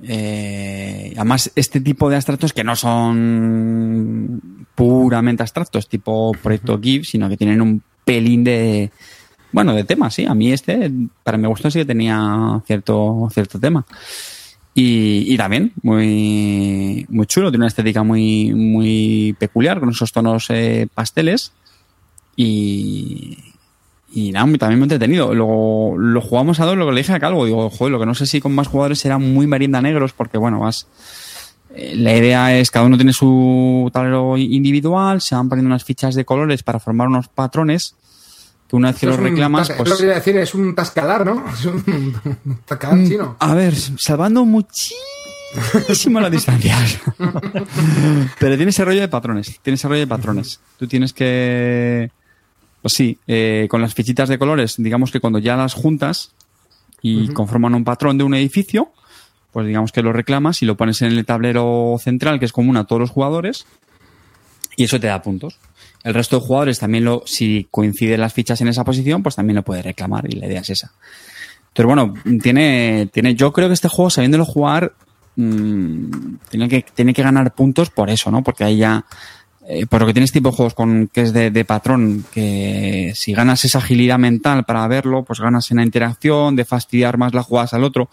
Eh, 0.03 1.13
además, 1.17 1.51
este 1.55 1.81
tipo 1.81 2.11
de 2.11 2.17
abstractos 2.17 2.53
que 2.53 2.63
no 2.65 2.77
son 2.77 4.67
puramente 4.75 5.43
abstractos, 5.43 5.89
tipo 5.89 6.33
Proyecto 6.43 6.79
GIF, 6.81 7.07
sino 7.09 7.29
que 7.31 7.37
tienen 7.39 7.63
un 7.63 7.83
pelín 8.05 8.45
de, 8.45 8.91
bueno, 9.53 9.73
de 9.73 9.85
tema, 9.85 10.11
sí. 10.11 10.27
A 10.27 10.35
mí 10.35 10.53
este, 10.53 10.91
para 11.23 11.39
mi 11.39 11.47
gusto, 11.49 11.71
sí 11.71 11.79
que 11.79 11.85
tenía 11.87 12.61
cierto, 12.67 13.29
cierto 13.33 13.59
tema. 13.59 13.87
Y, 14.77 15.33
y 15.33 15.37
también 15.37 15.73
muy, 15.83 17.07
muy 17.09 17.27
chulo, 17.27 17.51
tiene 17.51 17.63
una 17.63 17.69
estética 17.69 18.03
muy, 18.03 18.53
muy 18.53 19.37
peculiar, 19.39 19.79
con 19.79 19.91
esos 19.91 20.11
tonos 20.11 20.47
eh, 20.51 20.89
pasteles. 20.93 21.53
Y, 22.35 23.39
y 24.13 24.33
nada, 24.33 24.47
también 24.59 24.81
muy 24.81 24.87
entretenido. 24.87 25.33
Luego 25.33 25.95
lo 25.97 26.21
jugamos 26.21 26.59
a 26.59 26.65
dos, 26.67 26.77
lo 26.77 26.87
que 26.87 26.93
le 26.93 27.03
dije 27.03 27.13
a 27.13 27.21
Calvo, 27.21 27.47
digo, 27.47 27.71
joder, 27.71 27.93
lo 27.93 28.01
que 28.01 28.07
no 28.07 28.15
sé 28.15 28.27
si 28.27 28.41
con 28.41 28.53
más 28.53 28.67
jugadores 28.67 28.99
será 28.99 29.19
muy 29.19 29.47
merienda 29.47 29.81
negros, 29.81 30.13
porque 30.13 30.39
bueno, 30.39 30.59
vas. 30.59 30.89
eh, 31.73 31.95
La 31.97 32.17
idea 32.17 32.59
es 32.59 32.73
cada 32.73 32.87
uno 32.87 32.97
tiene 32.97 33.13
su 33.13 33.89
tablero 33.93 34.37
individual, 34.37 35.21
se 35.21 35.37
van 35.37 35.49
poniendo 35.49 35.69
unas 35.69 35.85
fichas 35.85 36.17
de 36.17 36.25
colores 36.25 36.65
para 36.65 36.81
formar 36.81 37.07
unos 37.07 37.29
patrones 37.29 37.95
una 38.77 38.91
vez 38.91 39.01
que 39.01 39.07
un 39.09 39.17
reclamas, 39.19 39.71
pues. 39.71 39.89
Lo 39.91 39.97
que 39.97 40.03
iba 40.05 40.13
a 40.13 40.17
decir 40.17 40.37
es 40.37 40.55
un 40.55 40.75
tascalar, 40.75 41.25
¿no? 41.27 41.45
Es 41.53 41.65
un, 41.67 41.85
un 42.45 42.57
tascalar 42.65 42.99
Mm, 42.99 43.09
chino. 43.09 43.37
A 43.39 43.55
ver, 43.55 43.75
salvando 43.99 44.45
muchísimo 44.45 46.21
las 46.21 46.31
distancias. 46.31 46.99
Pero 48.39 48.57
tiene 48.57 48.71
ese 48.71 48.85
rollo 48.85 49.01
de 49.01 49.09
patrones. 49.09 49.59
Tiene 49.63 49.75
ese 49.75 49.89
rollo 49.89 50.01
de 50.01 50.07
patrones. 50.07 50.61
Tú 50.79 50.87
tienes 50.87 51.13
que. 51.13 52.11
Pues 52.83 52.93
sí, 52.95 53.19
eh, 53.27 53.67
con 53.71 53.81
las 53.81 53.95
fichitas 53.95 54.29
de 54.29 54.39
colores, 54.39 54.75
digamos 54.77 55.11
que 55.11 55.21
cuando 55.21 55.39
ya 55.39 55.57
las 55.57 55.73
juntas 55.73 56.33
y 57.01 57.29
conforman 57.29 57.75
un 57.75 57.85
patrón 57.85 58.19
de 58.19 58.25
un 58.25 58.35
edificio, 58.35 58.93
pues 59.53 59.67
digamos 59.67 59.91
que 59.93 60.03
lo 60.03 60.13
reclamas 60.13 60.61
y 60.63 60.67
lo 60.67 60.77
pones 60.77 61.01
en 61.01 61.09
el 61.13 61.25
tablero 61.25 61.97
central, 61.99 62.39
que 62.39 62.45
es 62.45 62.53
común 62.53 62.77
a 62.77 62.85
todos 62.85 63.01
los 63.01 63.11
jugadores, 63.11 63.67
y 64.77 64.85
eso 64.85 65.01
te 65.01 65.07
da 65.07 65.23
puntos. 65.23 65.59
El 66.05 66.15
resto 66.15 66.39
de 66.39 66.47
jugadores 66.47 66.79
también 66.79 67.05
lo, 67.05 67.23
si 67.25 67.67
coinciden 67.71 68.21
las 68.21 68.35
fichas 68.35 68.61
en 68.61 68.69
esa 68.69 68.85
posición, 68.85 69.23
pues 69.23 69.37
también 69.37 69.57
lo 69.57 69.63
puede 69.63 69.83
reclamar 69.83 70.27
y 70.31 70.37
la 70.37 70.47
idea 70.47 70.61
es 70.61 70.71
esa. 70.71 70.93
Entonces, 71.69 71.87
bueno, 71.87 72.15
tiene, 72.41 73.09
tiene, 73.13 73.35
yo 73.35 73.53
creo 73.53 73.69
que 73.69 73.75
este 73.75 73.89
juego, 73.89 74.11
sabiéndolo 74.11 74.45
jugar, 74.45 74.93
mm, 75.35 76.37
tiene, 76.51 76.69
que, 76.69 76.85
tiene 76.95 77.13
que 77.13 77.23
ganar 77.23 77.53
puntos 77.55 77.91
por 77.91 78.11
eso, 78.11 78.31
¿no? 78.31 78.45
Porque 78.45 78.63
ahí 78.63 78.77
ya, 78.77 79.07
eh, 79.67 79.87
por 79.87 80.03
lo 80.03 80.07
que 80.07 80.13
tienes 80.13 80.31
tipo 80.31 80.51
de 80.51 80.57
juegos 80.57 80.75
con, 80.75 81.09
que 81.09 81.23
es 81.23 81.33
de, 81.33 81.51
de 81.51 81.65
patrón, 81.65 82.25
que 82.33 83.13
si 83.17 83.33
ganas 83.33 83.65
esa 83.65 83.79
agilidad 83.79 84.21
mental 84.21 84.65
para 84.65 84.87
verlo, 84.87 85.25
pues 85.25 85.41
ganas 85.41 85.69
en 85.73 85.79
la 85.79 85.83
interacción, 85.83 86.55
de 86.55 86.65
fastidiar 86.65 87.19
más 87.19 87.35
las 87.35 87.47
jugadas 87.47 87.75
al 87.75 87.83
otro, 87.83 88.09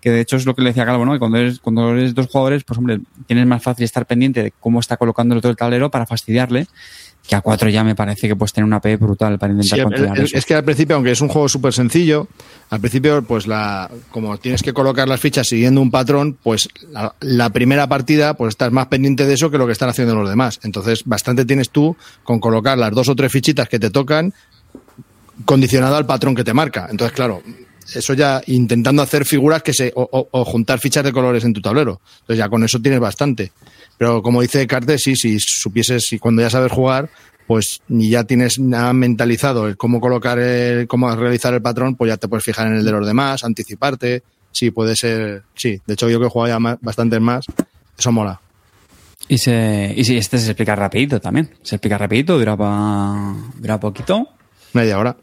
que 0.00 0.10
de 0.10 0.20
hecho 0.20 0.36
es 0.36 0.46
lo 0.46 0.54
que 0.54 0.62
le 0.62 0.70
decía 0.70 0.86
Calvo, 0.86 1.04
¿no? 1.04 1.12
Que 1.12 1.18
cuando 1.18 1.36
eres, 1.38 1.58
cuando 1.58 1.90
eres 1.90 2.14
dos 2.14 2.28
jugadores, 2.28 2.64
pues 2.64 2.78
hombre, 2.78 3.00
tienes 3.26 3.46
más 3.46 3.62
fácil 3.62 3.84
estar 3.84 4.06
pendiente 4.06 4.42
de 4.42 4.52
cómo 4.58 4.80
está 4.80 4.96
colocando 4.96 5.34
el 5.34 5.38
otro 5.40 5.50
el 5.50 5.56
tablero 5.56 5.90
para 5.90 6.06
fastidiarle, 6.06 6.66
que 7.26 7.36
a 7.36 7.40
cuatro 7.40 7.68
ya 7.68 7.84
me 7.84 7.94
parece 7.94 8.26
que 8.26 8.34
puedes 8.34 8.52
tener 8.52 8.66
una 8.66 8.80
P 8.80 8.96
brutal 8.96 9.38
para 9.38 9.52
intentar 9.52 9.76
Sí, 9.76 9.80
el- 9.80 9.84
controlar 9.84 10.18
el- 10.18 10.24
eso. 10.24 10.36
es 10.36 10.44
que 10.44 10.54
al 10.54 10.64
principio, 10.64 10.96
aunque 10.96 11.12
es 11.12 11.20
un 11.20 11.28
juego 11.28 11.48
súper 11.48 11.72
sencillo, 11.72 12.26
al 12.70 12.80
principio, 12.80 13.22
pues 13.22 13.46
la, 13.46 13.88
como 14.10 14.36
tienes 14.38 14.62
que 14.62 14.72
colocar 14.72 15.08
las 15.08 15.20
fichas 15.20 15.46
siguiendo 15.48 15.80
un 15.80 15.90
patrón, 15.92 16.36
pues 16.42 16.68
la, 16.90 17.14
la 17.20 17.50
primera 17.50 17.86
partida, 17.86 18.34
pues 18.34 18.50
estás 18.50 18.72
más 18.72 18.86
pendiente 18.88 19.24
de 19.24 19.34
eso 19.34 19.50
que 19.50 19.58
lo 19.58 19.66
que 19.66 19.72
están 19.72 19.88
haciendo 19.88 20.14
los 20.16 20.28
demás. 20.28 20.58
Entonces, 20.64 21.02
bastante 21.04 21.44
tienes 21.44 21.70
tú 21.70 21.96
con 22.24 22.40
colocar 22.40 22.76
las 22.76 22.90
dos 22.92 23.08
o 23.08 23.14
tres 23.14 23.30
fichitas 23.30 23.68
que 23.68 23.78
te 23.78 23.90
tocan 23.90 24.32
condicionado 25.44 25.96
al 25.96 26.06
patrón 26.06 26.34
que 26.34 26.44
te 26.44 26.52
marca. 26.54 26.88
Entonces, 26.90 27.14
claro, 27.14 27.42
eso 27.94 28.14
ya 28.14 28.42
intentando 28.46 29.02
hacer 29.02 29.24
figuras 29.24 29.62
que 29.62 29.72
se, 29.72 29.92
o, 29.94 30.08
o- 30.10 30.28
o 30.30 30.44
juntar 30.44 30.78
fichas 30.78 31.04
de 31.04 31.12
colores 31.12 31.44
en 31.44 31.52
tu 31.52 31.60
tablero. 31.60 32.00
Entonces 32.20 32.38
ya 32.38 32.48
con 32.48 32.62
eso 32.64 32.80
tienes 32.80 33.00
bastante. 33.00 33.52
Pero 34.02 34.20
como 34.20 34.42
dice 34.42 34.66
Cartes, 34.66 35.00
sí, 35.04 35.14
si 35.14 35.38
supieses, 35.38 36.12
y 36.12 36.18
cuando 36.18 36.42
ya 36.42 36.50
sabes 36.50 36.72
jugar, 36.72 37.08
pues 37.46 37.82
ni 37.86 38.10
ya 38.10 38.24
tienes 38.24 38.58
nada 38.58 38.92
mentalizado 38.92 39.68
el 39.68 39.76
cómo 39.76 40.00
colocar, 40.00 40.40
el, 40.40 40.88
cómo 40.88 41.14
realizar 41.14 41.54
el 41.54 41.62
patrón, 41.62 41.94
pues 41.94 42.08
ya 42.08 42.16
te 42.16 42.26
puedes 42.26 42.44
fijar 42.44 42.66
en 42.66 42.74
el 42.78 42.84
de 42.84 42.90
los 42.90 43.06
demás, 43.06 43.44
anticiparte. 43.44 44.24
Sí, 44.50 44.72
puede 44.72 44.96
ser, 44.96 45.44
sí. 45.54 45.80
De 45.86 45.94
hecho, 45.94 46.10
yo 46.10 46.18
que 46.18 46.26
he 46.26 46.28
jugado 46.28 46.52
ya 46.52 46.58
más, 46.58 46.78
bastantes 46.80 47.20
más, 47.20 47.44
eso 47.96 48.10
mola. 48.10 48.40
Y, 49.28 49.38
se, 49.38 49.94
y 49.96 50.02
sí, 50.02 50.16
este 50.16 50.36
se 50.38 50.46
explica 50.50 50.74
rapidito 50.74 51.20
también. 51.20 51.50
Se 51.62 51.76
explica 51.76 51.96
rapidito, 51.96 52.36
dura, 52.36 52.56
pa- 52.56 53.36
dura 53.56 53.78
poquito. 53.78 54.26
Media 54.72 54.98
hora. 54.98 55.16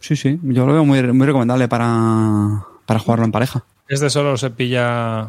Sí, 0.00 0.16
sí, 0.16 0.36
yo 0.42 0.66
lo 0.66 0.72
veo 0.72 0.84
muy, 0.84 1.00
muy 1.12 1.26
recomendable 1.28 1.68
para, 1.68 2.66
para 2.86 2.98
jugarlo 2.98 3.24
en 3.24 3.30
pareja. 3.30 3.64
Este 3.86 4.10
solo 4.10 4.36
se 4.36 4.50
pilla. 4.50 5.26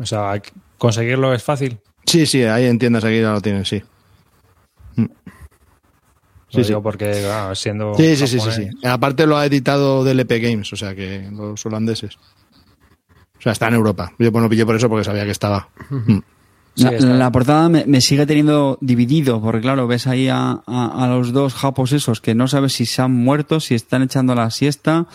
O 0.00 0.06
sea, 0.06 0.40
conseguirlo 0.78 1.34
es 1.34 1.42
fácil. 1.42 1.80
Sí, 2.08 2.26
sí, 2.26 2.42
ahí 2.42 2.64
en 2.66 2.78
tiendas 2.78 3.04
aquí 3.04 3.20
ya 3.20 3.32
lo 3.32 3.40
tienen, 3.40 3.64
sí. 3.64 3.82
Lo 4.96 5.06
Sí, 6.50 6.62
digo 6.68 6.78
sí. 6.80 6.82
porque, 6.82 7.10
claro, 7.22 7.54
siendo. 7.54 7.94
Sí, 7.94 8.16
sí, 8.16 8.26
sí, 8.26 8.40
sí, 8.40 8.50
sí. 8.52 8.68
Aparte 8.86 9.26
lo 9.26 9.36
ha 9.36 9.44
editado 9.44 10.02
DLP 10.02 10.40
Games, 10.40 10.72
o 10.72 10.76
sea 10.76 10.94
que 10.94 11.28
los 11.30 11.64
holandeses. 11.66 12.16
O 12.16 13.40
sea, 13.42 13.52
está 13.52 13.68
en 13.68 13.74
Europa. 13.74 14.12
Yo 14.18 14.32
pues, 14.32 14.42
no 14.42 14.48
pillé 14.48 14.64
por 14.64 14.74
eso 14.74 14.88
porque 14.88 15.04
sabía 15.04 15.24
que 15.24 15.30
estaba. 15.32 15.68
Mm. 15.90 16.18
Sí, 16.74 16.84
la, 17.00 17.30
portada 17.32 17.68
me, 17.68 17.84
me 17.86 18.00
sigue 18.00 18.24
teniendo 18.24 18.78
dividido, 18.80 19.40
porque 19.42 19.60
claro, 19.60 19.86
ves 19.88 20.06
ahí 20.06 20.28
a, 20.28 20.62
a- 20.64 21.04
a 21.04 21.08
los 21.08 21.32
dos 21.32 21.52
japos 21.54 21.92
esos 21.92 22.20
que 22.20 22.34
no 22.36 22.46
sabes 22.48 22.72
si 22.72 22.86
se 22.86 23.02
han 23.02 23.12
muerto, 23.12 23.58
si 23.60 23.74
están 23.74 24.02
echando 24.02 24.34
la 24.36 24.50
siesta, 24.50 25.06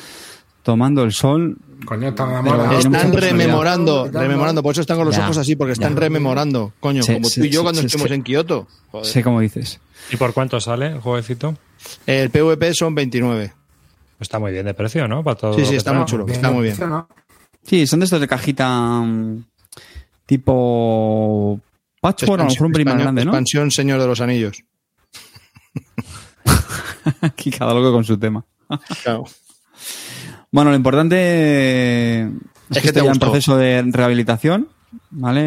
tomando 0.63 1.03
el 1.03 1.11
sol. 1.13 1.57
Coño, 1.85 2.07
están 2.09 3.13
rememorando, 3.13 4.09
rememorando. 4.11 4.63
Por 4.63 4.71
eso 4.71 4.81
están 4.81 4.97
con 4.97 5.05
los 5.05 5.15
Ya. 5.15 5.25
ojos 5.25 5.37
así, 5.37 5.55
porque 5.55 5.73
están 5.73 5.93
Ya. 5.93 5.99
rememorando. 5.99 6.73
Coño, 6.79 7.03
Sí, 7.03 7.13
como 7.13 7.27
sí, 7.27 7.41
tú 7.41 7.45
y 7.47 7.49
yo 7.49 7.59
sí, 7.59 7.63
cuando 7.63 7.81
sí, 7.81 7.87
estuvimos 7.87 8.09
sí. 8.09 8.15
en 8.15 8.23
Kioto. 8.23 8.67
Joder. 8.91 9.05
Sé 9.05 9.21
cómo 9.23 9.39
dices. 9.41 9.79
¿Y 10.11 10.15
por 10.17 10.33
cuánto 10.33 10.59
sale 10.61 10.87
el 10.87 10.99
jueguecito? 11.01 11.55
El 12.07 12.29
PvP 12.29 12.73
son 12.73 12.95
29. 12.95 13.53
Está 14.19 14.39
muy 14.39 14.51
bien 14.53 14.65
de 14.65 14.73
precio, 14.73 15.07
¿no? 15.07 15.23
Para 15.23 15.35
todo 15.35 15.53
Sí, 15.55 15.65
sí, 15.65 15.75
está 15.75 15.91
trae. 15.91 15.99
muy 15.99 16.07
chulo. 16.09 16.25
Está 16.27 16.49
muy 16.51 16.63
bien. 16.63 16.77
¿no? 16.79 17.07
Sí, 17.63 17.85
son 17.85 17.99
de 17.99 18.05
estos 18.05 18.21
de 18.21 18.27
cajita 18.27 18.69
mm, 19.01 19.43
tipo 20.25 21.59
patchwork, 22.01 22.41
a 22.41 22.43
lo 22.45 22.49
mejor 22.49 22.67
un 22.67 22.73
Expansión- 22.73 22.97
grande, 23.01 23.25
¿no? 23.25 23.31
Expansión 23.31 23.71
Señor 23.71 23.99
de 24.01 24.07
los 24.07 24.21
Anillos. 24.21 24.63
Aquí 27.21 27.51
cada 27.51 27.73
loco 27.73 27.91
con 27.91 28.03
su 28.03 28.17
tema. 28.17 28.45
Claro. 29.03 29.25
Bueno, 30.53 30.69
lo 30.69 30.77
importante 30.77 32.21
es, 32.21 32.27
Es 32.27 32.31
que 32.67 32.73
que 32.75 32.79
te 32.81 32.87
esté 32.87 33.03
ya 33.03 33.11
en 33.11 33.19
proceso 33.19 33.57
de 33.57 33.83
rehabilitación, 33.91 34.69
¿vale? 35.11 35.41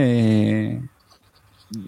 Eh, 0.74 0.80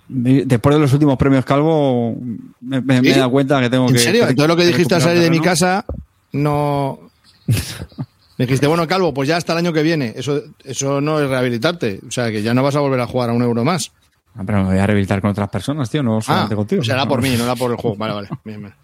Después 0.08 0.74
de 0.74 0.80
los 0.80 0.92
últimos 0.92 1.16
premios 1.16 1.44
Calvo, 1.44 2.16
me, 2.60 2.80
me- 2.80 3.00
me 3.02 3.10
he 3.10 3.16
dado 3.16 3.30
cuenta 3.30 3.60
que 3.60 3.70
tengo 3.70 3.88
¿En 3.88 3.92
que... 3.94 3.98
serio? 4.00 4.24
que- 4.24 4.30
Entonces 4.30 4.48
lo 4.48 4.56
que 4.56 4.66
dijiste 4.66 4.94
al 4.94 5.02
salir 5.02 5.22
de 5.22 5.30
mi 5.30 5.40
casa, 5.40 5.84
no... 6.32 6.98
Me 8.38 8.46
dijiste, 8.46 8.68
bueno, 8.68 8.86
Calvo, 8.86 9.12
pues 9.12 9.28
ya 9.28 9.36
hasta 9.36 9.52
el 9.52 9.58
año 9.58 9.72
que 9.72 9.82
viene. 9.82 10.12
Eso, 10.14 10.40
eso 10.62 11.00
no 11.00 11.18
es 11.20 11.28
rehabilitarte. 11.28 11.98
O 12.06 12.10
sea, 12.12 12.30
que 12.30 12.40
ya 12.40 12.54
no 12.54 12.62
vas 12.62 12.76
a 12.76 12.80
volver 12.80 13.00
a 13.00 13.06
jugar 13.08 13.30
a 13.30 13.32
un 13.32 13.42
euro 13.42 13.64
más. 13.64 13.90
Ah, 14.36 14.42
pero 14.46 14.58
me 14.58 14.64
voy 14.70 14.78
a 14.78 14.86
rehabilitar 14.86 15.20
con 15.20 15.30
otras 15.30 15.48
personas, 15.48 15.90
tío, 15.90 16.04
no 16.04 16.18
Ah, 16.18 16.22
solamente 16.22 16.54
contigo. 16.54 16.82
o 16.82 16.84
sea, 16.84 16.94
era 16.94 17.08
por 17.08 17.20
mí, 17.20 17.34
no 17.36 17.42
era 17.42 17.56
por 17.56 17.72
el 17.72 17.76
juego. 17.78 17.96
Vale, 17.96 18.14
vale. 18.14 18.28
Bien, 18.44 18.60
bien. 18.60 18.74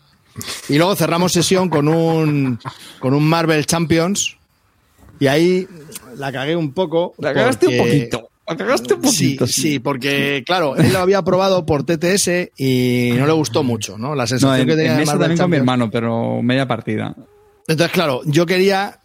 Y 0.68 0.76
luego 0.78 0.96
cerramos 0.96 1.32
sesión 1.32 1.68
con 1.68 1.88
un, 1.88 2.58
con 2.98 3.14
un 3.14 3.24
Marvel 3.28 3.64
Champions. 3.66 4.36
Y 5.20 5.26
ahí 5.28 5.66
la 6.16 6.32
cagué 6.32 6.56
un 6.56 6.72
poco. 6.72 7.14
La 7.18 7.32
cagaste 7.32 7.66
un 7.68 7.76
porque- 7.78 7.92
poquito. 8.10 8.28
La 8.46 8.56
cagaste 8.58 8.92
un 8.94 9.04
Sí, 9.08 9.36
poquito. 9.36 9.46
sí, 9.46 9.78
porque 9.78 10.42
claro, 10.44 10.76
él 10.76 10.92
lo 10.92 10.98
había 10.98 11.22
probado 11.22 11.64
por 11.64 11.84
TTS 11.84 12.50
y 12.58 13.12
no 13.16 13.26
le 13.26 13.32
gustó 13.32 13.62
mucho, 13.62 13.96
¿no? 13.96 14.14
La 14.14 14.24
No, 14.24 14.26
sensación 14.26 14.60
en, 14.60 14.66
que 14.66 14.74
tenía 14.76 14.90
en 14.92 14.96
de 14.98 15.00
mesa 15.00 15.12
Marvel 15.12 15.28
también 15.28 15.38
con 15.38 15.50
mi 15.50 15.56
Champions. 15.56 15.60
hermano, 15.60 15.90
pero 15.90 16.42
media 16.42 16.68
partida. 16.68 17.14
Entonces, 17.66 17.90
claro, 17.92 18.20
yo 18.26 18.44
quería 18.44 18.98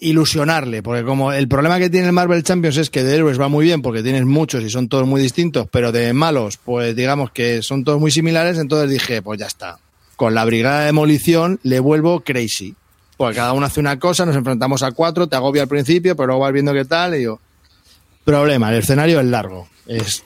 ilusionarle, 0.00 0.82
porque 0.82 1.04
como 1.04 1.32
el 1.32 1.46
problema 1.48 1.78
que 1.78 1.88
tiene 1.88 2.08
el 2.08 2.12
Marvel 2.12 2.42
Champions 2.42 2.76
es 2.76 2.90
que 2.90 3.04
de 3.04 3.14
héroes 3.14 3.40
va 3.40 3.48
muy 3.48 3.64
bien 3.64 3.82
porque 3.82 4.02
tienes 4.02 4.24
muchos 4.24 4.62
y 4.64 4.68
son 4.68 4.88
todos 4.88 5.06
muy 5.06 5.22
distintos, 5.22 5.68
pero 5.70 5.92
de 5.92 6.12
malos, 6.12 6.58
pues 6.58 6.94
digamos 6.96 7.30
que 7.30 7.62
son 7.62 7.84
todos 7.84 8.00
muy 8.00 8.10
similares, 8.10 8.58
entonces 8.58 8.90
dije, 8.90 9.22
pues 9.22 9.38
ya 9.38 9.46
está. 9.46 9.78
Con 10.22 10.36
la 10.36 10.44
brigada 10.44 10.78
de 10.78 10.86
demolición 10.86 11.58
le 11.64 11.80
vuelvo 11.80 12.20
crazy. 12.20 12.76
Porque 13.16 13.34
cada 13.34 13.54
uno 13.54 13.66
hace 13.66 13.80
una 13.80 13.98
cosa, 13.98 14.24
nos 14.24 14.36
enfrentamos 14.36 14.84
a 14.84 14.92
cuatro, 14.92 15.26
te 15.26 15.34
agobia 15.34 15.62
al 15.62 15.68
principio, 15.68 16.14
pero 16.14 16.28
luego 16.28 16.42
vas 16.42 16.52
viendo 16.52 16.72
qué 16.72 16.84
tal 16.84 17.16
y 17.16 17.18
digo, 17.18 17.40
problema, 18.24 18.70
el 18.70 18.78
escenario 18.78 19.18
es 19.18 19.26
largo. 19.26 19.66
Es, 19.84 20.22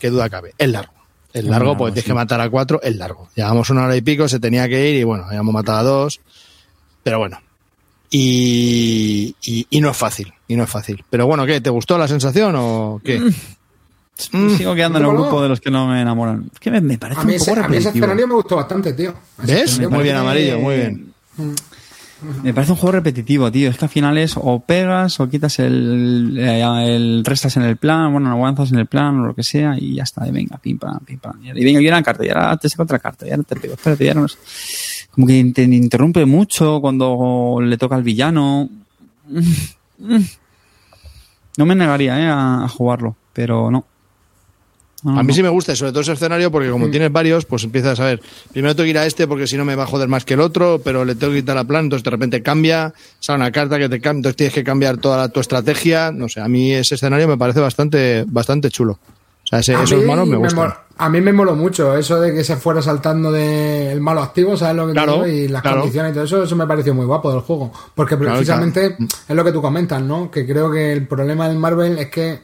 qué 0.00 0.10
duda 0.10 0.28
cabe, 0.28 0.54
es 0.58 0.68
largo. 0.68 0.92
Es 1.32 1.44
largo, 1.44 1.76
porque 1.76 1.92
tienes 1.92 2.06
sí. 2.06 2.10
que 2.10 2.14
matar 2.14 2.40
a 2.40 2.50
cuatro, 2.50 2.82
es 2.82 2.96
largo. 2.96 3.28
Llevamos 3.36 3.70
una 3.70 3.84
hora 3.84 3.94
y 3.94 4.00
pico, 4.00 4.26
se 4.26 4.40
tenía 4.40 4.68
que 4.68 4.90
ir 4.90 4.96
y 4.96 5.04
bueno, 5.04 5.22
habíamos 5.28 5.54
matado 5.54 5.78
a 5.78 5.82
dos. 5.84 6.20
Pero 7.04 7.20
bueno. 7.20 7.40
Y, 8.10 9.36
y, 9.40 9.68
y 9.70 9.80
no 9.80 9.90
es 9.92 9.96
fácil, 9.96 10.34
y 10.48 10.56
no 10.56 10.64
es 10.64 10.70
fácil. 10.70 11.04
Pero 11.08 11.28
bueno, 11.28 11.46
¿qué? 11.46 11.60
¿Te 11.60 11.70
gustó 11.70 11.96
la 11.96 12.08
sensación 12.08 12.56
o 12.56 13.00
qué? 13.04 13.22
Mm. 14.32 14.50
Sigo 14.56 14.74
quedando 14.74 14.98
en 14.98 15.04
el 15.06 15.12
grupo 15.12 15.42
de 15.42 15.48
los 15.48 15.60
que 15.60 15.70
no 15.70 15.86
me 15.86 16.00
enamoran. 16.02 16.50
Es 16.52 16.58
que 16.58 16.70
me, 16.70 16.80
me 16.80 16.98
parece 16.98 17.20
A 17.20 17.24
mí, 17.24 17.32
un 17.32 17.36
ese, 17.36 17.52
poco 17.54 17.64
a 17.66 17.68
mí 17.68 17.76
ese 17.76 17.88
escenario 17.90 18.26
me 18.26 18.34
gustó 18.34 18.56
bastante, 18.56 18.92
tío. 18.92 19.14
Ese 19.44 19.54
¿Ves? 19.54 19.90
Muy 19.90 20.02
bien, 20.02 20.16
amarillo, 20.16 20.58
muy 20.58 20.74
bien. 20.76 21.12
Me 22.42 22.52
parece 22.52 22.72
un 22.72 22.78
juego 22.78 22.92
repetitivo, 22.92 23.52
tío. 23.52 23.70
Es 23.70 23.78
que 23.78 23.84
al 23.84 23.90
final 23.90 24.18
es 24.18 24.34
o 24.36 24.58
pegas 24.58 25.20
o 25.20 25.28
quitas 25.28 25.60
el, 25.60 26.34
eh, 26.36 26.62
el 26.92 27.24
restas 27.24 27.56
en 27.58 27.62
el 27.62 27.76
plan, 27.76 28.10
bueno, 28.10 28.32
avanzas 28.32 28.72
en 28.72 28.80
el 28.80 28.86
plan 28.86 29.20
o 29.20 29.26
lo 29.28 29.34
que 29.36 29.44
sea 29.44 29.76
y 29.78 29.94
ya 29.94 30.02
está. 30.02 30.26
Y 30.26 30.32
venga, 30.32 30.58
pim, 30.58 30.78
pam, 30.78 30.98
pim, 31.04 31.20
pam. 31.20 31.38
Y 31.44 31.52
venga, 31.64 31.78
viene 31.78 31.88
una 31.94 32.02
carta 32.02 32.26
y 32.26 32.28
ahora 32.30 32.56
te 32.56 32.68
saco 32.68 32.82
otra 32.82 32.98
carta 32.98 33.24
y 33.24 33.30
ahora 33.30 33.44
te 33.44 33.54
pego. 33.54 33.74
Espérate, 33.74 34.04
ya 34.04 34.14
no 34.14 34.24
es- 34.24 34.36
Como 35.12 35.28
que 35.28 35.44
te 35.54 35.62
interrumpe 35.62 36.24
mucho 36.26 36.80
cuando 36.80 37.60
le 37.62 37.78
toca 37.78 37.94
al 37.94 38.02
villano. 38.02 38.68
No 41.56 41.66
me 41.66 41.74
negaría 41.74 42.20
eh, 42.20 42.28
a, 42.28 42.64
a 42.64 42.68
jugarlo, 42.68 43.16
pero 43.32 43.68
no. 43.70 43.84
No, 45.04 45.18
A 45.18 45.22
mí 45.22 45.28
no. 45.28 45.34
sí 45.34 45.42
me 45.44 45.48
gusta, 45.48 45.72
y 45.72 45.76
sobre 45.76 45.92
todo 45.92 46.00
ese 46.00 46.12
escenario, 46.12 46.50
porque 46.50 46.70
como 46.70 46.90
tienes 46.90 47.12
varios, 47.12 47.44
pues 47.44 47.62
empiezas 47.62 48.00
a 48.00 48.04
ver. 48.04 48.20
Primero 48.52 48.74
tengo 48.74 48.84
que 48.86 48.90
ir 48.90 48.98
a 48.98 49.06
este 49.06 49.28
porque 49.28 49.46
si 49.46 49.56
no 49.56 49.64
me 49.64 49.76
va 49.76 49.84
a 49.84 49.86
joder 49.86 50.08
más 50.08 50.24
que 50.24 50.34
el 50.34 50.40
otro, 50.40 50.80
pero 50.82 51.04
le 51.04 51.14
tengo 51.14 51.32
que 51.32 51.40
quitar 51.40 51.54
la 51.54 51.64
plan, 51.64 51.84
entonces 51.84 52.02
de 52.04 52.10
repente 52.10 52.42
cambia, 52.42 52.92
sale 53.20 53.36
una 53.38 53.52
carta 53.52 53.78
que 53.78 53.88
te 53.88 54.00
cambia, 54.00 54.18
entonces 54.18 54.36
tienes 54.36 54.54
que 54.54 54.64
cambiar 54.64 54.96
toda 54.98 55.16
la- 55.18 55.28
tu 55.28 55.38
estrategia. 55.40 56.10
No 56.10 56.28
sé, 56.28 56.40
a 56.40 56.48
mí 56.48 56.72
ese 56.72 56.96
escenario 56.96 57.28
me 57.28 57.36
parece 57.38 57.60
bastante, 57.60 58.24
bastante 58.26 58.70
chulo. 58.70 58.92
O 59.44 59.46
sea, 59.48 59.60
ese- 59.60 59.74
esos 59.80 60.04
malos 60.04 60.26
me 60.26 60.32
me 60.32 60.38
gustan. 60.38 60.64
mol- 60.66 60.74
a 60.98 61.08
mí 61.08 61.20
me 61.20 61.32
moló 61.32 61.54
mucho 61.54 61.96
eso 61.96 62.20
de 62.20 62.34
que 62.34 62.42
se 62.42 62.56
fuera 62.56 62.82
saltando 62.82 63.30
del 63.30 64.00
malo 64.00 64.20
activo, 64.20 64.56
¿sabes 64.56 64.74
lo 64.76 64.88
que 64.88 64.94
te 64.94 65.00
digo? 65.00 65.26
Y 65.28 65.46
las 65.48 65.62
claro. 65.62 65.78
condiciones 65.78 66.10
y 66.10 66.14
todo 66.14 66.24
eso, 66.24 66.42
eso 66.42 66.56
me 66.56 66.66
pareció 66.66 66.92
muy 66.92 67.06
guapo 67.06 67.30
del 67.30 67.40
juego. 67.40 67.72
Porque 67.94 68.16
Claro, 68.16 68.32
precisamente 68.34 68.96
es 69.28 69.36
lo 69.36 69.44
que 69.44 69.52
tú 69.52 69.62
comentas, 69.62 70.02
¿no? 70.02 70.28
Que 70.30 70.44
creo 70.44 70.70
que 70.72 70.92
el 70.92 71.06
problema 71.06 71.48
del 71.48 71.56
Marvel 71.56 71.98
es 71.98 72.08
que 72.10 72.40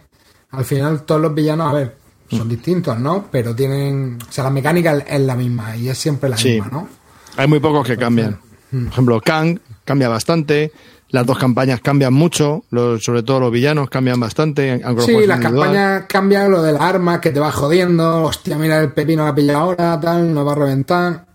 al 0.52 0.64
final 0.64 1.02
todos 1.02 1.20
los 1.20 1.34
villanos, 1.34 1.68
a 1.68 1.74
ver, 1.74 1.86
Mm. 1.88 2.03
Son 2.30 2.48
distintos, 2.48 2.98
¿no? 2.98 3.26
Pero 3.30 3.54
tienen. 3.54 4.18
O 4.28 4.32
sea, 4.32 4.44
la 4.44 4.50
mecánica 4.50 4.96
es- 4.98 5.20
la 5.20 5.34
misma 5.36 5.76
y 5.76 5.88
es 5.88 5.98
siempre 5.98 6.28
la 6.28 6.36
Sí. 6.36 6.50
misma, 6.52 6.68
¿no? 6.72 6.88
Hay 7.36 7.46
muy 7.48 7.60
pocos 7.60 7.86
que 7.86 7.96
cambian. 7.96 8.38
Por 8.70 8.80
ejemplo, 8.88 9.20
Kang 9.20 9.58
cambia 9.84 10.08
bastante. 10.08 10.72
Las 11.10 11.24
dos 11.26 11.38
campañas 11.38 11.80
cambian 11.80 12.12
mucho, 12.12 12.64
los- 12.70 13.04
sobre 13.04 13.22
todo 13.22 13.38
los 13.38 13.52
villanos 13.52 13.88
cambian 13.88 14.18
bastante. 14.18 14.82
Sí, 15.06 15.26
las 15.26 15.38
campañas 15.38 16.04
cambian 16.08 16.50
lo 16.50 16.60
de 16.60 16.72
las 16.72 16.80
armas 16.82 17.20
que 17.20 17.30
te 17.30 17.38
va 17.38 17.52
jodiendo. 17.52 18.22
Hostia, 18.24 18.58
mira 18.58 18.80
el 18.80 18.92
pepino 18.92 19.22
que 19.24 19.30
ha 19.30 19.34
pillado 19.34 19.58
ahora, 19.60 20.00
tal, 20.00 20.34
nos 20.34 20.44
va 20.44 20.52
a 20.52 20.56
reventar. 20.56 21.26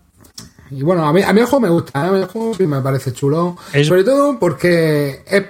Y 0.70 0.82
bueno, 0.82 1.06
a 1.06 1.12
mí, 1.12 1.22
a 1.22 1.32
mí 1.32 1.40
el 1.40 1.46
juego 1.46 1.60
me 1.62 1.68
gusta, 1.70 2.04
¿eh? 2.04 2.08
A 2.08 2.12
mí 2.12 2.18
el 2.20 2.26
juego 2.26 2.54
sí 2.54 2.66
me 2.66 2.80
parece 2.82 3.12
chulo. 3.12 3.56
Es- 3.72 3.86
Sobre 3.88 4.04
todo 4.04 4.38
porque 4.38 5.22
es 5.26 5.44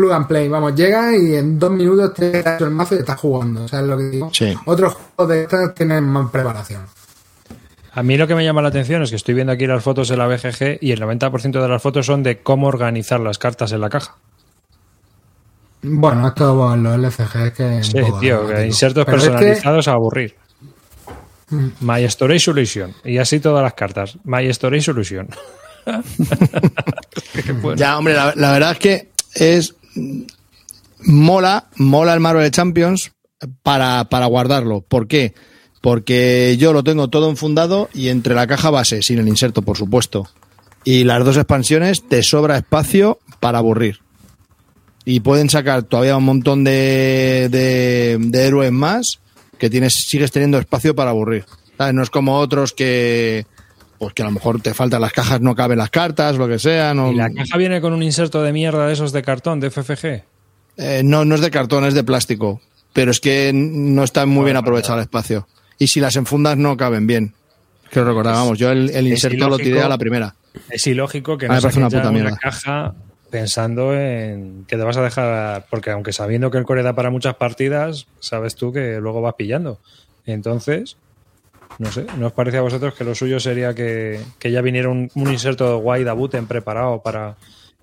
plug 0.00 0.12
and 0.12 0.26
play. 0.26 0.48
Vamos, 0.48 0.74
llega 0.74 1.16
y 1.16 1.34
en 1.36 1.58
dos 1.58 1.70
minutos 1.70 2.14
te 2.14 2.42
das 2.42 2.60
el 2.60 2.70
mazo 2.70 2.94
y 2.94 2.98
estás 2.98 3.20
jugando. 3.20 3.68
¿Sabes 3.68 3.86
lo 3.88 3.96
que 3.98 4.04
digo? 4.04 4.30
Sí. 4.32 4.54
Otros 4.66 4.94
juegos 4.94 5.28
de 5.34 5.42
estos 5.42 5.74
tienen 5.74 6.04
más 6.04 6.30
preparación. 6.30 6.82
A 7.92 8.02
mí 8.02 8.16
lo 8.16 8.26
que 8.26 8.34
me 8.34 8.44
llama 8.44 8.62
la 8.62 8.68
atención 8.68 9.02
es 9.02 9.10
que 9.10 9.16
estoy 9.16 9.34
viendo 9.34 9.52
aquí 9.52 9.66
las 9.66 9.82
fotos 9.82 10.08
de 10.08 10.16
la 10.16 10.26
BGG 10.26 10.78
y 10.80 10.92
el 10.92 11.00
90% 11.00 11.60
de 11.60 11.68
las 11.68 11.82
fotos 11.82 12.06
son 12.06 12.22
de 12.22 12.38
cómo 12.38 12.68
organizar 12.68 13.18
las 13.20 13.36
cartas 13.38 13.72
en 13.72 13.80
la 13.80 13.88
caja. 13.90 14.14
Bueno, 15.82 16.28
esto 16.28 16.54
bueno, 16.54 16.96
los 16.96 17.14
LCG 17.18 17.36
es 17.46 17.52
que. 17.52 17.82
Sí, 17.82 17.98
tío, 18.20 18.46
que 18.46 18.66
insertos 18.66 19.04
Pero 19.04 19.16
es 19.18 19.24
que- 19.24 19.30
personalizados 19.30 19.88
a 19.88 19.92
aburrir. 19.92 20.36
My 21.80 22.08
Storage 22.08 22.40
Solution. 22.40 22.94
Y 23.04 23.18
así 23.18 23.40
todas 23.40 23.62
las 23.62 23.74
cartas. 23.74 24.16
My 24.24 24.52
Storage 24.52 24.82
Solution. 24.84 25.28
Bueno. 27.60 27.74
Ya, 27.76 27.98
hombre, 27.98 28.14
la, 28.14 28.32
la 28.36 28.52
verdad 28.52 28.72
es 28.72 28.78
que 28.78 29.08
es. 29.34 29.74
Mola, 31.04 31.68
mola 31.76 32.14
el 32.14 32.20
Marvel 32.20 32.50
Champions 32.50 33.12
para, 33.62 34.04
para 34.04 34.26
guardarlo. 34.26 34.82
¿Por 34.82 35.08
qué? 35.08 35.34
Porque 35.80 36.56
yo 36.58 36.72
lo 36.72 36.84
tengo 36.84 37.08
todo 37.08 37.30
enfundado 37.30 37.88
y 37.94 38.08
entre 38.08 38.34
la 38.34 38.46
caja 38.46 38.70
base, 38.70 39.02
sin 39.02 39.18
el 39.18 39.28
inserto, 39.28 39.62
por 39.62 39.78
supuesto, 39.78 40.28
y 40.84 41.04
las 41.04 41.24
dos 41.24 41.36
expansiones, 41.36 42.06
te 42.06 42.22
sobra 42.22 42.58
espacio 42.58 43.18
para 43.40 43.58
aburrir. 43.58 44.00
Y 45.06 45.20
pueden 45.20 45.48
sacar 45.48 45.84
todavía 45.84 46.16
un 46.16 46.24
montón 46.24 46.64
de, 46.64 47.48
de, 47.50 48.18
de 48.20 48.46
héroes 48.46 48.72
más 48.72 49.20
que 49.58 49.70
tienes, 49.70 49.94
sigues 49.94 50.30
teniendo 50.30 50.58
espacio 50.58 50.94
para 50.94 51.10
aburrir. 51.10 51.46
No 51.94 52.02
es 52.02 52.10
como 52.10 52.38
otros 52.38 52.74
que, 52.74 53.46
pues 54.00 54.14
que 54.14 54.22
a 54.22 54.24
lo 54.24 54.30
mejor 54.32 54.62
te 54.62 54.72
faltan 54.72 55.02
las 55.02 55.12
cajas, 55.12 55.42
no 55.42 55.54
caben 55.54 55.76
las 55.76 55.90
cartas, 55.90 56.36
lo 56.36 56.48
que 56.48 56.58
sea. 56.58 56.94
No, 56.94 57.12
¿Y 57.12 57.16
la 57.16 57.28
caja 57.30 57.58
viene 57.58 57.82
con 57.82 57.92
un 57.92 58.02
inserto 58.02 58.42
de 58.42 58.50
mierda 58.50 58.86
de 58.86 58.94
esos 58.94 59.12
de 59.12 59.20
cartón, 59.22 59.60
de 59.60 59.70
FFG? 59.70 60.22
Eh, 60.78 61.02
no, 61.04 61.26
no 61.26 61.34
es 61.34 61.42
de 61.42 61.50
cartón, 61.50 61.84
es 61.84 61.92
de 61.92 62.02
plástico. 62.02 62.62
pero 62.94 63.10
es 63.10 63.20
que 63.20 63.52
no 63.54 64.02
está 64.02 64.24
muy 64.24 64.46
bien 64.46 64.56
aprovechado 64.56 64.94
el 64.96 65.02
espacio. 65.02 65.46
Y 65.78 65.88
si 65.88 66.00
las 66.00 66.16
enfundas 66.16 66.56
no 66.56 66.76
caben 66.78 67.06
bien. 67.06 67.34
Que 67.90 68.02
recordábamos, 68.02 68.58
yo 68.58 68.70
el, 68.70 68.88
el 68.90 69.06
inserto 69.06 69.48
lo 69.50 69.58
tiré 69.58 69.82
a 69.82 69.88
la 69.88 69.98
primera. 69.98 70.34
Es 70.70 70.86
ilógico 70.86 71.36
que 71.36 71.46
Ah, 71.46 71.54
no 71.56 71.60
saques 71.60 71.76
una 71.76 71.90
puta 71.90 72.08
una 72.10 72.36
caja 72.36 72.94
pensando 73.30 73.94
en 73.94 74.64
que 74.66 74.76
te 74.76 74.82
vas 74.82 74.96
a 74.96 75.02
dejar, 75.02 75.66
porque 75.70 75.90
aunque 75.90 76.12
sabiendo 76.12 76.50
que 76.50 76.58
el 76.58 76.64
core 76.64 76.82
da 76.82 76.94
para 76.94 77.10
muchas 77.10 77.34
partidas, 77.36 78.06
sabes 78.18 78.56
tú 78.56 78.72
que 78.72 78.98
luego 79.00 79.20
vas 79.20 79.34
pillando. 79.34 79.78
Entonces, 80.26 80.96
no 81.78 81.90
sé, 81.92 82.06
¿no 82.18 82.26
os 82.26 82.32
parece 82.32 82.58
a 82.58 82.62
vosotros 82.62 82.94
que 82.94 83.04
lo 83.04 83.14
suyo 83.14 83.40
sería 83.40 83.74
que, 83.74 84.20
que 84.38 84.50
ya 84.50 84.60
viniera 84.60 84.88
un, 84.88 85.10
un 85.14 85.30
inserto 85.32 85.78
guay 85.78 86.04
de 86.04 86.12
booten 86.12 86.46
preparado 86.46 87.02
para 87.02 87.36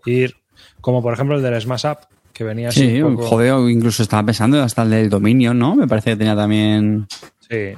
ir, 0.06 0.36
como 0.82 1.02
por 1.02 1.14
ejemplo 1.14 1.36
el 1.36 1.42
del 1.42 1.60
Smash 1.60 1.86
Up, 1.88 1.98
que 2.34 2.44
venía 2.44 2.70
así 2.70 2.82
Sí, 2.90 3.02
un 3.02 3.16
poco... 3.16 3.28
joder, 3.30 3.54
incluso 3.72 4.04
estaba 4.04 4.24
pensando 4.24 4.62
hasta 4.62 4.84
el 4.84 4.92
del 4.92 5.10
dominio, 5.10 5.54
¿no? 5.54 5.76
Me 5.76 5.88
parece 5.88 6.12
que 6.12 6.18
tenía 6.18 6.36
también. 6.36 7.08
Sí, 7.50 7.74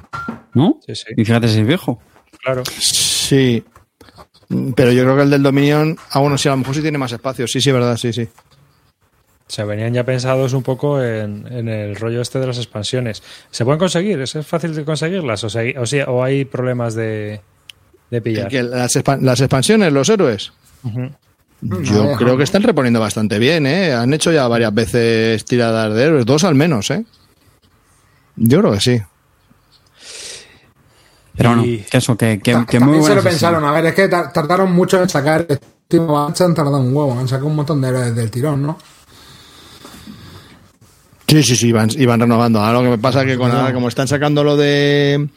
¿No? 0.54 0.78
sí, 0.86 0.94
sí, 0.94 1.04
Y 1.16 1.24
fíjate 1.24 1.48
si 1.48 1.60
es 1.60 1.66
viejo. 1.66 2.00
claro. 2.42 2.62
Sí. 2.78 3.64
Pero 4.74 4.90
yo 4.90 5.04
creo 5.04 5.14
que 5.16 5.22
el 5.22 5.30
del 5.30 5.44
Dominion, 5.44 5.96
ah, 6.10 6.18
bueno, 6.18 6.36
sí, 6.36 6.48
a 6.48 6.52
lo 6.52 6.56
mejor 6.58 6.74
sí 6.74 6.82
tiene 6.82 6.98
más 6.98 7.12
espacio. 7.12 7.46
Sí, 7.46 7.60
sí, 7.60 7.70
verdad, 7.70 7.96
sí, 7.96 8.12
sí. 8.12 8.28
Se 9.50 9.64
venían 9.64 9.92
ya 9.92 10.04
pensados 10.04 10.52
un 10.52 10.62
poco 10.62 11.02
en, 11.02 11.44
en 11.52 11.68
el 11.68 11.96
rollo 11.96 12.20
este 12.20 12.38
de 12.38 12.46
las 12.46 12.58
expansiones. 12.58 13.20
¿Se 13.50 13.64
pueden 13.64 13.80
conseguir? 13.80 14.20
¿Es 14.20 14.38
fácil 14.46 14.76
de 14.76 14.84
conseguirlas? 14.84 15.42
¿O, 15.42 15.48
o, 15.48 15.86
sí- 15.86 16.00
o 16.06 16.22
hay 16.22 16.44
problemas 16.44 16.94
de, 16.94 17.40
de 18.12 18.22
pillar? 18.22 18.46
Que 18.48 18.62
las, 18.62 18.94
las 19.20 19.40
expansiones, 19.40 19.92
los 19.92 20.08
héroes. 20.08 20.52
Yo 21.62 22.12
creo 22.16 22.36
que 22.36 22.44
están 22.44 22.62
reponiendo 22.62 23.00
bastante 23.00 23.40
bien, 23.40 23.66
¿eh? 23.66 23.92
Han 23.92 24.14
hecho 24.14 24.30
ya 24.30 24.46
varias 24.46 24.72
veces 24.72 25.44
tiradas 25.44 25.92
de 25.96 26.04
héroes, 26.04 26.24
dos 26.26 26.44
al 26.44 26.54
menos, 26.54 26.88
¿eh? 26.92 27.04
Yo 28.36 28.60
creo 28.60 28.72
que 28.72 28.80
sí. 28.80 29.00
Pero 31.36 31.50
bueno, 31.50 31.64
Y- 31.64 31.78
que 31.90 31.98
eso, 31.98 32.16
que, 32.16 32.38
que, 32.38 32.52
que 32.68 32.78
muy 32.78 32.92
También 32.94 33.02
se 33.04 33.14
lo 33.16 33.22
pensaron. 33.22 33.64
A 33.64 33.72
ver, 33.72 33.86
es 33.86 33.94
que 33.94 34.08
tar- 34.08 34.32
tardaron 34.32 34.72
mucho 34.72 35.02
en 35.02 35.08
sacar 35.08 35.46
el 35.48 35.58
último 35.90 36.12
batch, 36.28 36.40
han 36.42 36.54
tardado 36.54 36.78
un 36.80 36.94
huevo. 36.94 37.18
Han 37.18 37.28
sacado 37.28 37.48
un 37.48 37.56
montón 37.56 37.80
de 37.80 37.88
héroes 37.88 38.14
del 38.14 38.30
tirón, 38.30 38.62
¿no? 38.62 38.78
Sí, 41.30 41.44
sí, 41.44 41.54
sí, 41.54 41.68
iban, 41.68 41.88
iban 41.96 42.18
renovando. 42.18 42.58
Ahora 42.58 42.78
lo 42.78 42.82
que 42.82 42.90
me 42.90 42.98
pasa 42.98 43.20
es 43.20 43.26
que 43.28 43.38
con, 43.38 43.52
como 43.72 43.86
están 43.86 44.08
sacando 44.08 44.42
lo 44.42 44.56
de 44.56 45.28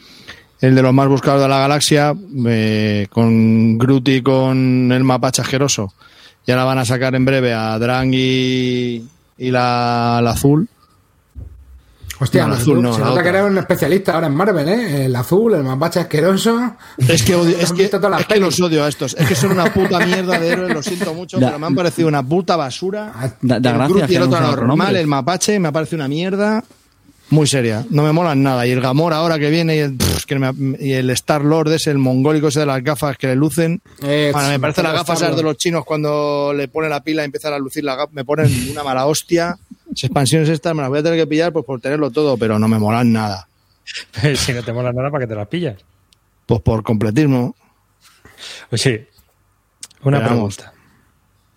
el 0.60 0.74
de 0.74 0.82
los 0.82 0.92
más 0.92 1.06
buscados 1.06 1.40
de 1.40 1.46
la 1.46 1.60
galaxia, 1.60 2.12
eh, 2.48 3.06
con 3.10 3.78
Groot 3.78 4.08
y 4.08 4.20
con 4.20 4.90
el 4.90 5.04
mapache 5.04 5.42
asqueroso, 5.42 5.94
y 6.44 6.50
ahora 6.50 6.64
van 6.64 6.78
a 6.78 6.84
sacar 6.84 7.14
en 7.14 7.24
breve 7.24 7.52
a 7.52 7.78
Drang 7.78 8.12
y, 8.12 9.04
y 9.38 9.50
la, 9.52 10.18
la 10.20 10.30
azul. 10.32 10.68
Hostia, 12.20 12.46
No, 12.46 12.54
el 12.54 12.60
azul 12.60 12.80
no, 12.82 12.94
se 12.94 13.00
nota 13.00 13.22
que 13.22 13.28
eres 13.28 13.42
un 13.42 13.58
especialista 13.58 14.14
ahora 14.14 14.28
en 14.28 14.34
Marvel, 14.34 14.68
¿eh? 14.68 15.04
El 15.06 15.16
azul, 15.16 15.54
el 15.54 15.64
mapache 15.64 16.00
asqueroso. 16.00 16.76
Es 16.96 17.22
que, 17.22 17.34
odio- 17.34 17.56
es 17.58 17.72
que, 17.74 17.84
es 17.84 18.40
los 18.40 18.60
odio 18.60 18.84
a 18.84 18.88
estos. 18.88 19.14
Es 19.18 19.26
que 19.28 19.34
son 19.34 19.50
una 19.52 19.72
puta 19.72 19.98
mierda 20.06 20.38
de 20.38 20.48
héroes, 20.48 20.72
lo 20.74 20.82
siento 20.82 21.12
mucho, 21.12 21.38
Da- 21.40 21.48
pero 21.48 21.58
me 21.58 21.66
han 21.66 21.74
parecido 21.74 22.06
una 22.08 22.22
puta 22.22 22.56
basura. 22.56 23.12
Da- 23.42 23.58
da 23.58 23.70
el 23.70 23.76
gracia 23.78 23.86
Groot 23.88 24.04
y 24.04 24.06
que 24.06 24.14
el 24.14 24.20
no 24.30 24.36
otro 24.36 24.40
normal, 24.66 24.66
nombre. 24.78 25.00
el 25.00 25.06
mapache, 25.06 25.58
me 25.58 25.72
parece 25.72 25.96
una 25.96 26.06
mierda 26.08 26.62
muy 27.30 27.46
seria. 27.46 27.84
No 27.90 28.02
me 28.04 28.12
molan 28.12 28.42
nada. 28.42 28.66
Y 28.66 28.70
el 28.70 28.80
Gamor 28.80 29.12
ahora 29.12 29.38
que 29.38 29.50
viene 29.50 29.74
y 29.76 29.78
el, 29.80 29.94
pff, 29.96 30.24
que 30.26 30.38
me- 30.38 30.76
y 30.78 30.92
el 30.92 31.10
Star 31.10 31.42
Lord 31.44 31.72
es 31.72 31.86
el 31.88 31.98
mongólico 31.98 32.48
ese 32.48 32.60
de 32.60 32.66
las 32.66 32.82
gafas 32.84 33.16
que 33.16 33.26
le 33.28 33.34
lucen. 33.34 33.80
Eh, 34.02 34.30
Bueno, 34.32 34.48
me 34.50 34.60
parece 34.60 34.82
las 34.82 34.92
gafas 34.92 35.20
esas 35.22 35.34
de 35.36 35.42
los 35.42 35.56
chinos 35.56 35.84
cuando 35.84 36.52
le 36.54 36.68
ponen 36.68 36.90
la 36.90 37.02
pila 37.02 37.22
y 37.22 37.24
empiezan 37.24 37.54
a 37.54 37.58
lucir 37.58 37.82
la 37.82 37.96
gafa. 37.96 38.10
Me 38.12 38.24
ponen 38.24 38.68
una 38.70 38.84
mala 38.84 39.06
hostia. 39.06 39.56
Las 39.94 40.04
expansiones 40.04 40.48
estas 40.48 40.74
me 40.74 40.80
las 40.82 40.90
voy 40.90 40.98
a 40.98 41.02
tener 41.02 41.18
que 41.18 41.26
pillar 41.26 41.52
pues 41.52 41.64
por 41.64 41.80
tenerlo 41.80 42.10
todo, 42.10 42.36
pero 42.36 42.58
no 42.58 42.66
me 42.68 42.78
molan 42.78 43.12
nada. 43.12 43.48
si 44.34 44.52
no 44.52 44.62
te 44.62 44.72
mola 44.72 44.92
nada, 44.92 45.10
¿para 45.10 45.24
que 45.24 45.28
te 45.28 45.34
las 45.36 45.48
pillas? 45.48 45.84
Pues 46.46 46.60
por 46.60 46.82
completismo. 46.82 47.54
Oye, 48.70 49.08
una 50.02 50.18
Pero 50.18 50.30
vamos. 50.30 50.56
pregunta. 50.56 50.72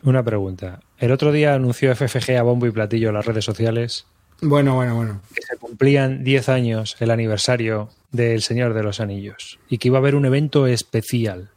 Una 0.04 0.24
pregunta. 0.24 0.80
El 1.00 1.12
otro 1.12 1.32
día 1.32 1.54
anunció 1.56 1.94
FFG 1.96 2.38
a 2.38 2.44
bombo 2.44 2.68
y 2.68 2.72
platillo 2.72 3.10
en 3.10 3.16
las 3.16 3.26
redes 3.26 3.44
sociales 3.44 4.06
Bueno, 4.42 4.76
bueno, 4.76 4.96
bueno. 4.96 5.22
que 5.34 5.42
se 5.42 5.58
cumplían 5.58 6.24
10 6.24 6.50
años 6.50 6.96
el 7.00 7.12
aniversario 7.12 7.90
del 8.12 8.42
Señor 8.44 8.74
de 8.74 8.84
los 8.84 9.00
Anillos 9.00 9.60
y 9.68 9.80
que 9.80 9.88
iba 9.90 9.98
a 9.98 10.02
haber 10.02 10.16
un 10.16 10.26
evento 10.26 10.68
especial 10.68 11.50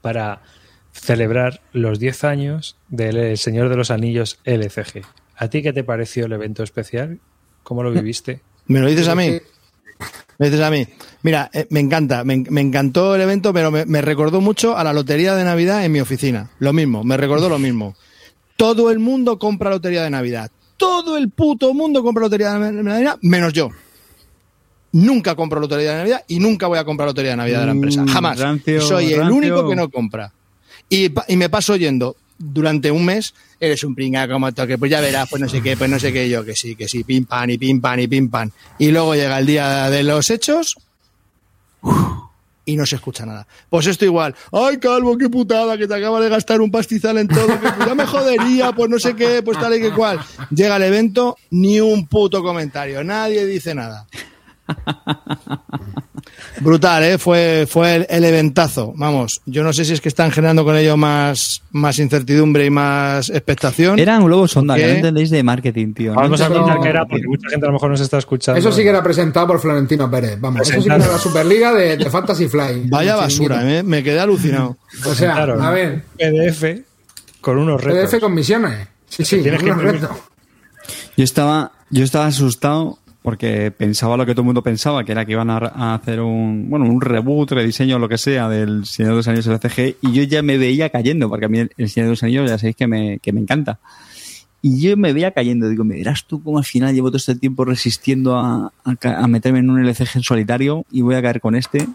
para 0.00 0.40
celebrar 0.92 1.60
los 1.72 1.98
10 1.98 2.24
años 2.24 2.76
del 2.88 3.16
El 3.18 3.38
Señor 3.38 3.68
de 3.68 3.76
los 3.76 3.90
Anillos 3.90 4.38
LCG. 4.44 5.02
¿A 5.36 5.48
ti 5.48 5.62
qué 5.62 5.72
te 5.72 5.84
pareció 5.84 6.26
el 6.26 6.32
evento 6.32 6.62
especial? 6.62 7.18
¿Cómo 7.62 7.82
lo 7.82 7.90
viviste? 7.92 8.40
¿Me 8.66 8.80
lo 8.80 8.86
dices 8.88 9.08
a 9.08 9.14
mí? 9.14 9.38
Me 10.38 10.46
dices 10.46 10.60
a 10.60 10.70
mí. 10.70 10.86
Mira, 11.22 11.50
eh, 11.52 11.66
me 11.70 11.80
encanta, 11.80 12.24
me, 12.24 12.44
me 12.50 12.60
encantó 12.60 13.14
el 13.14 13.20
evento, 13.20 13.52
pero 13.52 13.70
me, 13.70 13.84
me 13.86 14.02
recordó 14.02 14.40
mucho 14.40 14.76
a 14.76 14.82
la 14.84 14.92
lotería 14.92 15.34
de 15.36 15.44
Navidad 15.44 15.84
en 15.84 15.92
mi 15.92 16.00
oficina. 16.00 16.50
Lo 16.58 16.72
mismo, 16.72 17.04
me 17.04 17.16
recordó 17.16 17.48
lo 17.48 17.58
mismo. 17.58 17.94
Todo 18.56 18.90
el 18.90 18.98
mundo 18.98 19.38
compra 19.38 19.70
lotería 19.70 20.02
de 20.02 20.10
Navidad. 20.10 20.50
Todo 20.76 21.16
el 21.16 21.30
puto 21.30 21.72
mundo 21.72 22.02
compra 22.02 22.22
lotería 22.24 22.52
de 22.58 22.72
Navidad, 22.82 23.18
menos 23.22 23.52
yo. 23.52 23.70
Nunca 24.92 25.34
compro 25.34 25.60
lotería 25.60 25.90
de 25.92 25.96
Navidad 25.98 26.24
y 26.28 26.38
nunca 26.38 26.66
voy 26.68 26.78
a 26.78 26.84
comprar 26.84 27.08
lotería 27.08 27.32
de 27.32 27.36
Navidad 27.36 27.60
de 27.60 27.66
la 27.66 27.72
empresa. 27.72 28.02
Mm, 28.02 28.08
Jamás. 28.08 28.38
rancio, 28.38 28.80
Soy 28.80 29.12
el 29.12 29.20
rancio. 29.20 29.36
único 29.36 29.68
que 29.68 29.76
no 29.76 29.88
compra. 29.88 30.32
Y, 30.88 31.12
y 31.28 31.36
me 31.36 31.48
paso 31.48 31.72
oyendo 31.72 32.16
durante 32.38 32.90
un 32.90 33.04
mes, 33.04 33.34
eres 33.60 33.84
un 33.84 33.94
pringa 33.94 34.28
como 34.28 34.52
toque, 34.52 34.78
pues 34.78 34.90
ya 34.90 35.00
verás, 35.00 35.28
pues 35.28 35.40
no 35.40 35.48
sé 35.48 35.62
qué, 35.62 35.76
pues 35.76 35.90
no 35.90 35.98
sé 35.98 36.12
qué, 36.12 36.28
yo 36.28 36.44
que 36.44 36.54
sí, 36.54 36.76
que 36.76 36.88
sí, 36.88 37.04
pim 37.04 37.24
pam 37.24 37.50
y 37.50 37.58
pim 37.58 37.80
pam 37.80 38.00
y 38.00 38.08
pim 38.08 38.28
pam. 38.28 38.50
Y 38.78 38.90
luego 38.90 39.14
llega 39.14 39.38
el 39.38 39.46
día 39.46 39.90
de 39.90 40.02
los 40.02 40.30
hechos 40.30 40.76
y 42.66 42.76
no 42.76 42.86
se 42.86 42.96
escucha 42.96 43.26
nada. 43.26 43.46
Pues 43.68 43.86
esto 43.86 44.04
igual, 44.04 44.34
ay 44.52 44.78
Calvo, 44.78 45.16
qué 45.16 45.28
putada, 45.28 45.76
que 45.78 45.86
te 45.86 45.94
acabas 45.94 46.22
de 46.22 46.28
gastar 46.28 46.60
un 46.60 46.70
pastizal 46.70 47.18
en 47.18 47.28
todo, 47.28 47.60
que 47.60 47.68
ya 47.86 47.94
me 47.94 48.06
jodería, 48.06 48.72
pues 48.72 48.90
no 48.90 48.98
sé 48.98 49.14
qué, 49.14 49.42
pues 49.42 49.58
tal 49.58 49.74
y 49.76 49.80
que 49.80 49.92
cual. 49.92 50.20
Llega 50.50 50.76
el 50.76 50.82
evento, 50.82 51.36
ni 51.50 51.80
un 51.80 52.06
puto 52.06 52.42
comentario, 52.42 53.04
nadie 53.04 53.46
dice 53.46 53.74
nada. 53.74 54.06
Brutal, 56.60 57.04
¿eh? 57.04 57.18
Fue, 57.18 57.66
fue 57.68 57.96
el, 57.96 58.06
el 58.08 58.24
eventazo. 58.24 58.92
Vamos, 58.96 59.40
yo 59.46 59.62
no 59.62 59.72
sé 59.72 59.84
si 59.84 59.92
es 59.92 60.00
que 60.00 60.08
están 60.08 60.30
generando 60.30 60.64
con 60.64 60.76
ello 60.76 60.96
más, 60.96 61.62
más 61.72 61.98
incertidumbre 61.98 62.66
y 62.66 62.70
más 62.70 63.28
expectación. 63.30 63.98
Era 63.98 64.18
un 64.18 64.26
globo 64.26 64.46
sonda, 64.46 64.76
no 64.76 64.82
entendéis 64.82 65.30
de 65.30 65.42
marketing, 65.42 65.92
tío. 65.94 66.14
No 66.14 66.20
Vamos 66.20 66.40
a 66.40 66.48
de 66.48 66.80
que 66.82 66.88
era 66.88 67.04
porque 67.06 67.26
mucha 67.26 67.48
gente 67.50 67.66
a 67.66 67.68
lo 67.68 67.74
mejor 67.74 67.90
nos 67.90 68.00
está 68.00 68.18
escuchando. 68.18 68.58
Eso 68.58 68.72
sí 68.72 68.82
que 68.82 68.88
era 68.88 69.02
presentado 69.02 69.46
por 69.46 69.60
Florentino 69.60 70.10
Pérez. 70.10 70.40
Vamos, 70.40 70.62
eso 70.62 70.80
sí 70.80 70.88
que 70.88 70.94
era 70.94 71.06
la 71.06 71.18
Superliga 71.18 71.72
de, 71.74 71.96
de 71.96 72.10
Fantasy 72.10 72.48
Fly. 72.48 72.84
Vaya 72.88 73.16
basura. 73.16 73.78
¿eh? 73.78 73.82
me 73.82 74.02
quedé 74.02 74.20
alucinado. 74.20 74.76
O 75.04 75.14
sea, 75.14 75.34
a 75.42 75.70
ver, 75.70 76.02
PDF 76.16 76.82
con 77.40 77.58
unos 77.58 77.82
retos. 77.82 78.10
PDF 78.10 78.20
con 78.20 78.34
misiones. 78.34 78.88
Sí, 79.08 79.24
sí, 79.24 79.42
tienes 79.42 79.62
que 79.62 79.72
retos. 79.72 80.10
Yo 81.16 81.24
estaba, 81.24 81.72
yo 81.90 82.04
estaba 82.04 82.26
asustado 82.26 82.98
porque 83.24 83.70
pensaba 83.70 84.18
lo 84.18 84.26
que 84.26 84.32
todo 84.32 84.42
el 84.42 84.46
mundo 84.46 84.62
pensaba, 84.62 85.02
que 85.02 85.12
era 85.12 85.24
que 85.24 85.32
iban 85.32 85.48
a, 85.48 85.56
a 85.56 85.94
hacer 85.94 86.20
un, 86.20 86.68
bueno, 86.68 86.84
un 86.84 87.00
reboot, 87.00 87.52
rediseño, 87.52 87.98
lo 87.98 88.06
que 88.06 88.18
sea, 88.18 88.50
del 88.50 88.84
Señor 88.84 89.12
de 89.12 89.16
los 89.16 89.28
Anillos 89.28 89.46
LCG, 89.46 89.96
y 90.02 90.12
yo 90.12 90.22
ya 90.24 90.42
me 90.42 90.58
veía 90.58 90.90
cayendo, 90.90 91.30
porque 91.30 91.46
a 91.46 91.48
mí 91.48 91.58
el, 91.60 91.70
el 91.78 91.88
Señor 91.88 92.08
de 92.08 92.10
los 92.10 92.22
Anillos 92.22 92.50
ya 92.50 92.58
sabéis 92.58 92.76
que 92.76 92.86
me, 92.86 93.18
que 93.20 93.32
me 93.32 93.40
encanta. 93.40 93.80
Y 94.60 94.78
yo 94.80 94.94
me 94.98 95.14
veía 95.14 95.30
cayendo, 95.30 95.70
digo, 95.70 95.84
me 95.84 95.94
verás 95.96 96.26
tú 96.26 96.42
cómo 96.42 96.58
al 96.58 96.64
final 96.64 96.94
llevo 96.94 97.08
todo 97.08 97.16
este 97.16 97.34
tiempo 97.34 97.64
resistiendo 97.64 98.36
a, 98.36 98.70
a 98.84 98.96
ca- 98.96 99.18
a 99.18 99.26
meterme 99.26 99.60
en 99.60 99.70
un 99.70 99.78
LCG 99.82 100.16
en 100.16 100.22
solitario 100.22 100.84
y 100.90 101.00
voy 101.00 101.14
a 101.14 101.22
caer 101.22 101.40
con 101.40 101.54
este. 101.54 101.86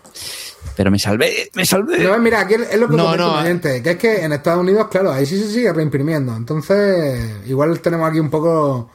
Pero 0.75 0.89
me 0.89 0.97
salvé, 0.97 1.49
me 1.55 1.63
salvé. 1.65 2.03
No, 2.03 2.17
mira, 2.19 2.41
aquí 2.41 2.55
es 2.55 2.79
lo 2.79 2.87
que 2.89 2.95
No, 2.95 3.15
no, 3.15 3.39
eh. 3.41 3.43
gente, 3.43 3.83
que 3.83 3.91
es 3.91 3.97
que 3.97 4.23
en 4.23 4.33
Estados 4.33 4.61
Unidos, 4.61 4.87
claro, 4.89 5.11
ahí 5.11 5.25
sí 5.27 5.37
se 5.39 5.47
sigue 5.51 5.71
reimprimiendo. 5.73 6.35
Entonces, 6.35 7.19
igual 7.47 7.79
tenemos 7.81 8.09
aquí 8.09 8.19
un 8.19 8.29
poco 8.29 8.91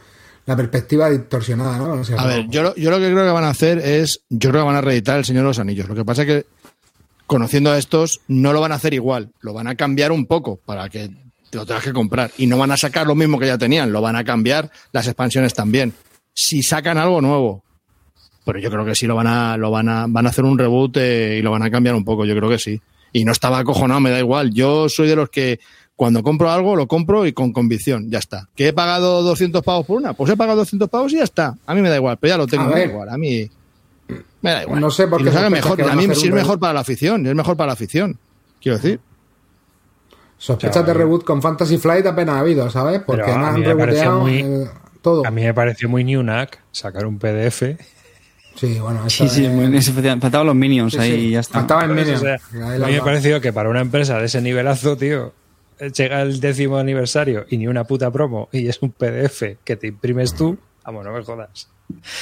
la 0.47 0.57
perspectiva 0.57 1.09
distorsionada, 1.11 1.79
¿no? 1.79 1.93
O 1.95 2.05
sea, 2.05 2.17
A 2.17 2.27
ver, 2.27 2.47
yo, 2.49 2.63
lo- 2.63 2.75
yo 2.77 2.91
lo 2.91 2.99
que 2.99 3.11
creo 3.11 3.25
que 3.25 3.31
van 3.33 3.45
a 3.45 3.51
hacer 3.51 3.79
es, 3.79 4.21
yo 4.29 4.51
creo 4.51 4.63
que 4.63 4.67
van 4.67 4.77
a 4.77 4.81
reeditar 4.83 5.19
El 5.19 5.25
Señor 5.25 5.43
de 5.45 5.49
los 5.49 5.59
Anillos. 5.59 5.89
Lo 5.89 5.95
que 5.95 6.05
pasa 6.05 6.23
es 6.23 6.29
que, 6.29 6.47
conociendo 7.27 7.71
a 7.71 7.79
estos, 7.79 8.21
no 8.29 8.53
lo 8.53 8.61
van 8.61 8.73
a 8.73 8.77
hacer 8.77 8.93
igual, 8.95 9.31
lo 9.41 9.53
van 9.55 9.67
a 9.69 9.75
cambiar 9.75 10.13
un 10.13 10.27
poco 10.27 10.57
para 10.65 10.89
que 10.89 11.09
te 11.51 11.57
lo 11.57 11.65
tengas 11.65 11.85
que 11.85 11.93
comprar. 11.93 12.31
Y 12.37 12.47
no 12.47 12.59
van 12.59 12.71
a 12.73 12.77
sacar 12.77 13.07
lo 13.07 13.15
mismo 13.15 13.39
que 13.39 13.47
ya 13.47 13.57
tenían, 13.59 13.93
lo 13.93 14.01
van 14.03 14.17
a 14.17 14.25
cambiar 14.25 14.71
las 14.93 15.07
expansiones 15.07 15.55
también. 15.55 15.93
Si 16.35 16.63
sacan 16.63 16.99
algo 16.99 17.21
nuevo. 17.21 17.63
Pero 18.45 18.59
yo 18.59 18.71
creo 18.71 18.85
que 18.85 18.95
sí 18.95 19.07
lo 19.07 19.15
van 19.15 19.27
a, 19.27 19.57
lo 19.57 19.71
van 19.71 19.89
a, 19.89 20.05
van 20.07 20.27
a 20.27 20.29
hacer 20.29 20.45
un 20.45 20.59
reboot 20.59 20.99
eh, 20.99 21.37
y 21.39 21.43
lo 21.43 21.51
van 21.51 21.63
a 21.63 21.71
cambiar 21.71 21.95
un 21.95 22.05
poco, 22.05 22.27
yo 22.27 22.37
creo 22.37 22.51
que 22.51 22.59
sí. 22.59 22.79
Y 23.11 23.25
no 23.25 23.33
estaba 23.33 23.61
acojonado, 23.61 24.01
me 24.01 24.11
da 24.11 24.19
igual. 24.19 24.53
Yo 24.53 24.89
soy 24.91 25.09
de 25.09 25.17
los 25.17 25.31
que 25.31 25.61
cuando 25.97 26.23
compro 26.23 26.51
algo, 26.51 26.75
lo 26.77 26.87
compro 26.89 27.25
y 27.27 27.33
con 27.33 27.53
convicción, 27.53 28.11
ya 28.11 28.19
está. 28.19 28.49
¿Que 28.57 28.69
he 28.69 28.73
pagado 28.73 29.23
200 29.23 29.63
pavos 29.63 29.87
por 29.87 29.99
una? 29.99 30.13
Pues 30.13 30.31
he 30.33 30.37
pagado 30.37 30.59
200 30.59 30.89
pavos 30.89 31.13
y 31.13 31.17
ya 31.19 31.25
está. 31.25 31.57
A 31.67 31.75
mí 31.75 31.81
me 31.83 31.89
da 31.89 31.97
igual, 31.97 32.17
pero 32.21 32.35
ya 32.35 32.39
lo 32.39 32.47
tengo, 32.47 32.65
A 32.65 32.67
me 32.69 32.75
da 32.81 32.85
igual. 32.85 33.09
A 33.09 33.17
mí 33.19 33.49
me 34.43 34.51
da 34.51 34.63
igual. 34.65 34.81
No 34.81 34.91
sé 34.91 35.07
por 35.07 35.23
qué 35.23 35.31
mejor. 35.51 35.77
que 35.77 35.83
A 35.85 35.95
mí 35.95 36.07
sí 36.15 36.27
es 36.29 36.35
mejor 36.35 36.59
para 36.59 36.73
la 36.73 36.81
afición, 36.81 37.27
es 37.27 37.35
mejor 37.35 37.57
para 37.57 37.69
la 37.69 37.73
afición. 37.75 38.19
Quiero 38.61 38.79
decir. 38.79 39.01
Sospechas 40.39 40.85
de 40.85 40.93
reboot 40.95 41.25
con 41.25 41.41
Fantasy 41.41 41.79
Flight 41.79 42.05
apenas 42.07 42.37
ha 42.37 42.41
habido, 42.41 42.69
¿sabes? 42.71 43.01
Porque 43.07 43.23
Pero 43.23 43.37
a 43.37 43.49
además 43.49 43.59
mí 43.59 43.65
han 43.65 43.69
me 43.69 43.77
pareció 43.85 44.03
reboteado 44.11 44.21
muy- 44.21 44.41
el 44.41 44.69
todo. 45.01 45.27
A 45.27 45.31
mí 45.31 45.43
me 45.43 45.55
pareció 45.55 45.89
muy 45.89 46.05
Newnack 46.05 46.59
sacar 46.73 47.07
un 47.07 47.19
PDF. 47.19 47.77
Sí, 48.57 48.79
bueno, 48.79 49.09
Sí, 49.09 49.25
eso 49.25 49.35
sí, 49.35 49.45
es- 49.47 49.91
faltaban 50.21 50.47
los 50.47 50.55
minions 50.57 50.93
sí, 50.93 50.99
ahí 50.99 51.11
sí. 51.13 51.19
y 51.19 51.31
ya 51.33 51.41
está. 51.41 51.61
Faltaba 51.61 51.85
el 51.85 51.91
Minion. 51.93 52.17
o 52.17 52.19
sea, 52.19 52.35
Ahí 52.53 52.61
a 52.83 52.87
mí 52.87 52.93
me 52.93 52.97
has 52.99 53.03
pareció 53.05 53.41
que 53.41 53.53
para 53.53 53.69
una 53.69 53.81
empresa 53.81 54.19
de 54.19 54.27
ese 54.27 54.41
nivelazo, 54.43 54.97
tío, 54.97 55.33
llega 55.97 56.23
el 56.23 56.41
décimo 56.41 56.79
aniversario 56.79 57.47
y 57.51 57.57
ni 57.59 57.67
una 57.67 57.85
puta 57.85 58.11
promo 58.11 58.49
y 58.53 58.69
es 58.69 58.79
un 58.83 58.91
PDF 58.93 59.57
que 59.65 59.77
te 59.77 59.87
imprimes 59.89 60.35
tú, 60.35 60.57
vamos, 60.85 61.05
no 61.05 61.13
me 61.13 61.23
jodas. 61.23 61.69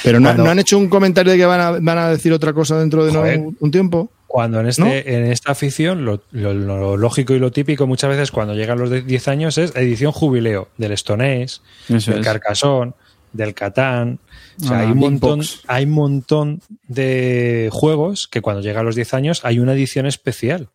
Pero 0.02 0.18
no, 0.18 0.28
Cuando- 0.28 0.44
¿no 0.44 0.50
han 0.50 0.58
hecho 0.58 0.76
un 0.78 0.88
comentario 0.88 1.32
de 1.32 1.38
que 1.38 1.46
van 1.46 1.60
a, 1.60 1.70
van 1.72 1.98
a 1.98 2.08
decir 2.08 2.32
otra 2.32 2.52
cosa 2.52 2.78
dentro 2.78 3.04
de 3.04 3.12
no- 3.12 3.54
un 3.60 3.70
tiempo. 3.70 4.10
Cuando 4.26 4.60
en, 4.60 4.66
este, 4.68 5.14
en 5.14 5.26
esta 5.30 5.52
afición, 5.52 6.04
lo, 6.06 6.22
lo- 6.32 6.54
lo 6.54 6.96
lógico 6.96 7.34
y 7.34 7.38
lo 7.38 7.52
típico 7.52 7.86
muchas 7.86 8.08
veces 8.10 8.30
cuando 8.30 8.54
llegan 8.54 8.78
los 8.78 8.88
de 8.88 9.02
10 9.02 9.28
años 9.28 9.58
es 9.58 9.76
edición 9.76 10.10
jubileo 10.10 10.68
del 10.78 10.96
Stonés, 10.96 11.60
Eso 11.90 12.10
del 12.12 12.20
es. 12.20 12.26
Carcassonne, 12.26 12.92
del 13.34 13.52
Catán. 13.52 14.18
O 14.60 14.64
sea, 14.64 14.78
Ah, 14.78 14.80
hay, 14.80 14.90
un 14.92 14.98
montón, 14.98 15.38
Box. 15.40 15.62
hay 15.66 15.84
un 15.84 15.90
montón 15.90 16.60
de 16.88 17.68
juegos 17.72 18.26
que 18.26 18.40
cuando 18.40 18.62
llegan 18.62 18.84
los 18.86 18.94
10 18.94 19.12
años 19.14 19.40
hay 19.44 19.58
una 19.58 19.74
edición 19.74 20.06
especial. 20.06 20.68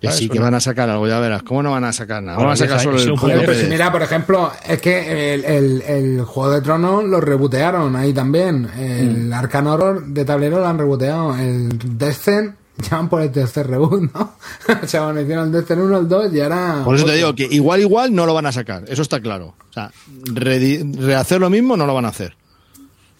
Que 0.00 0.12
sí, 0.12 0.28
que 0.28 0.38
van 0.38 0.54
a 0.54 0.60
sacar 0.60 0.90
algo, 0.90 1.08
ya 1.08 1.18
verás. 1.20 1.42
¿Cómo 1.42 1.62
no 1.62 1.70
van 1.70 1.84
a 1.84 1.92
sacar 1.92 2.22
nada? 2.22 2.36
Bueno, 2.36 2.48
van 2.48 2.54
a 2.54 2.56
sacar 2.58 2.80
solo 2.80 2.98
el 2.98 3.04
juego 3.04 3.16
juego 3.18 3.40
Pero 3.46 3.54
si 3.58 3.66
mira, 3.66 3.90
por 3.90 4.02
ejemplo, 4.02 4.52
es 4.68 4.80
que 4.80 5.34
el, 5.34 5.44
el- 5.44 5.82
el 5.82 6.22
Juego 6.22 6.50
de 6.52 6.60
Tronos 6.60 7.04
lo 7.04 7.20
rebotearon 7.20 7.96
ahí 7.96 8.12
también. 8.12 8.68
El 8.78 9.32
Arcane 9.32 9.70
Horror 9.70 10.04
de 10.06 10.24
tablero 10.24 10.58
lo 10.58 10.66
han 10.66 10.76
reboteado. 10.78 11.34
El 11.36 11.70
Descent 11.98 12.56
ya 12.76 12.96
van 12.98 13.08
por 13.08 13.22
el 13.22 13.30
tercer 13.32 13.66
reboot, 13.68 14.12
¿no? 14.12 14.34
o 14.82 14.86
sea, 14.86 15.04
bueno, 15.04 15.22
hicieron 15.22 15.46
el 15.46 15.52
Descent 15.52 15.80
1, 15.80 15.98
el 15.98 16.08
2 16.08 16.34
y 16.34 16.40
ahora... 16.42 16.82
Por 16.84 16.94
eso 16.96 17.06
te 17.06 17.14
digo 17.14 17.34
que 17.34 17.44
igual, 17.50 17.80
igual 17.80 18.14
no 18.14 18.26
lo 18.26 18.34
van 18.34 18.44
a 18.46 18.52
sacar. 18.52 18.84
Eso 18.88 19.00
está 19.00 19.20
claro. 19.20 19.54
O 19.70 19.72
sea, 19.72 19.90
rehacer 20.34 21.40
lo 21.40 21.48
mismo 21.48 21.74
no 21.76 21.86
lo 21.86 21.94
van 21.94 22.04
a 22.04 22.08
hacer. 22.08 22.36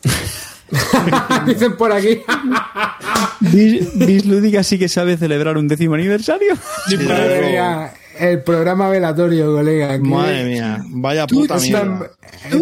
Dicen 1.46 1.76
por 1.76 1.92
aquí. 1.92 2.22
Bis, 3.40 3.96
Bis 3.98 4.26
Lúdica 4.26 4.62
sí 4.62 4.78
que 4.78 4.88
sabe 4.88 5.16
celebrar 5.16 5.56
un 5.56 5.68
décimo 5.68 5.94
aniversario. 5.94 6.54
Mía, 6.98 7.92
el 8.18 8.42
programa 8.42 8.88
velatorio, 8.88 9.52
colega. 9.52 9.88
que- 9.92 9.98
Madre 10.08 10.44
mía, 10.44 10.78
vaya 10.88 11.26
puta 11.26 11.56
Están, 11.56 11.98
mierda. 11.98 12.10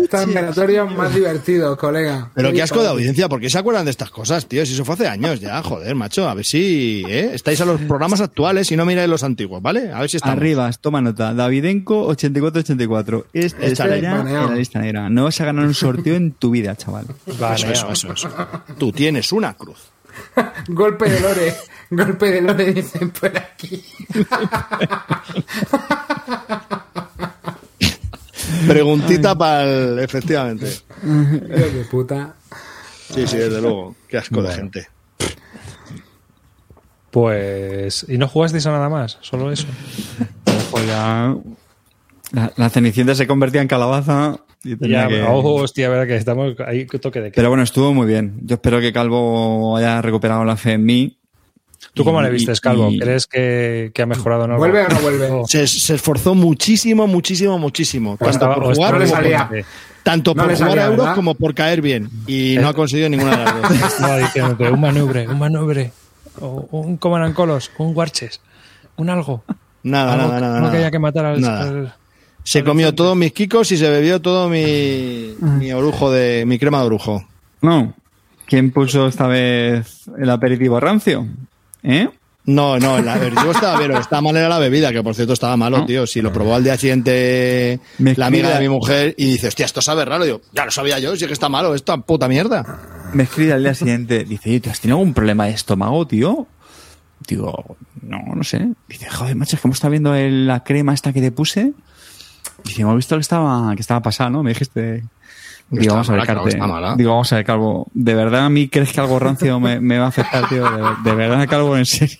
están 0.04 0.34
velatorios 0.34 0.92
más 0.94 1.14
divertidos, 1.14 1.76
colega. 1.78 2.30
Pero 2.34 2.52
qué 2.52 2.62
asco 2.62 2.82
de 2.82 2.88
audiencia, 2.88 3.28
¿por 3.28 3.40
qué 3.40 3.48
se 3.50 3.58
acuerdan 3.58 3.84
de 3.84 3.90
estas 3.90 4.10
cosas, 4.10 4.46
tío? 4.46 4.64
Si 4.66 4.72
eso 4.74 4.84
fue 4.84 4.94
hace 4.94 5.08
años 5.08 5.40
ya, 5.40 5.62
joder, 5.62 5.94
macho. 5.94 6.28
A 6.28 6.34
ver 6.34 6.44
si 6.44 7.04
¿eh? 7.08 7.30
estáis 7.34 7.60
a 7.60 7.64
los 7.64 7.80
programas 7.82 8.20
actuales 8.20 8.70
y 8.72 8.76
no 8.76 8.84
miráis 8.86 9.08
los 9.08 9.22
antiguos, 9.24 9.62
¿vale? 9.62 9.90
A 9.92 10.00
ver 10.00 10.10
si 10.10 10.16
estamos. 10.16 10.36
Arribas, 10.38 10.80
toma 10.80 11.00
nota. 11.00 11.34
Davidenko 11.34 12.06
8484. 12.08 13.26
Este 13.32 13.66
Está 13.66 13.96
ya 13.96 14.20
en 14.20 14.32
la 14.34 14.54
lista 14.54 14.78
negra. 14.80 15.08
No 15.10 15.24
vas 15.24 15.40
a 15.40 15.44
ganar 15.44 15.64
un 15.64 15.74
sorteo 15.74 16.14
en 16.16 16.32
tu 16.32 16.50
vida, 16.50 16.76
chaval. 16.76 17.06
Eso, 17.26 17.68
eso, 17.70 17.90
eso, 17.92 18.12
eso. 18.12 18.28
Tú 18.78 18.92
tienes 18.92 19.32
una 19.32 19.54
cruz. 19.54 19.78
Golpe 20.68 21.08
de 21.08 21.20
lore. 21.20 21.54
Golpe 21.90 22.30
de 22.30 22.42
lore, 22.42 22.72
dicen 22.72 23.10
por 23.10 23.36
aquí. 23.36 23.84
Preguntita 28.66 29.36
para 29.36 29.64
el. 29.64 29.98
Efectivamente. 29.98 30.78
De 31.02 31.86
puta. 31.90 32.34
Sí, 33.10 33.26
sí, 33.26 33.36
desde 33.36 33.60
luego. 33.60 33.94
Qué 34.08 34.16
asco 34.16 34.42
de 34.42 34.54
gente. 34.54 34.88
Pues. 37.10 38.06
¿Y 38.08 38.16
no 38.16 38.28
jugasteis 38.28 38.64
a 38.66 38.70
nada 38.70 38.88
más? 38.88 39.18
Solo 39.20 39.52
eso. 39.52 39.66
Pues 40.70 40.86
ya... 40.86 41.36
La, 42.32 42.52
la 42.56 42.70
Cenicienta 42.70 43.14
se 43.14 43.26
convertía 43.26 43.60
en 43.60 43.68
calabaza 43.68 44.38
Ya, 44.64 45.08
que- 45.08 45.22
oh, 45.22 45.42
hostia, 45.62 45.88
verdad 45.88 46.06
que 46.06 46.16
estamos 46.16 46.54
ahí 46.66 46.86
que 46.86 46.98
toque 46.98 47.20
de 47.20 47.26
queda. 47.30 47.36
Pero 47.36 47.48
bueno, 47.50 47.62
estuvo 47.62 47.92
muy 47.92 48.06
bien. 48.06 48.38
Yo 48.42 48.54
espero 48.54 48.80
que 48.80 48.92
Calvo 48.92 49.76
haya 49.76 50.00
recuperado 50.02 50.44
la 50.44 50.56
fe 50.56 50.72
en 50.72 50.84
mí. 50.84 51.18
¿Tú 51.92 52.02
cómo 52.02 52.20
le 52.22 52.30
vistes, 52.30 52.60
Calvo? 52.60 52.88
y- 52.90 52.98
¿Crees 52.98 53.26
que, 53.26 53.90
que 53.94 54.02
ha 54.02 54.06
mejorado 54.06 54.44
algo? 54.44 54.56
¿Vuelve 54.56 54.84
o 54.84 54.88
no 54.88 55.00
vuelve? 55.00 55.28
Se, 55.46 55.66
se 55.66 55.94
esforzó 55.96 56.34
muchísimo, 56.34 57.06
muchísimo, 57.06 57.58
muchísimo. 57.58 58.14
O 58.14 58.16
Tanto 58.16 58.54
por 58.54 58.64
o 58.64 58.74
jugar, 58.74 58.94
no 58.94 58.98
como, 59.00 59.10
salía. 59.10 59.38
diciéndote- 59.50 59.64
tanto 60.02 60.34
No 60.34 60.42
por 60.44 60.54
jugar 60.54 60.68
salía, 60.70 60.82
a 60.82 60.86
euros 60.86 60.98
¿verdad? 61.00 61.14
como 61.14 61.34
por 61.34 61.54
caer 61.54 61.82
bien. 61.82 62.08
Y 62.26 62.56
no 62.58 62.68
ha 62.68 62.74
conseguido 62.74 63.08
ninguna 63.10 63.36
de 63.36 63.44
las 63.44 63.54
dos. 63.62 63.70
Estaba 63.92 64.18
diciéndote 64.18 64.70
un 64.70 64.80
maneubre, 64.80 65.28
un 65.28 65.38
maneubre, 65.38 65.92
o 66.40 66.66
un 66.72 66.96
Colors, 67.32 67.70
un 67.78 67.94
Warches, 67.94 68.40
un 68.96 69.10
algo. 69.10 69.44
Nada, 69.82 70.14
Algo- 70.14 70.28
nada, 70.28 70.40
nada. 70.40 70.58
algo 70.58 70.70
que 70.70 70.76
haya 70.78 70.90
que 70.90 70.98
matar 70.98 71.26
al. 71.26 71.40
Nada. 71.40 71.60
al- 71.68 71.94
Se 72.44 72.62
comió 72.62 72.94
todos 72.94 73.16
mis 73.16 73.32
kikos 73.32 73.72
y 73.72 73.76
se 73.78 73.88
bebió 73.90 74.20
todo 74.20 74.48
mi, 74.48 75.34
mi 75.40 75.72
orujo 75.72 76.12
de 76.12 76.44
mi 76.46 76.58
crema 76.58 76.80
de 76.80 76.86
orujo. 76.86 77.24
No. 77.62 77.94
¿Quién 78.46 78.70
puso 78.70 79.06
esta 79.08 79.26
vez 79.26 80.02
el 80.18 80.28
aperitivo 80.30 80.78
rancio? 80.78 81.26
¿Eh? 81.82 82.08
No, 82.46 82.78
no, 82.78 82.98
el 82.98 83.08
aperitivo 83.08 83.52
estaba 83.52 83.78
bien, 83.78 83.92
estaba 83.92 84.20
mal 84.20 84.36
era 84.36 84.50
la 84.50 84.58
bebida, 84.58 84.92
que 84.92 85.02
por 85.02 85.14
cierto 85.14 85.32
estaba 85.32 85.56
malo, 85.56 85.86
tío. 85.86 86.06
Si 86.06 86.20
lo 86.20 86.30
probó 86.30 86.54
al 86.54 86.62
día 86.62 86.76
siguiente 86.76 87.80
Me 87.96 88.14
la 88.14 88.26
amiga 88.26 88.50
de 88.50 88.60
mi 88.60 88.68
mujer 88.68 89.14
y 89.16 89.24
dice, 89.32 89.48
hostia, 89.48 89.64
esto 89.64 89.80
sabe 89.80 90.04
raro. 90.04 90.24
Digo, 90.26 90.42
ya 90.52 90.66
lo 90.66 90.70
sabía 90.70 90.98
yo, 90.98 91.16
si 91.16 91.24
es 91.24 91.28
que 91.28 91.32
está 91.32 91.48
malo, 91.48 91.74
esta 91.74 91.96
puta 91.96 92.28
mierda. 92.28 93.08
Me 93.14 93.22
escribe 93.22 93.54
al 93.54 93.62
día 93.62 93.72
siguiente. 93.74 94.24
Dice, 94.24 94.50
"Oye, 94.50 94.60
¿tú 94.60 94.68
has 94.68 94.78
tenido 94.80 94.98
algún 94.98 95.14
problema 95.14 95.46
de 95.46 95.52
estómago, 95.52 96.06
tío? 96.06 96.46
Digo, 97.26 97.76
no, 98.02 98.18
no 98.34 98.44
sé. 98.44 98.68
Dice, 98.90 99.08
joder, 99.08 99.34
macho, 99.36 99.56
es 99.56 99.62
que 99.62 99.66
hemos 99.68 99.76
estado 99.78 99.92
viendo 99.92 100.14
el- 100.14 100.46
la 100.46 100.62
crema 100.62 100.92
esta 100.92 101.14
que 101.14 101.22
te 101.22 101.32
puse. 101.32 101.72
Dice, 102.64 102.82
hemos 102.82 102.96
visto 102.96 103.14
que 103.16 103.20
estaba, 103.20 103.74
que 103.74 103.80
estaba 103.82 104.00
pasada, 104.00 104.30
¿no? 104.30 104.42
Me 104.42 104.50
dijiste. 104.50 105.04
Digo, 105.70 105.94
vamos 105.94 106.08
a 106.08 106.12
ver, 106.12 106.20
mala. 106.68 106.94
Digo, 106.96 107.10
vamos 107.12 107.32
a 107.32 107.36
ver, 107.36 107.44
Calvo. 107.44 107.86
¿De 107.94 108.14
verdad 108.14 108.46
a 108.46 108.48
mí 108.50 108.68
crees 108.68 108.92
que 108.92 109.00
algo 109.00 109.18
rancio 109.18 109.58
me, 109.60 109.80
me 109.80 109.98
va 109.98 110.06
a 110.06 110.08
afectar, 110.08 110.48
tío? 110.48 110.64
¿De, 110.70 110.82
de 111.10 111.14
verdad, 111.16 111.46
Calvo, 111.48 111.76
en 111.76 111.86
serio? 111.86 112.18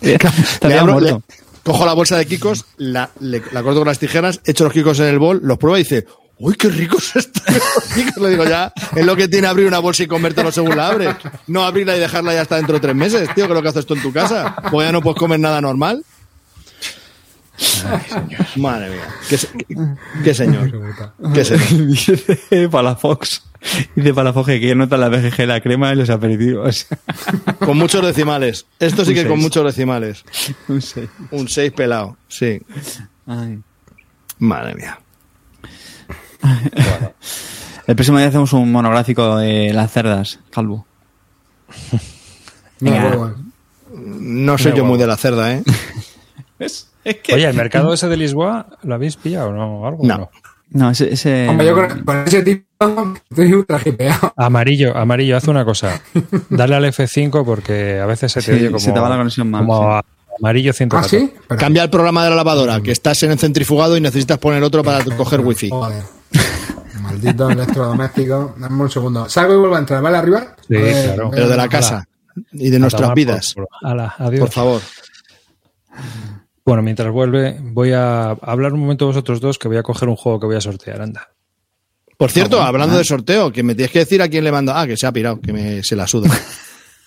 Te 0.00 0.68
Le 0.68 0.78
abro- 0.78 1.00
le- 1.00 1.20
cojo 1.62 1.84
la 1.86 1.92
bolsa 1.94 2.16
de 2.16 2.26
kikos, 2.26 2.64
la, 2.76 3.10
le- 3.20 3.42
la 3.52 3.62
corto 3.62 3.80
con 3.80 3.88
las 3.88 3.98
tijeras, 3.98 4.40
echo 4.44 4.64
los 4.64 4.72
kikos 4.72 5.00
en 5.00 5.06
el 5.06 5.18
bol, 5.18 5.40
los 5.42 5.58
prueba 5.58 5.78
y 5.78 5.82
dice, 5.82 6.06
uy, 6.38 6.54
qué 6.54 6.68
ricos 6.68 7.16
estos 7.16 7.42
kikos. 7.94 8.16
Le 8.22 8.30
digo, 8.30 8.44
ya, 8.44 8.72
es 8.94 9.04
lo 9.04 9.16
que 9.16 9.28
tiene 9.28 9.46
abrir 9.48 9.66
una 9.66 9.78
bolsa 9.80 10.04
y 10.04 10.06
convertirlo 10.06 10.52
según 10.52 10.76
la 10.76 10.88
abres. 10.88 11.16
No 11.48 11.64
abrirla 11.64 11.96
y 11.96 12.00
dejarla 12.00 12.34
ya 12.34 12.42
hasta 12.42 12.56
dentro 12.56 12.74
de 12.74 12.80
tres 12.80 12.94
meses, 12.94 13.28
tío, 13.34 13.46
que 13.46 13.52
es 13.52 13.56
lo 13.56 13.62
que 13.62 13.68
haces 13.68 13.86
tú 13.86 13.94
en 13.94 14.02
tu 14.02 14.12
casa. 14.12 14.54
Pues 14.70 14.86
ya 14.86 14.92
no 14.92 15.00
puedes 15.02 15.18
comer 15.18 15.40
nada 15.40 15.60
normal. 15.60 16.04
Madre 18.56 18.90
mía, 18.90 19.08
qué, 19.28 19.36
qué- 19.36 19.76
qué 20.24 20.34
señor. 20.34 20.70
Qué 21.34 21.44
señor. 21.44 21.86
Dice 21.86 22.68
Palafox. 22.70 23.42
Dice 23.94 24.14
Palafox 24.14 24.46
que 24.48 24.74
nota 24.74 24.96
la 24.96 25.08
BGG, 25.08 25.46
la 25.46 25.60
crema 25.60 25.92
y 25.92 25.96
los 25.96 26.10
aperitivos. 26.10 26.86
Con 27.58 27.78
muchos 27.78 28.04
decimales. 28.04 28.66
Esto 28.78 29.04
sí 29.04 29.10
Un 29.10 29.16
que 29.16 29.26
con 29.26 29.38
muchos 29.40 29.64
decimales. 29.64 30.24
No 30.68 30.80
sé. 30.80 31.08
Un 31.30 31.48
6 31.48 31.72
pelado, 31.72 32.16
sí. 32.28 32.60
Ay. 33.26 33.58
Madre 34.38 34.74
mía. 34.74 34.98
El 37.86 37.96
próximo 37.96 38.18
día 38.18 38.28
hacemos 38.28 38.52
un 38.52 38.70
monográfico 38.70 39.36
de 39.38 39.72
las 39.72 39.90
cerdas, 39.92 40.40
Calvo. 40.50 40.86
No 43.90 44.58
soy 44.58 44.74
yo 44.74 44.84
muy 44.84 44.98
de 44.98 45.06
la 45.06 45.16
cerda, 45.16 45.52
¿eh? 45.54 45.62
¿Ves? 46.58 46.88
Es 47.04 47.16
que... 47.16 47.34
Oye, 47.34 47.48
¿el 47.48 47.56
mercado 47.56 47.92
ese 47.92 48.08
de 48.08 48.16
Lisboa 48.16 48.66
lo 48.82 48.94
habéis 48.94 49.16
pillado 49.16 49.50
o 49.50 49.52
no? 49.52 49.86
¿Algo 49.86 50.02
o 50.02 50.06
No. 50.06 50.30
No, 50.70 50.90
ese... 50.90 51.12
ese- 51.12 51.48
Hombre, 51.48 51.66
yo 51.66 51.74
con, 51.76 52.04
con 52.04 52.18
ese 52.26 52.42
tipo 52.42 53.14
estoy 53.30 53.52
ultra 53.52 53.80
hipeado. 53.84 54.32
Amarillo, 54.36 54.96
amarillo, 54.96 55.36
haz 55.36 55.46
una 55.46 55.64
cosa. 55.64 56.00
Dale 56.50 56.74
al 56.74 56.84
F5 56.86 57.44
porque 57.44 58.00
a 58.00 58.06
veces 58.06 58.32
se 58.32 58.40
te 58.40 58.46
Sí, 58.46 58.52
oye 58.52 58.66
como. 58.66 58.78
se 58.80 58.90
te 58.92 58.98
va 58.98 59.08
la 59.08 59.16
conexión 59.16 59.48
mal, 59.50 59.64
Como 59.64 60.00
sí. 60.00 60.06
amarillo 60.40 60.70
¿Ah, 60.72 60.74
114. 60.74 61.20
sí? 61.20 61.32
Pero- 61.46 61.60
Cambia 61.60 61.84
el 61.84 61.90
programa 61.90 62.24
de 62.24 62.30
la 62.30 62.36
lavadora, 62.36 62.80
que 62.80 62.90
estás 62.90 63.22
en 63.22 63.30
el 63.30 63.38
centrifugado 63.38 63.96
y 63.96 64.00
necesitas 64.00 64.38
poner 64.38 64.62
otro 64.64 64.82
para 64.82 65.04
coger 65.04 65.40
wifi. 65.40 65.70
Joder. 65.70 66.02
Maldito 67.00 67.48
electrodoméstico. 67.50 68.56
Dame 68.58 68.82
un 68.82 68.90
segundo. 68.90 69.28
Salgo 69.28 69.54
y 69.54 69.58
vuelvo 69.58 69.76
a 69.76 69.78
entrar, 69.78 70.02
¿vale? 70.02 70.16
Arriba. 70.16 70.56
Sí, 70.66 70.74
ver, 70.74 71.04
claro. 71.14 71.30
Pero 71.30 71.48
de 71.48 71.56
la 71.56 71.68
casa 71.68 72.08
y 72.52 72.70
de 72.70 72.76
A 72.76 72.80
nuestras 72.80 73.08
por 73.10 73.14
vidas. 73.16 73.54
Hala, 73.82 74.14
adiós. 74.18 74.40
Por 74.40 74.50
favor. 74.50 74.80
Bueno, 76.66 76.82
mientras 76.82 77.12
vuelve, 77.12 77.56
voy 77.60 77.92
a 77.92 78.30
hablar 78.30 78.72
un 78.72 78.80
momento 78.80 79.06
vosotros 79.06 79.40
dos 79.40 79.56
que 79.56 79.68
voy 79.68 79.76
a 79.76 79.84
coger 79.84 80.08
un 80.08 80.16
juego 80.16 80.40
que 80.40 80.46
voy 80.46 80.56
a 80.56 80.60
sortear. 80.60 81.00
Anda. 81.00 81.30
Por 82.18 82.32
cierto, 82.32 82.60
hablando 82.60 82.98
de 82.98 83.04
sorteo, 83.04 83.52
que 83.52 83.62
me 83.62 83.76
tienes 83.76 83.92
que 83.92 84.00
decir 84.00 84.20
a 84.20 84.28
quién 84.28 84.42
le 84.42 84.50
mando. 84.50 84.72
Ah, 84.74 84.84
que 84.84 84.96
se 84.96 85.06
ha 85.06 85.12
pirado, 85.12 85.40
que 85.40 85.52
me, 85.52 85.82
se 85.82 85.96
la 85.96 86.06
suda. 86.06 86.28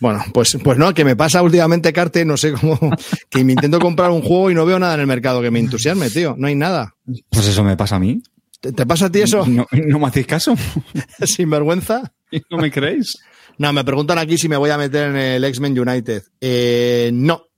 Bueno, 0.02 0.23
pues, 0.34 0.57
pues 0.64 0.77
no, 0.77 0.94
que 0.94 1.03
me 1.03 1.18
pasa 1.18 1.44
últimamente, 1.44 1.91
Carte, 1.91 2.23
no 2.23 2.38
sé 2.38 2.53
cómo, 2.53 2.80
que 3.30 3.44
me 3.44 3.52
intento 3.52 3.80
comprar 3.80 4.11
un 4.11 4.22
juego 4.22 4.49
y 4.49 4.56
no 4.56 4.65
veo 4.65 4.80
nada 4.80 4.94
en 4.94 5.02
el 5.02 5.07
mercado 5.07 5.41
que 5.41 5.52
me 5.52 5.60
entusiasme, 5.60 6.10
tío. 6.10 6.36
No 6.38 6.48
hay 6.48 6.56
nada. 6.56 6.95
Pues 7.30 7.45
eso 7.45 7.65
me 7.65 7.76
pasa 7.76 7.98
a 7.98 7.99
mí. 7.99 8.23
¿Te, 8.61 8.72
te 8.72 8.86
pasa 8.86 9.07
a 9.07 9.11
ti 9.11 9.19
eso? 9.19 9.45
No, 9.45 9.68
no 9.72 9.99
me 9.99 10.07
hacéis 10.07 10.26
caso. 10.26 10.56
Sin 11.26 11.49
vergüenza. 11.49 12.14
¿No 12.49 12.60
me 12.60 12.72
creéis? 12.72 13.18
No, 13.57 13.73
me 13.73 13.84
preguntan 13.84 14.19
aquí 14.19 14.38
si 14.38 14.48
me 14.48 14.56
voy 14.56 14.69
a 14.69 14.77
meter 14.77 15.10
en 15.10 15.18
el 15.18 15.44
X-Men 15.44 15.77
United. 15.77 16.23
Eh, 16.40 17.10
no. 17.11 17.48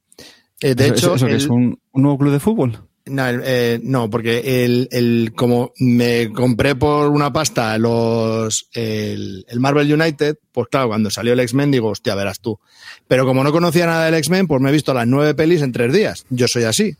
Eh, 0.62 0.76
de 0.76 0.86
Eso- 0.86 0.94
hecho, 0.94 1.06
eso, 1.08 1.16
eso 1.16 1.26
que 1.28 1.32
el- 1.34 1.38
es 1.38 1.48
un, 1.48 1.80
un 1.92 2.02
nuevo 2.02 2.18
club 2.18 2.32
de 2.34 2.40
fútbol. 2.40 2.80
no, 3.08 3.24
eh, 3.28 3.80
no, 3.84 4.10
porque 4.10 4.64
el, 4.64 4.88
el, 4.92 5.34
como 5.36 5.72
me 5.80 6.32
compré 6.32 6.76
por 6.76 7.10
una 7.10 7.34
pasta 7.34 7.78
los 7.80 8.68
el, 8.74 9.44
el 9.50 9.60
Marvel 9.60 9.92
United, 9.92 10.38
pues 10.52 10.68
claro, 10.70 10.88
cuando 10.90 11.10
salió 11.10 11.34
el 11.34 11.40
X-Men 11.40 11.72
digo, 11.72 11.90
hostia, 11.90 12.14
verás 12.16 12.40
tú. 12.40 12.60
Pero 13.08 13.26
como 13.26 13.44
no 13.44 13.52
conocía 13.52 13.86
nada 13.88 14.06
del 14.06 14.14
X-Men, 14.16 14.46
pues 14.48 14.62
me 14.62 14.70
he 14.70 14.74
visto 14.74 14.94
las 14.94 15.08
nueve 15.08 15.34
pelis 15.34 15.62
en 15.64 15.72
tres 15.72 15.92
días. 15.92 16.26
Yo 16.30 16.48
soy 16.48 16.64
así. 16.64 16.96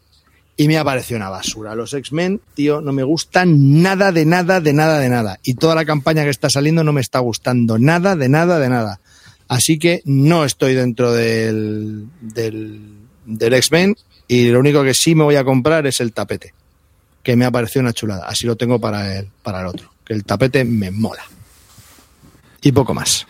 Y 0.58 0.68
me 0.68 0.78
ha 0.78 0.84
parecido 0.84 1.18
una 1.18 1.30
basura. 1.30 1.76
Los 1.76 1.94
X-Men, 1.94 2.42
tío, 2.56 2.82
no 2.82 2.92
me 2.92 3.04
gustan 3.04 3.82
nada, 3.82 4.12
de 4.12 4.26
nada, 4.26 4.60
de 4.60 4.74
nada, 4.74 5.00
de 5.00 5.08
nada. 5.10 5.40
Y 5.44 5.54
toda 5.54 5.76
la 5.76 5.86
campaña 5.86 6.24
que 6.24 6.30
está 6.30 6.50
saliendo 6.50 6.84
no 6.84 6.92
me 6.94 7.02
está 7.02 7.20
gustando 7.20 7.78
nada, 7.80 8.16
de 8.16 8.28
nada, 8.28 8.60
de 8.60 8.70
nada. 8.70 9.00
Así 9.48 9.80
que 9.80 10.02
no 10.06 10.46
estoy 10.46 10.74
dentro 10.76 11.14
del, 11.14 12.08
del, 12.22 13.01
del 13.38 13.54
X-Men 13.56 13.96
y 14.28 14.50
lo 14.50 14.60
único 14.60 14.84
que 14.84 14.94
sí 14.94 15.16
me 15.16 15.24
voy 15.24 15.36
a 15.36 15.44
comprar 15.44 15.86
es 15.88 16.00
el 16.00 16.14
tapete, 16.14 16.54
que 17.24 17.36
me 17.36 17.46
ha 17.46 17.52
parecido 17.52 17.82
una 17.82 17.94
chulada. 17.94 18.26
Así 18.28 18.46
lo 18.46 18.56
tengo 18.56 18.80
para 18.80 19.18
el, 19.20 19.28
para 19.44 19.62
el 19.62 19.68
otro, 19.68 19.92
que 20.06 20.14
el 20.14 20.24
tapete 20.24 20.64
me 20.64 20.92
mola. 20.92 21.24
Y 22.62 22.72
poco 22.72 22.94
más. 22.94 23.26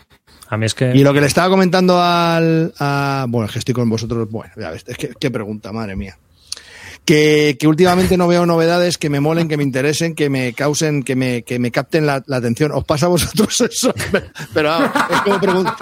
A 0.50 0.58
mí 0.58 0.66
es 0.66 0.74
que. 0.74 0.94
Y 0.94 1.04
lo 1.04 1.14
que 1.14 1.22
le 1.22 1.28
estaba 1.28 1.50
comentando 1.50 2.02
al... 2.02 2.74
a- 2.78 3.26
bueno, 3.30 3.46
es 3.48 3.54
que 3.54 3.60
estoy 3.60 3.74
con 3.74 3.90
vosotros... 3.90 4.30
Bueno, 4.30 4.52
ya 4.58 4.72
ves, 4.72 4.84
es 4.86 4.98
que 4.98 5.12
qué 5.18 5.32
pregunta, 5.32 5.72
madre 5.72 5.96
mía. 5.96 6.18
Que, 7.04 7.58
que 7.60 7.68
últimamente 7.68 8.16
no 8.16 8.28
veo 8.28 8.46
novedades 8.46 8.98
que 9.00 9.10
me 9.10 9.20
molen, 9.20 9.48
que 9.48 9.58
me 9.58 9.64
interesen, 9.64 10.14
que 10.14 10.30
me 10.30 10.54
causen, 10.54 11.02
que 11.02 11.16
me, 11.16 11.42
que 11.42 11.58
me 11.58 11.72
capten 11.72 12.06
la, 12.06 12.24
la 12.28 12.38
atención. 12.38 12.72
¿Os 12.72 12.86
pasa 12.86 13.08
a 13.08 13.10
vosotros 13.10 13.60
eso? 13.70 13.92
Pero 14.54 14.70
vamos, 14.70 14.92
es 15.12 15.22
como 15.22 15.40
preguntar... 15.42 15.76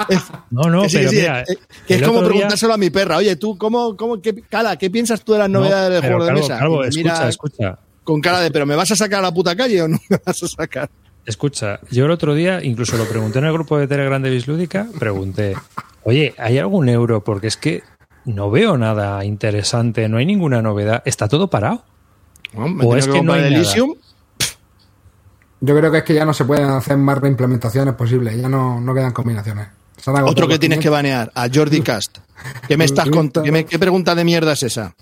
No, 0.50 0.64
no, 0.70 0.84
que 0.84 0.90
sí, 0.90 0.98
pero 0.98 1.10
que 1.10 1.16
sí, 1.16 1.22
mira. 1.22 1.44
que 1.88 1.96
es 1.96 2.02
como 2.02 2.20
otro 2.20 2.30
día- 2.30 2.38
preguntárselo 2.38 2.74
a 2.74 2.78
mi 2.78 2.90
perra. 2.90 3.18
Oye, 3.18 3.36
tú, 3.36 3.58
¿cómo, 3.58 3.98
cómo, 3.98 4.22
qué, 4.22 4.34
Cala, 4.50 4.78
¿qué 4.78 4.90
piensas 4.90 5.22
tú 5.24 5.34
de 5.34 5.40
las 5.40 5.50
No, 5.50 5.60
novedades 5.60 6.02
del 6.02 6.10
juego 6.10 6.26
de 6.26 6.32
mesa? 6.34 6.58
Calvo, 6.58 6.78
mira 6.78 6.88
escucha, 7.12 7.30
escucha. 7.30 7.80
con 8.06 8.22
cara 8.22 8.40
de, 8.40 8.50
¿pero 8.50 8.66
me 8.66 8.76
vas 8.78 8.90
a 8.92 8.96
sacar 8.96 9.20
a 9.20 9.24
la 9.24 9.34
puta 9.34 9.56
calle 9.58 9.82
o 9.82 9.88
no 9.90 10.00
me 10.10 10.18
vas 10.26 10.42
a 10.42 10.48
sacar? 10.48 10.90
Escucha, 11.26 11.82
yo 11.92 12.06
el 12.06 12.12
otro 12.12 12.34
día, 12.34 12.64
incluso 12.64 12.98
lo 12.98 13.06
pregunté 13.08 13.40
en 13.40 13.46
el 13.46 13.54
grupo 13.54 13.78
de 13.78 13.88
Telegram 13.88 14.22
de 14.24 14.30
Bislúdica, 14.30 14.88
pregunté, 14.98 15.54
oye, 16.04 16.34
¿hay 16.38 16.58
algún 16.58 16.88
euro? 16.90 17.24
Porque 17.26 17.48
es 17.48 17.58
que 17.58 17.84
no 18.34 18.50
veo 18.52 18.78
nada 18.78 19.24
interesante, 19.26 20.08
no 20.10 20.18
hay 20.18 20.26
ninguna 20.26 20.62
novedad, 20.62 21.02
está 21.06 21.28
todo 21.28 21.50
parado. 21.50 21.84
Bueno, 22.54 22.76
me 22.76 22.86
O 22.86 22.96
es 22.96 23.08
que 23.08 23.22
no 23.22 23.34
hay 23.34 23.44
el 23.44 23.50
nada. 23.52 23.56
Elysium. 23.64 23.96
Yo 25.62 25.78
creo 25.78 25.92
que 25.92 25.98
es 26.00 26.04
que 26.06 26.14
ya 26.14 26.24
no 26.26 26.34
se 26.34 26.46
pueden 26.46 26.70
hacer 26.70 26.98
más 26.98 27.18
reimplementaciones 27.18 27.94
posibles, 27.96 28.40
ya 28.40 28.48
no, 28.48 28.80
no 28.80 28.94
quedan 28.94 29.12
combinaciones. 29.12 29.68
Otro 30.24 30.48
que 30.48 30.58
tienes 30.58 30.78
que 30.80 30.84
500. 30.88 30.92
banear, 30.92 31.32
a 31.36 31.50
Jordi 31.54 31.82
Cast. 31.84 32.20
¿Qué 32.68 32.78
me 32.78 32.86
estás 32.86 33.10
contando? 33.10 33.44
¿Qué, 33.44 33.52
me- 33.52 33.66
qué 33.66 33.78
pregunta 33.78 34.16
de 34.16 34.24
mierda 34.24 34.54
es 34.54 34.64
esa? 34.64 34.96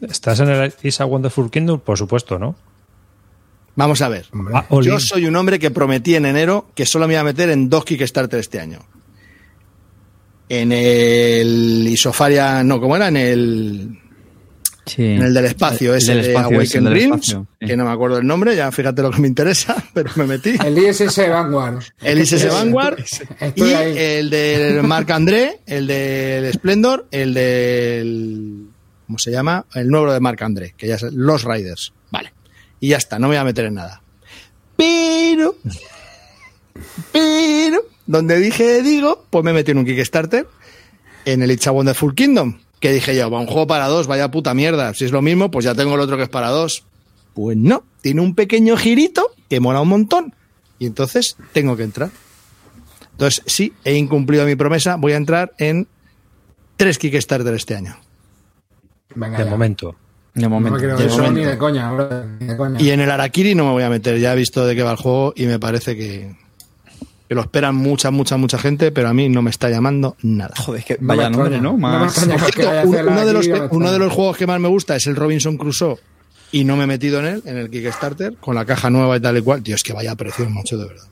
¿Estás 0.00 0.38
en 0.40 0.48
el 0.50 0.72
Is 0.82 1.00
a 1.00 1.04
Wonderful 1.06 1.50
Kingdom? 1.50 1.80
Por 1.80 1.98
supuesto, 1.98 2.38
¿no? 2.38 2.54
Vamos 3.74 4.00
a 4.02 4.08
ver. 4.08 4.26
Ah. 4.54 4.64
Yo 4.82 5.00
soy 5.00 5.26
un 5.26 5.34
hombre 5.36 5.58
que 5.58 5.70
prometí 5.72 6.14
en 6.14 6.26
enero 6.26 6.66
que 6.74 6.86
solo 6.86 7.06
me 7.08 7.14
iba 7.14 7.20
a 7.20 7.24
meter 7.24 7.50
en 7.50 7.68
dos 7.68 7.84
Kickstarter 7.84 8.38
este 8.38 8.60
año. 8.60 8.78
En 10.48 10.72
el 10.72 11.86
Isofaria, 11.88 12.62
no, 12.64 12.80
¿cómo 12.80 12.96
era? 12.96 13.08
En 13.08 13.16
el, 13.16 13.98
Sí. 14.86 15.04
en 15.04 15.22
el 15.22 15.34
del 15.34 15.44
espacio, 15.44 15.92
El 15.92 15.98
ese 15.98 16.14
del 16.14 16.22
de 16.22 16.28
espacio, 16.30 16.48
ese 16.62 16.78
Awaken 16.78 16.84
del 16.84 16.94
Dreams, 16.94 17.14
espacio, 17.28 17.46
sí. 17.60 17.66
que 17.66 17.76
no 17.76 17.84
me 17.84 17.90
acuerdo 17.90 18.16
el 18.18 18.26
nombre, 18.26 18.56
ya 18.56 18.72
fíjate 18.72 19.02
lo 19.02 19.10
que 19.10 19.20
me 19.20 19.28
interesa, 19.28 19.76
pero 19.94 20.10
me 20.16 20.24
metí. 20.24 20.54
El 20.64 20.78
ISS 20.78 21.28
Vanguard. 21.28 21.82
El 22.00 22.18
ISS 22.20 22.48
Vanguard 22.50 22.98
Estoy 23.40 23.68
y 23.70 23.74
ahí. 23.74 23.98
el 23.98 24.30
del 24.30 24.82
Marc 24.84 25.10
André, 25.10 25.60
el 25.66 25.86
del 25.86 26.50
Splendor, 26.54 27.06
el 27.10 27.34
del. 27.34 28.66
¿Cómo 29.06 29.18
se 29.18 29.30
llama? 29.30 29.66
El 29.74 29.88
nuevo 29.88 30.10
de 30.10 30.20
Marc 30.20 30.40
André, 30.40 30.74
que 30.76 30.86
ya 30.86 30.94
es 30.94 31.02
Los 31.02 31.44
Riders. 31.44 31.92
Vale. 32.10 32.32
Y 32.80 32.88
ya 32.88 32.96
está, 32.96 33.18
no 33.18 33.28
me 33.28 33.34
voy 33.34 33.40
a 33.40 33.44
meter 33.44 33.66
en 33.66 33.74
nada. 33.74 34.00
Pero. 34.76 35.56
Pero. 37.12 37.80
Donde 38.08 38.38
dije 38.40 38.82
digo, 38.82 39.24
pues 39.30 39.44
me 39.44 39.52
metí 39.52 39.70
en 39.70 39.78
un 39.78 39.84
Kickstarter 39.84 40.48
en 41.24 41.42
el 41.42 41.50
It's 41.52 41.66
a 41.68 41.70
Wonderful 41.70 42.14
Kingdom. 42.16 42.58
Que 42.80 42.92
dije 42.92 43.14
yo, 43.14 43.30
va 43.30 43.38
un 43.38 43.46
juego 43.46 43.66
para 43.66 43.86
dos, 43.86 44.06
vaya 44.06 44.30
puta 44.30 44.54
mierda. 44.54 44.94
Si 44.94 45.04
es 45.04 45.12
lo 45.12 45.20
mismo, 45.22 45.50
pues 45.50 45.64
ya 45.64 45.74
tengo 45.74 45.94
el 45.94 46.00
otro 46.00 46.16
que 46.16 46.22
es 46.24 46.28
para 46.28 46.48
dos. 46.48 46.84
Pues 47.34 47.56
no, 47.56 47.84
tiene 48.00 48.20
un 48.22 48.34
pequeño 48.34 48.76
girito 48.76 49.30
que 49.48 49.60
mola 49.60 49.80
un 49.82 49.88
montón. 49.88 50.34
Y 50.80 50.86
entonces 50.86 51.36
tengo 51.52 51.76
que 51.76 51.82
entrar. 51.84 52.10
Entonces, 53.12 53.42
sí, 53.46 53.72
he 53.84 53.94
incumplido 53.94 54.44
mi 54.46 54.54
promesa. 54.56 54.96
Voy 54.96 55.12
a 55.12 55.16
entrar 55.16 55.52
en 55.58 55.86
tres 56.76 56.98
Kickstarter 56.98 57.52
este 57.54 57.74
año. 57.74 57.96
Venga, 59.14 59.38
De 59.38 59.44
ya. 59.44 59.50
momento. 59.50 59.96
De 60.34 60.42
No 60.42 60.50
momento. 60.50 60.78
me 60.78 60.84
creo 60.84 60.96
de 60.96 61.06
eso 61.06 61.16
momento. 61.18 61.40
ni 61.40 61.44
de 61.46 61.58
coña, 61.58 61.92
bro, 61.92 62.24
ni 62.40 62.46
de 62.46 62.56
coña. 62.56 62.80
Y 62.80 62.90
en 62.90 63.00
el 63.00 63.10
Arakiri 63.10 63.54
no 63.56 63.64
me 63.66 63.72
voy 63.72 63.82
a 63.82 63.90
meter. 63.90 64.18
Ya 64.20 64.32
he 64.32 64.36
visto 64.36 64.64
de 64.64 64.76
qué 64.76 64.82
va 64.84 64.92
el 64.92 64.96
juego 64.98 65.32
y 65.36 65.46
me 65.46 65.58
parece 65.58 65.96
que, 65.96 66.36
que 67.28 67.34
lo 67.34 67.42
esperan 67.42 67.74
mucha, 67.76 68.10
mucha, 68.10 68.36
mucha 68.38 68.58
gente, 68.58 68.90
pero 68.90 69.08
a 69.08 69.14
mí 69.14 69.28
no 69.28 69.42
me 69.42 69.50
está 69.50 69.68
llamando 69.68 70.16
nada. 70.22 70.54
Joder, 70.56 70.80
es 70.80 70.86
que 70.86 70.98
No 71.00 71.08
vaya 71.08 71.28
nombre, 71.30 71.60
¿no? 71.60 71.76
Más... 71.76 72.14
cierto, 72.24 72.70
uno, 72.84 73.26
de 73.26 73.32
los, 73.34 73.46
aquí, 73.46 73.52
que- 73.52 73.60
me 73.60 73.66
uno 73.66 73.86
de 73.90 73.96
extraña. 73.96 73.98
los 73.98 74.12
juegos 74.12 74.36
que 74.36 74.46
más 74.46 74.58
me 74.60 74.68
gusta 74.68 74.96
es 74.96 75.06
el 75.06 75.14
Robinson 75.16 75.56
Crusoe 75.58 75.96
y 76.52 76.64
no 76.64 76.76
me 76.76 76.84
he 76.84 76.86
metido 76.86 77.20
en 77.20 77.26
él, 77.26 77.42
en 77.44 77.58
el 77.58 77.68
Kickstarter, 77.70 78.36
con 78.38 78.54
la 78.54 78.64
caja 78.64 78.88
nueva 78.88 79.16
y 79.16 79.20
tal 79.20 79.36
y 79.36 79.42
cual. 79.42 79.62
Tío, 79.62 79.74
es 79.74 79.82
que 79.82 79.92
vaya 79.92 80.14
precio, 80.16 80.48
macho, 80.48 80.78
de 80.78 80.86
verdad. 80.86 81.04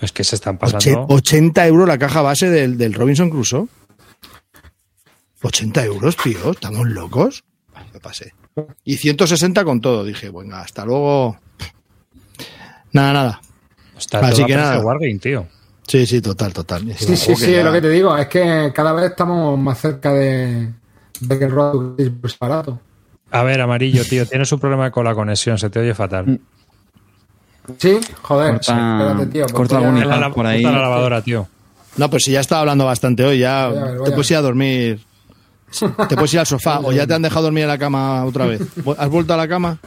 Es 0.00 0.12
que 0.12 0.24
se 0.24 0.36
están 0.36 0.58
Oche- 0.58 0.72
pasando. 0.94 1.06
80 1.10 1.66
euros 1.66 1.86
la 1.88 1.98
caja 1.98 2.22
base 2.22 2.48
del, 2.50 2.78
del 2.78 2.94
Robinson 2.94 3.28
Crusoe. 3.28 3.66
80 5.42 5.84
euros, 5.84 6.16
tío, 6.16 6.52
estamos 6.52 6.86
locos. 6.88 7.44
Me 7.92 8.00
pasé. 8.00 8.32
Y 8.84 8.96
160 8.96 9.64
con 9.64 9.80
todo. 9.82 10.02
Dije, 10.04 10.30
bueno, 10.30 10.56
hasta 10.56 10.84
luego. 10.86 11.36
Nada, 12.92 13.12
nada. 13.12 13.40
Está 13.96 14.20
Así 14.20 14.44
que 14.44 14.54
nada. 14.56 14.78
Wargame, 14.80 15.18
tío. 15.18 15.46
Sí, 15.86 16.04
sí, 16.06 16.20
total, 16.20 16.52
total. 16.52 16.82
Sí, 16.98 17.16
sí, 17.16 17.32
"Jo, 17.32 17.38
que 17.38 17.46
sí, 17.46 17.52
ya". 17.52 17.58
es 17.60 17.64
lo 17.64 17.72
que 17.72 17.80
te 17.80 17.88
digo. 17.90 18.16
Es 18.16 18.26
que 18.26 18.72
cada 18.74 18.92
vez 18.92 19.10
estamos 19.10 19.58
más 19.58 19.78
cerca 19.80 20.12
de, 20.12 20.72
de 21.20 21.38
que 21.38 21.44
el 21.44 21.50
Road 21.50 21.94
es 21.98 22.38
barato. 22.38 22.80
A 23.30 23.42
ver, 23.42 23.60
amarillo, 23.60 24.04
tío, 24.04 24.26
tienes 24.26 24.50
un 24.52 24.58
problema 24.60 24.90
con 24.90 25.04
la 25.04 25.14
conexión, 25.14 25.58
se 25.58 25.70
te 25.70 25.78
oye 25.80 25.94
fatal. 25.94 26.40
Sí, 27.78 27.98
joder. 28.22 28.52
Corta- 28.54 28.98
espérate, 28.98 29.26
tío, 29.26 29.42
pues 29.42 29.52
corta 29.52 29.80
la, 29.80 30.30
por 30.30 30.46
ahí. 30.46 30.62
corta 30.62 30.76
la 30.76 30.82
lavadora, 30.82 31.22
tío. 31.22 31.48
No, 31.96 32.10
pues 32.10 32.24
si 32.24 32.32
ya 32.32 32.40
estaba 32.40 32.60
hablando 32.60 32.84
bastante 32.84 33.24
hoy, 33.24 33.38
ya 33.38 33.68
Voy 33.68 33.78
a 33.78 33.84
ver, 33.84 33.96
voy 33.98 34.04
te 34.04 34.10
puedes 34.12 34.30
ir 34.30 34.36
a 34.36 34.40
dormir. 34.42 35.00
Te 36.08 36.14
puedes 36.14 36.32
ir 36.32 36.38
al 36.40 36.46
sofá 36.46 36.78
o 36.78 36.92
ya 36.92 37.06
te 37.08 37.14
han 37.14 37.22
dejado 37.22 37.42
dormir 37.42 37.62
en 37.64 37.68
la 37.68 37.76
cama 37.76 38.24
otra 38.24 38.46
vez. 38.46 38.62
¿Has 38.98 39.08
vuelto 39.10 39.34
a 39.34 39.36
la 39.36 39.48
cama? 39.48 39.78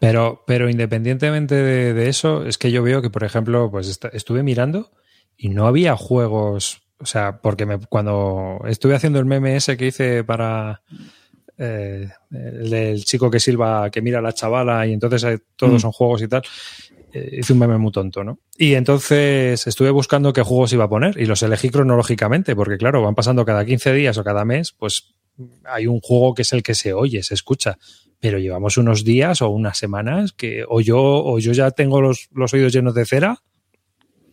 Pero, 0.00 0.42
pero 0.46 0.68
independientemente 0.68 1.54
de, 1.54 1.94
de 1.94 2.08
eso, 2.08 2.44
es 2.44 2.58
que 2.58 2.70
yo 2.70 2.82
veo 2.82 3.00
que, 3.00 3.10
por 3.10 3.24
ejemplo, 3.24 3.70
pues 3.70 3.98
estuve 4.12 4.42
mirando 4.42 4.90
y 5.36 5.48
no 5.48 5.66
había 5.66 5.96
juegos. 5.96 6.82
O 6.98 7.06
sea, 7.06 7.40
porque 7.40 7.66
me, 7.66 7.78
cuando 7.78 8.60
estuve 8.66 8.94
haciendo 8.94 9.18
el 9.18 9.24
meme 9.24 9.56
ese 9.56 9.76
que 9.76 9.86
hice 9.86 10.24
para 10.24 10.82
eh, 11.58 12.08
el 12.30 12.70
del 12.70 13.04
chico 13.04 13.30
que 13.30 13.40
silba, 13.40 13.90
que 13.90 14.02
mira 14.02 14.18
a 14.18 14.22
la 14.22 14.32
chavala 14.32 14.86
y 14.86 14.92
entonces 14.92 15.22
eh, 15.24 15.38
todos 15.56 15.74
Mm. 15.74 15.78
son 15.78 15.92
juegos 15.92 16.22
y 16.22 16.28
tal, 16.28 16.42
eh, 17.12 17.36
hice 17.38 17.52
un 17.52 17.60
meme 17.60 17.78
muy 17.78 17.92
tonto, 17.92 18.24
¿no? 18.24 18.38
Y 18.58 18.74
entonces 18.74 19.66
estuve 19.66 19.90
buscando 19.90 20.32
qué 20.32 20.42
juegos 20.42 20.72
iba 20.72 20.84
a 20.84 20.88
poner 20.88 21.18
y 21.20 21.26
los 21.26 21.42
elegí 21.42 21.70
cronológicamente, 21.70 22.56
porque 22.56 22.76
claro, 22.76 23.02
van 23.02 23.14
pasando 23.14 23.44
cada 23.44 23.64
15 23.64 23.92
días 23.92 24.18
o 24.18 24.24
cada 24.24 24.44
mes, 24.44 24.72
pues 24.72 25.14
hay 25.64 25.86
un 25.86 26.00
juego 26.00 26.34
que 26.34 26.42
es 26.42 26.52
el 26.52 26.62
que 26.62 26.74
se 26.74 26.92
oye, 26.92 27.22
se 27.22 27.34
escucha 27.34 27.78
pero 28.24 28.38
llevamos 28.38 28.78
unos 28.78 29.04
días 29.04 29.42
o 29.42 29.50
unas 29.50 29.76
semanas 29.76 30.32
que 30.32 30.64
o 30.66 30.80
yo 30.80 30.96
o 30.98 31.38
yo 31.38 31.52
ya 31.52 31.72
tengo 31.72 32.00
los, 32.00 32.30
los 32.32 32.54
oídos 32.54 32.72
llenos 32.72 32.94
de 32.94 33.04
cera 33.04 33.42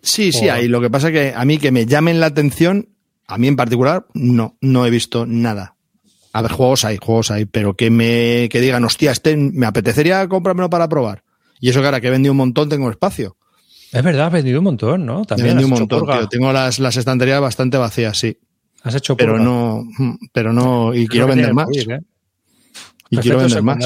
Sí, 0.02 0.32
sí, 0.32 0.48
hay. 0.48 0.70
Lo 0.70 0.80
que 0.80 0.90
pasa 0.90 1.12
que 1.12 1.34
a 1.36 1.44
mí 1.44 1.58
que 1.58 1.74
me 1.74 1.86
llamen 1.86 2.22
la 2.22 2.28
atención, 2.28 2.88
a 3.28 3.38
mí 3.38 3.50
en 3.50 3.58
particular, 3.58 4.06
no, 4.14 4.56
no 4.62 4.86
he 4.86 4.90
visto 4.90 5.26
nada. 5.26 5.76
A 6.32 6.42
ver, 6.42 6.52
juegos 6.54 6.86
hay, 6.86 7.00
juegos 7.02 7.32
hay, 7.32 7.44
pero 7.44 7.76
que 7.76 7.92
me 7.92 8.48
que 8.50 8.62
digan, 8.62 8.86
hostia, 8.86 9.12
este 9.12 9.36
me 9.36 9.66
apetecería 9.66 10.26
comprármelo 10.30 10.70
para 10.70 10.88
probar. 10.88 11.24
Y 11.60 11.70
eso 11.70 11.82
que 11.82 11.86
ahora 11.88 12.00
que 12.00 12.08
he 12.08 12.12
vendido 12.12 12.32
un 12.32 12.38
montón 12.38 12.70
tengo 12.70 12.90
espacio. 12.90 13.36
es 13.92 14.04
verdad 14.04 14.28
has 14.28 14.34
vendido 14.34 14.60
un 14.60 14.64
montón 14.64 15.06
no 15.06 15.24
He 15.24 15.26
también 15.26 15.50
vendido 15.50 15.68
un 15.68 15.80
montón, 15.80 16.06
tío. 16.08 16.30
Tengo 16.30 16.54
las, 16.54 16.80
las 16.80 16.96
estanterías 16.96 17.42
bastante 17.42 17.78
vacías, 17.78 18.18
sí. 18.18 18.38
has 18.84 18.96
hecho 18.96 19.18
Pero 19.18 19.34
purga. 19.34 19.44
no, 19.44 19.84
pero 20.32 20.54
no, 20.54 20.96
y 20.96 21.04
Es 21.04 21.10
quiero 21.10 21.28
vender 21.28 21.54
más. 21.54 21.68
¿eh? 21.76 22.00
Y 23.12 23.18
quiero 23.18 23.38
vender 23.38 23.62
más. 23.62 23.78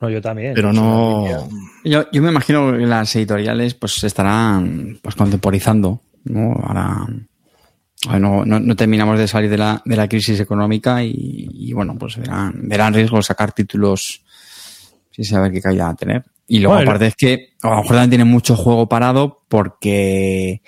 no 0.00 0.10
yo 0.10 0.20
también 0.20 0.52
Pero 0.54 0.72
no. 0.72 1.48
Yo, 1.84 2.04
yo 2.10 2.22
me 2.22 2.30
imagino 2.30 2.72
que 2.72 2.86
las 2.86 3.16
editoriales 3.16 3.74
pues 3.74 3.94
se 3.94 4.06
estarán 4.06 4.98
pues 5.00 5.14
contemporizando, 5.14 6.02
¿no? 6.24 6.52
Ahora 6.62 7.06
ahora 8.06 8.18
no, 8.18 8.44
no, 8.44 8.60
no 8.60 8.76
terminamos 8.76 9.18
de 9.18 9.28
salir 9.28 9.50
de 9.50 9.58
la, 9.58 9.82
de 9.84 9.96
la 9.96 10.08
crisis 10.08 10.40
económica 10.40 11.02
y, 11.02 11.12
y, 11.12 11.72
bueno, 11.72 11.96
pues 11.98 12.16
verán, 12.16 12.54
verán 12.68 12.94
riesgo 12.94 13.20
sacar 13.22 13.52
títulos 13.52 14.22
sin 15.10 15.24
saber 15.24 15.52
qué 15.52 15.60
calidad 15.60 15.94
tener. 15.96 16.24
Y 16.46 16.60
luego 16.60 16.76
Bueno, 16.76 16.90
aparte 16.90 17.08
es 17.08 17.14
que 17.14 17.50
a 17.62 17.68
lo 17.68 17.76
mejor 17.76 17.90
también 17.90 18.10
tiene 18.10 18.24
mucho 18.24 18.56
juego 18.56 18.88
parado 18.88 19.42
porque 19.48 20.62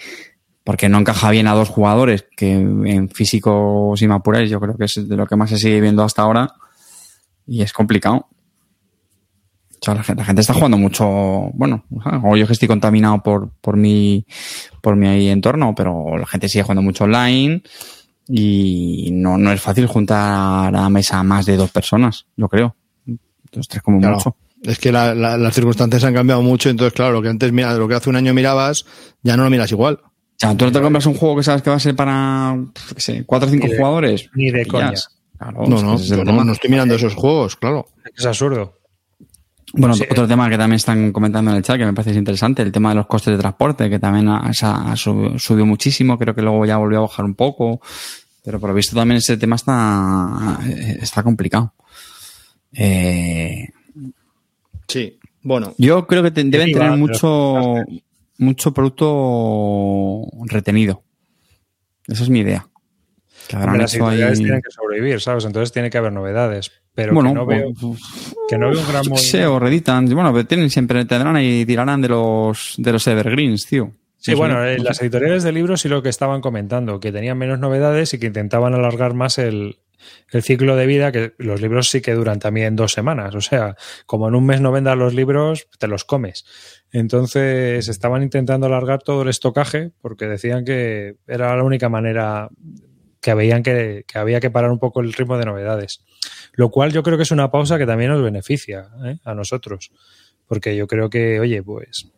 porque 0.64 0.88
no 0.88 0.98
encaja 0.98 1.30
bien 1.30 1.48
a 1.48 1.54
dos 1.54 1.68
jugadores, 1.68 2.24
que 2.36 2.52
en 2.52 3.08
físico, 3.08 3.94
si 3.96 4.06
me 4.06 4.14
apuráis, 4.14 4.48
yo 4.48 4.60
creo 4.60 4.76
que 4.76 4.84
es 4.84 5.08
de 5.08 5.16
lo 5.16 5.26
que 5.26 5.34
más 5.34 5.50
se 5.50 5.58
sigue 5.58 5.80
viendo 5.80 6.04
hasta 6.04 6.22
ahora. 6.22 6.54
Y 7.46 7.62
es 7.62 7.72
complicado. 7.72 8.26
O 9.80 9.84
sea, 9.84 9.94
la 9.94 10.02
gente, 10.04 10.20
la 10.20 10.26
gente 10.26 10.40
está 10.42 10.54
jugando 10.54 10.78
mucho, 10.78 11.06
bueno, 11.54 11.84
o 12.22 12.36
yo 12.36 12.46
que 12.46 12.52
estoy 12.52 12.68
contaminado 12.68 13.20
por, 13.22 13.50
por 13.60 13.76
mi, 13.76 14.24
por 14.80 14.94
mi 14.94 15.28
entorno, 15.28 15.74
pero 15.74 16.16
la 16.16 16.26
gente 16.26 16.48
sigue 16.48 16.62
jugando 16.62 16.82
mucho 16.82 17.02
online 17.04 17.62
y 18.28 19.10
no, 19.12 19.38
no 19.38 19.50
es 19.50 19.60
fácil 19.60 19.86
juntar 19.88 20.74
a 20.74 20.88
mesa 20.88 21.22
más 21.24 21.46
de 21.46 21.56
dos 21.56 21.70
personas, 21.72 22.26
yo 22.36 22.48
creo. 22.48 22.76
Dos, 23.50 23.66
tres 23.66 23.82
como 23.82 23.98
Claro. 23.98 24.16
mucho. 24.16 24.36
Es 24.62 24.78
que 24.78 24.92
la- 24.92 25.14
la- 25.16 25.36
las 25.36 25.52
circunstancias 25.54 26.04
han 26.04 26.14
cambiado 26.14 26.42
mucho, 26.42 26.70
entonces, 26.70 26.92
claro, 26.94 27.12
lo 27.14 27.20
que 27.22 27.28
antes 27.30 27.50
mira, 27.52 27.74
lo 27.74 27.88
que 27.88 27.94
hace 27.96 28.08
un 28.08 28.14
año 28.16 28.32
mirabas, 28.32 28.86
ya 29.24 29.36
no 29.36 29.42
lo 29.42 29.50
miras 29.50 29.72
igual. 29.72 29.98
O 30.04 30.10
sea, 30.36 30.56
tú 30.56 30.64
no 30.64 30.70
te 30.72 30.80
compras 30.80 31.06
un 31.06 31.14
juego 31.14 31.36
que 31.36 31.42
sabes 31.42 31.62
que 31.62 31.70
va 31.70 31.76
a 31.76 31.80
ser 31.80 31.96
para, 31.96 32.56
qué 32.94 33.00
sé, 33.00 33.24
cuatro 33.26 33.48
o 33.48 33.50
cinco 33.50 33.66
Ni 33.66 33.72
de- 33.72 33.78
jugadores. 33.78 34.30
ni 34.34 34.50
de 34.52 34.64
Pillas. 34.64 35.08
Claro, 35.42 35.66
No, 35.66 35.82
no, 35.82 35.94
es 35.94 36.06
yo 36.08 36.24
no, 36.24 36.44
no 36.44 36.52
estoy 36.52 36.70
mirando 36.70 36.94
esos 36.94 37.14
juegos, 37.14 37.56
claro. 37.56 37.86
Es 38.16 38.24
absurdo. 38.26 38.78
Bueno, 39.74 39.94
Sí. 39.94 40.04
otro 40.10 40.28
tema 40.28 40.50
que 40.50 40.58
también 40.58 40.76
están 40.76 41.12
comentando 41.12 41.50
en 41.50 41.56
el 41.56 41.62
chat 41.62 41.78
que 41.78 41.86
me 41.86 41.94
parece 41.94 42.18
interesante, 42.18 42.60
el 42.62 42.70
tema 42.72 42.90
de 42.90 42.96
los 42.96 43.06
costes 43.06 43.32
de 43.32 43.38
transporte, 43.38 43.88
que 43.88 43.98
también 43.98 44.28
ha, 44.28 44.38
ha- 44.62 44.92
ha 44.92 44.96
sub- 44.96 45.38
subido 45.38 45.64
muchísimo, 45.64 46.18
creo 46.18 46.34
que 46.34 46.42
luego 46.42 46.66
ya 46.66 46.76
volvió 46.76 46.98
a 46.98 47.02
bajar 47.02 47.24
un 47.24 47.34
poco, 47.34 47.80
pero 48.44 48.60
por 48.60 48.68
lo 48.68 48.74
visto 48.74 48.94
también 48.94 49.16
ese 49.18 49.36
tema 49.38 49.56
está, 49.56 50.58
está 51.00 51.22
complicado. 51.22 51.72
Eh, 52.72 53.68
Sí. 54.88 55.18
Bueno, 55.42 55.74
yo 55.78 56.06
creo 56.06 56.22
que 56.22 56.30
te- 56.30 56.44
deben 56.44 56.70
tener 56.72 56.90
mucho, 56.98 57.74
mucho 58.38 58.72
producto 58.74 60.26
retenido. 60.46 61.02
Esa 62.06 62.24
es 62.24 62.28
mi 62.28 62.40
idea. 62.40 62.66
Hombre, 63.54 63.78
las 63.82 63.94
ahí- 63.94 64.00
editoriales 64.00 64.38
tienen 64.38 64.62
que 64.62 64.70
sobrevivir, 64.70 65.20
¿sabes? 65.20 65.44
Entonces 65.44 65.72
tiene 65.72 65.90
que 65.90 65.98
haber 65.98 66.12
novedades. 66.12 66.70
Pero 66.94 67.14
bueno, 67.14 67.30
que, 67.30 67.34
no 67.36 67.46
veo, 67.46 67.72
pues, 67.80 68.00
que 68.48 68.58
no 68.58 68.70
veo 68.70 68.80
un 68.80 68.88
gran 68.88 69.04
sé, 69.16 69.46
o 69.46 69.58
reeditan. 69.58 70.06
Bueno, 70.06 70.32
pero 70.32 70.46
tienen 70.46 70.68
siempre, 70.70 71.04
tendrán 71.06 71.36
ahí, 71.36 71.64
tirarán 71.64 72.02
de 72.02 72.08
los, 72.08 72.74
de 72.76 72.92
los 72.92 73.06
evergreens, 73.06 73.66
tío. 73.66 73.92
Sí, 74.18 74.34
bueno, 74.34 74.64
eh, 74.64 74.78
las 74.78 75.00
editoriales 75.02 75.42
de 75.42 75.52
libros 75.52 75.80
sí 75.80 75.88
lo 75.88 76.02
que 76.02 76.08
estaban 76.08 76.40
comentando, 76.40 77.00
que 77.00 77.10
tenían 77.10 77.38
menos 77.38 77.58
novedades 77.58 78.14
y 78.14 78.18
que 78.20 78.26
intentaban 78.26 78.72
alargar 78.72 79.14
más 79.14 79.38
el, 79.38 79.78
el 80.30 80.42
ciclo 80.44 80.76
de 80.76 80.86
vida, 80.86 81.10
que 81.10 81.32
los 81.38 81.60
libros 81.60 81.88
sí 81.88 82.00
que 82.02 82.12
duran 82.14 82.38
también 82.38 82.76
dos 82.76 82.92
semanas. 82.92 83.34
O 83.34 83.40
sea, 83.40 83.74
como 84.06 84.28
en 84.28 84.34
un 84.36 84.46
mes 84.46 84.60
no 84.60 84.70
vendas 84.70 84.96
los 84.96 85.12
libros, 85.14 85.66
te 85.78 85.88
los 85.88 86.04
comes. 86.04 86.44
Entonces 86.92 87.88
estaban 87.88 88.22
intentando 88.22 88.66
alargar 88.66 89.02
todo 89.02 89.22
el 89.22 89.28
estocaje 89.28 89.90
porque 90.00 90.26
decían 90.26 90.64
que 90.64 91.16
era 91.26 91.56
la 91.56 91.64
única 91.64 91.88
manera 91.88 92.48
que 93.22 93.32
veían 93.34 93.62
que, 93.62 94.04
que 94.06 94.18
había 94.18 94.40
que 94.40 94.50
parar 94.50 94.70
un 94.72 94.80
poco 94.80 95.00
el 95.00 95.12
ritmo 95.12 95.38
de 95.38 95.46
novedades. 95.46 96.02
Lo 96.54 96.70
cual 96.70 96.92
yo 96.92 97.02
creo 97.02 97.16
que 97.16 97.22
es 97.22 97.30
una 97.30 97.50
pausa 97.50 97.78
que 97.78 97.86
también 97.86 98.10
nos 98.10 98.22
beneficia 98.22 98.88
¿eh? 99.04 99.18
a 99.24 99.32
nosotros. 99.32 99.92
Porque 100.46 100.76
yo 100.76 100.86
creo 100.88 101.08
que, 101.08 101.38
oye, 101.40 101.62
pues 101.62 102.08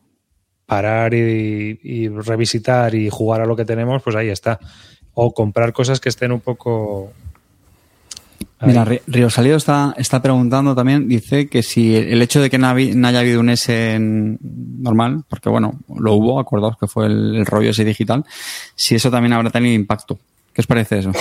parar 0.66 1.12
y, 1.12 2.09
revisitar 2.09 2.94
y 2.94 3.10
jugar 3.10 3.43
a 3.43 3.47
lo 3.47 3.55
que 3.55 3.66
tenemos, 3.66 4.02
pues 4.02 4.16
ahí 4.16 4.31
está. 4.31 4.59
O 5.12 5.35
comprar 5.35 5.74
cosas 5.74 6.01
que 6.01 6.09
estén 6.09 6.32
un 6.32 6.40
poco. 6.40 7.12
Mira, 8.62 8.86
Río 9.06 9.28
Salido 9.28 9.59
está, 9.59 9.94
está 9.98 10.22
preguntando 10.22 10.74
también, 10.74 11.06
dice 11.06 11.48
que 11.48 11.62
si 11.62 11.94
el 11.94 12.22
hecho 12.22 12.40
de 12.40 12.48
que 12.48 12.56
no, 12.56 12.68
haya 12.68 13.18
habido 13.20 13.40
un 13.40 13.51
S 13.51 13.94
en- 13.94 14.39
normal, 14.81 15.24
porque 15.28 15.51
bueno, 15.51 15.81
lo 15.94 16.14
hubo, 16.14 16.40
acordaos 16.40 16.78
que 16.81 16.86
fue 16.86 17.06
el 17.06 17.44
rollo 17.44 17.70
ese 17.70 17.85
digital, 17.85 18.24
si 18.74 18.94
eso 18.94 19.10
también 19.10 19.35
habrá 19.35 19.51
tenido 19.51 19.74
impacto. 19.74 20.18
¿Qué 20.55 20.60
os 20.60 20.66
parece 20.66 20.98
eso? 21.01 21.12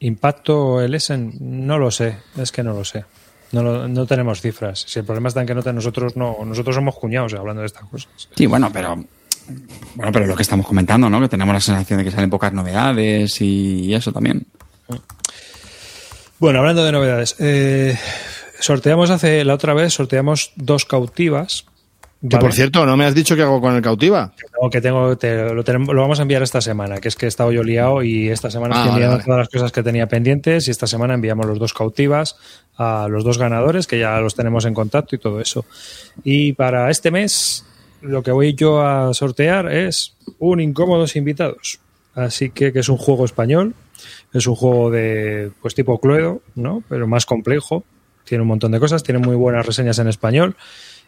Impacto 0.00 0.80
el 0.80 0.94
Essen, 0.94 1.32
no 1.40 1.78
lo 1.78 1.90
sé, 1.90 2.18
es 2.36 2.50
que 2.52 2.62
no 2.62 2.72
lo 2.74 2.84
sé. 2.84 3.04
No, 3.52 3.62
lo- 3.62 3.86
no 3.88 4.06
tenemos 4.06 4.40
cifras. 4.40 4.84
Si 4.86 4.98
el 4.98 5.04
problema 5.04 5.28
está 5.28 5.40
en 5.42 5.46
que 5.46 5.54
no 5.54 5.62
te- 5.62 5.72
nosotros 5.72 6.16
no, 6.16 6.38
nosotros 6.44 6.74
somos 6.74 6.94
cuñados 6.96 7.34
hablando 7.34 7.60
de 7.60 7.66
estas 7.66 7.84
cosas. 7.88 8.28
Sí, 8.34 8.46
bueno, 8.46 8.70
pero 8.72 8.96
bueno, 9.94 10.12
pero 10.12 10.26
lo 10.26 10.34
que 10.36 10.42
estamos 10.42 10.66
comentando, 10.66 11.08
¿no? 11.10 11.20
Que 11.20 11.28
tenemos 11.28 11.52
la 11.54 11.60
sensación 11.60 11.98
de 11.98 12.04
que 12.04 12.10
salen 12.10 12.30
pocas 12.30 12.52
novedades 12.52 13.40
y 13.40 13.92
eso 13.94 14.12
también. 14.12 14.46
Bueno, 16.38 16.58
hablando 16.60 16.82
de 16.84 16.92
novedades, 16.92 17.36
eh, 17.38 17.96
sorteamos 18.58 19.10
hace 19.10 19.44
la 19.44 19.54
otra 19.54 19.74
vez, 19.74 19.92
sorteamos 19.94 20.52
dos 20.56 20.84
cautivas. 20.84 21.66
Que 22.22 22.36
¿vale? 22.36 22.40
por 22.40 22.52
cierto, 22.52 22.86
¿no 22.86 22.96
me 22.96 23.04
has 23.04 23.14
dicho 23.14 23.34
qué 23.36 23.42
hago 23.42 23.60
con 23.60 23.74
el 23.74 23.82
cautiva? 23.82 24.32
No, 24.62 24.70
que 24.70 24.80
tengo, 24.80 25.16
te- 25.18 25.52
lo, 25.52 25.62
tenemos- 25.64 25.94
lo 25.94 26.00
vamos 26.02 26.18
a 26.18 26.22
enviar 26.22 26.42
esta 26.42 26.60
semana, 26.60 26.98
que 26.98 27.08
es 27.08 27.16
que 27.16 27.26
he 27.26 27.28
estado 27.28 27.50
yo 27.52 27.62
liado 27.64 28.02
y 28.02 28.28
esta 28.28 28.50
semana 28.50 28.74
Ah, 28.76 28.78
estoy 28.78 28.90
vale, 28.92 29.04
enviando 29.04 29.16
vale. 29.16 29.24
todas 29.24 29.38
las 29.40 29.48
cosas 29.48 29.72
que 29.72 29.82
tenía 29.82 30.06
pendientes 30.08 30.68
y 30.68 30.70
esta 30.70 30.86
semana 30.86 31.14
enviamos 31.14 31.46
los 31.46 31.58
dos 31.58 31.74
cautivas 31.74 32.36
a 32.76 33.06
los 33.10 33.24
dos 33.24 33.38
ganadores, 33.38 33.86
que 33.86 33.98
ya 33.98 34.18
los 34.20 34.34
tenemos 34.34 34.64
en 34.64 34.74
contacto 34.74 35.16
y 35.16 35.18
todo 35.18 35.40
eso. 35.40 35.64
Y 36.24 36.52
para 36.54 36.90
este 36.90 37.10
mes, 37.10 37.64
lo 38.00 38.22
que 38.22 38.30
voy 38.32 38.54
yo 38.54 38.80
a 38.80 39.12
sortear 39.14 39.72
es 39.72 40.14
un 40.38 40.60
Incómodos 40.60 41.16
Invitados. 41.16 41.80
Así 42.14 42.50
que, 42.50 42.72
que 42.72 42.80
es 42.80 42.88
un 42.88 42.98
juego 42.98 43.24
español, 43.24 43.74
es 44.32 44.46
un 44.46 44.54
juego 44.54 44.90
de 44.90 45.50
pues 45.60 45.74
tipo 45.74 45.98
Cluedo, 46.00 46.40
¿no? 46.54 46.82
Pero 46.88 47.06
más 47.06 47.26
complejo. 47.26 47.84
Tiene 48.24 48.42
un 48.42 48.48
montón 48.48 48.70
de 48.70 48.78
cosas, 48.78 49.02
tiene 49.02 49.18
muy 49.18 49.34
buenas 49.34 49.66
reseñas 49.66 49.98
en 49.98 50.06
español. 50.08 50.54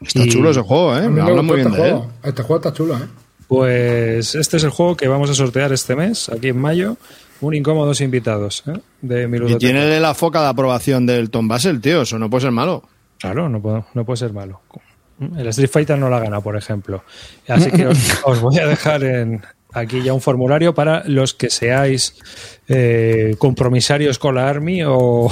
Está 0.00 0.20
Y- 0.24 0.28
chulo 0.28 0.50
ese 0.50 0.60
juego, 0.60 0.96
¿eh? 0.96 1.08
Me 1.08 1.22
muy 1.22 1.56
bien 1.56 1.68
este 1.68 1.80
de 1.82 1.88
él. 1.88 1.94
juego. 1.94 2.12
Este 2.22 2.42
juego 2.42 2.56
está 2.56 2.72
chulo, 2.72 2.96
¿eh? 2.96 3.06
Pues 3.48 4.34
este 4.34 4.56
es 4.56 4.64
el 4.64 4.70
juego 4.70 4.96
que 4.96 5.06
vamos 5.08 5.30
a 5.30 5.34
sortear 5.34 5.72
este 5.72 5.94
mes, 5.96 6.28
aquí 6.28 6.48
en 6.48 6.58
mayo. 6.58 6.96
Un 7.40 7.54
incómodos 7.54 8.00
invitados 8.00 8.62
¿eh? 8.66 8.78
de 9.02 9.26
mi 9.28 9.38
Y 9.50 9.56
tiene 9.56 10.00
la 10.00 10.14
foca 10.14 10.40
de 10.40 10.48
aprobación 10.48 11.04
del 11.04 11.30
Tom 11.30 11.46
Basel, 11.46 11.80
tío. 11.80 12.02
Eso 12.02 12.18
no 12.18 12.30
puede 12.30 12.42
ser 12.42 12.52
malo. 12.52 12.84
Claro, 13.18 13.48
no 13.48 13.60
puede, 13.60 13.84
no 13.92 14.04
puede 14.04 14.16
ser 14.16 14.32
malo. 14.32 14.60
El 15.36 15.46
Street 15.48 15.68
Fighter 15.70 15.98
no 15.98 16.08
la 16.08 16.20
gana, 16.20 16.40
por 16.40 16.56
ejemplo. 16.56 17.04
Así 17.48 17.70
que 17.70 17.86
os, 17.86 17.98
os 18.24 18.40
voy 18.40 18.58
a 18.58 18.66
dejar 18.66 19.04
en, 19.04 19.42
aquí 19.72 20.02
ya 20.02 20.12
un 20.14 20.20
formulario 20.20 20.74
para 20.74 21.02
los 21.06 21.34
que 21.34 21.50
seáis 21.50 22.16
eh, 22.68 23.34
compromisarios 23.38 24.18
con 24.18 24.36
la 24.36 24.48
Army 24.48 24.82
o, 24.84 25.28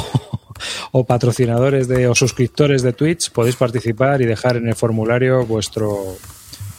o 0.93 1.05
patrocinadores 1.05 1.89
de, 1.89 2.07
o 2.09 2.15
suscriptores 2.15 2.83
de 2.83 2.93
Twitch. 2.93 3.31
Podéis 3.31 3.57
participar 3.57 4.21
y 4.23 4.27
dejar 4.27 4.57
en 4.57 4.69
el 4.69 4.75
formulario 4.75 5.45
vuestro, 5.47 6.17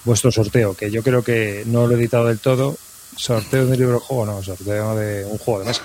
vuestro 0.06 0.32
sorteo, 0.32 0.76
que 0.76 0.92
yo 0.92 1.04
creo 1.04 1.24
que 1.24 1.64
no 1.66 1.88
lo 1.88 1.94
he 1.96 1.98
editado 2.00 2.28
del 2.28 2.40
todo. 2.40 2.76
¿Sorteo 3.16 3.66
de 3.66 3.72
un 3.74 3.78
libro 3.78 3.94
de 3.96 4.00
juego? 4.00 4.26
No, 4.26 4.42
sorteo 4.42 4.96
de 4.96 5.26
un 5.26 5.38
juego 5.38 5.60
de 5.62 5.66
mesa. 5.68 5.84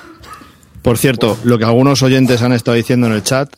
Por 0.82 0.96
cierto, 0.96 1.36
lo 1.44 1.58
que 1.58 1.64
algunos 1.64 2.02
oyentes 2.02 2.40
han 2.42 2.52
estado 2.52 2.76
diciendo 2.76 3.06
en 3.06 3.12
el 3.12 3.22
chat, 3.22 3.52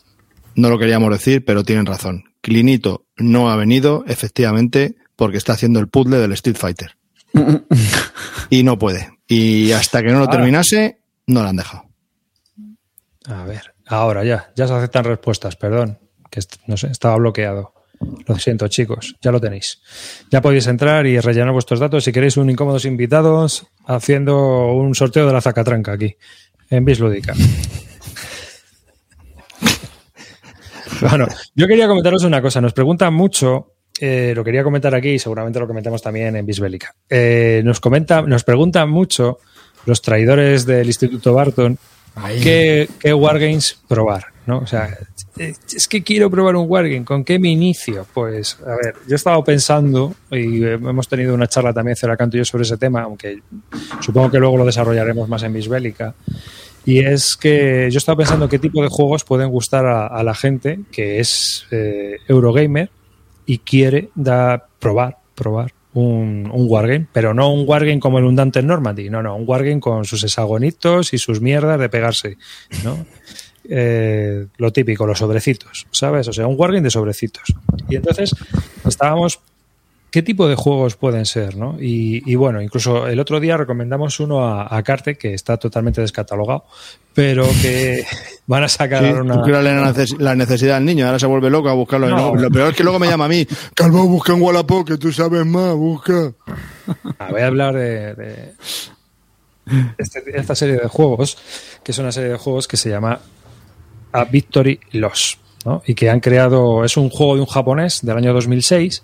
no 0.55 0.69
lo 0.69 0.77
queríamos 0.77 1.09
decir, 1.11 1.45
pero 1.45 1.63
tienen 1.63 1.85
razón. 1.85 2.25
Clinito 2.41 3.05
no 3.17 3.49
ha 3.51 3.55
venido, 3.55 4.03
efectivamente, 4.07 4.95
porque 5.15 5.37
está 5.37 5.53
haciendo 5.53 5.79
el 5.79 5.87
puzzle 5.87 6.17
del 6.17 6.33
Street 6.33 6.57
Fighter. 6.57 6.97
y 8.49 8.63
no 8.63 8.77
puede. 8.77 9.09
Y 9.27 9.71
hasta 9.71 10.01
que 10.03 10.11
no 10.11 10.19
lo 10.19 10.25
Ah. 10.25 10.29
terminase, 10.31 10.99
no 11.27 11.43
lo 11.43 11.47
han 11.49 11.55
dejado. 11.55 11.85
A 13.27 13.45
ver, 13.45 13.70
ahora 13.91 14.23
ya, 14.23 14.51
ya 14.55 14.67
se 14.67 14.73
aceptan 14.73 15.05
respuestas, 15.05 15.55
perdón, 15.55 15.99
que 16.29 16.41
no 16.67 16.77
sé, 16.77 16.87
estaba 16.87 17.15
bloqueado. 17.17 17.73
Lo 18.25 18.35
siento, 18.39 18.67
chicos, 18.67 19.15
ya 19.21 19.31
lo 19.31 19.39
tenéis. 19.39 19.79
Ya 20.31 20.41
podéis 20.41 20.65
entrar 20.65 21.05
y 21.05 21.19
rellenar 21.19 21.53
vuestros 21.53 21.79
datos 21.79 22.03
si 22.03 22.11
queréis 22.11 22.35
un 22.37 22.49
incómodos 22.49 22.85
invitados 22.85 23.67
haciendo 23.85 24.73
un 24.73 24.95
sorteo 24.95 25.27
de 25.27 25.33
la 25.33 25.41
zacatranca 25.41 25.91
aquí, 25.91 26.15
en 26.71 26.83
Bislúdica. 26.83 27.35
bueno, 31.01 31.27
yo 31.53 31.67
quería 31.67 31.87
comentaros 31.87 32.23
una 32.23 32.41
cosa. 32.41 32.59
Nos 32.59 32.73
preguntan 32.73 33.13
mucho, 33.13 33.75
eh, 33.99 34.33
lo 34.35 34.43
quería 34.43 34.63
comentar 34.63 34.95
aquí 34.95 35.09
y 35.09 35.19
seguramente 35.19 35.59
lo 35.59 35.67
comentamos 35.67 36.01
también 36.01 36.35
en 36.35 36.43
Bisbélica. 36.43 36.95
Eh, 37.07 37.61
nos, 37.63 37.79
comenta, 37.79 38.23
nos 38.23 38.43
preguntan 38.43 38.89
mucho 38.89 39.37
los 39.85 40.01
traidores 40.01 40.65
del 40.65 40.87
Instituto 40.87 41.35
Barton. 41.35 41.77
¿Qué, 42.41 42.89
qué 42.99 43.13
wargames 43.13 43.79
probar? 43.87 44.25
¿no? 44.45 44.59
O 44.59 44.67
sea, 44.67 44.97
eh, 45.37 45.53
es 45.73 45.87
que 45.87 46.03
quiero 46.03 46.29
probar 46.29 46.55
un 46.55 46.69
wargame. 46.69 47.05
¿Con 47.05 47.23
qué 47.23 47.39
me 47.39 47.49
inicio? 47.49 48.05
Pues, 48.13 48.57
a 48.65 48.75
ver, 48.75 48.95
yo 49.07 49.13
he 49.13 49.15
estado 49.15 49.43
pensando, 49.43 50.15
y 50.31 50.63
hemos 50.63 51.07
tenido 51.07 51.33
una 51.33 51.47
charla 51.47 51.73
también, 51.73 51.95
Ceracanto 51.95 52.37
y 52.37 52.39
yo, 52.39 52.45
sobre 52.45 52.63
ese 52.63 52.77
tema, 52.77 53.03
aunque 53.03 53.41
supongo 53.99 54.31
que 54.31 54.39
luego 54.39 54.57
lo 54.57 54.65
desarrollaremos 54.65 55.29
más 55.29 55.43
en 55.43 55.53
Bisbélica. 55.53 56.15
Y 56.83 56.99
es 56.99 57.35
que 57.35 57.89
yo 57.91 57.97
he 57.97 57.99
estado 57.99 58.17
pensando 58.17 58.49
qué 58.49 58.57
tipo 58.57 58.81
de 58.81 58.89
juegos 58.89 59.23
pueden 59.23 59.49
gustar 59.49 59.85
a, 59.85 60.07
a 60.07 60.23
la 60.23 60.33
gente 60.33 60.79
que 60.91 61.19
es 61.19 61.67
eh, 61.69 62.17
Eurogamer 62.27 62.89
y 63.45 63.59
quiere 63.59 64.09
da, 64.15 64.65
probar, 64.79 65.17
probar 65.35 65.71
un, 65.93 66.49
un 66.51 66.65
wargame, 66.69 67.07
pero 67.11 67.33
no 67.33 67.51
un 67.53 67.67
wargame 67.67 67.99
como 67.99 68.19
el 68.19 68.25
Undante 68.25 68.61
Normandy, 68.61 69.09
no, 69.09 69.21
no, 69.21 69.35
un 69.35 69.47
wargame 69.47 69.79
con 69.79 70.05
sus 70.05 70.23
hexagonitos 70.23 71.13
y 71.13 71.17
sus 71.17 71.41
mierdas 71.41 71.79
de 71.79 71.89
pegarse, 71.89 72.37
¿no? 72.83 73.05
Eh, 73.73 74.47
lo 74.57 74.73
típico, 74.73 75.05
los 75.05 75.19
sobrecitos, 75.19 75.85
¿sabes? 75.91 76.27
O 76.27 76.33
sea, 76.33 76.47
un 76.47 76.55
wargame 76.57 76.81
de 76.81 76.89
sobrecitos. 76.89 77.43
Y 77.87 77.95
entonces 77.95 78.35
estábamos 78.85 79.39
¿qué 80.11 80.21
tipo 80.21 80.47
de 80.47 80.55
juegos 80.55 80.95
pueden 80.97 81.25
ser? 81.25 81.55
¿no? 81.55 81.77
Y, 81.81 82.21
y 82.31 82.35
bueno, 82.35 82.61
incluso 82.61 83.07
el 83.07 83.19
otro 83.19 83.39
día 83.39 83.57
recomendamos 83.57 84.19
uno 84.19 84.45
a, 84.45 84.75
a 84.75 84.83
Carte, 84.83 85.17
que 85.17 85.33
está 85.33 85.57
totalmente 85.57 86.01
descatalogado, 86.01 86.65
pero 87.15 87.45
que 87.61 88.03
van 88.47 88.63
a 88.63 88.67
sacar 88.69 89.03
Sí, 89.03 89.11
una... 89.11 89.35
la, 89.61 89.91
neces- 89.93 90.17
la 90.19 90.35
necesidad 90.35 90.75
del 90.75 90.85
niño, 90.85 91.05
ahora 91.07 91.17
se 91.19 91.25
vuelve 91.25 91.49
loco 91.49 91.69
a 91.69 91.73
buscarlo. 91.73 92.09
no- 92.09 92.35
lo 92.35 92.51
peor 92.51 92.69
es 92.71 92.75
que 92.75 92.83
luego 92.83 92.99
me 92.99 93.07
llama 93.07 93.25
a 93.25 93.29
mí, 93.29 93.47
Calvo, 93.73 94.03
busca 94.05 94.33
en 94.33 94.41
Wallapop, 94.41 94.87
que 94.87 94.97
tú 94.97 95.11
sabes 95.11 95.45
más, 95.45 95.73
busca. 95.75 96.33
Ah, 97.17 97.29
voy 97.31 97.41
a 97.41 97.47
hablar 97.47 97.73
de, 97.75 98.13
de 98.15 98.53
este- 99.97 100.37
esta 100.37 100.55
serie 100.55 100.75
de 100.75 100.87
juegos, 100.87 101.37
que 101.83 101.91
es 101.91 101.97
una 101.97 102.11
serie 102.11 102.31
de 102.31 102.37
juegos 102.37 102.67
que 102.67 102.77
se 102.77 102.89
llama 102.89 103.19
A 104.11 104.25
Victory 104.25 104.79
Loss, 104.91 105.37
¿no? 105.65 105.81
y 105.85 105.93
que 105.95 106.09
han 106.09 106.19
creado, 106.19 106.83
es 106.83 106.97
un 106.97 107.09
juego 107.09 107.35
de 107.35 107.41
un 107.41 107.47
japonés 107.47 108.01
del 108.03 108.17
año 108.17 108.33
2006 108.33 109.03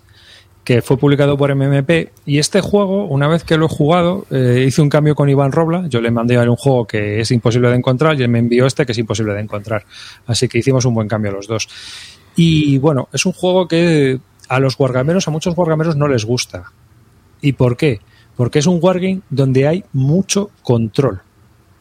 que 0.68 0.82
fue 0.82 0.98
publicado 0.98 1.38
por 1.38 1.54
MMP 1.54 2.10
y 2.26 2.38
este 2.38 2.60
juego, 2.60 3.06
una 3.06 3.26
vez 3.26 3.42
que 3.42 3.56
lo 3.56 3.64
he 3.64 3.68
jugado, 3.70 4.26
eh, 4.30 4.66
hice 4.68 4.82
un 4.82 4.90
cambio 4.90 5.14
con 5.14 5.30
Iván 5.30 5.50
Robla, 5.50 5.86
yo 5.88 6.02
le 6.02 6.10
mandé 6.10 6.36
a 6.36 6.42
él 6.42 6.50
un 6.50 6.56
juego 6.56 6.86
que 6.86 7.20
es 7.20 7.30
imposible 7.30 7.70
de 7.70 7.76
encontrar 7.76 8.20
y 8.20 8.22
él 8.22 8.28
me 8.28 8.38
envió 8.38 8.66
este 8.66 8.84
que 8.84 8.92
es 8.92 8.98
imposible 8.98 9.32
de 9.32 9.40
encontrar, 9.40 9.86
así 10.26 10.46
que 10.46 10.58
hicimos 10.58 10.84
un 10.84 10.92
buen 10.92 11.08
cambio 11.08 11.32
los 11.32 11.46
dos. 11.46 11.70
Y 12.36 12.76
bueno, 12.76 13.08
es 13.14 13.24
un 13.24 13.32
juego 13.32 13.66
que 13.66 14.20
a 14.46 14.60
los 14.60 14.78
wargameros, 14.78 15.26
a 15.26 15.30
muchos 15.30 15.56
wargameros 15.56 15.96
no 15.96 16.06
les 16.06 16.26
gusta, 16.26 16.70
¿Y 17.40 17.54
por 17.54 17.78
qué? 17.78 18.00
Porque 18.36 18.58
es 18.58 18.66
un 18.66 18.78
wargame 18.82 19.22
donde 19.30 19.66
hay 19.66 19.84
mucho 19.94 20.50
control. 20.62 21.22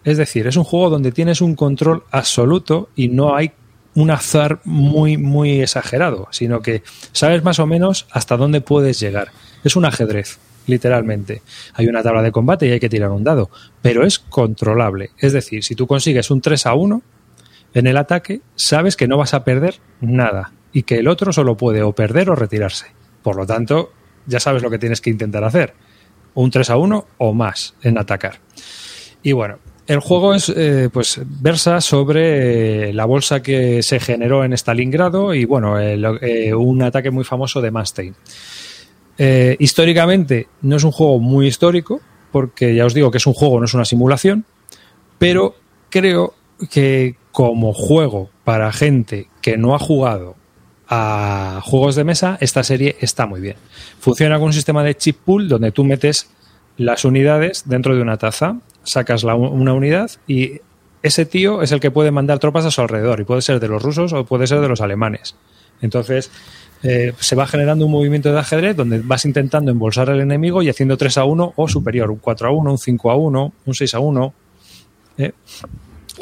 Es 0.05 0.15
decir, 0.15 0.47
es 0.47 0.55
un 0.55 0.63
juego 0.63 0.89
donde 0.89 1.11
tienes 1.11 1.41
un 1.41 1.55
control 1.55 2.03
absoluto 2.09 2.87
y 2.95 3.09
no 3.09 3.35
hay 3.35 3.51
un 3.97 4.11
azar 4.11 4.59
muy, 4.63 5.17
muy 5.17 5.59
exagerado, 5.59 6.27
sino 6.29 6.61
que 6.61 6.83
sabes 7.13 7.43
más 7.43 7.57
o 7.57 7.65
menos 7.65 8.05
hasta 8.11 8.37
dónde 8.37 8.61
puedes 8.61 8.99
llegar. 8.99 9.29
Es 9.63 9.75
un 9.75 9.85
ajedrez, 9.85 10.37
literalmente. 10.67 11.41
Hay 11.73 11.87
una 11.87 12.03
tabla 12.03 12.21
de 12.21 12.31
combate 12.31 12.67
y 12.67 12.71
hay 12.71 12.79
que 12.79 12.89
tirar 12.89 13.09
un 13.09 13.23
dado, 13.23 13.49
pero 13.81 14.05
es 14.05 14.19
controlable. 14.19 15.09
Es 15.17 15.33
decir, 15.33 15.63
si 15.63 15.73
tú 15.73 15.87
consigues 15.87 16.29
un 16.29 16.41
3 16.41 16.67
a 16.67 16.75
1 16.75 17.01
en 17.73 17.87
el 17.87 17.97
ataque, 17.97 18.41
sabes 18.55 18.95
que 18.95 19.07
no 19.07 19.17
vas 19.17 19.33
a 19.33 19.43
perder 19.43 19.79
nada 19.99 20.51
y 20.71 20.83
que 20.83 20.99
el 20.99 21.07
otro 21.07 21.33
solo 21.33 21.57
puede 21.57 21.81
o 21.81 21.93
perder 21.93 22.29
o 22.29 22.35
retirarse. 22.35 22.85
Por 23.23 23.35
lo 23.35 23.47
tanto, 23.47 23.93
ya 24.27 24.39
sabes 24.39 24.61
lo 24.61 24.69
que 24.69 24.77
tienes 24.77 25.01
que 25.01 25.09
intentar 25.09 25.43
hacer. 25.43 25.73
Un 26.35 26.51
3 26.51 26.69
a 26.69 26.77
1 26.77 27.07
o 27.17 27.33
más 27.33 27.73
en 27.81 27.97
atacar. 27.97 28.41
Y 29.23 29.31
bueno, 29.31 29.57
el 29.87 29.99
juego 29.99 30.33
es, 30.33 30.49
eh, 30.49 30.89
pues, 30.91 31.19
versa 31.25 31.79
sobre 31.79 32.89
eh, 32.89 32.93
la 32.93 33.05
bolsa 33.05 33.41
que 33.41 33.81
se 33.81 33.99
generó 33.99 34.43
en 34.43 34.53
Stalingrado 34.53 35.33
y, 35.33 35.45
bueno, 35.45 35.79
eh, 35.79 36.53
un 36.53 36.81
ataque 36.81 37.09
muy 37.09 37.23
famoso 37.23 37.61
de 37.61 37.71
Manstein. 37.71 38.15
Eh, 39.17 39.55
históricamente 39.59 40.47
no 40.61 40.75
es 40.75 40.83
un 40.83 40.91
juego 40.91 41.19
muy 41.19 41.47
histórico, 41.47 42.01
porque 42.31 42.75
ya 42.75 42.85
os 42.85 42.93
digo 42.93 43.09
que 43.09 43.17
es 43.17 43.25
un 43.25 43.33
juego, 43.33 43.59
no 43.59 43.65
es 43.65 43.73
una 43.73 43.85
simulación, 43.85 44.45
pero 45.17 45.55
creo 45.89 46.35
que 46.69 47.15
como 47.31 47.73
juego 47.73 48.29
para 48.43 48.71
gente 48.71 49.29
que 49.41 49.57
no 49.57 49.73
ha 49.73 49.79
jugado 49.79 50.35
a 50.89 51.61
juegos 51.63 51.95
de 51.95 52.03
mesa, 52.03 52.37
esta 52.41 52.63
serie 52.63 52.97
está 52.99 53.25
muy 53.25 53.41
bien. 53.41 53.55
Funciona 53.99 54.37
con 54.37 54.47
un 54.47 54.53
sistema 54.53 54.83
de 54.83 54.95
chip 54.95 55.17
pool 55.23 55.47
donde 55.47 55.71
tú 55.71 55.83
metes 55.83 56.29
las 56.77 57.05
unidades 57.05 57.63
dentro 57.67 57.95
de 57.95 58.01
una 58.01 58.17
taza, 58.17 58.57
sacas 58.87 59.23
una 59.23 59.73
unidad 59.73 60.09
y 60.27 60.61
ese 61.03 61.25
tío 61.25 61.61
es 61.61 61.71
el 61.71 61.79
que 61.79 61.91
puede 61.91 62.09
mandar 62.09 62.39
tropas 62.39 62.65
a 62.65 62.71
su 62.71 62.81
alrededor 62.81 63.19
y 63.19 63.25
puede 63.25 63.41
ser 63.41 63.59
de 63.59 63.67
los 63.67 63.83
rusos 63.83 64.13
o 64.13 64.25
puede 64.25 64.47
ser 64.47 64.61
de 64.61 64.69
los 64.69 64.81
alemanes. 64.81 65.35
Entonces 65.81 66.31
eh, 66.83 67.13
se 67.19 67.35
va 67.35 67.45
generando 67.45 67.85
un 67.85 67.91
movimiento 67.91 68.31
de 68.31 68.39
ajedrez 68.39 68.75
donde 68.75 69.01
vas 69.01 69.25
intentando 69.25 69.71
embolsar 69.71 70.09
al 70.09 70.21
enemigo 70.21 70.61
y 70.61 70.69
haciendo 70.69 70.97
3 70.97 71.17
a 71.17 71.25
1 71.25 71.53
o 71.55 71.67
superior, 71.67 72.09
un 72.09 72.17
4 72.17 72.47
a 72.47 72.51
1, 72.51 72.71
un 72.71 72.77
5 72.77 73.11
a 73.11 73.15
1, 73.15 73.53
un 73.65 73.73
6 73.73 73.93
a 73.93 73.99
1. 73.99 74.33
¿eh? 75.17 75.31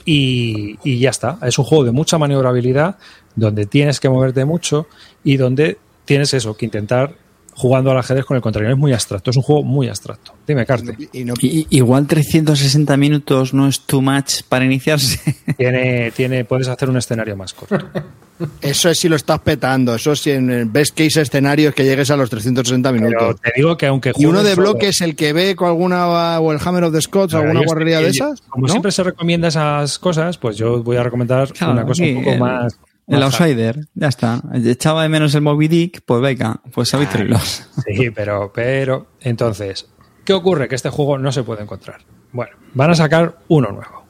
Y, 0.03 0.77
y 0.83 0.99
ya 0.99 1.11
está. 1.11 1.37
Es 1.43 1.59
un 1.59 1.65
juego 1.65 1.83
de 1.83 1.91
mucha 1.91 2.17
maniobrabilidad, 2.17 2.97
donde 3.35 3.65
tienes 3.67 3.99
que 3.99 4.09
moverte 4.09 4.43
mucho 4.43 4.87
y 5.23 5.37
donde 5.37 5.77
tienes 6.03 6.33
eso, 6.33 6.57
que 6.57 6.65
intentar 6.65 7.13
jugando 7.55 7.89
al 7.91 7.97
ajedrez 7.97 8.25
con 8.25 8.35
el 8.35 8.41
contrario. 8.43 8.69
Es 8.71 8.77
muy 8.77 8.91
abstracto, 8.93 9.31
es 9.31 9.37
un 9.37 9.43
juego 9.43 9.63
muy 9.63 9.87
abstracto. 9.87 10.33
Dime, 10.45 10.65
Carte. 10.65 10.95
Y 11.13 11.23
no- 11.23 11.33
I- 11.41 11.65
igual 11.69 12.05
360 12.05 12.97
minutos 12.97 13.53
no 13.53 13.67
es 13.67 13.79
too 13.81 14.01
much 14.01 14.43
para 14.49 14.65
iniciarse. 14.65 15.19
Tiene, 15.57 16.11
tiene, 16.11 16.43
puedes 16.45 16.67
hacer 16.67 16.89
un 16.89 16.97
escenario 16.97 17.35
más 17.37 17.53
corto. 17.53 17.77
eso 18.61 18.89
es 18.89 18.99
si 18.99 19.07
lo 19.07 19.15
estás 19.15 19.39
petando, 19.39 19.95
eso 19.95 20.11
es 20.11 20.19
si 20.19 20.31
en 20.31 20.49
el 20.49 20.65
best 20.65 20.93
case 20.97 21.21
escenario 21.21 21.69
es 21.69 21.75
que 21.75 21.85
llegues 21.85 22.11
a 22.11 22.17
los 22.17 22.29
360 22.29 22.91
Pero 22.91 23.01
minutos. 23.01 23.41
te 23.41 23.53
digo 23.55 23.77
que 23.77 23.85
aunque 23.87 24.11
Y 24.17 24.25
uno 24.25 24.43
de 24.43 24.53
solo- 24.55 24.71
bloques, 24.73 24.99
el 24.99 25.15
que 25.15 25.31
ve 25.31 25.55
con 25.55 25.69
alguna, 25.69 26.39
o 26.41 26.51
el 26.51 26.59
Hammer 26.63 26.83
of 26.83 26.93
the 26.93 27.01
Scots, 27.01 27.33
Ahora, 27.33 27.51
alguna 27.51 27.65
guarrería 27.65 28.01
de 28.01 28.09
esas. 28.09 28.41
Como 28.41 28.67
¿no? 28.67 28.71
siempre 28.73 28.91
se 28.91 29.03
recomienda 29.03 29.47
esas 29.47 29.97
cosas, 29.97 30.37
pues 30.37 30.57
yo 30.57 30.83
voy 30.83 30.97
a 30.97 31.03
recomendar 31.03 31.53
Claro, 31.53 31.71
una 31.73 31.85
cosa 31.85 32.03
un 32.03 32.15
poco 32.15 32.31
el- 32.33 32.39
más. 32.39 32.77
El 33.07 33.21
outsider, 33.21 33.87
ya 33.93 34.07
está. 34.07 34.41
Echaba 34.53 35.03
de 35.03 35.09
menos 35.09 35.35
el 35.35 35.41
Moby 35.41 35.67
Dick, 35.67 36.01
pues 36.05 36.21
venga, 36.21 36.59
pues 36.73 36.93
a 36.93 36.97
Victory 36.97 37.27
Loss. 37.27 37.69
Sí, 37.85 38.09
pero, 38.09 38.51
pero, 38.53 39.07
entonces, 39.21 39.87
¿qué 40.23 40.33
ocurre? 40.33 40.67
Que 40.67 40.75
este 40.75 40.89
juego 40.89 41.17
no 41.17 41.31
se 41.31 41.43
puede 41.43 41.61
encontrar. 41.61 42.01
Bueno, 42.31 42.57
van 42.73 42.91
a 42.91 42.95
sacar 42.95 43.37
uno 43.47 43.69
nuevo. 43.71 44.05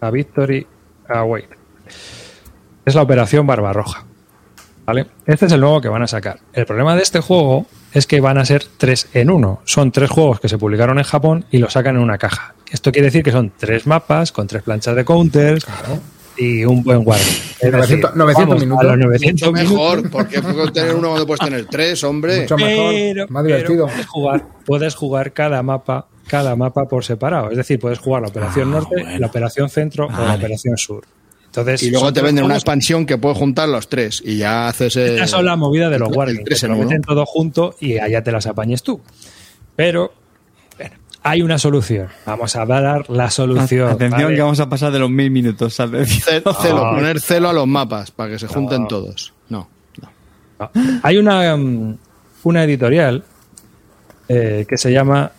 A 0.00 0.10
Victory 0.10 0.66
Await. 1.08 1.48
Es 2.84 2.94
la 2.94 3.02
operación 3.02 3.46
Barbarroja. 3.46 4.04
¿Vale? 4.86 5.06
Este 5.24 5.46
es 5.46 5.52
el 5.52 5.60
nuevo 5.60 5.80
que 5.80 5.88
van 5.88 6.02
a 6.02 6.06
sacar. 6.06 6.40
El 6.52 6.66
problema 6.66 6.94
de 6.94 7.02
este 7.02 7.20
juego 7.20 7.66
es 7.92 8.06
que 8.06 8.20
van 8.20 8.36
a 8.36 8.44
ser 8.44 8.64
tres 8.76 9.08
en 9.14 9.30
uno. 9.30 9.60
Son 9.64 9.90
tres 9.92 10.10
juegos 10.10 10.40
que 10.40 10.48
se 10.48 10.58
publicaron 10.58 10.98
en 10.98 11.04
Japón 11.04 11.46
y 11.50 11.58
los 11.58 11.72
sacan 11.72 11.96
en 11.96 12.02
una 12.02 12.18
caja. 12.18 12.54
Esto 12.70 12.92
quiere 12.92 13.06
decir 13.06 13.22
que 13.22 13.32
son 13.32 13.52
tres 13.56 13.86
mapas 13.86 14.30
con 14.30 14.46
tres 14.46 14.62
planchas 14.62 14.94
de 14.94 15.04
counters 15.04 15.66
y 16.36 16.64
un 16.64 16.82
buen 16.82 17.04
guardia. 17.04 17.26
Es 17.60 17.70
900 17.72 18.16
900 18.16 18.48
vamos 18.48 18.62
a 18.62 18.64
minutos. 18.64 18.84
los 18.84 18.98
900 18.98 19.48
Mucho 19.48 19.52
mejor, 19.52 19.96
minutos. 19.98 20.10
porque 20.12 20.42
puedes 20.42 20.72
tener 20.72 20.94
uno 20.94 21.08
cuando 21.08 21.26
puedes 21.26 21.40
tener 21.40 21.66
tres, 21.66 22.04
hombre. 22.04 22.40
Mucho 22.42 22.56
mejor, 22.56 22.92
Pero- 22.94 23.26
más 23.28 23.44
divertido. 23.44 23.86
puedes 23.86 24.06
jugar, 24.06 24.46
puedes 24.64 24.94
jugar 24.94 25.32
cada 25.32 25.62
mapa, 25.62 26.06
cada 26.26 26.56
mapa 26.56 26.84
por 26.88 27.04
separado. 27.04 27.50
Es 27.50 27.56
decir, 27.56 27.78
puedes 27.78 27.98
jugar 27.98 28.22
la 28.22 28.28
operación 28.28 28.70
norte, 28.70 29.04
la 29.18 29.26
operación 29.26 29.68
centro 29.68 30.06
o 30.06 30.10
la 30.10 30.18
Vale. 30.18 30.34
operación 30.38 30.76
sur. 30.76 31.04
Entonces, 31.46 31.84
Y 31.84 31.90
luego 31.92 32.12
te 32.12 32.20
venden 32.20 32.44
una 32.44 32.54
expansión 32.54 33.06
que 33.06 33.16
puede 33.16 33.36
juntar 33.36 33.68
los 33.68 33.88
tres 33.88 34.20
y 34.24 34.38
ya 34.38 34.66
haces. 34.66 34.96
Esa 34.96 35.26
son 35.28 35.44
la 35.44 35.54
movida 35.54 35.88
de 35.88 36.00
los 36.00 36.08
en 36.08 36.42
te 36.44 36.68
meten 36.68 37.02
todo 37.02 37.24
junto 37.26 37.76
y 37.80 37.98
allá 37.98 38.24
te 38.24 38.32
las 38.32 38.46
apañes 38.46 38.82
tú. 38.82 39.00
Pero 39.76 40.00
bueno, 40.02 40.23
hay 41.24 41.42
una 41.42 41.58
solución. 41.58 42.08
Vamos 42.26 42.54
a 42.54 42.64
dar 42.66 43.08
la 43.10 43.30
solución. 43.30 43.88
Atención 43.88 44.22
¿vale? 44.24 44.36
que 44.36 44.42
vamos 44.42 44.60
a 44.60 44.68
pasar 44.68 44.92
de 44.92 44.98
los 45.00 45.10
mil 45.10 45.30
minutos. 45.30 45.74
ce- 45.74 46.06
Celo, 46.06 46.90
poner 46.94 47.20
celo 47.20 47.48
a 47.48 47.52
los 47.52 47.66
mapas 47.66 48.10
para 48.12 48.30
que 48.32 48.38
se 48.38 48.46
junten 48.46 48.82
No. 48.82 48.88
todos. 48.88 49.32
No, 49.48 49.68
no. 50.00 50.10
No. 50.60 50.70
Hay 51.02 51.16
una, 51.18 51.56
mm, 51.56 51.96
una 52.44 52.62
editorial 52.64 53.24
eh, 54.28 54.64
que 54.68 54.76
se 54.78 54.92
llama 54.92 55.32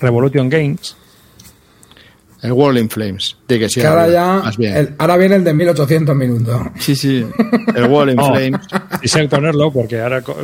Revolution 0.00 0.48
Games. 0.48 0.96
El 2.40 2.52
World 2.52 2.78
in 2.78 2.88
Flames. 2.88 3.36
Di 3.48 3.58
que 3.58 3.68
sí. 3.68 3.80
Ahora 3.82 4.08
ya. 4.08 4.40
Más 4.44 4.56
bien. 4.56 4.76
el- 4.76 4.94
ahora 4.98 5.16
viene 5.16 5.36
el 5.36 5.44
de 5.44 5.52
1800 5.54 6.14
minutos. 6.14 6.60
Sí, 6.78 6.94
sí. 6.94 7.26
El 7.74 7.84
World 7.86 8.10
in 8.12 8.16
No. 8.16 8.26
Flames. 8.32 8.60
Y 9.02 9.08
sé 9.08 9.28
ponerlo 9.28 9.72
porque 9.72 10.00
ahora 10.00 10.22
Co- 10.22 10.36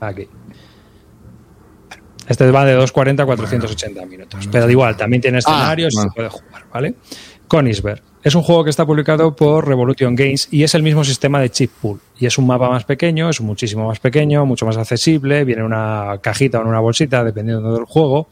Aquí. 0.00 0.28
Este 2.28 2.50
va 2.50 2.64
de 2.64 2.72
240 2.72 3.22
a 3.22 3.26
480 3.26 4.06
minutos. 4.06 4.48
Pero 4.50 4.66
da 4.66 4.70
igual, 4.70 4.96
también 4.96 5.22
tiene 5.22 5.38
escenarios 5.38 5.92
y 5.94 5.96
bueno. 5.96 6.10
se 6.10 6.14
puede 6.16 6.28
jugar, 6.28 6.64
¿vale? 6.72 6.94
Königsberg. 7.48 8.02
Es 8.24 8.34
un 8.34 8.42
juego 8.42 8.64
que 8.64 8.70
está 8.70 8.84
publicado 8.84 9.36
por 9.36 9.68
Revolution 9.68 10.16
Games 10.16 10.48
y 10.50 10.64
es 10.64 10.74
el 10.74 10.82
mismo 10.82 11.04
sistema 11.04 11.38
de 11.40 11.50
chip 11.50 11.70
pool. 11.80 12.00
Y 12.18 12.26
es 12.26 12.36
un 12.38 12.46
mapa 12.48 12.68
más 12.68 12.82
pequeño, 12.84 13.30
es 13.30 13.40
muchísimo 13.40 13.86
más 13.86 14.00
pequeño, 14.00 14.44
mucho 14.44 14.66
más 14.66 14.76
accesible, 14.76 15.44
viene 15.44 15.60
en 15.60 15.66
una 15.66 16.18
cajita 16.20 16.58
o 16.58 16.62
en 16.62 16.68
una 16.68 16.80
bolsita, 16.80 17.22
dependiendo 17.22 17.72
del 17.72 17.84
juego. 17.84 18.28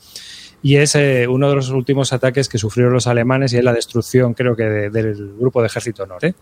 Y 0.63 0.77
es 0.77 0.97
eh, 0.97 1.29
uno 1.29 1.49
de 1.49 1.55
los 1.55 1.69
últimos 1.71 2.13
ataques 2.13 2.49
que 2.49 2.59
sufrieron 2.59 2.93
los 2.93 3.07
alemanes 3.07 3.53
y 3.53 3.59
es 3.59 3.65
la 3.65 3.73
destrucción, 3.73 4.35
creo 4.35 4.57
que, 4.57 4.65
de- 4.65 4.91
del 4.91 5.37
grupo 5.39 5.61
de 5.61 5.67
ejército 5.69 6.05
norte. 6.07 6.35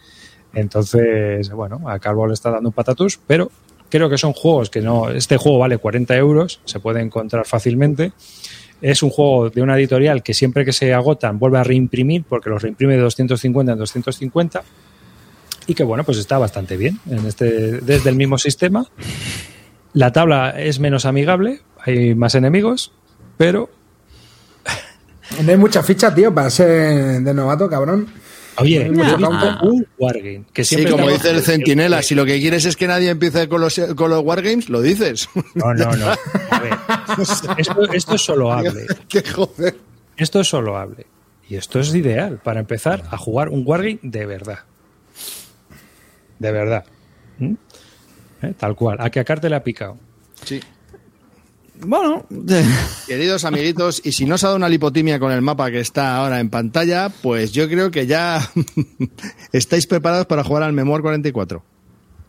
Entonces, 0.55 1.51
bueno, 1.51 1.83
a 1.91 1.99
Calvo 1.99 2.27
le 2.27 2.33
está 2.35 2.51
dando 2.51 2.71
un 2.71 2.73
patatús, 2.75 3.19
pero 3.27 3.51
creo 3.93 4.09
que 4.09 4.17
son 4.17 4.33
juegos 4.33 4.71
que 4.71 4.81
no. 4.81 5.11
Este 5.11 5.37
juego 5.37 5.59
vale 5.59 5.77
40 5.77 6.17
euros, 6.17 6.61
se 6.65 6.81
puede 6.81 7.03
encontrar 7.03 7.45
fácilmente. 7.45 8.13
Es 8.81 9.03
un 9.03 9.11
juego 9.11 9.51
de 9.51 9.61
una 9.61 9.77
editorial 9.77 10.23
que 10.23 10.33
siempre 10.33 10.65
que 10.65 10.73
se 10.73 10.95
agotan 10.95 11.39
vuelve 11.39 11.59
a 11.59 11.63
reimprimir, 11.63 12.25
porque 12.27 12.49
los 12.49 12.63
reimprime 12.63 12.95
de 12.95 13.03
250 13.03 13.73
en 13.73 13.79
250. 13.79 14.63
Y 15.67 15.75
que 15.75 15.85
bueno, 15.85 16.05
pues 16.05 16.17
está 16.17 16.39
bastante 16.39 16.79
bien 16.79 17.01
en 17.09 17.27
este, 17.27 17.81
desde 17.83 18.09
el 18.09 18.17
mismo 18.17 18.39
sistema. 18.39 18.87
La 19.93 20.11
tabla 20.11 20.55
es 20.59 20.81
menos 20.81 21.05
amigable, 21.05 21.61
hay 21.85 22.15
más 22.15 22.35
enemigos, 22.35 22.93
pero 23.37 23.69
No 25.45 25.51
hay 25.51 25.59
muchas 25.59 25.85
fichas, 25.85 26.15
tío, 26.15 26.33
para 26.35 26.49
ser 26.49 27.21
de 27.21 27.35
novato, 27.35 27.69
cabrón. 27.69 28.09
Oye, 28.59 28.89
visto 28.91 29.31
campo. 29.31 29.67
un 29.67 29.87
Wargame. 29.99 30.45
Que 30.53 30.65
Sí, 30.65 30.85
como 30.85 31.09
dice 31.09 31.31
el 31.31 31.43
centinela, 31.43 32.03
si 32.03 32.15
lo 32.15 32.25
que 32.27 32.39
quieres 32.41 32.65
es 32.65 32.77
que 32.77 32.87
nadie 32.87 33.11
empiece 33.11 33.49
con 33.49 33.61
los, 33.61 33.81
con 33.97 34.11
los 34.11 34.23
wargames, 34.23 34.69
lo 34.69 34.83
dices. 34.83 35.29
No, 35.55 35.73
no, 35.75 35.97
no. 35.97 36.07
A 36.51 36.59
ver, 36.61 36.75
esto, 37.59 37.93
esto 37.93 38.15
es 38.15 38.21
solo 38.21 38.53
hable. 38.53 38.87
Qué 39.09 39.23
joder. 39.23 39.77
Esto 40.17 40.41
es 40.41 40.49
solo 40.49 40.77
hable. 40.77 41.07
Y 41.49 41.57
esto 41.57 41.81
es 41.81 41.95
ideal 41.95 42.41
para 42.43 42.61
empezar 42.61 43.05
a 43.11 43.17
jugar 43.17 43.49
un 43.49 43.63
Wargame 43.67 43.99
de 44.03 44.27
verdad. 44.27 44.61
De 46.39 46.53
verdad. 46.53 46.85
¿Mm? 47.39 47.55
¿Eh? 48.43 48.55
Tal 48.57 48.75
cual. 48.75 48.99
A 49.01 49.11
que 49.11 49.21
a 49.21 49.25
Carte 49.25 49.49
le 49.49 49.57
ha 49.57 49.65
picado. 49.65 49.99
Sí. 50.45 50.61
Bueno, 51.85 52.25
Queridos 53.07 53.45
amiguitos, 53.45 54.01
y 54.05 54.13
si 54.13 54.25
no 54.25 54.37
os 54.37 54.45
ha 54.45 54.49
dado 54.49 54.57
una 54.57 54.69
lipotimia 54.69 55.19
con 55.19 55.33
el 55.33 55.43
mapa 55.43 55.71
que 55.71 55.81
está 55.81 56.17
ahora 56.17 56.39
en 56.41 56.49
pantalla, 56.51 57.09
pues 57.23 57.53
yo 57.53 57.69
creo 57.69 57.91
que 57.91 58.07
ya 58.07 58.41
estáis 59.53 59.87
preparados 59.87 60.27
para 60.27 60.45
jugar 60.45 60.63
al 60.63 60.73
Memoir 60.73 61.03
44. 61.03 61.63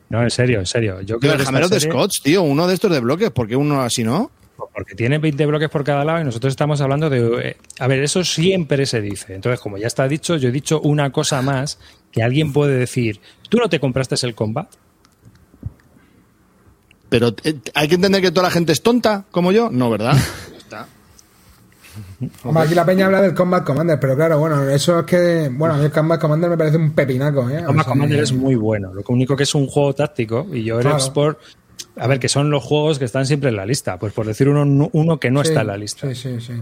No, 0.10 0.22
en 0.22 0.30
serio, 0.30 0.60
en 0.60 0.66
serio. 0.66 1.02
Yo 1.02 1.20
creo 1.20 1.34
el 1.34 1.40
serie- 1.80 1.92
Scots, 1.92 2.22
tío, 2.24 2.44
uno 2.44 2.68
de 2.68 2.74
estos 2.76 2.92
de 2.92 3.00
bloques, 3.00 3.32
¿por 3.32 3.48
qué 3.48 3.56
uno 3.56 3.82
así 3.82 4.04
no? 4.04 4.32
Porque 4.74 4.96
tiene 4.96 5.18
20 5.18 5.46
bloques 5.48 5.70
por 5.70 5.84
cada 5.84 6.06
lado 6.06 6.22
y 6.22 6.24
nosotros 6.24 6.52
estamos 6.52 6.80
hablando 6.82 7.10
de... 7.10 7.50
eh, 7.50 7.58
A 7.80 7.88
ver, 7.88 8.04
eso 8.04 8.24
siempre 8.24 8.86
se 8.86 9.02
dice. 9.02 9.34
Entonces, 9.36 9.60
como 9.60 9.78
ya 9.78 9.88
está 9.88 10.08
dicho, 10.08 10.36
yo 10.38 10.50
he 10.50 10.52
dicho 10.52 10.80
una 10.82 11.12
cosa 11.12 11.42
más 11.42 11.80
que 12.12 12.22
alguien 12.24 12.54
puede 12.54 12.78
decir, 12.78 13.20
¿tú 13.50 13.58
no 13.58 13.68
te 13.70 13.80
compraste 13.80 14.16
el 14.26 14.36
combat? 14.36 14.68
Pero 17.14 17.36
eh, 17.44 17.60
hay 17.76 17.88
que 17.88 17.94
entender 17.94 18.24
que 18.24 18.32
toda 18.32 18.48
la 18.48 18.50
gente 18.50 18.72
es 18.72 18.82
tonta, 18.82 19.26
como 19.30 19.52
yo. 19.52 19.70
No, 19.72 19.92
¿verdad? 19.92 20.18
Hombre, 22.44 22.64
aquí 22.64 22.74
la 22.74 22.88
peña 22.88 23.06
habla 23.06 23.22
del 23.22 23.36
Combat 23.36 23.64
Commander, 23.64 24.00
pero 24.00 24.16
claro, 24.16 24.40
bueno, 24.40 24.68
eso 24.68 25.02
es 25.02 25.06
que. 25.06 25.52
Bueno, 25.54 25.76
a 25.76 25.78
mí 25.78 25.86
el 25.86 25.92
Combat 25.92 26.20
Commander 26.20 26.50
me 26.50 26.58
parece 26.58 26.78
un 26.78 26.94
pepinaco, 26.94 27.48
¿eh? 27.52 27.64
Combat 27.64 27.70
O 27.70 27.74
sea, 27.74 27.84
Commander 27.84 28.20
es 28.20 28.34
muy 28.34 28.56
bueno. 28.56 28.96
Lo 28.96 29.04
único 29.10 29.36
que 29.36 29.44
es 29.44 29.54
un 29.54 29.68
juego 29.68 29.94
táctico 29.94 30.48
y 30.52 30.64
yo 30.64 30.80
Claro. 30.80 30.96
era 30.96 31.06
Sport... 31.06 31.38
A 31.98 32.08
ver, 32.08 32.18
que 32.18 32.30
son 32.30 32.50
los 32.50 32.64
juegos 32.64 32.98
que 32.98 33.06
están 33.06 33.28
siempre 33.28 33.52
en 33.52 33.58
la 33.58 33.66
lista. 33.68 34.00
Pues 34.00 34.12
por 34.12 34.26
decir 34.26 34.50
uno, 34.50 34.90
uno 34.92 35.20
que 35.20 35.30
no 35.30 35.44
sí, 35.44 35.50
está 35.50 35.62
en 35.62 35.68
la 35.68 35.78
lista. 35.78 36.08
Sí, 36.08 36.16
sí, 36.16 36.42
sí. 36.42 36.54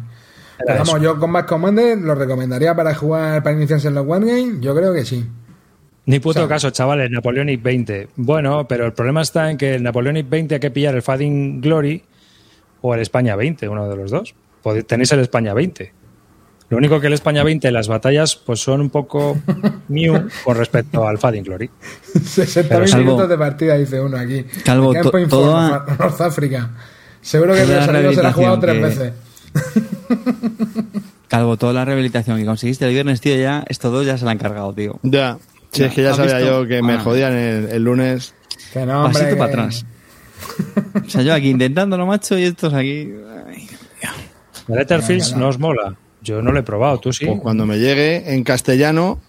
Pero 0.66 0.80
vamos, 0.80 1.02
yo 1.02 1.18
Combat 1.18 1.48
Commander 1.48 1.98
lo 1.98 2.14
recomendaría 2.14 2.76
para 2.76 2.94
jugar, 2.94 3.42
para 3.42 3.56
iniciarse 3.56 3.88
en 3.88 3.94
los 3.94 4.06
Wargame, 4.06 4.58
yo 4.60 4.76
creo 4.76 4.94
que 4.94 5.06
sí. 5.06 5.26
Ni 6.12 6.20
puto 6.20 6.40
O 6.40 6.44
sea, 6.44 6.48
caso, 6.50 6.70
chavales, 6.72 7.10
Napoleonic 7.10 7.62
20. 7.64 8.10
Bueno, 8.18 8.68
pero 8.68 8.86
el 8.86 8.92
problema 8.94 9.22
está 9.22 9.50
en 9.50 9.58
que 9.58 9.76
el 9.76 9.84
Napoleonic 9.84 10.28
20 10.30 10.56
hay 10.56 10.60
que 10.60 10.70
pillar 10.72 10.94
el 10.94 11.02
Fighting 11.02 11.62
Glory 11.62 12.04
o 12.82 12.94
el 12.94 13.00
España 13.02 13.36
20, 13.38 13.70
uno 13.70 13.88
de 13.88 13.96
los 13.96 14.12
dos. 14.12 14.36
Tenéis 14.88 15.12
el 15.14 15.22
España 15.22 15.54
20. 15.54 15.94
Lo 16.70 16.78
único 16.78 17.00
que 17.00 17.08
el 17.08 17.14
España 17.14 17.44
20, 17.44 17.72
las 17.72 17.88
batallas, 17.88 18.36
pues 18.36 18.60
son 18.62 18.82
un 18.82 18.90
poco 18.90 19.38
new 19.88 20.28
con 20.44 20.58
respecto 20.58 21.08
al 21.08 21.18
Fighting 21.18 21.44
Glory. 21.44 21.70
60 22.24 22.70
Pero 22.76 22.88
salvo- 22.88 23.04
minutos 23.06 23.30
de 23.30 23.38
partida, 23.38 23.78
dice 23.78 24.00
uno 24.02 24.18
aquí. 24.18 24.44
Calvo, 24.66 24.94
to- 24.94 25.12
todo 25.28 25.56
a- 25.58 25.86
North 25.98 26.22
África. 26.22 26.72
Seguro 27.22 27.54
que 27.54 27.62
el 27.62 27.68
se 27.68 28.22
la 28.24 28.30
ha 28.30 28.34
jugado 28.34 28.60
tres 28.60 28.82
veces. 28.82 29.14
Calvo, 31.28 31.56
toda 31.56 31.72
la 31.72 31.86
rehabilitación 31.86 32.38
que 32.38 32.46
conseguiste 32.46 32.86
el 32.86 32.92
viernes, 32.92 33.22
tío, 33.22 33.36
ya 33.38 33.64
estos 33.70 33.92
dos 33.92 34.06
ya 34.06 34.18
se 34.18 34.26
la 34.26 34.32
han 34.32 34.38
cargado, 34.38 34.74
tío. 34.74 35.00
Ya. 35.04 35.38
Si 35.72 35.84
es 35.84 35.94
que 35.94 36.04
ya 36.04 36.12
¿Has 36.12 36.18
sabía 36.18 36.38
visto? 36.38 36.62
yo 36.64 36.68
que 36.68 36.82
me 36.82 36.94
Ah. 36.94 37.00
jodían 37.00 37.34
el, 37.34 37.70
el 37.70 37.84
lunes. 37.84 38.34
Que 38.74 38.86
no, 38.86 39.06
hombre, 39.06 39.14
Pasito 39.14 39.30
que- 39.32 39.36
para 39.38 39.52
atrás. 39.52 39.86
O 41.06 41.10
sea, 41.10 41.22
yo 41.22 41.34
aquí 41.34 41.50
intentándolo, 41.50 42.06
macho, 42.06 42.38
y 42.38 42.44
estos 42.44 42.74
aquí. 42.74 43.10
ay. 43.48 43.68
El 44.68 44.80
Etherfields 44.80 45.36
no 45.36 45.48
os 45.50 45.60
mola. 45.60 45.96
Yo 46.22 46.42
no 46.42 46.52
lo 46.52 46.60
he 46.60 46.64
probado, 46.64 47.00
tú 47.00 47.12
sí. 47.14 47.26
Pues 47.26 47.40
cuando 47.42 47.66
me 47.66 47.78
llegue 47.80 48.34
en 48.34 48.44
castellano, 48.44 49.20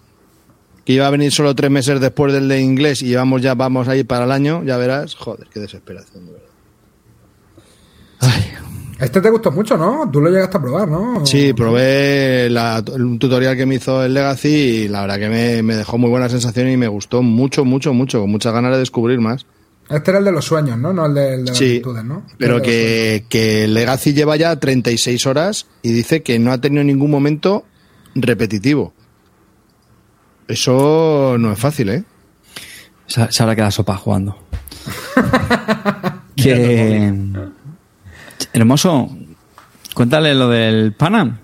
que 0.85 0.93
iba 0.93 1.07
a 1.07 1.09
venir 1.09 1.31
solo 1.31 1.55
tres 1.55 1.71
meses 1.71 1.99
después 1.99 2.31
del 2.33 2.47
de 2.47 2.61
inglés 2.61 3.01
y 3.01 3.07
llevamos 3.07 3.41
ya, 3.41 3.53
vamos 3.55 3.87
ahí 3.87 4.03
para 4.03 4.25
el 4.25 4.31
año, 4.31 4.63
ya 4.63 4.77
verás. 4.77 5.15
Joder, 5.15 5.47
qué 5.51 5.59
desesperación, 5.59 6.25
de 6.25 6.31
verdad. 6.33 6.47
Este 8.99 9.19
te 9.21 9.29
gustó 9.29 9.51
mucho, 9.51 9.77
¿no? 9.77 10.09
Tú 10.11 10.21
lo 10.21 10.29
llegaste 10.29 10.57
a 10.57 10.61
probar, 10.61 10.87
¿no? 10.87 11.25
Sí, 11.25 11.51
probé 11.53 12.49
la- 12.49 12.83
un 12.95 13.17
tutorial 13.19 13.57
que 13.57 13.65
me 13.65 13.75
hizo 13.75 14.03
el 14.03 14.13
Legacy 14.13 14.47
y 14.47 14.87
la 14.87 15.01
verdad 15.01 15.17
que 15.19 15.29
me, 15.29 15.63
me 15.63 15.75
dejó 15.75 15.97
muy 15.97 16.09
buena 16.09 16.29
sensación 16.29 16.69
y 16.69 16.77
me 16.77 16.87
gustó 16.87 17.21
mucho, 17.21 17.65
mucho, 17.65 17.93
mucho, 17.93 18.21
con 18.21 18.29
muchas 18.29 18.53
ganas 18.53 18.71
de 18.73 18.79
descubrir 18.79 19.19
más. 19.19 19.45
Este 19.89 20.11
era 20.11 20.19
el 20.19 20.25
de 20.25 20.31
los 20.31 20.45
sueños, 20.45 20.77
¿no? 20.77 20.93
No 20.93 21.05
el 21.07 21.13
de, 21.13 21.33
el 21.35 21.43
de 21.45 21.49
las 21.51 21.57
Sí, 21.57 21.71
virtudes, 21.73 22.05
¿no? 22.05 22.23
pero 22.37 22.61
que, 22.61 23.25
que 23.29 23.65
el 23.65 23.73
Legacy 23.73 24.13
lleva 24.13 24.35
ya 24.37 24.55
36 24.57 25.25
horas 25.27 25.67
y 25.81 25.91
dice 25.91 26.21
que 26.23 26.39
no 26.39 26.51
ha 26.53 26.61
tenido 26.61 26.83
ningún 26.83 27.11
momento 27.11 27.65
repetitivo. 28.15 28.93
Eso 30.47 31.35
no 31.39 31.51
es 31.51 31.59
fácil, 31.59 31.89
¿eh? 31.89 32.03
Se, 33.07 33.29
se 33.31 33.43
habrá 33.43 33.55
quedado 33.55 33.71
sopa 33.71 33.95
jugando. 33.97 34.37
que. 36.35 37.13
Hermoso, 38.53 39.09
cuéntale 39.93 40.33
lo 40.35 40.47
del 40.49 40.93
Panam. 40.93 41.39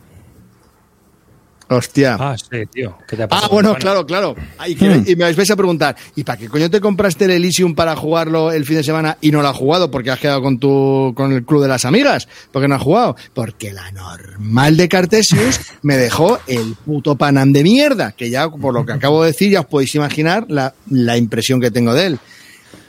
Hostia. 1.71 2.17
Ah, 2.19 2.35
sí, 2.35 2.65
tío. 2.71 2.97
¿Qué 3.07 3.15
te 3.15 3.21
ha 3.21 3.25
Ah, 3.25 3.29
pasado? 3.29 3.49
bueno, 3.53 3.69
Bueno, 3.69 3.79
claro, 3.79 4.05
claro. 4.07 4.35
Que- 4.35 4.89
Hmm. 4.89 5.03
y 5.07 5.15
me 5.15 5.31
vais 5.31 5.51
a 5.51 5.55
preguntar, 5.55 5.95
¿y 6.15 6.23
para 6.23 6.39
qué 6.39 6.49
coño 6.49 6.67
te 6.67 6.81
compraste 6.81 7.25
el 7.25 7.31
Elysium 7.31 7.75
para 7.75 7.95
jugarlo 7.95 8.51
el 8.51 8.65
fin 8.65 8.77
de 8.77 8.83
semana 8.83 9.19
y 9.21 9.29
no 9.29 9.43
lo 9.43 9.49
has 9.49 9.55
jugado? 9.55 9.91
Porque 9.91 10.09
has 10.09 10.19
quedado 10.19 10.41
con 10.41 10.57
tu 10.57 11.13
con 11.15 11.31
el 11.31 11.45
club 11.45 11.61
de 11.61 11.67
las 11.67 11.85
amigas. 11.85 12.27
¿Por 12.51 12.63
qué 12.63 12.67
no 12.67 12.73
has 12.73 12.81
jugado? 12.81 13.15
Porque 13.35 13.71
la 13.71 13.91
normal 13.91 14.77
de 14.77 14.89
Cartesius 14.89 15.59
me 15.83 15.95
dejó 15.95 16.39
el 16.47 16.73
puto 16.85 17.15
Panam 17.15 17.51
de 17.53 17.61
mierda, 17.63 18.13
que 18.13 18.31
ya 18.31 18.49
por 18.49 18.73
lo 18.73 18.83
que 18.83 18.93
acabo 18.93 19.21
de 19.21 19.27
decir 19.31 19.51
ya 19.51 19.59
os 19.59 19.65
podéis 19.67 19.93
imaginar 19.93 20.45
la, 20.49 20.73
la 20.89 21.17
impresión 21.17 21.61
que 21.61 21.69
tengo 21.69 21.93
de 21.93 22.07
él. 22.07 22.19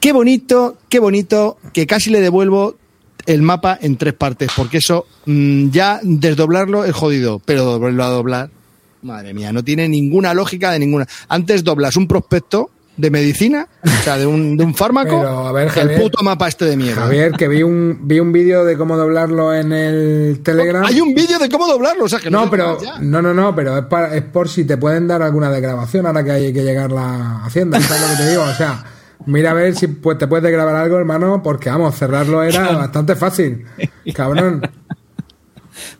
Qué 0.00 0.12
bonito, 0.14 0.78
qué 0.88 1.00
bonito, 1.00 1.58
que 1.74 1.86
casi 1.86 2.08
le 2.08 2.22
devuelvo 2.22 2.76
el 3.26 3.42
mapa 3.42 3.78
en 3.80 3.96
tres 3.96 4.14
partes, 4.14 4.50
porque 4.56 4.78
eso 4.78 5.06
mm, 5.26 5.70
ya 5.70 6.00
desdoblarlo 6.02 6.84
es 6.84 6.92
jodido, 6.94 7.40
pero 7.44 7.78
volverlo 7.78 8.04
a 8.04 8.08
doblar, 8.08 8.50
madre 9.02 9.32
mía, 9.34 9.52
no 9.52 9.62
tiene 9.64 9.88
ninguna 9.88 10.34
lógica 10.34 10.70
de 10.72 10.78
ninguna. 10.78 11.06
Antes 11.28 11.64
doblas 11.64 11.96
un 11.96 12.06
prospecto 12.08 12.70
de 12.96 13.10
medicina, 13.10 13.66
o 13.82 13.88
sea, 14.04 14.18
de 14.18 14.26
un, 14.26 14.58
de 14.58 14.64
un 14.64 14.74
fármaco, 14.74 15.08
Pero, 15.20 15.46
a 15.48 15.52
ver, 15.52 15.68
Javier, 15.70 15.92
el 15.92 16.02
puto 16.02 16.22
mapa 16.22 16.48
este 16.48 16.66
de 16.66 16.76
mierda. 16.76 17.02
Javier, 17.02 17.32
que 17.32 17.48
vi 17.48 17.62
un, 17.62 18.00
vi 18.02 18.20
un 18.20 18.30
vídeo 18.30 18.62
de 18.64 18.76
cómo 18.76 18.98
doblarlo 18.98 19.54
en 19.54 19.72
el 19.72 20.40
Telegram. 20.42 20.84
Hay 20.84 21.00
un 21.00 21.14
vídeo 21.14 21.38
de 21.38 21.48
cómo 21.48 21.66
doblarlo, 21.66 22.04
o 22.04 22.08
sea, 22.10 22.18
que 22.18 22.30
no, 22.30 22.50
pero 22.50 22.76
no, 23.00 23.22
no, 23.22 23.32
no, 23.32 23.54
pero 23.54 23.78
es, 23.78 23.84
para- 23.86 24.14
es 24.14 24.22
por 24.22 24.50
si 24.50 24.64
te 24.64 24.76
pueden 24.76 25.08
dar 25.08 25.22
alguna 25.22 25.50
desgrabación 25.50 26.04
ahora 26.04 26.22
que 26.22 26.30
hay 26.32 26.52
que 26.52 26.62
llegar 26.62 26.90
la 26.92 27.42
hacienda, 27.44 27.80
¿sabes 27.80 28.02
lo 28.02 28.08
que 28.08 28.22
te 28.22 28.30
digo? 28.30 28.42
O 28.42 28.54
sea, 28.54 28.84
mira 29.26 29.50
a 29.50 29.54
ver 29.54 29.74
si 29.74 29.86
pues, 29.86 30.18
te 30.18 30.26
puedes 30.26 30.50
grabar 30.50 30.76
algo, 30.76 30.98
hermano, 30.98 31.42
porque 31.42 31.70
vamos, 31.70 31.94
cerrarlo 31.96 32.42
era 32.42 32.72
bastante 32.76 33.16
fácil. 33.16 33.64
Cabrón. 34.14 34.62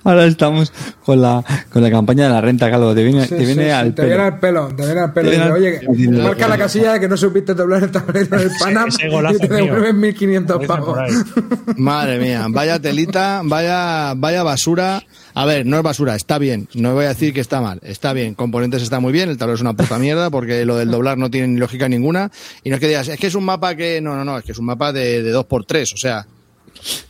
Ahora 0.05 0.25
estamos 0.27 0.73
con 1.05 1.21
la, 1.21 1.45
con 1.73 1.83
la 1.83 1.91
campaña 1.91 2.25
de 2.25 2.31
la 2.31 2.41
renta, 2.41 2.71
Calvo. 2.71 2.95
Te 2.95 3.03
viene, 3.05 3.23
Sí, 3.25 3.31
te 3.31 3.37
viene 3.45 3.55
sí, 3.55 3.61
sí, 3.61 3.71
al 3.71 3.95
te 3.95 4.03
pelo. 4.03 4.09
viene 4.09 4.23
al 4.25 4.39
pelo, 4.39 4.69
te 4.69 4.85
viene 4.87 5.01
al 5.01 5.13
pelo. 5.13 5.31
Te 5.31 5.37
viene 5.37 5.45
Dice, 5.45 5.45
al- 5.45 5.53
Oye, 5.53 5.81
Sí, 5.97 6.03
sí, 6.05 6.09
marca 6.09 6.45
sí. 6.45 6.51
la 6.51 6.59
casilla 6.59 6.93
de 6.95 7.01
que 7.01 7.09
no 7.09 7.17
supiste 7.17 7.55
doblar 7.55 7.83
el 7.85 7.91
tablero 7.91 8.39
del 8.39 8.51
Panam 8.61 8.89
y 9.35 9.39
te 9.39 9.49
devuelven 9.49 10.01
1500 10.01 10.61
Dicen 10.61 10.77
pavos. 10.77 10.99
Madre 11.77 12.19
mía, 12.19 12.47
vaya 12.49 12.79
telita, 12.81 13.43
vaya, 13.45 14.15
vaya 14.17 14.43
basura. 14.43 15.03
A 15.33 15.45
ver, 15.45 15.65
no 15.65 15.77
es 15.77 15.83
basura, 15.83 16.17
está 16.17 16.39
bien. 16.39 16.69
No 16.75 16.95
voy 16.95 17.05
a 17.05 17.09
decir 17.11 17.33
que 17.33 17.41
está 17.41 17.61
mal. 17.61 17.79
Está 17.85 18.13
bien. 18.13 18.35
Componentes 18.35 18.83
está 18.83 18.99
muy 18.99 19.13
bien. 19.13 19.29
El 19.29 19.39
tablero 19.39 19.55
es 19.55 19.61
una 19.61 19.75
puta 19.75 19.97
mierda 19.99 20.29
porque 20.29 20.65
lo 20.65 20.77
del 20.77 20.91
doblar 20.91 21.19
no 21.19 21.31
tiene 21.31 21.47
ni 21.49 21.59
lógica 21.61 21.89
ninguna. 21.89 22.31
Y 22.65 22.69
no 22.71 22.75
es 22.77 22.81
que 22.81 22.89
digas, 22.89 23.07
es 23.07 23.19
que 23.19 23.29
es 23.29 23.35
un 23.37 23.45
mapa 23.45 23.77
que. 23.77 24.01
No, 24.01 24.17
no, 24.17 24.25
no, 24.25 24.39
es 24.39 24.45
que 24.45 24.51
es 24.53 24.59
un 24.59 24.65
mapa 24.67 24.93
de, 24.93 25.23
de 25.23 25.33
2x3. 25.35 25.95
O 25.95 25.97
sea. 25.97 26.27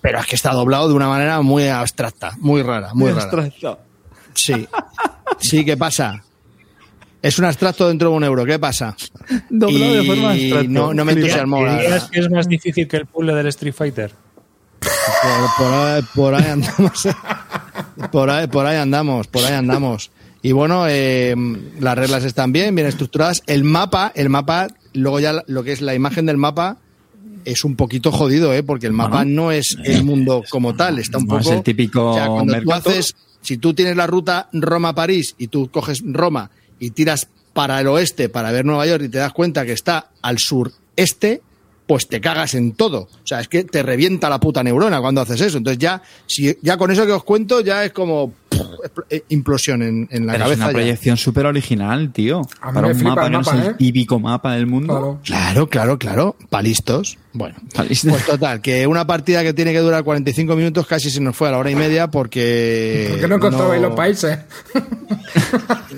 Pero 0.00 0.18
es 0.20 0.26
que 0.26 0.36
está 0.36 0.52
doblado 0.52 0.88
de 0.88 0.94
una 0.94 1.08
manera 1.08 1.40
muy 1.42 1.68
abstracta, 1.68 2.32
muy 2.38 2.62
rara, 2.62 2.92
muy 2.94 3.12
rara. 3.12 3.48
Sí. 4.34 4.66
Sí, 5.38 5.64
¿qué 5.64 5.76
pasa? 5.76 6.22
Es 7.22 7.38
un 7.38 7.44
abstracto 7.44 7.88
dentro 7.88 8.10
de 8.10 8.16
un 8.16 8.24
euro. 8.24 8.44
¿Qué 8.44 8.58
pasa? 8.58 8.96
Doblado 9.50 9.94
de 9.94 10.04
forma 10.04 10.30
abstracta. 10.32 10.68
no, 10.68 10.94
no 10.94 11.04
me 11.04 11.12
entusiasmó. 11.12 11.64
la 11.64 11.72
¿Dirías 11.74 11.90
verdad. 11.92 12.10
que 12.10 12.20
es 12.20 12.30
más 12.30 12.48
difícil 12.48 12.88
que 12.88 12.96
el 12.96 13.06
puzzle 13.06 13.34
del 13.34 13.46
Street 13.48 13.74
Fighter? 13.74 14.12
Por, 14.80 15.66
por 15.66 15.74
ahí, 15.74 16.02
por 16.14 16.34
ahí 16.34 16.44
andamos. 16.50 17.08
Por 18.10 18.30
ahí, 18.30 18.46
por 18.46 18.66
ahí 18.66 18.76
andamos, 18.78 19.26
por 19.26 19.44
ahí 19.44 19.52
andamos. 19.52 20.10
Y 20.42 20.52
bueno, 20.52 20.86
eh, 20.88 21.34
las 21.78 21.98
reglas 21.98 22.24
están 22.24 22.52
bien, 22.52 22.74
bien 22.74 22.86
estructuradas. 22.88 23.42
El 23.46 23.64
mapa, 23.64 24.10
el 24.14 24.30
mapa, 24.30 24.68
luego 24.94 25.20
ya 25.20 25.42
lo 25.46 25.62
que 25.62 25.72
es 25.72 25.82
la 25.82 25.94
imagen 25.94 26.24
del 26.24 26.38
mapa 26.38 26.78
es 27.44 27.64
un 27.64 27.76
poquito 27.76 28.12
jodido, 28.12 28.52
¿eh? 28.54 28.62
Porque 28.62 28.86
el 28.86 28.92
mapa 28.92 29.18
Bueno. 29.18 29.42
no 29.44 29.52
es 29.52 29.76
el 29.84 30.04
mundo 30.04 30.42
como 30.50 30.74
tal, 30.74 30.98
está 30.98 31.18
un 31.18 31.26
No 31.26 31.38
es 31.38 31.44
poco... 31.44 31.56
el 31.56 31.62
típico 31.62 32.10
o 32.10 32.14
sea, 32.14 32.26
cuando 32.28 32.60
tú 32.60 32.72
haces, 32.72 33.14
si 33.42 33.56
tú 33.58 33.74
tienes 33.74 33.96
la 33.96 34.06
ruta 34.06 34.48
Roma-París 34.52 35.34
y 35.38 35.48
tú 35.48 35.70
coges 35.70 36.02
Roma 36.04 36.50
y 36.78 36.90
tiras 36.90 37.28
para 37.52 37.80
el 37.80 37.88
oeste 37.88 38.28
para 38.28 38.52
ver 38.52 38.64
Nueva 38.64 38.86
York 38.86 39.04
y 39.04 39.08
te 39.08 39.18
das 39.18 39.32
cuenta 39.32 39.64
que 39.66 39.72
está 39.72 40.10
al 40.22 40.38
sureste, 40.38 41.42
pues 41.86 42.06
te 42.06 42.20
cagas 42.20 42.54
en 42.54 42.72
todo. 42.72 43.00
O 43.02 43.26
sea, 43.26 43.40
es 43.40 43.48
que 43.48 43.64
te 43.64 43.82
revienta 43.82 44.30
la 44.30 44.38
puta 44.38 44.62
neurona 44.62 45.00
cuando 45.00 45.20
haces 45.22 45.40
eso. 45.40 45.58
Entonces 45.58 45.78
ya, 45.78 46.00
si 46.26 46.56
ya 46.62 46.76
con 46.76 46.90
eso 46.92 47.04
que 47.04 47.12
os 47.12 47.24
cuento, 47.24 47.60
ya 47.60 47.84
es 47.84 47.92
como... 47.92 48.32
eh, 49.10 49.22
implosión 49.28 49.82
en, 49.82 50.08
en 50.10 50.26
la 50.26 50.32
Pero 50.32 50.44
es 50.44 50.48
cabeza. 50.50 50.64
una 50.64 50.66
ya. 50.66 50.72
proyección 50.78 51.16
súper 51.16 51.46
original, 51.46 52.12
tío. 52.12 52.40
A 52.60 52.68
mí 52.68 52.74
Para 52.74 52.80
me 52.82 52.92
un 52.92 52.98
flipa 52.98 53.10
mapa 53.14 53.22
el 53.22 53.26
que 53.28 53.32
no 53.32 53.38
mapa, 53.40 53.56
es 53.58 53.64
el 53.66 53.70
¿eh? 53.72 53.74
típico 53.78 54.18
mapa 54.20 54.52
del 54.54 54.66
mundo. 54.66 54.92
Claro. 54.94 55.20
Claro, 55.24 55.68
claro, 55.68 55.98
claro. 55.98 56.36
Palistos. 56.48 57.18
Bueno. 57.32 57.56
Pues 57.74 58.02
total, 58.26 58.60
que 58.60 58.86
una 58.86 59.06
partida 59.06 59.42
que 59.42 59.52
tiene 59.54 59.72
que 59.72 59.78
durar 59.78 60.02
45 60.04 60.56
minutos 60.56 60.86
casi 60.86 61.10
se 61.10 61.20
nos 61.20 61.36
fue 61.36 61.48
a 61.48 61.52
la 61.52 61.58
hora 61.58 61.70
y 61.70 61.76
media 61.76 62.08
porque... 62.08 63.06
¿Por 63.10 63.20
qué 63.20 63.28
no 63.28 63.36
encontrabais 63.36 63.80
no- 63.80 63.88
los 63.88 63.96
países? 63.96 64.38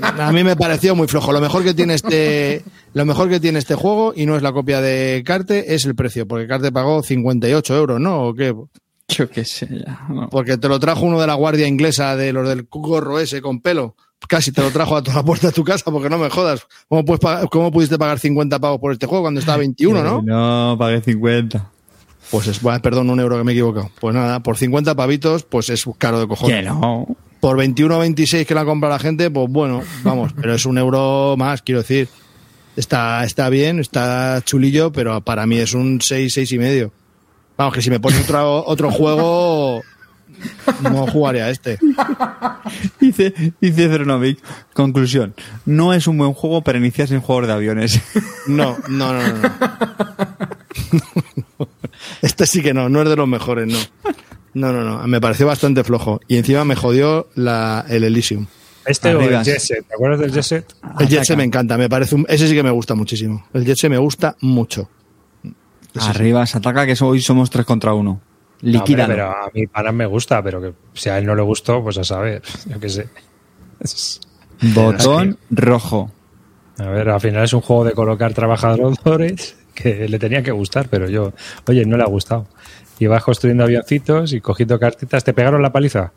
A 0.03 0.33
mí 0.33 0.45
me 0.45 0.57
pareció 0.57 0.95
muy 0.95 1.09
flojo. 1.09 1.33
Lo 1.33 1.41
mejor 1.41 1.65
que 1.65 1.75
tiene 1.75 1.95
este, 1.95 2.63
lo 2.95 3.05
mejor 3.05 3.29
que 3.29 3.41
tiene 3.41 3.59
este 3.59 3.75
juego 3.75 4.13
y 4.15 4.27
no 4.27 4.37
es 4.37 4.43
la 4.43 4.53
copia 4.53 4.81
de 4.81 5.23
Carte 5.25 5.75
es 5.75 5.85
el 5.87 5.95
precio, 5.95 6.27
porque 6.27 6.47
Carte 6.47 6.73
pagó 6.73 7.03
58 7.03 7.77
euros, 7.77 8.01
¿no? 8.01 8.25
¿O 8.29 8.35
qué? 8.35 8.55
Yo 9.17 9.29
qué 9.31 9.45
sé, 9.45 9.69
ya. 9.87 10.01
no. 10.09 10.29
Porque 10.31 10.57
te 10.57 10.69
lo 10.69 10.79
trajo 10.81 11.05
uno 11.05 11.21
de 11.21 11.27
la 11.27 11.35
guardia 11.35 11.67
inglesa 11.67 12.17
de 12.17 12.33
los 12.33 12.49
del 12.49 12.67
gorro 12.71 13.19
ese 13.19 13.41
con 13.43 13.61
pelo. 13.61 13.95
Casi 14.29 14.53
te 14.53 14.61
lo 14.63 14.71
trajo 14.71 14.97
a 14.97 15.03
toda 15.03 15.17
la 15.17 15.25
puerta 15.25 15.49
de 15.49 15.53
tu 15.53 15.65
casa, 15.65 15.91
porque 15.91 16.09
no 16.09 16.17
me 16.19 16.31
jodas. 16.31 16.67
¿Cómo, 16.89 17.05
puedes 17.05 17.21
pagar- 17.21 17.49
cómo 17.51 17.73
pudiste 17.73 17.99
pagar 17.99 18.19
50 18.21 18.59
pavos 18.61 18.79
por 18.81 18.93
este 18.93 19.07
juego 19.07 19.23
cuando 19.25 19.41
estaba 19.41 19.59
21, 19.59 20.03
no? 20.05 20.23
No, 20.23 20.77
pagué 20.79 21.01
50. 21.01 21.69
Pues 22.31 22.47
es, 22.47 22.63
bueno, 22.63 22.81
perdón, 22.81 23.11
un 23.11 23.19
euro 23.21 23.37
que 23.37 23.45
me 23.45 23.53
he 23.53 23.55
equivocado. 23.55 23.91
Pues 24.01 24.15
nada, 24.15 24.41
por 24.41 24.57
50 24.57 24.95
pavitos, 24.95 25.43
pues 25.43 25.69
es 25.71 25.85
caro 25.99 26.21
de 26.21 26.29
cojones. 26.29 26.57
Que 26.57 26.63
no. 26.63 27.07
Por 27.41 27.57
21 27.57 27.97
o 27.97 27.99
26 27.99 28.47
que 28.47 28.55
la 28.55 28.65
compra 28.65 28.89
la 28.89 29.01
gente, 29.01 29.29
pues 29.31 29.49
bueno, 29.51 29.83
vamos, 30.05 30.33
pero 30.41 30.55
es 30.55 30.65
un 30.65 30.79
euro 30.79 31.35
más, 31.37 31.61
quiero 31.63 31.81
decir. 31.83 32.09
Está, 32.77 33.25
está 33.25 33.49
bien, 33.51 33.81
está 33.81 34.41
chulillo, 34.45 34.93
pero 34.93 35.21
para 35.21 35.47
mí 35.47 35.59
es 35.59 35.75
un 35.75 36.01
6, 36.01 36.33
6 36.33 36.53
y 36.53 36.59
medio. 36.59 36.93
Vamos, 37.63 37.75
que 37.75 37.83
si 37.83 37.91
me 37.91 38.01
pones 38.01 38.21
otro, 38.25 38.67
otro 38.67 38.91
juego, 38.91 39.85
no 40.83 41.07
jugaría 41.07 41.45
a 41.45 41.51
este. 41.51 41.79
Dice, 42.99 43.33
dice 43.61 43.89
Zeronovic. 43.89 44.41
Conclusión. 44.73 45.33
No 45.65 45.95
es 45.95 46.09
un 46.09 46.19
buen 46.19 46.33
juego 46.33 46.63
para 46.63 46.79
iniciarse 46.79 47.15
en 47.15 47.21
juegos 47.21 47.47
de 47.47 47.53
aviones. 47.53 48.03
No, 48.49 48.77
no, 48.89 49.13
no, 49.13 49.23
no. 49.23 49.43
no. 51.59 51.69
Este 52.21 52.49
sí 52.49 52.63
que 52.63 52.75
no, 52.75 52.89
no 52.89 53.03
es 53.03 53.09
de 53.09 53.15
los 53.15 53.29
mejores, 53.29 53.69
no. 53.69 53.79
No, 54.55 54.73
no, 54.73 54.83
no. 54.83 55.07
Me 55.07 55.21
pareció 55.21 55.47
bastante 55.47 55.85
flojo. 55.85 56.21
Y 56.27 56.39
encima 56.39 56.65
me 56.65 56.75
jodió 56.75 57.29
la, 57.37 57.87
el 57.89 58.03
Elysium. 58.03 58.49
Este 58.85 59.15
o 59.15 59.21
el 59.21 59.27
Arriba. 59.27 59.43
Jet 59.45 59.61
Set, 59.61 59.87
¿te 59.87 59.95
acuerdas 59.95 60.19
del 60.19 60.33
Jet 60.33 60.43
Set? 60.43 60.75
El 60.99 61.07
Jet 61.07 61.23
Set 61.23 61.37
me 61.37 61.45
encanta, 61.45 61.79
me 61.79 61.89
parece 61.89 62.17
un, 62.17 62.27
ese 62.29 62.49
sí 62.49 62.55
que 62.55 62.65
me 62.65 62.73
gusta 62.73 62.97
muchísimo. 62.97 63.47
El 63.55 63.65
Jet 63.65 63.77
Set 63.77 63.91
me 63.91 63.99
gusta 63.99 64.37
mucho. 64.41 64.89
Arriba 66.01 66.47
se 66.47 66.59
ataca 66.59 66.86
que 66.86 66.94
hoy 67.02 67.20
somos 67.20 67.51
3 67.51 67.64
contra 67.66 67.93
1. 67.94 68.02
No, 68.05 68.10
hombre, 68.10 68.78
Liquida. 68.78 69.06
pero 69.06 69.27
a 69.31 69.51
mí 69.52 69.66
para 69.66 69.90
me 69.93 70.06
gusta, 70.06 70.43
pero 70.43 70.60
que 70.60 70.73
si 70.94 71.09
a 71.09 71.19
él 71.19 71.27
no 71.27 71.35
le 71.35 71.43
gustó, 71.43 71.82
pues 71.82 71.98
a 71.98 72.05
saber, 72.05 72.43
yo 72.66 72.78
qué 72.81 72.89
sé. 72.89 73.09
Botón 74.74 75.39
rojo. 75.51 76.10
A 76.78 76.85
ver, 76.89 77.09
al 77.10 77.20
final 77.20 77.44
es 77.44 77.52
un 77.52 77.60
juego 77.60 77.85
de 77.85 77.93
colocar 77.93 78.32
trabajadores 78.32 79.56
que 79.74 80.09
le 80.09 80.19
tenía 80.19 80.43
que 80.43 80.52
gustar, 80.52 80.89
pero 80.89 81.09
yo, 81.09 81.32
oye, 81.66 81.85
no 81.85 81.97
le 81.97 82.02
ha 82.05 82.06
gustado. 82.06 82.47
Y 82.98 83.06
vas 83.06 83.23
construyendo 83.24 83.64
avioncitos 83.64 84.32
y 84.32 84.40
cogiendo 84.40 84.78
cartitas. 84.78 85.24
¿Te 85.24 85.32
pegaron 85.35 85.60
la 85.60 85.73
paliza? 85.73 86.12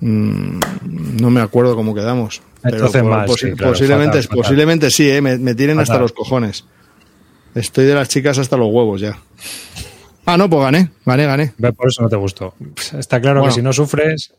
Mm, 0.00 0.58
no 1.20 1.30
me 1.30 1.40
acuerdo 1.40 1.74
cómo 1.76 1.94
quedamos. 1.94 2.42
Entonces 2.64 3.02
po- 3.02 3.08
mal, 3.08 3.28
posi- 3.28 3.50
sí, 3.50 3.52
claro, 3.56 3.72
posiblemente, 3.72 4.16
fatal, 4.18 4.22
fatal. 4.24 4.38
posiblemente 4.38 4.90
sí, 4.90 5.10
¿eh? 5.10 5.20
me, 5.20 5.38
me 5.38 5.54
tienen 5.54 5.78
hasta 5.78 5.94
Fatal. 5.94 6.02
los 6.02 6.12
cojones. 6.12 6.64
Estoy 7.56 7.84
de 7.86 7.94
las 7.94 8.08
chicas 8.08 8.38
hasta 8.38 8.56
los 8.56 8.68
huevos 8.70 9.00
ya. 9.00 9.18
Ah, 10.24 10.36
no, 10.36 10.48
pues 10.48 10.62
gané, 10.62 10.90
gané, 11.04 11.24
gané. 11.26 11.52
Por 11.76 11.88
eso 11.88 12.02
no 12.02 12.08
te 12.08 12.16
gustó. 12.16 12.54
Está 12.98 13.20
claro 13.20 13.40
Bueno. 13.40 13.52
que 13.54 13.60
si 13.60 13.62
no 13.64 13.72
sufres, 13.72 14.32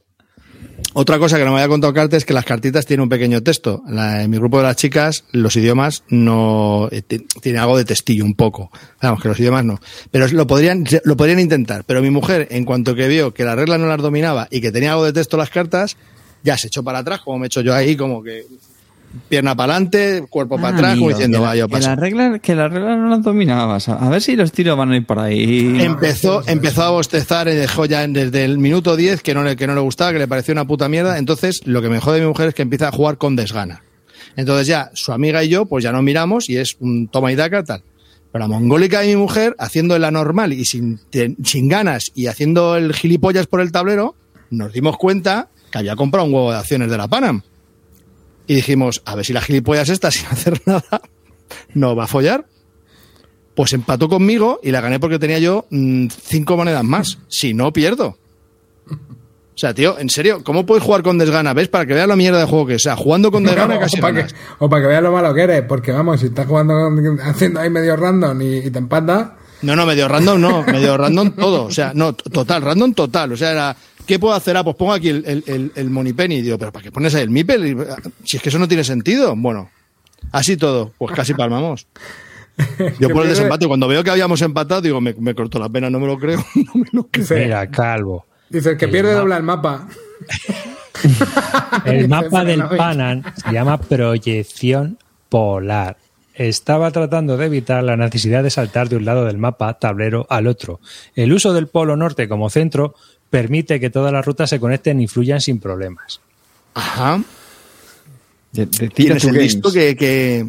Otra 0.94 1.18
cosa 1.18 1.38
que 1.38 1.44
no 1.46 1.52
me 1.52 1.58
había 1.58 1.70
contado 1.70 1.92
Carte 1.94 2.18
es 2.18 2.26
que 2.26 2.34
las 2.34 2.46
cartitas 2.46 2.86
tienen 2.86 3.04
un 3.04 3.10
pequeño 3.10 3.42
texto. 3.42 3.82
La- 3.88 4.22
en 4.24 4.30
mi 4.30 4.38
grupo 4.38 4.58
de 4.58 4.64
las 4.64 4.76
chicas, 4.76 5.24
los 5.32 5.56
idiomas 5.56 6.04
no 6.10 6.88
eh, 6.92 7.02
ti- 7.02 7.26
tienen 7.42 7.62
algo 7.62 7.78
de 7.78 7.86
testillo, 7.86 8.24
un 8.26 8.36
poco. 8.36 8.70
Vamos, 9.02 9.22
que 9.22 9.28
los 9.28 9.40
idiomas 9.40 9.66
no. 9.66 9.80
Pero 10.12 10.28
lo 10.28 10.46
podrían, 10.46 10.86
lo 11.04 11.18
podrían 11.18 11.40
intentar. 11.40 11.84
Pero 11.86 12.02
mi 12.02 12.10
mujer, 12.12 12.48
en 12.52 12.64
cuanto 12.64 12.94
que 12.96 13.08
vio 13.08 13.34
que 13.34 13.44
las 13.44 13.56
reglas 13.56 13.80
no 13.80 13.88
las 13.88 14.00
dominaba 14.02 14.48
y 14.52 14.62
que 14.62 14.72
tenía 14.72 14.92
algo 14.92 15.06
de 15.06 15.14
texto 15.14 15.36
las 15.38 15.50
cartas, 15.50 15.98
ya 16.44 16.58
se 16.58 16.68
echó 16.68 16.84
para 16.84 17.00
atrás, 17.00 17.22
como 17.24 17.40
me 17.40 17.46
he 17.46 17.48
hecho 17.48 17.62
yo 17.62 17.74
ahí, 17.74 17.96
como 17.98 18.22
que 18.22 18.46
pierna 19.30 19.56
para 19.56 19.74
adelante, 19.74 20.26
cuerpo 20.30 20.58
para 20.58 20.76
atrás, 20.76 20.96
como 20.98 21.10
diciendo, 21.10 21.38
que 21.40 21.42
la- 21.44 21.48
va, 21.50 21.56
yo 21.56 21.68
que 21.68 21.72
paso. 21.74 21.90
las 21.90 22.00
reglas 22.00 22.40
que 22.42 22.56
las 22.56 22.72
reglas 22.72 22.98
no 22.98 23.10
las 23.10 23.24
dominabas. 23.24 23.90
A 23.90 24.10
ver 24.10 24.22
si 24.22 24.36
los 24.36 24.52
tiros 24.52 24.78
van 24.78 24.92
a 24.92 24.98
ir 24.98 25.06
por 25.06 25.20
ahí. 25.20 25.78
Empezó, 25.82 26.44
empezó 26.48 26.84
a 26.84 26.90
bostezar 26.92 27.48
y 27.48 27.56
dejó 27.56 27.86
ya 27.86 28.06
desde 28.08 28.46
el 28.46 28.58
minuto 28.58 28.96
10 28.96 29.22
que 29.22 29.34
no, 29.34 29.44
le, 29.44 29.56
que 29.56 29.68
no 29.68 29.76
le 29.76 29.82
gustaba, 29.82 30.14
que 30.14 30.20
le 30.20 30.28
pareció 30.28 30.52
una 30.54 30.66
puta 30.66 30.88
mierda. 30.90 31.18
Entonces, 31.18 31.62
lo 31.66 31.82
que 31.82 31.90
me 31.90 32.00
jode 32.00 32.16
de 32.16 32.22
mi 32.22 32.28
mujer 32.28 32.50
es 32.50 32.54
que 32.54 32.62
empieza 32.62 32.90
a 32.90 32.92
jugar 32.92 33.18
con 33.18 33.36
desgana. 33.36 33.82
Entonces 34.36 34.68
ya, 34.68 34.92
su 34.94 35.12
amiga 35.14 35.44
y 35.44 35.50
yo, 35.50 35.66
pues 35.66 35.84
ya 35.84 35.92
nos 35.92 36.04
miramos 36.04 36.50
y 36.50 36.58
es 36.58 36.78
un 36.80 37.08
toma 37.08 37.32
y 37.32 37.36
daca, 37.36 37.64
tal. 37.64 37.82
Pero 38.32 38.44
la 38.44 38.48
mongólica 38.48 39.00
de 39.00 39.08
mi 39.08 39.16
mujer, 39.16 39.56
haciendo 39.58 39.98
la 39.98 40.12
normal 40.12 40.54
y 40.54 40.66
sin, 40.66 41.00
sin 41.44 41.70
ganas 41.70 42.12
y 42.14 42.28
haciendo 42.28 42.76
el 42.76 42.94
gilipollas 42.94 43.48
por 43.48 43.62
el 43.62 43.72
tablero, 43.72 44.16
nos 44.52 44.74
dimos 44.74 44.98
cuenta 44.98 45.48
que 45.72 45.80
había 45.80 45.96
comprado 45.96 46.28
un 46.28 46.34
huevo 46.34 46.52
de 46.52 46.58
acciones 46.58 46.92
de 46.92 46.98
la 46.98 47.08
Panam. 47.08 47.42
Y 48.48 48.56
dijimos, 48.56 49.02
a 49.06 49.16
ver 49.16 49.26
si 49.26 49.34
la 49.34 49.42
gilipollas 49.42 49.90
esta, 49.90 50.10
sin 50.12 50.26
hacer 50.28 50.62
nada, 50.66 51.02
no 51.74 51.96
va 51.96 52.06
a 52.06 52.08
follar. 52.08 52.46
Pues 53.56 53.74
empató 53.74 54.08
conmigo 54.08 54.60
y 54.62 54.72
la 54.72 54.82
gané 54.82 55.00
porque 55.00 55.20
tenía 55.20 55.40
yo 55.40 55.66
mm, 55.70 56.08
cinco 56.10 56.58
monedas 56.58 56.84
más. 56.84 57.18
Si 57.28 57.54
no, 57.54 57.74
pierdo. 57.74 58.18
O 59.58 59.60
sea, 59.60 59.74
tío, 59.74 59.98
en 59.98 60.08
serio, 60.12 60.44
¿cómo 60.44 60.68
puedes 60.68 60.84
jugar 60.84 61.02
con 61.02 61.18
desgana? 61.18 61.56
¿Ves? 61.56 61.68
Para 61.68 61.88
que 61.88 61.96
veas 61.96 62.08
la 62.08 62.16
mierda 62.16 62.40
de 62.40 62.46
juego 62.46 62.68
que 62.68 62.76
es. 62.76 62.84
O 62.84 62.84
sea, 62.84 62.96
jugando 62.96 63.32
con 63.32 63.44
desgana 63.44 63.80
casi 63.80 63.98
o, 63.98 64.02
para 64.02 64.28
que, 64.28 64.34
o 64.60 64.70
para 64.70 64.84
que 64.84 64.88
veas 64.90 65.02
lo 65.02 65.12
malo 65.12 65.34
que 65.34 65.42
eres, 65.42 65.64
porque 65.64 65.92
vamos, 65.92 66.20
si 66.20 66.28
estás 66.28 66.46
jugando 66.46 66.76
haciendo 67.24 67.60
ahí 67.60 67.72
medio 67.72 67.96
random 67.96 68.40
y, 68.40 68.58
y 68.58 68.70
te 68.70 68.78
empatas, 68.78 69.32
No, 69.64 69.76
no, 69.76 69.88
medio 69.88 70.08
random 70.08 70.40
no, 70.40 70.62
medio 70.62 70.96
random 70.96 71.32
todo. 71.32 71.64
O 71.64 71.72
sea, 71.72 71.92
no, 71.96 72.14
total, 72.14 72.62
random 72.62 72.94
total. 72.94 73.32
O 73.32 73.38
sea, 73.38 73.52
era, 73.52 73.76
¿qué 74.08 74.18
puedo 74.18 74.34
hacer? 74.34 74.58
Ah, 74.58 74.64
pues 74.64 74.76
pongo 74.76 74.94
aquí 74.94 75.10
el, 75.10 75.24
el, 75.26 75.44
el, 75.46 75.72
el 75.76 75.90
money 75.90 76.14
penny. 76.14 76.38
Y 76.38 76.42
digo, 76.42 76.58
¿pero 76.58 76.72
para 76.72 76.84
qué 76.84 76.92
pones 76.92 77.14
ahí 77.14 77.24
el 77.24 77.30
mipel? 77.30 77.86
Si 78.24 78.38
es 78.38 78.44
que 78.44 78.50
eso 78.50 78.58
no 78.58 78.68
tiene 78.68 78.84
sentido. 78.84 79.36
Bueno, 79.36 79.70
así 80.32 80.58
todo, 80.58 80.92
pues 80.98 81.14
casi 81.16 81.34
palmamos. 81.36 81.86
Yo 83.00 83.10
por 83.10 83.24
el 83.24 83.30
desempate, 83.30 83.68
cuando 83.68 83.88
veo 83.88 84.04
que 84.04 84.10
habíamos 84.10 84.42
empatado, 84.42 84.82
digo, 84.82 85.00
me, 85.00 85.14
me 85.14 85.36
cortó 85.36 85.60
la 85.60 85.70
pena, 85.70 85.92
no 85.92 86.00
me 86.00 86.08
lo 86.08 86.18
creo, 86.18 86.44
no 86.56 86.72
me 86.74 86.88
lo 86.92 87.04
creo. 87.08 87.24
dice, 87.24 87.44
mira, 87.46 87.70
calvo. 87.70 88.26
dice, 88.50 88.72
el 88.72 88.78
que 88.78 88.86
El 88.86 88.92
pierde 88.92 89.14
dobla 89.14 89.38
el 89.38 89.44
mapa. 89.44 89.88
El 91.86 92.08
mapa 92.10 92.44
del. 92.44 92.64
Panan 92.64 93.24
se 93.36 93.52
llama 93.52 93.78
proyección 93.80 94.98
polar. 95.30 95.98
Estaba 96.34 96.92
tratando 96.92 97.38
de 97.38 97.46
evitar 97.48 97.84
la 97.84 97.98
necesidad 97.98 98.44
de 98.44 98.50
saltar 98.50 98.90
de 98.90 98.96
un 98.96 99.06
lado 99.06 99.26
del 99.26 99.38
mapa 99.38 99.78
tablero 99.80 100.26
al 100.30 100.48
otro. 100.48 100.80
El 101.16 101.34
uso 101.34 101.54
del 101.54 101.68
polo 101.68 101.96
norte 101.98 102.28
como 102.28 102.50
centro 102.50 102.96
permite 103.30 103.80
que 103.80 103.90
todas 103.90 104.12
las 104.14 104.26
rutas 104.26 104.50
se 104.50 104.60
conecten 104.60 105.02
y 105.02 105.08
fluyan 105.08 105.42
sin 105.42 105.60
problemas. 105.60 106.20
Ajá. 106.74 107.22
De- 108.52 108.66
de 108.66 108.90
tira 108.90 108.90
Tienes 109.18 109.24
el 109.26 109.30
games. 109.34 109.44
listo 109.54 109.72
que... 109.72 109.96
que... 109.96 110.48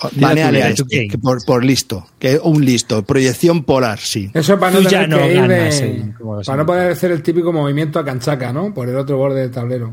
Este, 0.00 1.18
por, 1.18 1.44
por 1.44 1.64
listo. 1.64 2.06
Que 2.20 2.38
un 2.40 2.64
listo. 2.64 3.02
Proyección 3.02 3.64
polar, 3.64 3.98
sí. 3.98 4.30
Eso 4.32 4.56
para 4.58 4.80
no 4.80 4.88
tener 4.88 5.08
no 5.08 5.18
que 5.18 5.34
ir 5.34 5.48
de- 5.48 6.14
ganas, 6.16 6.46
para 6.46 6.58
no 6.58 6.66
poder 6.66 6.92
hacer 6.92 7.10
el 7.10 7.20
típico 7.22 7.52
movimiento 7.52 7.98
a 7.98 8.04
canchaca, 8.04 8.52
¿no? 8.52 8.72
Por 8.72 8.88
el 8.88 8.96
otro 8.96 9.16
borde 9.16 9.40
del 9.40 9.50
tablero. 9.50 9.92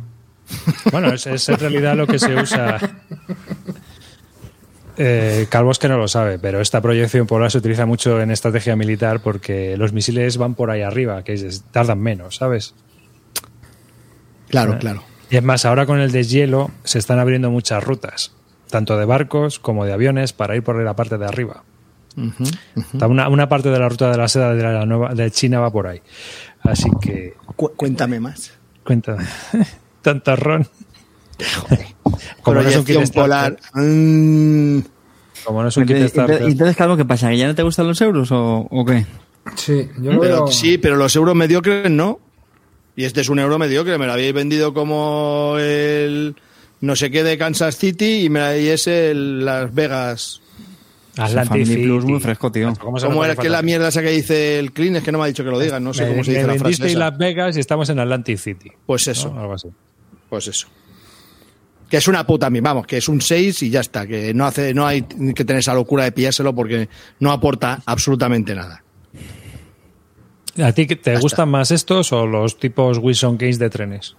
Bueno, 0.92 1.12
es, 1.12 1.26
es 1.26 1.50
en 1.50 1.58
realidad 1.58 1.96
lo 1.98 2.06
que 2.06 2.20
se 2.20 2.36
usa. 2.36 2.78
Eh, 4.98 5.48
Calvo 5.50 5.72
es 5.72 5.80
que 5.80 5.88
no 5.90 5.98
lo 5.98 6.08
sabe, 6.08 6.40
pero 6.40 6.62
esta 6.62 6.82
proyección 6.82 7.28
polar 7.28 7.52
se 7.52 7.58
utiliza 7.58 7.86
mucho 7.86 8.22
en 8.22 8.32
estrategia 8.32 8.76
militar 8.76 9.20
porque 9.20 9.76
los 9.78 9.92
misiles 9.94 10.38
van 10.38 10.56
por 10.56 10.72
ahí 10.72 10.82
arriba, 10.82 11.24
que 11.24 11.34
es- 11.34 11.64
tardan 11.72 12.00
menos, 12.00 12.38
¿sabes? 12.38 12.74
Claro, 14.50 14.78
claro. 14.80 15.04
Y 15.30 15.38
es 15.38 15.44
más, 15.44 15.66
ahora 15.66 15.86
con 15.86 16.00
el 16.00 16.12
deshielo 16.12 16.72
se 16.84 17.00
están 17.00 17.20
abriendo 17.20 17.50
muchas 17.52 17.84
rutas, 17.84 18.34
tanto 18.70 18.98
de 18.98 19.06
barcos 19.06 19.60
como 19.60 19.86
de 19.86 19.92
aviones, 19.94 20.34
para 20.34 20.56
ir 20.56 20.64
por 20.64 20.82
la 20.82 20.96
parte 20.96 21.18
de 21.18 21.26
arriba. 21.26 21.64
Una, 23.02 23.28
una 23.28 23.50
parte 23.50 23.70
de 23.70 23.80
la 23.80 23.90
ruta 23.90 24.10
de 24.12 24.18
la 24.18 24.28
seda 24.30 24.54
de, 24.54 24.64
la 24.64 24.86
nueva, 24.86 25.14
de 25.14 25.30
China 25.32 25.60
va 25.60 25.72
por 25.72 25.88
ahí. 25.88 26.02
Así 26.62 26.90
que, 27.02 27.34
Cu- 27.58 27.74
cuéntame 27.76 28.20
más. 28.22 28.54
cuéntame. 28.86 29.26
Tanto 30.02 30.36
ron. 30.38 30.66
Como 32.42 32.62
no 32.62 32.68
es 32.70 32.76
un 32.78 32.86
kit 32.86 33.14
polar. 33.14 33.58
mm, 33.74 34.80
como 35.46 35.62
no 35.64 35.70
es 35.70 35.78
un 35.78 35.84
kit 35.86 35.96
Entonces, 35.98 36.12
starter, 36.12 36.42
entonces, 36.44 36.76
claro, 36.76 36.98
¿qué 36.98 37.06
pasa? 37.06 37.30
¿Que 37.30 37.38
ya 37.38 37.48
no 37.48 37.56
te 37.56 37.64
gustan 37.64 37.88
los 37.88 38.00
euros 38.02 38.32
o, 38.32 38.68
o 38.70 38.86
qué? 38.86 39.06
Sí, 39.56 39.88
yo 40.00 40.12
pero, 40.20 40.20
veo... 40.20 40.48
sí, 40.48 40.78
pero 40.78 40.96
los 40.96 41.16
euros 41.16 41.36
mediocres 41.36 41.90
no. 41.92 42.20
Y 42.96 43.04
este 43.04 43.22
es 43.22 43.30
un 43.30 43.40
euro 43.40 43.60
mediocre. 43.60 43.98
Me 43.98 44.06
lo 44.08 44.14
habéis 44.14 44.34
vendido 44.34 44.74
como 44.74 45.56
el 45.60 46.36
no 46.82 46.96
sé 46.96 47.12
qué 47.12 47.24
de 47.24 47.38
Kansas 47.38 47.78
City 47.78 48.24
y 48.26 48.30
me 48.30 48.60
y 48.60 48.68
es 48.70 48.88
el 48.88 49.44
Las 49.46 49.74
Vegas 49.74 50.42
Atlantic. 51.18 51.66
Plus 51.84 52.06
muy 52.06 52.20
fresco, 52.20 52.52
tío. 52.52 52.74
¿Cómo 52.80 52.98
¿Cómo 52.98 53.26
es 53.26 53.38
que 53.38 53.50
la 53.50 53.62
mierda 53.62 53.90
esa 53.90 54.02
que 54.02 54.10
dice 54.12 54.58
el 54.60 54.72
Clean? 54.72 54.96
Es 54.96 55.04
que 55.04 55.12
no 55.12 55.18
me 55.20 55.26
ha 55.26 55.28
dicho 55.28 55.44
que 55.44 55.50
lo 55.52 55.60
diga, 55.60 55.80
no 55.80 55.94
sé 55.94 56.04
Me- 56.06 56.10
cómo 56.12 56.24
se 56.24 56.32
dice 56.32 56.48
la 56.48 56.56
frase. 56.56 56.88
esa. 56.88 57.00
Las 57.00 57.18
Vegas 57.18 57.58
y 57.58 57.60
estamos 57.60 57.90
en 57.90 58.00
Atlantic 58.00 58.38
City. 58.38 58.72
Pues 58.86 59.06
¿no? 59.08 59.12
eso, 59.12 59.36
Algo 59.38 59.54
así. 59.54 59.68
pues 60.30 60.48
eso. 60.48 60.68
Que 61.90 61.98
es 61.98 62.08
una 62.08 62.26
puta, 62.26 62.50
vamos, 62.52 62.88
que 62.88 62.98
es 62.98 63.08
un 63.08 63.22
6 63.22 63.62
y 63.64 63.70
ya 63.70 63.80
está, 63.82 64.08
que 64.08 64.34
no 64.34 64.46
hace, 64.46 64.74
no 64.74 64.88
hay 64.88 65.04
que 65.04 65.46
tener 65.46 65.60
esa 65.60 65.74
locura 65.76 66.04
de 66.04 66.12
pillárselo 66.12 66.54
porque 66.56 66.90
no 67.20 67.32
aporta 67.32 67.82
absolutamente 67.86 68.56
nada. 68.56 68.84
¿A 70.64 70.72
ti 70.72 70.88
qué- 70.88 70.96
te 70.96 71.18
gustan 71.18 71.50
más 71.50 71.70
estos 71.72 72.12
o 72.14 72.26
los 72.26 72.58
tipos 72.58 72.98
Wilson 72.98 73.38
Games 73.38 73.60
de 73.60 73.70
trenes? 73.70 74.16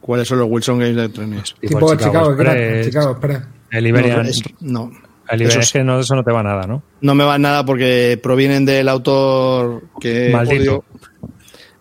¿Cuáles 0.00 0.28
son 0.28 0.38
los 0.38 0.48
Wilson 0.48 0.78
Games 0.78 0.96
de 0.96 1.08
trenes? 1.08 1.54
Tipo 1.60 1.92
el 1.92 1.98
Chicago, 1.98 2.30
Express, 2.32 2.54
Express, 2.54 2.86
Chicago 2.86 3.10
Express. 3.12 3.42
El 3.72 3.86
Iberian. 3.88 4.22
No, 4.22 4.28
es- 4.28 4.42
no. 4.60 4.90
el 5.28 5.40
Iberian 5.42 5.60
es 5.62 5.72
que 5.72 5.82
no, 5.84 5.98
eso 6.00 6.14
no 6.14 6.22
te 6.22 6.30
va 6.32 6.42
nada, 6.42 6.66
¿no? 6.66 6.82
no 7.00 7.14
me 7.14 7.24
van 7.24 7.42
nada 7.42 7.64
porque 7.64 8.18
provienen 8.22 8.64
del 8.64 8.88
autor 8.88 9.82
que 10.00 10.30
Maldito. 10.32 10.54
odio, 10.76 10.84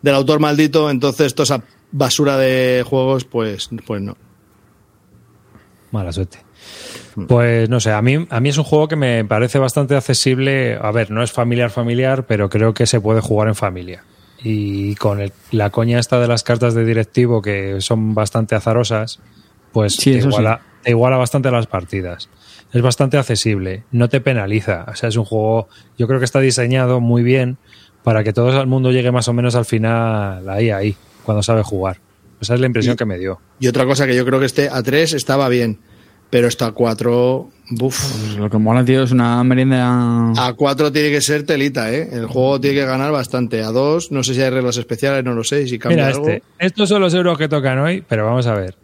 del 0.01 0.15
autor 0.15 0.39
maldito, 0.39 0.89
entonces 0.89 1.33
toda 1.35 1.43
esa 1.45 1.63
basura 1.97 2.37
de 2.37 2.83
juegos, 2.85 3.23
pues, 3.25 3.69
pues 3.85 4.01
no. 4.01 4.17
Mala 5.91 6.11
suerte. 6.11 6.39
Pues 7.27 7.69
no 7.69 7.79
sé, 7.79 7.91
a 7.93 8.01
mí, 8.01 8.27
a 8.29 8.39
mí 8.41 8.49
es 8.49 8.57
un 8.57 8.65
juego 8.65 8.87
que 8.89 8.97
me 8.97 9.23
parece 9.23 9.59
bastante 9.59 9.95
accesible. 9.95 10.77
A 10.81 10.91
ver, 10.91 11.09
no 11.11 11.23
es 11.23 11.31
familiar 11.31 11.69
familiar, 11.69 12.25
pero 12.25 12.49
creo 12.49 12.73
que 12.73 12.85
se 12.85 12.99
puede 12.99 13.21
jugar 13.21 13.47
en 13.47 13.55
familia. 13.55 14.03
Y 14.43 14.95
con 14.95 15.21
el- 15.21 15.31
la 15.51 15.69
coña 15.69 15.99
esta 15.99 16.19
de 16.19 16.27
las 16.27 16.43
cartas 16.43 16.73
de 16.73 16.83
directivo 16.83 17.41
que 17.41 17.79
son 17.79 18.13
bastante 18.13 18.55
azarosas, 18.55 19.19
pues 19.71 19.93
Sí, 19.95 20.11
te, 20.13 20.21
sí. 20.21 20.27
iguala, 20.27 20.59
te 20.83 20.89
iguala 20.91 21.15
bastante 21.17 21.49
las 21.51 21.67
partidas. 21.67 22.29
Es 22.73 22.81
bastante 22.81 23.17
accesible, 23.17 23.83
no 23.91 24.09
te 24.09 24.19
penaliza. 24.19 24.85
O 24.91 24.95
sea, 24.95 25.07
es 25.07 25.15
un 25.15 25.23
juego, 25.23 25.69
yo 25.97 26.07
creo 26.07 26.19
que 26.19 26.25
está 26.25 26.41
diseñado 26.41 26.99
muy 26.99 27.23
bien 27.23 27.57
para 28.03 28.23
que 28.25 28.33
todo 28.33 28.59
el 28.59 28.67
mundo 28.67 28.91
llegue 28.91 29.11
más 29.13 29.29
o 29.29 29.33
menos 29.33 29.55
al 29.55 29.65
final 29.65 30.47
ahí, 30.49 30.69
ahí, 30.71 30.95
cuando 31.25 31.43
sabe 31.43 31.63
jugar. 31.63 31.97
Esa 32.39 32.53
es 32.53 32.59
la 32.59 32.65
impresión 32.67 32.93
Y- 32.93 32.97
que 32.97 33.05
me 33.05 33.17
dio. 33.17 33.39
Y 33.59 33.67
otra 33.67 33.85
cosa 33.85 34.05
que 34.05 34.15
yo 34.15 34.25
creo 34.25 34.39
que 34.39 34.45
este 34.45 34.69
A3 34.69 35.13
estaba 35.15 35.47
bien, 35.49 35.79
pero 36.29 36.47
esta 36.47 36.73
A4, 36.73 37.47
buf. 37.71 37.99
Pues 38.11 38.35
lo 38.37 38.49
que 38.49 38.57
mola, 38.57 38.83
tío, 38.83 39.03
es 39.03 39.11
una 39.11 39.43
merienda. 39.43 39.87
A4 40.35 40.91
tiene 40.91 41.09
que 41.09 41.21
ser 41.21 41.43
telita, 41.43 41.91
¿eh? 41.93 42.09
El 42.11 42.25
juego 42.27 42.59
tiene 42.59 42.79
que 42.81 42.85
ganar 42.85 43.11
bastante. 43.11 43.63
A2, 43.63 44.11
no 44.11 44.23
sé 44.23 44.33
si 44.33 44.41
hay 44.41 44.49
reglas 44.49 44.77
especiales, 44.77 45.23
no 45.23 45.33
lo 45.33 45.43
sé. 45.43 45.61
Y 45.63 45.69
si 45.69 45.79
cambia 45.79 46.05
Mira, 46.05 46.15
algo. 46.15 46.27
este. 46.29 46.43
Estos 46.59 46.89
son 46.89 47.01
los 47.01 47.13
euros 47.13 47.37
que 47.37 47.47
tocan 47.47 47.79
hoy, 47.79 48.03
pero 48.07 48.25
vamos 48.25 48.47
a 48.47 48.53
ver. 48.53 48.75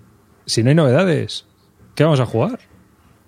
Si 0.45 0.63
no 0.63 0.69
hay 0.69 0.75
novedades, 0.75 1.45
¿qué 1.95 2.03
vamos 2.03 2.19
a 2.21 2.25
jugar? 2.25 2.59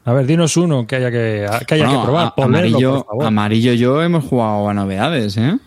A 0.05 0.13
ver, 0.13 0.25
dinos 0.25 0.57
uno 0.57 0.85
que 0.87 0.95
haya 0.97 1.11
que, 1.11 1.45
que, 1.65 1.75
haya 1.75 1.85
Bueno, 1.85 2.01
que 2.01 2.05
probar. 2.05 2.33
a- 2.37 2.43
amarillo, 2.43 2.95
por 2.97 3.05
favor. 3.05 3.25
amarillo 3.25 3.73
y 3.73 3.77
yo 3.77 4.01
hemos 4.03 4.23
jugado 4.25 4.67
a 4.69 4.73
novedades, 4.73 5.37
¿eh? 5.37 5.57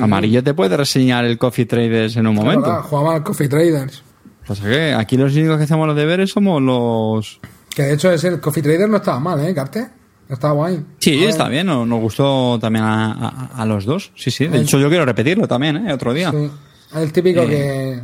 Amarillo 0.00 0.42
te 0.42 0.54
puede 0.54 0.76
reseñar 0.76 1.24
el 1.24 1.38
Coffee 1.38 1.66
Traders 1.66 2.16
en 2.16 2.26
un 2.26 2.34
Es 2.36 2.42
momento. 2.42 2.62
verdad, 2.68 2.82
Jugamos 2.82 3.14
al 3.14 3.22
Coffee 3.22 3.48
Traders. 3.48 4.02
Pues 4.46 4.60
que 4.60 4.92
aquí 4.94 5.16
los 5.16 5.34
únicos 5.34 5.56
que 5.58 5.64
hacemos 5.64 5.86
los 5.86 5.96
deberes 5.96 6.30
somos 6.30 6.60
los. 6.60 7.40
Que 7.74 7.82
de 7.82 7.94
hecho 7.94 8.10
ese 8.10 8.28
el 8.28 8.40
Coffee 8.40 8.62
Trader 8.62 8.88
no 8.88 8.96
estaba 8.98 9.18
mal, 9.20 9.40
¿eh, 9.46 9.54
Carte? 9.54 9.86
Estaba 10.28 10.54
guay. 10.54 10.84
Sí, 10.98 11.16
A 11.16 11.20
ver, 11.20 11.28
está 11.30 11.48
bien, 11.48 11.66
nos 11.66 11.86
nos 11.86 12.00
gustó 12.00 12.58
también 12.58 12.84
a, 12.84 13.12
a- 13.12 13.62
a 13.62 13.66
los 13.66 13.84
dos. 13.84 14.12
Sí, 14.16 14.30
sí. 14.30 14.46
De 14.46 14.60
hecho, 14.60 14.78
yo 14.78 14.88
quiero 14.88 15.04
repetirlo 15.04 15.46
también, 15.46 15.86
¿eh? 15.88 15.92
Otro 15.92 16.12
día. 16.14 16.30
sí. 16.30 16.50
Es 16.90 16.96
el 16.98 17.12
típico 17.12 17.46
que, 17.46 18.02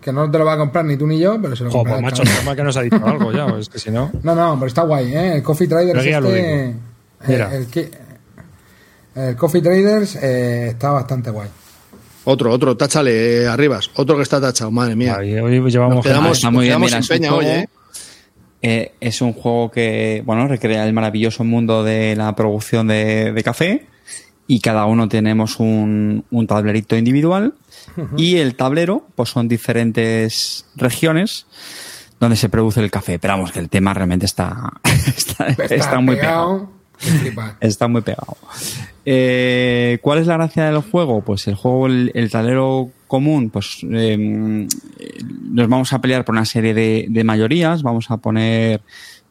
que 0.00 0.12
no 0.12 0.30
te 0.30 0.38
lo 0.38 0.44
va 0.44 0.54
a 0.54 0.56
comprar 0.58 0.84
ni 0.84 0.96
tú 0.96 1.06
ni 1.06 1.18
yo, 1.18 1.40
pero 1.42 1.54
se 1.56 1.64
lo 1.64 1.70
Jo, 1.70 1.78
compra 1.78 1.96
el 1.96 2.02
macho, 2.02 2.16
cabrón. 2.22 2.32
menos 2.32 2.44
mal 2.46 2.56
que 2.56 2.62
nos 2.62 2.76
ha 2.76 2.82
dicho 2.82 2.96
algo 3.06 3.32
ya, 3.32 3.46
es 3.58 3.68
que 3.68 3.78
si 3.78 3.90
no. 3.90 4.10
No, 4.22 4.34
no, 4.34 4.54
pero 4.54 4.66
está 4.66 4.82
guay, 4.82 5.12
¿eh? 5.14 5.36
El 5.36 5.42
Coffee 5.42 5.68
ya 5.68 5.76
lo 5.76 5.90
este... 6.00 6.00
digo. 6.00 6.28
eh, 6.30 6.74
Mira. 7.28 7.54
El, 7.54 7.66
que- 7.66 7.90
el 9.14 9.36
Coffee 9.36 9.60
Traders 9.62 10.16
eh, 10.16 10.68
está 10.68 10.90
bastante 10.90 11.30
guay. 11.30 11.48
Otro, 12.24 12.52
otro, 12.52 12.76
táchale, 12.76 13.42
eh, 13.42 13.46
Arribas. 13.48 13.90
Otro 13.94 14.16
que 14.16 14.22
está 14.22 14.40
tachado, 14.40 14.70
madre 14.70 14.94
mía. 14.94 15.16
Ahí, 15.18 15.34
hoy 15.38 15.70
llevamos 15.70 15.96
Nos 15.96 16.04
quedamos, 16.04 16.36
está 16.38 16.50
muy 16.50 16.66
bien, 16.66 16.78
mira, 16.80 16.90
sin 16.90 16.98
es 17.02 17.10
un 17.10 17.16
peña 17.16 17.34
hoy, 17.34 17.44
juego- 17.44 17.60
¿eh? 17.60 17.68
Eh, 18.62 18.92
es 19.00 19.22
un 19.22 19.32
juego 19.32 19.70
que, 19.70 20.22
bueno, 20.26 20.46
recrea 20.46 20.86
el 20.86 20.92
maravilloso 20.92 21.44
mundo 21.44 21.82
de 21.82 22.14
la 22.14 22.36
producción 22.36 22.86
de, 22.88 23.32
de 23.32 23.42
café 23.42 23.86
y 24.46 24.60
cada 24.60 24.84
uno 24.84 25.08
tenemos 25.08 25.58
un, 25.60 26.24
un 26.30 26.46
tablerito 26.46 26.94
individual 26.96 27.54
y 28.18 28.36
el 28.36 28.56
tablero, 28.56 29.06
pues 29.14 29.30
son 29.30 29.48
diferentes 29.48 30.66
regiones 30.76 31.46
donde 32.20 32.36
se 32.36 32.50
produce 32.50 32.80
el 32.80 32.90
café. 32.90 33.18
Pero 33.18 33.32
vamos, 33.34 33.50
que 33.52 33.60
el 33.60 33.70
tema 33.70 33.94
realmente 33.94 34.26
está, 34.26 34.74
está, 35.16 35.46
está 35.46 36.00
muy 36.00 36.16
pegado. 36.16 36.70
Está 37.60 37.88
muy 37.88 38.02
pegado. 38.02 38.36
Eh, 39.04 39.98
¿Cuál 40.02 40.18
es 40.18 40.26
la 40.26 40.34
gracia 40.34 40.66
del 40.66 40.82
juego? 40.82 41.22
Pues 41.22 41.46
el 41.48 41.54
juego, 41.54 41.86
el, 41.86 42.12
el 42.14 42.30
común, 43.06 43.50
pues 43.50 43.78
eh, 43.90 44.16
nos 44.16 45.68
vamos 45.68 45.92
a 45.92 46.00
pelear 46.00 46.24
por 46.24 46.34
una 46.34 46.44
serie 46.44 46.74
de, 46.74 47.24
mayorías. 47.24 47.82
Vamos 47.82 48.10
a 48.10 48.18
poner, 48.18 48.82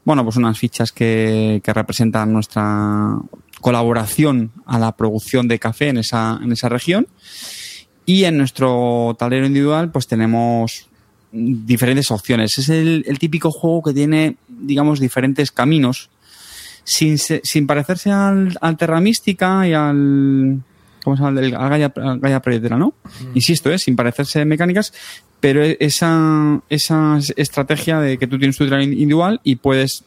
bueno, 0.06 0.24
pues 0.24 0.38
unas 0.38 0.58
fichas 0.58 0.92
que, 0.92 1.62
que 1.64 1.74
representan 1.74 2.34
nuestra 2.34 3.18
colaboración 3.62 4.52
a 4.66 4.80
la 4.80 4.96
producción 4.96 5.48
de 5.48 5.60
café 5.60 5.90
en 5.90 5.98
esa, 5.98 6.40
en 6.42 6.52
esa 6.52 6.70
región. 6.70 7.08
Y 8.06 8.24
en 8.24 8.38
nuestro 8.38 9.16
tablero 9.20 9.46
individual, 9.46 9.92
pues 9.92 10.08
tenemos 10.08 10.88
diferentes 11.32 12.10
opciones. 12.10 12.58
Es 12.58 12.70
el 12.70 13.20
típico 13.20 13.52
juego 13.52 13.84
que 13.84 13.94
tiene, 13.94 14.38
digamos, 14.48 15.00
diferentes 15.00 15.52
caminos 15.52 16.10
sin, 16.90 17.18
sin 17.18 17.68
parecerse 17.68 18.12
al, 18.12 18.58
al 18.62 18.78
Terra 18.78 19.00
Mística 19.00 19.68
y 19.68 19.74
al. 19.74 20.60
¿Cómo 21.04 21.16
se 21.16 21.24
llama? 21.24 21.40
Al 21.40 21.70
Gaia, 21.70 21.94
Gaia 21.96 22.42
¿no? 22.78 22.94
Insisto, 23.36 23.72
¿eh? 23.72 23.78
sin 23.80 23.96
parecerse 23.96 24.44
mecánicas, 24.46 24.92
pero 25.40 25.64
e- 25.64 25.78
esa, 25.80 26.62
esa 26.70 27.20
estrategia 27.38 28.00
de 28.00 28.18
que 28.18 28.28
tú 28.28 28.38
tienes 28.38 28.58
tu 28.58 28.68
tren 28.68 28.82
individual 28.94 29.40
y 29.44 29.56
puedes 29.58 30.04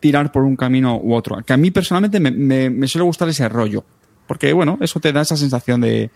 tirar 0.00 0.30
por 0.32 0.42
un 0.42 0.56
camino 0.56 0.98
u 1.02 1.14
otro. 1.14 1.42
Que 1.46 1.52
a 1.54 1.56
mí 1.56 1.70
personalmente 1.70 2.20
me, 2.20 2.30
me, 2.30 2.70
me 2.70 2.86
suele 2.88 3.04
gustar 3.04 3.28
ese 3.28 3.48
rollo. 3.48 3.84
Porque, 4.26 4.52
bueno, 4.52 4.78
eso 4.80 5.00
te 5.00 5.12
da 5.12 5.20
esa 5.22 5.36
sensación 5.36 5.80
de, 5.80 6.10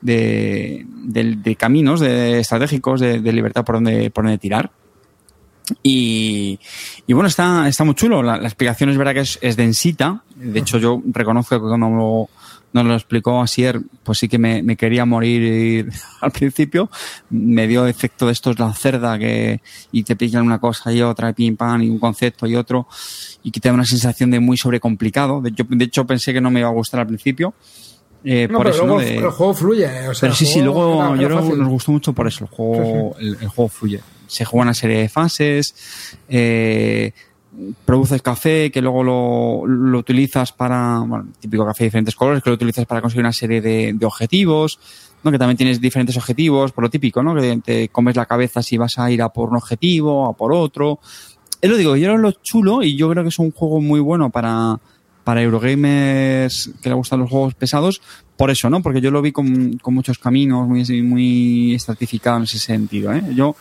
de, 0.00 0.84
de- 0.88 1.36
de 1.36 1.56
caminos 1.56 2.00
de 2.00 2.40
estratégicos, 2.40 3.00
de, 3.00 3.20
de 3.20 3.32
libertad 3.32 3.64
por 3.64 3.76
donde, 3.76 4.10
por 4.10 4.24
donde 4.24 4.38
tirar. 4.38 4.70
Y, 5.82 6.58
y 7.06 7.12
bueno, 7.12 7.28
está, 7.28 7.68
está 7.68 7.84
muy 7.84 7.94
chulo. 7.94 8.22
La, 8.22 8.36
la 8.36 8.48
explicación 8.48 8.90
es 8.90 8.96
verdad 8.98 9.14
que 9.14 9.20
es, 9.20 9.38
es 9.42 9.56
densita. 9.56 10.22
De 10.36 10.60
hecho, 10.60 10.78
yo 10.78 11.02
reconozco 11.06 11.56
que 11.56 11.66
cuando 11.66 11.88
lo- 11.90 12.28
nos 12.74 12.84
lo 12.86 12.94
explicó 12.94 13.40
Asier, 13.40 13.80
pues 14.02 14.18
sí 14.18 14.28
que 14.28 14.36
me, 14.36 14.60
me 14.62 14.76
quería 14.76 15.04
morir 15.04 15.88
al 16.20 16.32
principio. 16.32 16.90
Me 17.30 17.68
dio 17.68 17.86
efecto 17.86 18.26
de 18.26 18.32
estos 18.32 18.58
la 18.58 18.72
cerda 18.74 19.16
que, 19.18 19.60
y 19.92 20.02
te 20.02 20.16
pillan 20.16 20.44
una 20.44 20.58
cosa 20.58 20.92
y 20.92 21.00
otra, 21.00 21.30
y 21.30 21.32
pim 21.34 21.56
pam, 21.56 21.82
y 21.82 21.88
un 21.88 22.00
concepto 22.00 22.46
y 22.48 22.56
otro, 22.56 22.88
y 23.44 23.50
que 23.52 23.60
te 23.60 23.68
da 23.68 23.74
una 23.74 23.84
sensación 23.86 24.30
de 24.32 24.40
muy 24.40 24.56
sobrecomplicado. 24.58 25.40
De 25.40 25.50
hecho, 25.50 25.64
de 25.68 25.84
hecho 25.84 26.04
pensé 26.04 26.32
que 26.32 26.40
no 26.40 26.50
me 26.50 26.60
iba 26.60 26.68
a 26.68 26.72
gustar 26.72 27.00
al 27.00 27.06
principio. 27.06 27.54
Eh, 28.24 28.48
No, 28.50 28.58
por 28.58 28.64
pero 28.66 28.74
eso, 28.76 28.86
luego 28.86 29.00
¿no? 29.00 29.06
De- 29.06 29.16
el 29.18 29.30
juego 29.30 29.54
fluye. 29.54 29.86
O 30.08 30.14
sea, 30.14 30.20
pero 30.22 30.34
sí, 30.34 30.44
sí, 30.46 30.60
juego 30.60 30.64
luego 30.74 31.14
era- 31.14 31.22
yo 31.22 31.28
creo 31.28 31.50
que 31.50 31.56
nos 31.56 31.68
gustó 31.68 31.92
mucho 31.92 32.12
por 32.12 32.26
eso. 32.26 32.44
El 32.44 32.50
juego, 32.50 33.16
el, 33.20 33.36
el 33.40 33.48
juego 33.48 33.68
fluye. 33.68 34.00
Se 34.26 34.44
juega 34.44 34.62
una 34.62 34.74
serie 34.74 34.98
de 34.98 35.08
fases, 35.08 35.74
eh, 36.28 37.12
produces 37.84 38.22
café 38.22 38.70
que 38.70 38.80
luego 38.80 39.02
lo, 39.02 39.66
lo 39.66 39.98
utilizas 39.98 40.52
para, 40.52 40.98
bueno, 41.00 41.28
típico 41.38 41.64
café 41.64 41.84
de 41.84 41.88
diferentes 41.88 42.14
colores, 42.14 42.42
que 42.42 42.50
lo 42.50 42.54
utilizas 42.54 42.86
para 42.86 43.00
conseguir 43.00 43.24
una 43.24 43.32
serie 43.32 43.60
de, 43.60 43.96
objetivos, 44.04 44.78
¿no? 45.22 45.30
Que 45.30 45.38
también 45.38 45.56
tienes 45.56 45.80
diferentes 45.80 46.16
objetivos, 46.16 46.72
por 46.72 46.84
lo 46.84 46.90
típico, 46.90 47.22
¿no? 47.22 47.34
Que 47.34 47.60
te 47.64 47.88
comes 47.88 48.16
la 48.16 48.26
cabeza 48.26 48.62
si 48.62 48.76
vas 48.76 48.98
a 48.98 49.10
ir 49.10 49.22
a 49.22 49.28
por 49.28 49.50
un 49.50 49.56
objetivo, 49.56 50.26
a 50.26 50.32
por 50.32 50.52
otro. 50.52 50.98
Es 51.60 51.70
lo 51.70 51.76
digo, 51.76 51.96
yo 51.96 52.16
lo 52.16 52.32
chulo 52.32 52.82
y 52.82 52.96
yo 52.96 53.08
creo 53.08 53.22
que 53.22 53.30
es 53.30 53.38
un 53.38 53.52
juego 53.52 53.80
muy 53.80 54.00
bueno 54.00 54.30
para, 54.30 54.78
para 55.22 55.42
Eurogamers 55.42 56.70
que 56.82 56.90
le 56.90 56.94
gustan 56.94 57.20
los 57.20 57.30
juegos 57.30 57.54
pesados, 57.54 58.02
por 58.36 58.50
eso, 58.50 58.68
¿no? 58.68 58.82
Porque 58.82 59.00
yo 59.00 59.10
lo 59.10 59.22
vi 59.22 59.32
con, 59.32 59.78
con 59.78 59.94
muchos 59.94 60.18
caminos, 60.18 60.68
muy, 60.68 61.02
muy 61.02 61.74
estratificado 61.74 62.38
en 62.38 62.42
ese 62.42 62.58
sentido, 62.58 63.12
¿eh? 63.12 63.22
Yo, 63.34 63.56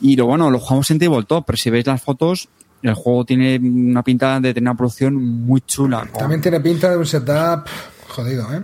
y 0.00 0.16
lo 0.16 0.26
bueno, 0.26 0.50
lo 0.50 0.58
jugamos 0.58 0.90
en 0.90 0.98
Tabletop, 0.98 1.44
pero 1.46 1.56
si 1.56 1.70
veis 1.70 1.86
las 1.86 2.02
fotos, 2.02 2.48
el 2.82 2.94
juego 2.94 3.24
tiene 3.24 3.58
una 3.58 4.02
pinta 4.02 4.38
de 4.40 4.52
tener 4.52 4.70
una 4.70 4.76
producción 4.76 5.14
muy 5.14 5.60
chula. 5.62 6.06
También 6.16 6.40
tiene 6.40 6.60
pinta 6.60 6.90
de 6.90 6.96
un 6.96 7.06
setup 7.06 7.66
jodido, 8.08 8.52
¿eh? 8.54 8.62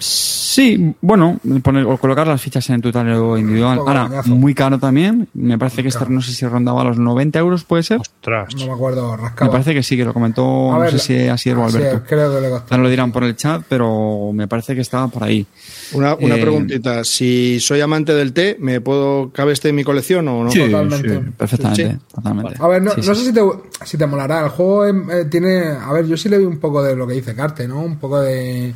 Sí, 0.00 0.94
bueno, 1.00 1.38
poner, 1.62 1.84
o 1.84 1.96
colocar 1.98 2.26
las 2.26 2.40
fichas 2.40 2.68
en 2.70 2.80
tu 2.80 2.90
tablero 2.90 3.36
individual. 3.36 3.78
Ahora, 3.78 4.22
muy 4.26 4.54
caro 4.54 4.78
también. 4.78 5.28
Me 5.34 5.58
parece 5.58 5.82
que 5.82 5.88
esta 5.88 6.04
no 6.08 6.20
sé 6.22 6.32
si 6.32 6.46
rondaba 6.46 6.84
los 6.84 6.98
90 6.98 7.38
euros, 7.38 7.64
¿puede 7.64 7.82
ser? 7.82 8.00
Ostras. 8.00 8.54
No 8.56 8.66
me 8.66 8.72
acuerdo, 8.72 9.10
Me 9.12 9.16
rascaba. 9.22 9.50
parece 9.52 9.74
que 9.74 9.82
sí, 9.82 9.96
que 9.96 10.04
lo 10.04 10.14
comentó, 10.14 10.70
A 10.72 10.74
no 10.74 10.80
ver, 10.80 10.92
sé 10.92 10.98
si 10.98 11.28
ha 11.28 11.36
sido 11.36 11.64
así 11.64 11.76
Alberto. 11.76 11.96
es, 11.98 12.02
creo 12.08 12.34
que 12.34 12.40
le 12.40 12.50
costó. 12.50 12.70
Ya 12.70 12.76
no 12.76 12.82
lo 12.84 12.88
dirán 12.90 13.12
por 13.12 13.24
el 13.24 13.36
chat, 13.36 13.62
pero 13.68 14.30
me 14.32 14.48
parece 14.48 14.74
que 14.74 14.80
estaba 14.80 15.08
por 15.08 15.24
ahí. 15.24 15.46
Una, 15.92 16.14
una 16.14 16.36
Eh, 16.36 16.40
preguntita. 16.40 17.04
Si 17.04 17.60
soy 17.60 17.80
amante 17.80 18.14
del 18.14 18.32
té, 18.32 18.56
¿me 18.60 18.80
puedo 18.80 19.30
cabe 19.32 19.52
este 19.52 19.68
en 19.70 19.74
mi 19.76 19.84
colección 19.84 20.26
o 20.28 20.44
no? 20.44 20.50
Sí, 20.50 20.60
Totalmente. 20.60 21.08
sí, 21.14 21.20
perfectamente, 21.36 21.90
Sí. 21.92 21.98
totalmente. 22.14 22.54
A 22.58 22.68
ver, 22.68 22.82
no, 22.82 22.90
Sí, 22.92 22.96
no 23.06 23.14
sí. 23.14 23.20
sé 23.20 23.26
si 23.26 23.32
te, 23.32 23.40
si 23.84 23.98
te 23.98 24.06
molará. 24.06 24.40
El 24.44 24.48
juego 24.50 24.86
eh, 24.86 24.92
eh, 25.12 25.24
tiene. 25.30 25.66
A 25.68 25.92
ver, 25.92 26.06
yo 26.06 26.16
sí 26.16 26.28
le 26.28 26.38
vi 26.38 26.44
un 26.44 26.58
poco 26.58 26.82
de 26.82 26.94
lo 26.96 27.06
que 27.06 27.14
dice 27.14 27.34
Carte, 27.34 27.66
¿no? 27.68 27.80
Un 27.80 27.98
poco 27.98 28.20
de. 28.20 28.74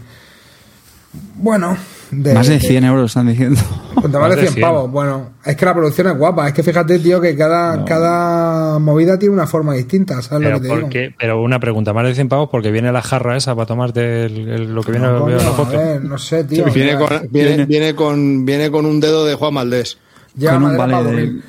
Bueno, 1.35 1.77
de. 2.11 2.33
Más 2.35 2.47
de 2.49 2.59
100 2.61 2.85
euros 2.85 3.11
están 3.11 3.27
diciendo. 3.29 3.61
Pues 4.03 4.11
te 4.11 4.19
Más 4.19 4.23
vale 4.31 4.35
de 4.37 4.41
100 4.49 4.55
100. 4.55 4.63
pavos. 4.67 4.91
Bueno, 4.91 5.31
es 5.45 5.55
que 5.55 5.65
la 5.65 5.75
producción 5.75 6.09
es 6.09 6.17
guapa. 6.19 6.49
Es 6.49 6.55
que 6.55 6.63
fíjate, 6.65 6.99
tío, 6.99 7.21
que 7.21 7.37
cada, 7.37 7.85
cada 7.85 8.79
movida 8.81 9.17
tiene 9.19 9.33
una 9.35 9.47
forma 9.47 9.75
distinta. 9.75 10.21
¿Sabes 10.23 10.45
Pero, 10.47 10.51
lo 10.57 10.57
que 10.57 10.61
te 10.69 10.75
digo? 10.75 10.81
¿por 10.81 10.91
qué? 10.91 11.15
pero 11.17 11.41
una 11.43 11.61
pregunta, 11.61 11.93
más 11.93 12.07
de 12.07 12.15
100 12.17 12.29
pavos 12.29 12.49
porque 12.51 12.73
viene 12.73 12.91
la 12.91 13.03
jarra 13.03 13.37
esa 13.37 13.55
para 13.55 13.67
tomarte 13.67 14.25
el- 14.25 14.49
el- 14.49 14.75
lo 14.75 14.83
que 14.83 14.91
viene 14.93 15.07
No, 15.07 15.29
en 15.29 15.37
la 15.37 15.41
foto. 15.53 15.79
a 15.79 15.81
ver, 15.83 16.03
no 16.05 16.19
sé, 16.19 16.43
tío. 16.45 16.65
Viene 16.73 16.93
ya- 16.93 16.99
con, 16.99 17.09
viene, 17.31 17.65
viene 17.67 17.95
con, 17.95 18.45
viene 18.45 18.71
con 18.73 18.87
un 18.87 18.99
dedo 18.99 19.25
de 19.25 19.35
Juan 19.35 19.55
Valdés. 19.55 19.99
lleva 20.37 20.55
con 20.55 20.65
un 20.65 20.77
vale 20.77 21.03
de-. 21.15 21.41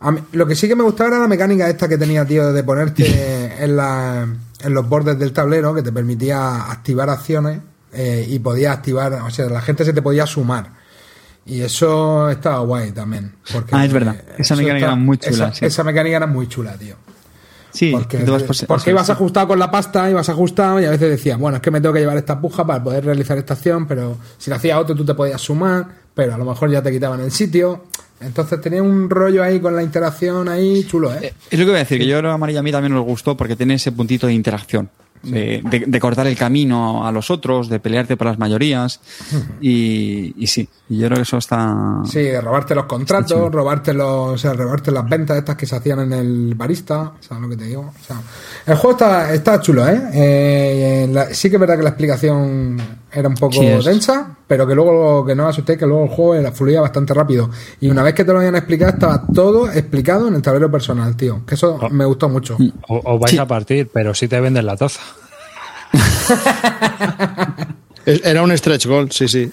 A 0.00 0.10
mí- 0.12 0.20
lo 0.32 0.46
que 0.46 0.54
sí 0.54 0.68
que 0.68 0.76
me 0.76 0.84
gustaba 0.84 1.08
era 1.10 1.18
la 1.20 1.26
mecánica 1.28 1.68
esta 1.68 1.88
que 1.88 1.98
tenía, 1.98 2.24
tío, 2.24 2.52
de 2.52 2.62
ponerte 2.62 3.54
en, 3.64 3.74
la, 3.76 4.24
en 4.62 4.74
los 4.74 4.88
bordes 4.88 5.18
del 5.18 5.32
tablero, 5.32 5.74
que 5.74 5.82
te 5.82 5.90
permitía 5.90 6.70
activar 6.70 7.08
acciones 7.10 7.58
eh, 7.96 8.26
y 8.28 8.38
podía 8.38 8.72
activar, 8.72 9.12
o 9.14 9.30
sea, 9.30 9.46
la 9.46 9.60
gente 9.62 9.84
se 9.84 9.92
te 9.92 10.02
podía 10.02 10.26
sumar. 10.26 10.70
Y 11.46 11.60
eso 11.62 12.28
estaba 12.28 12.58
guay 12.60 12.90
también. 12.92 13.32
Porque, 13.52 13.70
Ah, 13.74 13.84
es 13.84 13.92
verdad. 13.92 14.16
eh, 14.16 14.34
Esa 14.38 14.56
mecánica 14.56 14.86
era 14.86 14.96
muy 14.96 15.16
chula, 15.18 15.46
Esa, 15.48 15.54
sí. 15.54 15.64
esa 15.64 15.84
mecánica 15.84 16.16
era 16.16 16.26
muy 16.26 16.48
chula, 16.48 16.74
tío. 16.74 16.96
Sí, 17.72 17.90
Porque, 17.92 18.16
vas 18.24 18.42
por- 18.42 18.88
ibas 18.88 19.06
sí. 19.06 19.12
ajustado 19.12 19.48
con 19.48 19.58
la 19.58 19.70
pasta, 19.70 20.10
ibas 20.10 20.28
ajustado 20.28 20.80
y 20.80 20.86
a 20.86 20.90
veces 20.90 21.10
decías, 21.10 21.38
bueno, 21.38 21.56
es 21.56 21.62
que 21.62 21.70
me 21.70 21.80
tengo 21.80 21.92
que 21.92 22.00
llevar 22.00 22.16
esta 22.16 22.40
puja 22.40 22.66
para 22.66 22.82
poder 22.82 23.04
realizar 23.04 23.36
esta 23.36 23.52
acción, 23.54 23.86
pero 23.86 24.16
si 24.38 24.48
lo 24.50 24.56
hacía 24.56 24.78
otro 24.80 24.94
tú 24.96 25.04
te 25.04 25.12
podías 25.14 25.40
sumar, 25.40 25.86
pero 26.14 26.34
a 26.34 26.38
lo 26.38 26.44
mejor 26.46 26.70
ya 26.70 26.82
te 26.82 26.90
quitaban 26.90 27.20
el 27.20 27.30
sitio. 27.30 27.84
Entonces 28.18 28.60
tenía 28.62 28.82
un 28.82 29.10
rollo 29.10 29.42
ahí 29.44 29.60
con 29.60 29.76
la 29.76 29.82
interacción 29.82 30.48
ahí 30.48 30.84
chulo, 30.84 31.12
¿eh? 31.14 31.34
Es 31.50 31.58
lo 31.58 31.66
que 31.66 31.70
voy 31.72 31.76
a 31.76 31.80
decir, 31.80 31.98
que 31.98 32.06
yo 32.06 32.18
a 32.18 32.38
María 32.38 32.60
a 32.60 32.62
mí 32.62 32.72
también 32.72 32.94
nos 32.94 33.04
gustó 33.04 33.36
porque 33.36 33.56
tiene 33.56 33.74
ese 33.74 33.92
puntito 33.92 34.26
de 34.26 34.32
interacción. 34.32 34.88
De, 35.22 35.60
de- 35.64 35.84
de 35.86 36.00
cortar 36.00 36.26
el 36.26 36.36
camino 36.36 37.06
a 37.06 37.10
los 37.12 37.30
otros, 37.30 37.68
de 37.68 37.80
pelearte 37.80 38.16
por 38.16 38.26
las 38.28 38.38
mayorías. 38.38 39.00
Y, 39.60 40.34
y 40.36 40.46
sí, 40.46 40.68
yo 40.88 41.06
creo 41.06 41.16
que 41.16 41.22
eso 41.22 41.38
está. 41.38 41.74
Sí, 42.04 42.20
de 42.20 42.40
robarte 42.40 42.74
los 42.74 42.84
contratos, 42.86 43.50
robarte 43.52 43.92
los, 43.92 44.34
o 44.34 44.38
sea, 44.38 44.52
robarte 44.52 44.90
las 44.92 45.08
ventas 45.08 45.36
estas 45.38 45.56
que 45.56 45.66
se 45.66 45.76
hacían 45.76 46.00
en 46.00 46.12
el 46.12 46.54
barista, 46.54 47.12
¿sabes 47.20 47.42
lo 47.42 47.48
que 47.48 47.56
te 47.56 47.64
digo? 47.64 47.92
O 48.00 48.04
sea, 48.04 48.20
el 48.66 48.76
juego 48.76 48.92
está, 48.96 49.32
está 49.34 49.60
chulo, 49.60 49.88
¿eh? 49.88 50.00
Eh, 50.12 51.08
la- 51.10 51.26
sí 51.34 51.48
que 51.50 51.56
es 51.56 51.60
verdad 51.60 51.76
que 51.76 51.82
la 51.82 51.90
explicación 51.90 52.76
era 53.16 53.28
un 53.28 53.34
poco 53.34 53.54
Sí, 53.54 53.66
densa, 53.84 54.36
pero 54.46 54.66
que 54.66 54.74
luego, 54.74 55.24
que 55.24 55.34
no 55.34 55.44
os 55.44 55.50
asustéis, 55.50 55.78
que 55.78 55.86
luego 55.86 56.04
el 56.04 56.10
juego 56.10 56.34
era, 56.34 56.52
fluía 56.52 56.80
bastante 56.80 57.14
rápido. 57.14 57.50
Y 57.80 57.88
una 57.88 58.02
vez 58.02 58.14
que 58.14 58.24
te 58.24 58.32
lo 58.32 58.38
habían 58.38 58.54
explicado, 58.56 58.92
estaba 58.92 59.22
todo 59.34 59.70
explicado 59.70 60.28
en 60.28 60.34
el 60.34 60.42
tablero 60.42 60.70
personal, 60.70 61.16
tío. 61.16 61.44
Que 61.46 61.54
eso 61.54 61.78
Oh. 61.80 61.88
me 61.90 62.04
gustó 62.04 62.28
mucho. 62.28 62.56
O, 62.88 63.00
o 63.04 63.18
vais 63.18 63.30
Sí. 63.32 63.38
a 63.38 63.46
partir, 63.46 63.88
pero 63.92 64.14
sí 64.14 64.28
te 64.28 64.38
venden 64.40 64.66
la 64.66 64.76
taza. 64.76 65.00
Era 68.06 68.42
un 68.42 68.56
stretch 68.56 68.86
goal, 68.86 69.10
sí, 69.10 69.26
sí. 69.28 69.50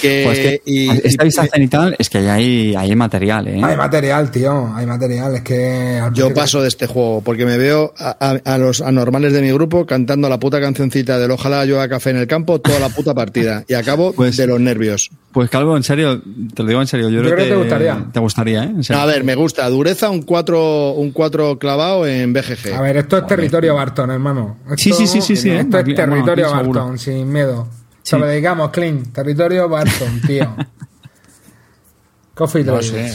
Que, 0.00 0.22
Pues 0.24 0.38
que 0.38 0.62
y- 0.64 0.88
esta 0.90 1.22
y- 1.22 1.26
vista 1.26 1.46
cenital 1.46 1.94
es 1.98 2.08
que 2.10 2.18
hay, 2.30 2.74
hay 2.74 2.94
material, 2.96 3.48
¿eh? 3.48 3.60
Hay 3.62 3.76
material, 3.76 4.30
tío, 4.30 4.72
hay 4.74 4.86
material. 4.86 5.34
Es 5.36 5.42
que. 5.42 6.00
Yo 6.14 6.32
paso 6.34 6.62
de 6.62 6.68
este 6.68 6.86
juego 6.86 7.20
porque 7.22 7.44
me 7.46 7.56
veo 7.58 7.92
a, 7.98 8.16
a- 8.44 8.54
a 8.54 8.58
los 8.58 8.80
anormales 8.80 9.32
de 9.32 9.42
mi 9.42 9.52
grupo 9.52 9.86
cantando 9.86 10.28
la 10.28 10.38
puta 10.40 10.60
cancioncita 10.60 11.18
del 11.18 11.30
ojalá 11.30 11.64
llueva 11.64 11.88
café 11.88 12.10
en 12.10 12.16
el 12.16 12.26
campo 12.26 12.60
toda 12.60 12.78
la 12.80 12.88
puta 12.88 13.14
partida 13.14 13.64
y 13.68 13.74
acabo 13.74 14.12
Pues- 14.16 14.36
de 14.36 14.46
los 14.46 14.60
nervios. 14.60 15.10
Pues 15.32 15.48
Calvo, 15.48 15.76
en 15.76 15.84
serio, 15.84 16.20
te 16.54 16.62
lo 16.64 16.68
digo 16.68 16.80
en 16.80 16.88
serio, 16.88 17.08
yo, 17.08 17.22
Yo 17.22 17.30
creo 17.30 17.36
que 17.36 17.50
te 17.50 17.56
gustaría. 17.56 18.04
Te 18.12 18.18
gustaría, 18.20 18.64
¿eh? 18.64 18.74
A 18.94 19.06
ver, 19.06 19.22
me 19.22 19.36
gusta. 19.36 19.68
Dureza 19.68 20.10
un 20.10 20.22
4 20.22 20.92
un 20.94 21.12
cuatro 21.12 21.56
clavado 21.58 22.06
en 22.06 22.32
BGG. 22.32 22.72
A 22.74 22.80
ver, 22.80 22.96
esto 22.96 23.18
es 23.18 23.26
territorio 23.28 23.74
Barton, 23.76 24.10
hermano. 24.10 24.56
Esto, 24.64 24.76
Sí, 24.78 24.92
sí, 24.92 25.06
sí, 25.06 25.20
sí, 25.20 25.36
sí, 25.36 25.50
Esto 25.50 25.76
¿eh? 25.78 25.80
es 25.86 25.94
territorio 25.94 26.48
seguro. 26.50 26.80
Barton, 26.80 26.98
sin 26.98 27.32
miedo. 27.32 27.68
Sí. 28.10 28.16
Se 28.16 28.18
lo 28.18 28.26
dedicamos, 28.26 28.70
clean. 28.70 29.04
Territorio 29.12 29.68
Barton, 29.68 30.20
tío. 30.26 30.54
Coffee 32.34 32.64
No 32.64 32.82
sé. 32.82 33.12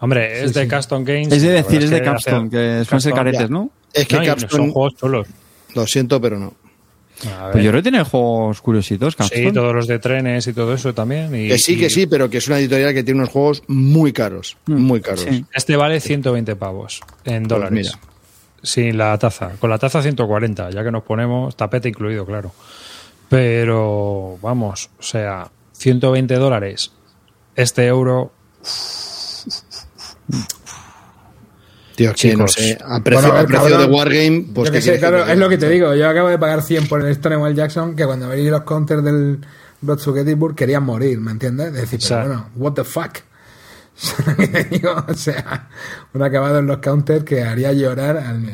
Hombre, 0.00 0.44
es 0.44 0.52
de 0.54 0.68
Custom 0.68 1.04
Games. 1.04 1.32
es 1.32 1.42
de 1.42 1.50
decir, 1.50 1.82
es 1.82 1.90
de 1.90 1.98
que 2.00 2.04
Capstone, 2.04 2.50
que 2.50 2.84
suelen 2.84 3.00
ser 3.00 3.12
caretes. 3.14 3.50
¿no? 3.50 3.70
Es 3.92 4.06
que 4.06 4.16
No, 4.18 4.24
Capstone, 4.24 4.50
son 4.64 4.70
juegos 4.72 4.94
chulos. 4.96 5.28
lo 5.74 5.86
siento, 5.86 6.20
pero 6.20 6.38
no. 6.38 6.54
Pues 7.52 7.62
yo 7.64 7.70
creo 7.70 7.74
que 7.74 7.90
tiene 7.90 8.02
juegos 8.04 8.60
curiositos, 8.60 9.14
Capstone. 9.16 9.46
Sí, 9.48 9.52
todos 9.52 9.74
los 9.74 9.86
de 9.86 9.98
trenes 9.98 10.46
y 10.46 10.52
todo 10.52 10.74
eso 10.74 10.92
también. 10.92 11.34
y- 11.34 11.48
Que 11.48 11.58
sí, 11.58 11.78
que 11.78 11.86
y 11.86 11.90
sí, 11.90 12.06
pero 12.06 12.28
que 12.28 12.38
es 12.38 12.48
una 12.48 12.58
editorial 12.58 12.92
que 12.92 13.02
tiene 13.04 13.20
unos 13.20 13.30
juegos 13.30 13.62
muy 13.68 14.12
caros. 14.12 14.56
Muy 14.66 15.00
caros. 15.00 15.20
Sí. 15.28 15.44
Este 15.54 15.76
vale 15.76 16.00
120 16.00 16.56
pavos 16.56 17.00
en 17.24 17.44
dólares. 17.44 17.72
mira. 17.72 17.98
Sin 18.62 18.96
la 18.98 19.16
taza. 19.18 19.50
Con 19.60 19.70
la 19.70 19.78
taza 19.78 20.02
140, 20.02 20.70
ya 20.70 20.82
que 20.82 20.90
nos 20.90 21.02
ponemos 21.04 21.54
tapete 21.56 21.88
incluido, 21.88 22.26
claro. 22.26 22.52
Pero, 23.36 24.38
vamos, 24.42 24.90
o 24.98 25.02
sea, 25.02 25.50
120 25.72 26.34
dólares. 26.36 26.92
Este 27.56 27.86
euro. 27.86 28.32
Tío, 31.96 32.12
que 32.14 32.36
no 32.36 32.46
Chicos. 32.46 32.52
sé. 32.54 32.78
A 32.84 33.00
precio, 33.00 33.30
Bueno, 33.32 33.58
a 33.58 33.78
de. 33.78 33.86
Wargame, 33.86 34.46
pues 34.52 34.66
Yo 34.68 34.72
¿qué 34.72 34.78
que 34.78 34.82
sé, 34.82 34.98
claro, 34.98 35.24
es 35.26 35.38
lo 35.38 35.48
que 35.48 35.58
te 35.58 35.68
digo. 35.68 35.94
Yo 35.94 36.08
acabo 36.08 36.28
de 36.28 36.38
pagar 36.38 36.62
100 36.62 36.88
por 36.88 37.04
el 37.04 37.14
Stonewall 37.14 37.54
Jackson, 37.54 37.94
que 37.94 38.04
cuando 38.04 38.28
veis 38.28 38.50
los 38.50 38.62
counters 38.62 39.04
del 39.04 39.38
Blood 39.80 39.98
to 40.02 40.12
Gettysburg 40.14 40.56
querían 40.56 40.82
morir, 40.82 41.20
¿me 41.20 41.30
entiendes? 41.30 41.68
Es 41.68 41.74
decir, 41.74 41.98
O 41.98 42.02
sea- 42.02 42.22
pero 42.22 42.28
bueno, 42.34 42.50
what 42.56 42.72
the 42.72 42.84
fuck. 42.84 43.18
O 45.08 45.14
sea, 45.14 45.68
un 46.12 46.22
acabado 46.22 46.58
en 46.58 46.66
los 46.66 46.78
counters 46.78 47.22
que 47.24 47.44
haría 47.44 47.72
llorar 47.72 48.16
al, 48.16 48.50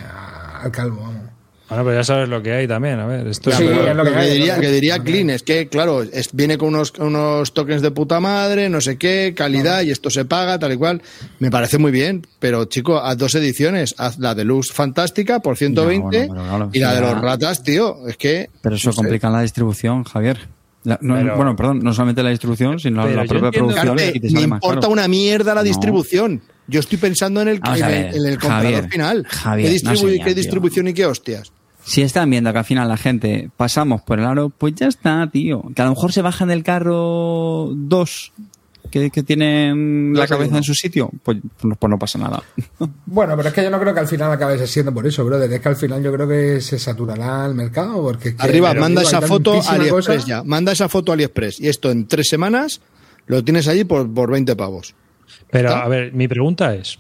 al 0.63 0.71
calvo, 0.71 1.01
vamos. 1.01 1.30
Bueno, 1.71 1.85
pero 1.85 1.97
ya 1.97 2.05
sabes 2.05 2.29
lo 2.29 2.43
que 2.43 2.53
hay 2.53 2.67
también. 2.69 2.99
A 3.01 3.07
ver, 3.07 3.27
esto 3.29 3.51
Sí, 3.53 3.63
es- 3.65 3.71
es 3.71 3.97
lo 3.97 4.05
que 4.05 4.11
que, 4.11 4.17
hay, 4.19 4.31
diría, 4.33 4.59
que- 4.59 4.71
diría 4.73 4.99
Clean 4.99 5.31
es 5.31 5.43
que, 5.45 5.69
claro, 5.69 6.03
es- 6.03 6.31
viene 6.33 6.59
con 6.59 6.71
unos, 6.75 6.93
unos 6.99 7.55
tokens 7.55 7.81
de 7.81 7.91
puta 7.93 8.19
madre, 8.21 8.69
no 8.69 8.81
sé 8.81 8.99
qué, 8.99 9.33
calidad, 9.37 9.83
y 9.83 9.91
esto 9.93 10.11
se 10.11 10.25
paga, 10.25 10.59
tal 10.59 10.73
y 10.73 10.77
cual. 10.77 11.01
Me 11.39 11.51
parece 11.51 11.79
muy 11.79 11.93
bien, 11.93 12.27
pero 12.41 12.65
chico, 12.65 12.99
haz 12.99 13.17
dos 13.17 13.35
ediciones. 13.37 13.95
Haz 13.99 14.19
la 14.19 14.35
de 14.35 14.45
Luz 14.45 14.73
Fantástica 14.73 15.41
por 15.41 15.57
120 15.57 16.27
No, 16.29 16.35
bueno, 16.35 16.71
y 16.73 16.81
la 16.81 16.93
de 16.95 17.01
los 17.01 17.21
ratas, 17.21 17.63
tío. 17.63 18.07
Es 18.09 18.17
que. 18.17 18.51
Pero 18.61 18.75
eso 18.75 18.89
no 18.89 18.93
sé. 18.93 18.97
complica 18.97 19.31
la 19.31 19.43
distribución, 19.43 20.03
Javier. 20.05 20.49
La- 20.83 20.99
no- 21.03 21.15
Pero- 21.15 21.37
bueno, 21.37 21.55
perdón, 21.57 21.81
no 21.85 21.93
solamente 21.93 22.23
la 22.23 22.31
distribución, 22.31 22.81
sino 22.81 23.07
la 23.07 23.25
propia 23.25 23.49
entiendo- 23.49 23.51
producción 23.53 23.97
Carte, 23.97 24.13
y 24.15 24.21
te 24.21 24.27
me 24.31 24.47
más 24.47 24.57
importa 24.57 24.81
caro. 24.81 24.93
una 24.93 25.07
mierda 25.09 25.55
la 25.55 25.61
No. 25.61 25.65
distribución. 25.69 26.41
Yo 26.67 26.81
estoy 26.81 26.99
pensando 26.99 27.43
en 27.43 27.49
el, 27.49 27.57
en 27.57 27.73
ver, 27.87 28.07
el, 28.15 28.17
en 28.17 28.27
el 28.33 28.39
comprador 28.39 28.65
Javier, 28.73 28.89
final. 28.91 29.27
Javier, 29.29 29.69
¿Qué, 29.69 29.75
distribu- 29.77 29.89
no 29.91 29.97
señor, 29.97 30.13
qué 30.19 30.25
tío. 30.25 30.35
distribución 30.35 30.89
y 30.89 30.95
qué 30.95 31.05
hostias? 31.07 31.53
Si 31.85 32.03
están 32.03 32.31
viendo 32.31 32.53
que 32.53 32.59
al 32.59 32.65
final 32.65 32.89
la 32.89 32.97
gente 32.97 33.51
pasamos 33.57 34.03
por 34.03 34.19
el 34.19 34.27
aro, 34.27 34.51
pues 34.51 34.75
ya 34.75 34.87
está, 34.87 35.29
tío. 35.31 35.63
Que 35.75 35.83
a 35.83 35.87
lo 35.87 35.93
mejor 35.93 36.13
se 36.13 36.23
bajan 36.23 36.49
del 36.49 36.63
carro 36.63 37.71
dos 37.75 38.33
que, 38.91 39.11
que 39.11 39.23
tienen 39.23 40.13
la 40.15 40.27
cabeza 40.27 40.57
en 40.57 40.63
su 40.63 40.75
sitio, 40.75 41.11
pues, 41.23 41.39
pues 41.59 41.91
no 41.91 41.99
pasa 41.99 42.19
nada. 42.19 42.43
Bueno, 43.07 43.37
pero 43.37 43.49
es 43.49 43.55
que 43.55 43.63
yo 43.65 43.71
no 43.71 43.81
creo 43.81 43.93
que 43.93 44.01
al 44.01 44.07
final 44.07 44.31
acabe 44.31 44.65
siendo 44.67 44.95
por 44.95 45.07
eso, 45.07 45.25
brother. 45.25 45.53
Es 45.53 45.61
que 45.61 45.69
al 45.69 45.77
final 45.77 46.03
yo 46.03 46.13
creo 46.13 46.29
que 46.29 46.61
se 46.61 46.79
saturará 46.79 47.45
el 47.47 47.55
mercado. 47.55 48.03
Porque 48.03 48.31
es 48.31 48.35
que, 48.37 48.43
Arriba, 48.43 48.73
manda 48.75 49.01
digo, 49.01 49.11
esa 49.11 49.21
foto 49.21 49.61
a 49.61 49.73
AliExpress 49.73 50.19
cosa. 50.21 50.27
ya. 50.27 50.43
Manda 50.45 50.73
esa 50.73 50.89
foto 50.89 51.11
a 51.11 51.15
AliExpress. 51.15 51.61
Y 51.61 51.69
esto 51.69 51.91
en 51.91 52.07
tres 52.07 52.29
semanas 52.29 52.81
lo 53.27 53.43
tienes 53.43 53.67
allí 53.69 53.85
por, 53.85 54.13
por 54.13 54.31
20 54.31 54.55
pavos. 54.55 54.95
Pero, 55.51 55.71
¿Está? 55.71 55.83
a 55.83 55.89
ver, 55.89 56.13
mi 56.13 56.29
pregunta 56.29 56.75
es. 56.75 56.99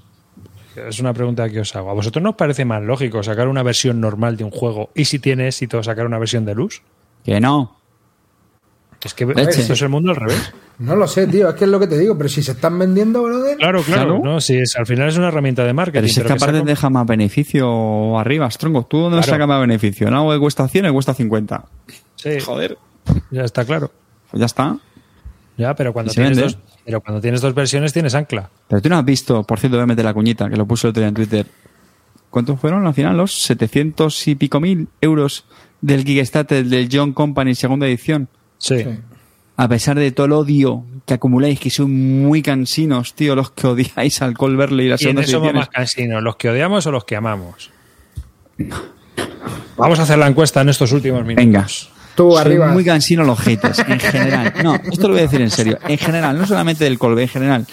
Es 0.76 1.00
una 1.00 1.12
pregunta 1.12 1.48
que 1.48 1.60
os 1.60 1.74
hago. 1.76 1.90
¿A 1.90 1.94
vosotros 1.94 2.22
no 2.22 2.30
os 2.30 2.36
parece 2.36 2.64
más 2.64 2.82
lógico 2.82 3.22
sacar 3.22 3.48
una 3.48 3.62
versión 3.62 4.00
normal 4.00 4.36
de 4.36 4.44
un 4.44 4.50
juego 4.50 4.90
y 4.94 5.04
si 5.06 5.18
tiene 5.18 5.48
éxito 5.48 5.82
sacar 5.82 6.06
una 6.06 6.18
versión 6.18 6.44
de 6.44 6.54
luz? 6.54 6.82
Que 7.24 7.40
no. 7.40 7.76
Es 9.02 9.14
que 9.14 9.24
esto 9.24 9.72
es 9.72 9.82
el 9.82 9.88
mundo 9.88 10.10
al 10.10 10.16
revés. 10.16 10.52
No 10.78 10.94
lo 10.94 11.08
sé, 11.08 11.26
tío. 11.26 11.48
Es 11.48 11.54
que 11.54 11.64
es 11.64 11.70
lo 11.70 11.80
que 11.80 11.86
te 11.86 11.96
digo. 11.98 12.16
Pero 12.18 12.28
si 12.28 12.42
se 12.42 12.52
están 12.52 12.78
vendiendo, 12.78 13.22
brother. 13.22 13.56
Claro, 13.56 13.82
claro. 13.82 14.16
Claro. 14.18 14.20
No, 14.22 14.40
si 14.42 14.58
es, 14.58 14.76
al 14.76 14.86
final 14.86 15.08
es 15.08 15.16
una 15.16 15.28
herramienta 15.28 15.64
de 15.64 15.72
marketing. 15.72 16.00
Pero 16.02 16.06
si 16.08 16.12
es 16.12 16.18
que 16.18 16.22
pero 16.24 16.34
aparte 16.36 16.58
saca- 16.58 16.66
deja 16.68 16.90
más 16.90 17.06
beneficio 17.06 18.18
arriba, 18.18 18.50
Strongo. 18.50 18.84
¿Tú 18.84 18.98
dónde 18.98 19.16
Claro. 19.18 19.30
sacas 19.30 19.48
más 19.48 19.60
beneficio? 19.62 20.06
En 20.08 20.14
algo 20.14 20.30
que 20.32 20.38
cuesta 20.38 20.68
100 20.68 20.86
y 20.86 20.90
cuesta 20.92 21.14
50. 21.14 21.64
Sí, 22.16 22.40
Joder. 22.40 22.76
ya 23.30 23.44
está 23.44 23.64
claro. 23.64 23.90
Pues 24.30 24.38
ya 24.40 24.46
está. 24.46 24.76
Ya, 25.56 25.74
pero 25.74 25.92
cuando 25.94 26.12
tienes 26.12 26.36
dos, 26.38 26.58
pero 26.84 27.00
cuando 27.00 27.20
tienes 27.20 27.40
dos 27.40 27.54
versiones 27.54 27.92
tienes 27.92 28.14
ancla. 28.14 28.50
Pero 28.68 28.82
tú 28.82 28.88
no 28.88 28.96
has 28.98 29.04
visto, 29.04 29.42
por 29.44 29.58
cierto, 29.60 29.76
voy 29.76 29.84
a 29.84 29.86
meter 29.86 30.04
la 30.04 30.14
cuñita, 30.14 30.48
que 30.48 30.56
lo 30.56 30.66
puse 30.66 30.86
el 30.86 30.90
otro 30.90 31.00
día 31.00 31.08
en 31.08 31.14
Twitter. 31.14 31.46
¿Cuántos 32.30 32.60
fueron 32.60 32.86
al 32.86 32.94
final? 32.94 33.16
Los 33.16 33.42
700 33.42 34.28
y 34.28 34.34
pico 34.36 34.60
mil 34.60 34.88
euros 35.00 35.44
del 35.80 36.04
Kickstarter 36.04 36.64
del 36.64 36.88
John 36.92 37.12
Company 37.12 37.54
segunda 37.54 37.86
edición. 37.86 38.28
Sí. 38.58 38.78
Sí. 38.78 38.98
a 39.56 39.68
pesar 39.68 39.98
de 39.98 40.10
todo 40.12 40.26
el 40.26 40.32
odio 40.32 40.84
que 41.06 41.14
acumuláis, 41.14 41.58
que 41.58 41.70
sois 41.70 41.88
muy 41.88 42.40
cansinos, 42.42 43.14
tío, 43.14 43.34
los 43.34 43.50
que 43.50 43.66
odiáis 43.66 44.22
al 44.22 44.34
Cold 44.36 44.56
Burley 44.56 44.86
y 44.86 44.88
las 44.90 45.00
¿Quiénes 45.00 45.30
somos 45.30 45.48
ediciones. 45.48 45.54
más 45.54 45.68
cansinos? 45.68 46.22
¿Los 46.22 46.36
que 46.36 46.48
odiamos 46.50 46.86
o 46.86 46.92
los 46.92 47.04
que 47.04 47.16
amamos? 47.16 47.70
Vamos 49.76 49.98
a 49.98 50.02
hacer 50.02 50.18
la 50.18 50.26
encuesta 50.28 50.60
en 50.60 50.68
estos 50.68 50.92
últimos 50.92 51.24
minutos. 51.24 51.44
Venga. 51.44 51.66
Tú 52.20 52.32
Soy 52.32 52.40
arriba. 52.40 52.66
muy 52.68 52.84
cansino 52.84 53.24
los 53.24 53.38
haters, 53.38 53.78
en 53.78 53.98
general. 53.98 54.52
No, 54.62 54.74
esto 54.74 55.08
lo 55.08 55.14
voy 55.14 55.20
a 55.20 55.22
decir 55.22 55.40
en 55.40 55.50
serio. 55.50 55.78
En 55.88 55.96
general, 55.96 56.38
no 56.38 56.46
solamente 56.46 56.84
del 56.84 56.98
Colbe, 56.98 57.22
en 57.22 57.28
general. 57.28 57.66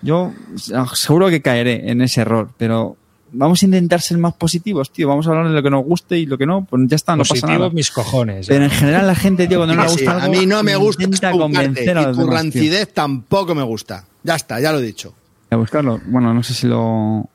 Yo 0.00 0.32
ah, 0.74 0.86
seguro 0.94 1.28
que 1.28 1.42
caeré 1.42 1.90
en 1.90 2.00
ese 2.00 2.22
error, 2.22 2.48
pero 2.56 2.96
vamos 3.30 3.62
a 3.62 3.66
intentar 3.66 4.00
ser 4.00 4.16
más 4.16 4.32
positivos, 4.32 4.90
tío. 4.90 5.06
Vamos 5.08 5.26
a 5.26 5.30
hablar 5.30 5.48
de 5.48 5.52
lo 5.52 5.62
que 5.62 5.68
nos 5.68 5.84
guste 5.84 6.18
y 6.18 6.24
lo 6.24 6.38
que 6.38 6.46
no, 6.46 6.64
pues 6.64 6.82
ya 6.86 6.96
está, 6.96 7.14
no 7.14 7.24
pasa 7.24 7.46
nada. 7.46 7.68
mis 7.68 7.90
cojones. 7.90 8.46
Pero 8.46 8.64
en 8.64 8.70
general 8.70 9.06
la 9.06 9.14
gente, 9.14 9.46
tío, 9.46 9.58
cuando 9.58 9.74
no 9.74 9.84
le 9.84 9.90
gusta 9.90 10.12
a 10.12 10.24
algo, 10.24 10.34
mí 10.34 10.46
no 10.46 10.62
me 10.62 10.76
gusta 10.76 11.02
intenta 11.02 11.32
convencer 11.32 11.98
a 11.98 12.00
y 12.00 12.04
tu 12.04 12.10
demás, 12.12 12.24
tío. 12.24 12.34
rancidez 12.34 12.94
tampoco 12.94 13.54
me 13.54 13.64
gusta. 13.64 14.06
Ya 14.22 14.36
está, 14.36 14.60
ya 14.60 14.72
lo 14.72 14.78
he 14.78 14.82
dicho. 14.82 15.12
A 15.50 15.56
buscarlo. 15.56 16.00
Bueno, 16.06 16.32
no 16.32 16.42
sé 16.42 16.54
si 16.54 16.66
lo... 16.66 17.28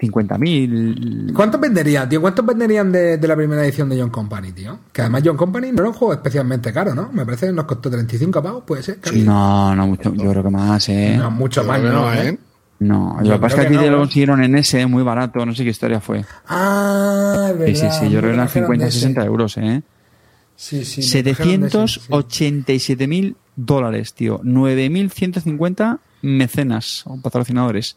750.000... 0.00 1.32
¿Cuántos 1.32 1.60
venderían, 1.60 2.08
tío? 2.08 2.20
¿Cuántos 2.20 2.44
venderían 2.46 2.92
de, 2.92 3.16
de 3.18 3.28
la 3.28 3.34
primera 3.36 3.64
edición 3.64 3.88
de 3.88 4.00
John 4.00 4.10
Company, 4.10 4.52
tío? 4.52 4.78
Que 4.92 5.02
además 5.02 5.22
John 5.24 5.36
Company 5.36 5.72
no 5.72 5.78
era 5.80 5.88
un 5.88 5.94
juego 5.94 6.14
especialmente 6.14 6.72
caro, 6.72 6.94
¿no? 6.94 7.10
Me 7.12 7.24
parece 7.24 7.46
que 7.46 7.52
nos 7.52 7.64
costó 7.64 7.90
35 7.90 8.42
pavos, 8.42 8.62
puede 8.64 8.82
ser. 8.82 8.98
casi. 9.00 9.22
No, 9.22 9.74
no 9.74 9.86
mucho. 9.88 10.12
Yo 10.14 10.30
creo 10.30 10.42
que 10.42 10.50
más, 10.50 10.88
¿eh? 10.88 11.16
No, 11.18 11.30
mucho 11.30 11.64
más, 11.64 11.80
no, 11.82 11.92
no, 11.92 12.12
¿eh? 12.14 12.28
¿eh? 12.28 12.38
No, 12.80 13.16
Yo 13.24 13.30
lo 13.30 13.36
que 13.36 13.40
pasa 13.40 13.56
es 13.56 13.60
que 13.62 13.66
creo 13.68 13.80
aquí 13.80 13.86
no, 13.90 13.92
lo 13.92 13.98
consiguieron 14.02 14.44
en 14.44 14.54
ese, 14.54 14.86
muy 14.86 15.02
barato, 15.02 15.44
no 15.44 15.52
sé 15.52 15.64
qué 15.64 15.70
historia 15.70 15.98
fue. 16.00 16.24
Ah, 16.46 17.50
es 17.52 17.56
Sí, 17.66 17.74
sí, 17.74 17.82
verdad. 17.82 17.98
sí, 18.00 18.04
yo 18.04 18.10
creo 18.10 18.20
que 18.20 18.26
eran 18.28 18.36
me 18.36 18.42
trajeron 18.44 18.66
50, 18.68 18.84
de 18.84 18.88
ese. 18.88 18.98
60 19.00 19.24
euros, 19.24 19.56
¿eh? 19.56 19.82
Sí, 20.54 20.84
sí. 20.84 21.00
787.000 21.02 23.34
dólares, 23.56 24.14
tío. 24.14 24.40
9.150 24.42 25.98
mecenas 26.22 27.02
o 27.06 27.20
patrocinadores. 27.20 27.96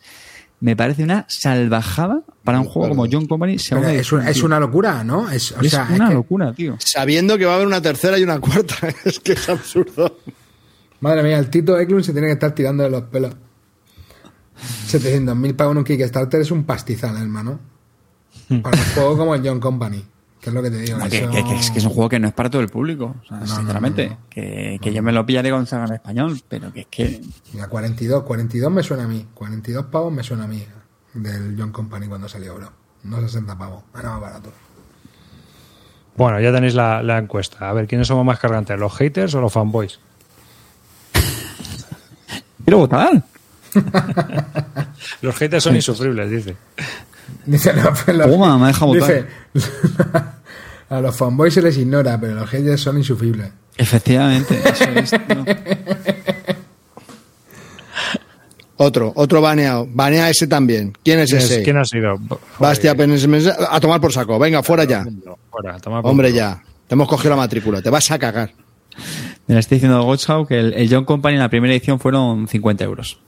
Me 0.62 0.76
parece 0.76 1.04
una 1.04 1.26
salvajada 1.28 2.22
para 2.44 2.60
un 2.60 2.66
juego 2.66 2.90
como 2.90 3.06
John 3.12 3.26
Company. 3.26 3.56
Es, 3.56 3.72
una, 3.72 4.30
es 4.30 4.44
una 4.44 4.60
locura, 4.60 5.04
¿no? 5.04 5.30
Es, 5.30 5.52
o 5.52 5.60
Es 5.62 5.72
sea, 5.72 5.84
es 5.90 5.96
una 5.96 6.08
que- 6.10 6.14
locura, 6.14 6.54
tío. 6.54 6.76
Sabiendo 6.80 7.38
que 7.38 7.46
va 7.46 7.54
a 7.54 7.56
haber 7.56 7.68
una 7.68 7.82
tercera 7.82 8.18
y 8.20 8.24
una 8.24 8.40
cuarta. 8.40 8.76
es 9.06 9.20
que 9.20 9.34
es 9.34 9.50
absurdo. 9.50 10.18
Madre 11.00 11.24
mía, 11.24 11.40
el 11.40 11.50
Tito 11.50 11.78
Eklund 11.80 12.04
se 12.04 12.12
tiene 12.14 12.28
que 12.28 12.34
estar 12.34 12.54
tirando 12.54 12.84
de 12.84 12.90
los 12.92 13.02
pelos. 13.04 13.34
700.000 14.88 15.56
para 15.56 15.70
un 15.72 15.84
Kickstarter 15.84 16.42
es 16.42 16.52
un 16.52 16.64
pastizal, 16.64 17.18
hermano. 17.18 17.60
Para 18.62 18.78
un 18.78 18.86
juego 18.94 19.18
como 19.18 19.36
el 19.36 19.42
John 19.48 19.60
Company. 19.60 20.04
Que 20.41 20.49
es 20.49 20.53
lo 20.55 20.63
que 20.63 20.72
te 20.72 20.77
digo. 20.80 20.97
No, 20.97 21.07
que, 21.07 21.19
eso- 21.19 21.30
que- 21.31 21.43
que 21.43 21.55
es, 21.55 21.69
que 21.72 21.77
es 21.80 21.85
un 21.85 21.91
juego 21.91 22.09
que 22.09 22.19
no 22.19 22.27
es 22.27 22.34
para 22.34 22.49
todo 22.49 22.61
el 22.61 22.69
público. 22.69 23.15
O 23.23 23.26
sea, 23.27 23.45
sinceramente. 23.45 24.07
no, 24.09 24.13
no. 24.15 24.19
Que, 24.30 24.80
que 24.81 24.91
yo 24.93 25.03
me 25.03 25.11
lo 25.11 25.23
pillaré 25.26 25.51
con 25.51 25.68
saga 25.68 25.85
en 25.85 25.93
español, 25.93 26.41
pero 26.49 26.73
que 26.73 26.81
es 26.81 26.88
que. 26.88 27.22
Mira, 27.53 27.68
42, 27.68 28.23
42 28.23 28.72
me 28.72 28.81
suena 28.81 29.03
a 29.03 29.07
mí. 29.07 29.27
42 29.35 29.85
pavos 29.85 30.11
me 30.11 30.23
suena 30.23 30.45
a 30.45 30.47
mí. 30.47 30.65
Del 31.13 31.55
John 31.59 31.72
Company 31.72 32.07
cuando 32.07 32.27
salió, 32.27 32.55
bro. 32.55 32.72
No 33.03 33.22
60 33.22 33.57
pavos. 33.57 33.84
Era 33.97 34.09
más 34.11 34.22
barato. 34.22 34.51
Bueno, 36.18 36.39
ya 36.39 36.51
tenéis 36.51 36.73
la, 36.73 37.03
la 37.03 37.18
encuesta. 37.19 37.69
A 37.69 37.73
ver, 37.73 37.88
¿quiénes 37.88 38.07
somos 38.07 38.26
más 38.26 38.39
cargantes? 38.39 38.80
¿Los 38.80 38.93
haters 38.95 39.34
o 39.35 39.41
los 39.41 39.53
fanboys? 39.53 39.99
¡Quiero 42.63 42.77
votar! 42.80 43.23
Los 45.22 45.35
haters 45.38 45.63
son 45.63 45.76
insufribles, 45.76 46.30
dice. 46.30 46.55
Dice, 47.45 47.74
no, 47.74 47.91
pues 48.06 48.16
los- 48.18 48.30
Toma, 48.30 48.58
me 48.58 48.68
deja 48.68 48.86
votar. 48.86 49.28
dice, 49.53 49.70
a 50.90 51.02
los 51.02 51.16
fanboys 51.16 51.53
se 51.53 51.62
les 51.62 51.78
ignora, 51.78 52.20
pero 52.20 52.36
los 52.36 52.49
haters 52.49 52.82
son 52.82 52.98
insufribles. 52.98 53.49
Efectivamente. 53.78 54.60
Eso 54.66 54.84
es, 54.95 55.10
tío. 55.12 55.45
Otro, 58.78 59.14
otro 59.16 59.41
baneado. 59.41 59.88
Banea 59.91 60.30
ese 60.30 60.48
también. 60.48 60.94
¿Quién 61.03 61.20
es 61.20 61.30
¿Quién, 61.30 61.41
es- 61.41 61.52
ese? 61.52 61.64
quién 61.64 61.78
ha 61.78 61.86
sido? 61.86 62.16
Bastia 62.58 62.95
Penes- 62.95 63.28
Mes- 63.28 63.48
A 63.48 63.80
tomar 63.80 64.02
por 64.02 64.12
saco. 64.12 64.40
Venga, 64.40 64.64
fuera 64.64 64.86
ya. 64.86 65.06
Fuera, 65.52 65.78
toma 65.80 66.02
por 66.02 66.10
Hombre, 66.12 66.30
culo. 66.30 66.38
ya. 66.40 66.64
Te 66.88 66.95
hemos 66.95 67.08
cogido 67.08 67.30
la 67.32 67.36
matrícula. 67.38 67.82
Te 67.82 67.90
vas 67.91 68.10
a 68.10 68.18
cagar. 68.18 68.52
Me 69.48 69.53
la 69.53 69.60
estoy 69.60 69.76
diciendo 69.78 70.02
Gotschau 70.03 70.45
que 70.48 70.60
el, 70.60 70.74
el 70.74 70.90
John 70.94 71.06
Company 71.06 71.36
en 71.36 71.41
la 71.41 71.49
primera 71.49 71.74
edición 71.74 71.99
fueron 71.99 72.48
50 72.48 72.84
euros. 72.84 73.20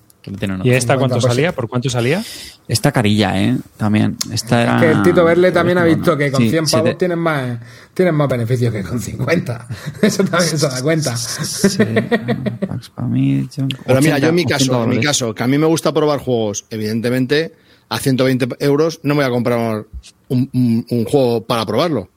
¿Y 0.64 0.72
esta 0.72 0.96
50%. 0.96 1.00
cuánto 1.00 1.22
salía? 1.22 1.52
¿Por 1.54 1.68
cuánto 1.68 1.90
salía? 1.90 2.24
Esta 2.68 2.92
carilla, 2.92 3.42
¿eh? 3.42 3.58
También. 3.78 4.16
Esta 4.32 4.62
era... 4.64 4.80
que 4.80 4.92
el 4.92 5.04
Tito 5.04 5.24
Verle 5.26 5.52
también 5.52 5.78
ha 5.78 5.84
visto 5.84 6.16
que 6.18 6.32
con 6.32 6.42
Sí, 6.42 6.50
100 6.50 6.68
se 6.68 6.78
pavos 6.78 6.90
te- 6.92 6.96
tienen 6.96 7.20
más 7.20 7.60
tienen 7.94 8.16
más 8.16 8.28
beneficios 8.30 8.74
que 8.74 8.84
con 8.84 9.00
50. 9.00 9.68
Eso 10.02 10.24
también 10.24 10.58
se 10.58 10.68
da 10.68 10.82
cuenta. 10.82 11.16
Sí, 11.18 11.78
Pax 12.68 12.90
para 12.90 13.08
mí, 13.08 13.48
John- 13.56 13.68
Pero 13.86 14.00
mira, 14.02 14.16
80, 14.16 14.20
yo 14.20 14.30
en 14.30 14.36
mi 14.36 14.44
80 14.46 14.58
caso, 14.58 14.84
en 14.84 14.90
mi 14.90 15.00
caso, 15.02 15.36
que 15.36 15.44
a 15.44 15.48
mí 15.48 15.58
me 15.58 15.68
gusta 15.68 15.94
probar 15.94 16.20
juegos, 16.20 16.66
evidentemente, 16.70 17.54
a 17.90 18.00
120 18.00 18.48
euros 18.60 19.00
no 19.04 19.16
me 19.16 19.24
voy 19.24 19.30
a 19.30 19.30
comprar 19.30 19.86
un, 20.30 20.50
un- 20.54 20.86
un 20.90 21.06
juego 21.06 21.44
para 21.46 21.66
probarlo. 21.66 22.10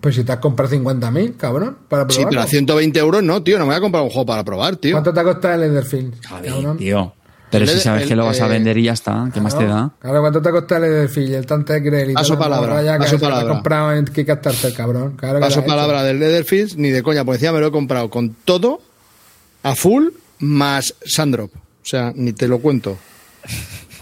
Pues 0.00 0.16
si 0.16 0.24
te 0.24 0.32
has 0.32 0.38
comprado 0.38 0.74
50.000, 0.74 1.36
cabrón, 1.36 1.76
para 1.88 2.02
Sí, 2.08 2.16
probarlo. 2.16 2.30
pero 2.30 2.40
a 2.42 2.46
120 2.46 2.98
euros 2.98 3.22
no, 3.22 3.42
tío, 3.44 3.58
no 3.58 3.64
me 3.64 3.68
voy 3.72 3.76
a 3.76 3.80
comprar 3.80 4.02
un 4.02 4.08
juego 4.10 4.26
para 4.26 4.42
probar, 4.42 4.74
tío. 4.76 4.92
¿Cuánto 4.94 5.14
te 5.14 5.20
ha 5.20 5.22
costado 5.22 5.62
el? 5.62 5.70
Joder, 5.84 6.10
cabrón? 6.20 6.76
tío. 6.78 7.14
Pero 7.58 7.64
El- 7.64 7.70
si 7.70 7.80
sabes 7.80 8.02
el- 8.02 8.08
que 8.08 8.16
lo 8.16 8.24
vas 8.26 8.40
a 8.40 8.46
eh, 8.46 8.48
vender 8.48 8.76
y 8.78 8.82
ya 8.84 8.92
está, 8.92 9.30
¿qué 9.32 9.40
más 9.40 9.56
te 9.56 9.64
da? 9.66 9.90
Claro, 10.00 10.20
¿cuánto 10.20 10.42
te 10.42 10.48
ha 10.48 10.52
costado 10.52 10.84
el 10.84 10.90
Etherfield? 10.92 11.34
El 11.34 11.46
Tante 11.46 11.80
Grell 11.80 12.10
y 12.10 12.14
Paso 12.14 12.38
palabra, 12.38 12.80
que 12.82 12.98
paso 12.98 13.10
se 13.10 13.14
lo 13.16 13.20
palabra. 13.30 13.54
comprado 13.54 13.92
en 13.92 14.04
Kickstarter, 14.06 14.74
cabrón. 14.74 15.14
Claro 15.16 15.36
que 15.36 15.40
Paso 15.40 15.56
lo 15.56 15.60
ha 15.62 15.64
hecho. 15.64 15.68
palabra 15.74 16.02
del 16.02 16.18
Leatherfields, 16.18 16.76
ni 16.76 16.90
de 16.90 17.02
coña, 17.02 17.24
porque 17.24 17.36
encima 17.36 17.52
me 17.52 17.60
lo 17.60 17.68
he 17.68 17.70
comprado 17.70 18.10
con 18.10 18.30
todo, 18.44 18.80
a 19.62 19.74
full, 19.76 20.08
más 20.40 20.94
Sandrop. 21.06 21.52
O 21.54 21.86
sea, 21.86 22.12
ni 22.14 22.32
te 22.32 22.48
lo 22.48 22.58
cuento. 22.58 22.98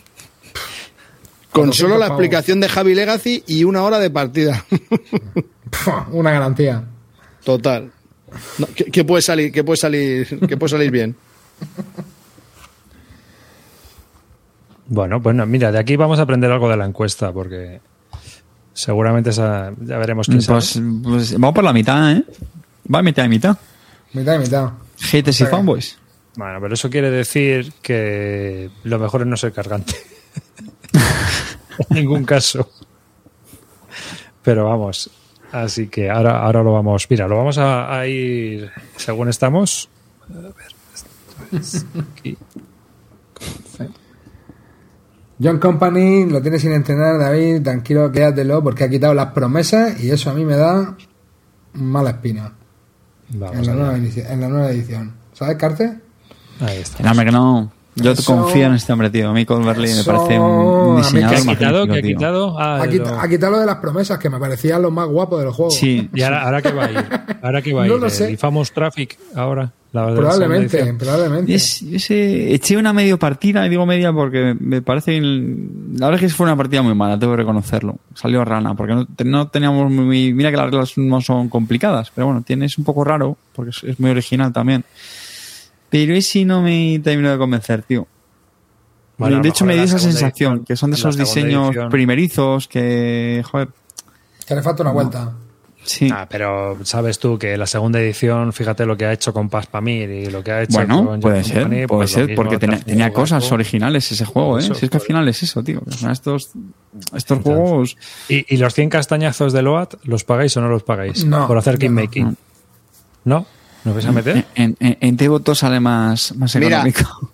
Con 1.52 1.64
400 1.66 1.76
solo 1.76 1.98
la 1.98 2.06
pavos. 2.08 2.20
explicación 2.22 2.60
de 2.60 2.68
Javi 2.70 2.94
Legacy 2.94 3.44
y 3.46 3.64
una 3.64 3.82
hora 3.82 3.98
de 3.98 4.08
partida. 4.08 4.64
Una 6.12 6.30
garantía. 6.30 6.84
Total. 7.44 7.90
No, 8.56 8.66
¿qué, 8.74 8.84
qué 8.86 9.04
puede 9.04 9.20
salir? 9.20 9.52
¿Qué 9.52 9.62
puede 9.62 9.76
salir? 9.76 10.26
¿Qué 10.48 10.56
puede 10.56 10.70
salir 10.70 10.90
bien? 10.90 11.14
Bueno, 14.86 15.22
pues 15.22 15.34
no, 15.34 15.46
mira, 15.46 15.72
de 15.72 15.78
aquí 15.78 15.96
vamos 15.96 16.18
a 16.18 16.22
aprender 16.22 16.50
algo 16.50 16.68
de 16.68 16.76
la 16.76 16.84
encuesta, 16.84 17.32
porque 17.32 17.80
seguramente 18.72 19.30
esa, 19.30 19.72
ya 19.80 19.98
veremos 19.98 20.26
quién 20.26 20.42
sabe. 20.42 20.58
Pues, 20.58 20.80
pues 21.02 21.32
vamos 21.34 21.54
por 21.54 21.64
la 21.64 21.72
mitad, 21.72 22.12
¿eh? 22.12 22.24
Va 22.92 23.02
mitad 23.02 23.24
y 23.24 23.28
mitad. 23.28 23.56
Mitad 24.12 24.34
y 24.34 24.38
mitad. 24.38 24.72
Haters 24.98 25.40
y 25.40 25.46
fanboys. 25.46 25.98
Bueno, 26.36 26.58
pero 26.60 26.74
eso 26.74 26.90
quiere 26.90 27.10
decir 27.10 27.72
que 27.82 28.70
lo 28.84 28.98
mejor 28.98 29.22
es 29.22 29.26
no 29.26 29.36
ser 29.36 29.52
cargante. 29.52 29.94
en 31.90 31.96
ningún 31.96 32.24
caso. 32.24 32.70
Pero 34.42 34.64
vamos, 34.64 35.10
así 35.52 35.86
que 35.86 36.10
ahora, 36.10 36.40
ahora 36.40 36.62
lo 36.62 36.72
vamos, 36.72 37.06
mira, 37.08 37.28
lo 37.28 37.36
vamos 37.36 37.58
a, 37.58 37.96
a 37.96 38.06
ir 38.06 38.70
según 38.96 39.28
estamos. 39.28 39.88
A 40.28 40.38
ver, 40.40 40.74
esto 40.94 41.56
es 41.56 41.86
aquí. 42.12 42.36
John 45.42 45.58
Company 45.58 46.26
lo 46.26 46.40
tiene 46.40 46.58
sin 46.58 46.72
entrenar, 46.72 47.18
David. 47.18 47.62
Tranquilo, 47.62 48.12
quédatelo, 48.12 48.62
porque 48.62 48.84
ha 48.84 48.88
quitado 48.88 49.14
las 49.14 49.32
promesas 49.32 50.02
y 50.02 50.10
eso 50.10 50.30
a 50.30 50.34
mí 50.34 50.44
me 50.44 50.56
da 50.56 50.96
mala 51.74 52.10
espina. 52.10 52.52
Vamos 53.30 53.56
En 53.56 53.66
la, 53.66 53.74
nueva 53.74 53.96
en 53.96 54.40
la 54.40 54.48
nueva 54.48 54.70
edición. 54.70 55.14
¿Sabes, 55.32 55.56
Carte? 55.56 55.98
Ahí 56.60 56.78
está. 56.78 57.02
No, 57.02 57.24
que 57.24 57.32
no. 57.32 57.72
Yo 57.94 58.12
Eso- 58.12 58.34
confío 58.34 58.66
en 58.66 58.74
este 58.74 58.92
hombre, 58.92 59.10
tío. 59.10 59.28
A 59.28 59.32
mí 59.34 59.44
Cold 59.44 59.64
Burley 59.66 59.92
me 59.94 60.02
parece 60.04 60.38
un 60.40 60.96
¿Qué 60.96 61.02
diseñador 61.02 61.36
ha 61.36 61.42
quitado? 61.56 61.86
¿Qué 61.86 61.98
ha 61.98 62.02
quitado? 62.02 62.58
Ah, 62.58 62.76
ha, 62.76 62.86
de 62.86 62.88
quita- 62.88 63.10
lo- 63.10 63.20
ha 63.20 63.28
quitado 63.28 63.52
lo 63.52 63.58
de 63.60 63.66
las 63.66 63.76
promesas, 63.76 64.18
que 64.18 64.30
me 64.30 64.38
parecían 64.38 64.80
los 64.80 64.90
más 64.92 65.06
guapos 65.08 65.40
del 65.42 65.50
juego. 65.52 65.70
Sí, 65.70 66.08
¿Y 66.14 66.22
ahora, 66.22 66.42
ahora 66.44 66.62
qué 66.62 66.72
va 66.72 66.84
a 66.86 66.90
ir? 66.90 67.06
¿Ahora 67.42 67.60
qué 67.62 67.72
va 67.74 67.82
a 67.82 67.86
No 67.88 67.94
ir? 67.94 68.00
lo 68.00 68.06
¿El 68.06 68.12
sé. 68.12 68.30
Infamous 68.30 68.72
Traffic 68.72 69.18
ahora? 69.34 69.72
La 69.92 70.06
de 70.06 70.12
la 70.12 70.16
Probablemente, 70.16 70.94
probablemente. 70.98 71.54
Es- 71.54 71.82
ese, 71.82 72.54
eché 72.54 72.78
una 72.78 72.94
medio 72.94 73.18
partida, 73.18 73.66
y 73.66 73.68
digo 73.68 73.84
media 73.84 74.10
porque 74.10 74.56
me 74.58 74.80
parece. 74.80 75.20
la 75.20 76.06
verdad 76.06 76.14
es 76.14 76.20
que 76.20 76.28
fue 76.34 76.46
una 76.46 76.56
partida 76.56 76.80
muy 76.80 76.94
mala, 76.94 77.18
tengo 77.18 77.34
que 77.34 77.36
reconocerlo. 77.36 77.96
Salió 78.14 78.42
rana, 78.42 78.74
porque 78.74 78.94
no, 78.94 79.04
te- 79.04 79.24
no 79.26 79.48
teníamos 79.48 79.90
muy. 79.90 80.32
Mira 80.32 80.50
que 80.50 80.56
las 80.56 80.64
reglas 80.70 80.96
no 80.96 81.20
son 81.20 81.50
complicadas, 81.50 82.10
pero 82.14 82.26
bueno, 82.28 82.40
tiene, 82.42 82.64
es 82.64 82.78
un 82.78 82.84
poco 82.84 83.04
raro, 83.04 83.36
porque 83.54 83.68
es, 83.68 83.84
es 83.84 84.00
muy 84.00 84.10
original 84.12 84.50
también. 84.50 84.82
Pero 85.92 86.14
ese 86.14 86.44
no 86.44 86.60
me 86.62 86.98
terminó 87.04 87.30
de 87.30 87.38
convencer, 87.38 87.82
tío. 87.82 88.08
Bueno, 89.18 89.40
de 89.40 89.48
hecho, 89.50 89.64
me 89.64 89.74
dio 89.74 89.84
esa 89.84 90.00
sensación, 90.00 90.54
edición- 90.54 90.64
que 90.64 90.74
son 90.74 90.90
de 90.90 90.96
esos 90.96 91.16
diseños 91.16 91.68
edición- 91.68 91.90
primerizos 91.90 92.66
que. 92.66 93.44
Joder, 93.48 93.68
Que 94.46 94.54
le 94.56 94.62
falta 94.62 94.82
una 94.82 94.90
vuelta. 94.90 95.32
sí. 95.84 96.08
Ah, 96.12 96.26
pero 96.28 96.78
sabes 96.84 97.18
tú 97.20 97.38
que 97.38 97.56
la 97.56 97.66
segunda 97.66 98.00
edición, 98.00 98.52
fíjate 98.52 98.84
lo 98.86 98.96
que 98.96 99.04
ha 99.04 99.12
hecho 99.12 99.32
con 99.32 99.48
Paspamir 99.48 100.10
y 100.10 100.26
lo 100.26 100.42
que 100.42 100.50
ha 100.50 100.62
hecho 100.62 100.72
Bueno, 100.78 101.04
con 101.06 101.20
puede 101.20 101.44
ser, 101.44 101.62
Company, 101.62 101.86
puede 101.86 101.98
pues 102.00 102.10
ser, 102.10 102.26
mismo 102.28 102.42
porque 102.42 102.58
tenía, 102.58 103.12
cosas 103.12 103.52
originales 103.52 104.10
ese 104.10 104.24
juego, 104.24 104.58
¿eh? 104.58 104.62
Eso, 104.62 104.74
si 104.74 104.86
es 104.86 104.90
que 104.90 104.96
al 104.96 105.02
final 105.02 105.28
es 105.28 105.42
eso, 105.42 105.62
tío. 105.62 105.82
estos, 106.10 106.50
estos 107.14 107.38
juegos. 107.42 107.96
¿Y, 108.28 108.52
y 108.54 108.56
los 108.58 108.74
100 108.74 108.88
castañazos 108.90 109.52
de 109.52 109.62
Loat 109.62 109.94
los 110.04 110.24
pagáis 110.24 110.56
o 110.56 110.60
no 110.62 110.68
los 110.68 110.82
pagáis? 110.82 111.24
No, 111.24 111.46
Por 111.46 111.58
hacer 111.58 111.78
no. 111.82 111.90
making. 111.90 112.36
¿No? 113.24 113.46
¿Nos 113.84 113.94
vais 113.94 114.06
a 114.06 114.12
meter? 114.12 114.44
En, 114.54 114.76
en, 114.80 114.96
en 115.00 115.16
T-Voto 115.16 115.54
sale 115.54 115.80
más, 115.80 116.34
más 116.36 116.54
Mira, 116.56 116.86
económico. 116.86 117.30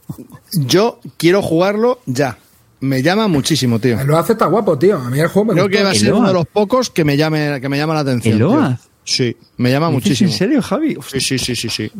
Yo 0.52 1.00
quiero 1.16 1.42
jugarlo 1.42 2.00
ya. 2.06 2.38
Me 2.80 3.02
llama 3.02 3.26
muchísimo, 3.28 3.78
tío. 3.80 4.00
El 4.00 4.10
Oaz 4.10 4.30
está 4.30 4.46
guapo, 4.46 4.78
tío. 4.78 4.96
A 4.98 5.10
mí 5.10 5.18
el 5.18 5.26
juego 5.28 5.46
me 5.48 5.52
Creo 5.54 5.64
gustó. 5.64 5.76
que 5.78 5.82
va 5.84 5.90
a 5.90 5.92
¿El 5.92 5.98
ser 5.98 6.14
uno 6.14 6.28
de 6.28 6.34
los 6.34 6.46
pocos 6.46 6.90
que 6.90 7.04
me 7.04 7.16
llame, 7.16 7.60
que 7.60 7.68
me 7.68 7.76
llama 7.76 7.94
la 7.94 8.00
atención. 8.00 8.36
¿El. 8.36 8.42
Oaz? 8.44 8.80
Sí, 9.04 9.36
me 9.56 9.70
llama 9.70 9.88
¿Dices 9.88 10.02
muchísimo. 10.04 10.30
¿En 10.30 10.36
serio, 10.36 10.62
Javi? 10.62 10.96
Sí, 11.06 11.20
sí, 11.20 11.38
sí, 11.38 11.56
sí, 11.56 11.68
sí. 11.68 11.90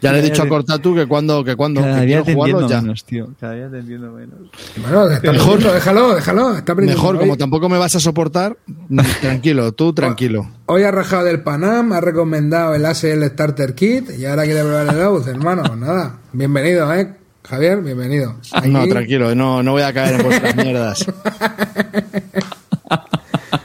Ya 0.00 0.12
le 0.12 0.18
he 0.18 0.22
dicho 0.22 0.42
a 0.42 0.48
Cortatu 0.48 0.94
que 0.94 1.06
cuando, 1.06 1.42
que 1.44 1.56
cuando 1.56 1.80
Cada 1.80 2.00
que 2.00 2.06
día 2.06 2.22
quiero 2.22 2.24
te 2.24 2.34
jugarlo 2.34 2.68
ya. 2.68 2.80
menos, 2.82 3.04
tío. 3.04 3.28
Cada 3.40 3.54
día 3.54 3.70
te 3.70 3.78
entiendo 3.78 4.12
menos. 4.12 4.38
Bueno, 4.76 5.08
está 5.10 5.32
Mejor. 5.32 5.62
déjalo, 5.62 6.14
déjalo. 6.14 6.56
Está. 6.58 6.74
Mejor, 6.74 7.14
Hoy- 7.16 7.20
como 7.20 7.36
tampoco 7.36 7.68
me 7.68 7.78
vas 7.78 7.94
a 7.94 8.00
soportar, 8.00 8.56
tranquilo, 9.20 9.72
tú 9.72 9.92
tranquilo. 9.92 10.50
Hoy 10.66 10.82
ha 10.82 10.90
rajado 10.90 11.24
del 11.24 11.40
Panam, 11.42 11.92
ha 11.92 12.00
recomendado 12.00 12.74
el 12.74 12.84
ASL 12.84 13.24
Starter 13.30 13.74
Kit 13.74 14.10
y 14.18 14.26
ahora 14.26 14.44
quiere 14.44 14.60
probar 14.62 14.88
el 14.94 15.00
Ouz, 15.02 15.26
hermano. 15.26 15.62
Pues 15.64 15.78
nada, 15.78 16.18
bienvenido, 16.32 16.92
¿eh? 16.94 17.14
Javier, 17.48 17.80
bienvenido. 17.82 18.36
Aquí- 18.52 18.70
No, 18.70 18.86
tranquilo, 18.86 19.34
no, 19.34 19.62
no 19.62 19.72
voy 19.72 19.82
a 19.82 19.92
caer 19.92 20.14
en 20.18 20.22
vuestras 20.26 20.56
mierdas. 20.56 21.06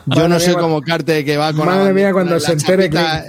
Yo 0.05 0.27
no 0.27 0.39
soy 0.39 0.55
como 0.55 0.81
Carte 0.81 1.23
que 1.23 1.37
va 1.37 1.53
con 1.53 1.65
Madre 1.67 1.85
la, 1.85 1.93
mía, 1.93 2.11
cuando 2.13 2.33
la 2.35 2.39
se 2.39 2.53
entere 2.53 2.89
chapita- 2.89 3.25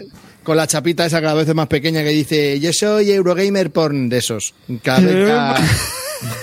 con 0.51 0.56
la 0.56 0.66
chapita 0.66 1.06
esa 1.06 1.20
cada 1.20 1.35
vez 1.35 1.55
más 1.55 1.68
pequeña 1.68 2.02
que 2.02 2.09
dice 2.09 2.59
yo 2.59 2.72
soy 2.72 3.09
Eurogamer 3.12 3.70
porn 3.70 4.09
de 4.09 4.18
esos. 4.18 4.52
Cada 4.82 4.98
vez, 4.98 5.28
cada, 5.28 5.60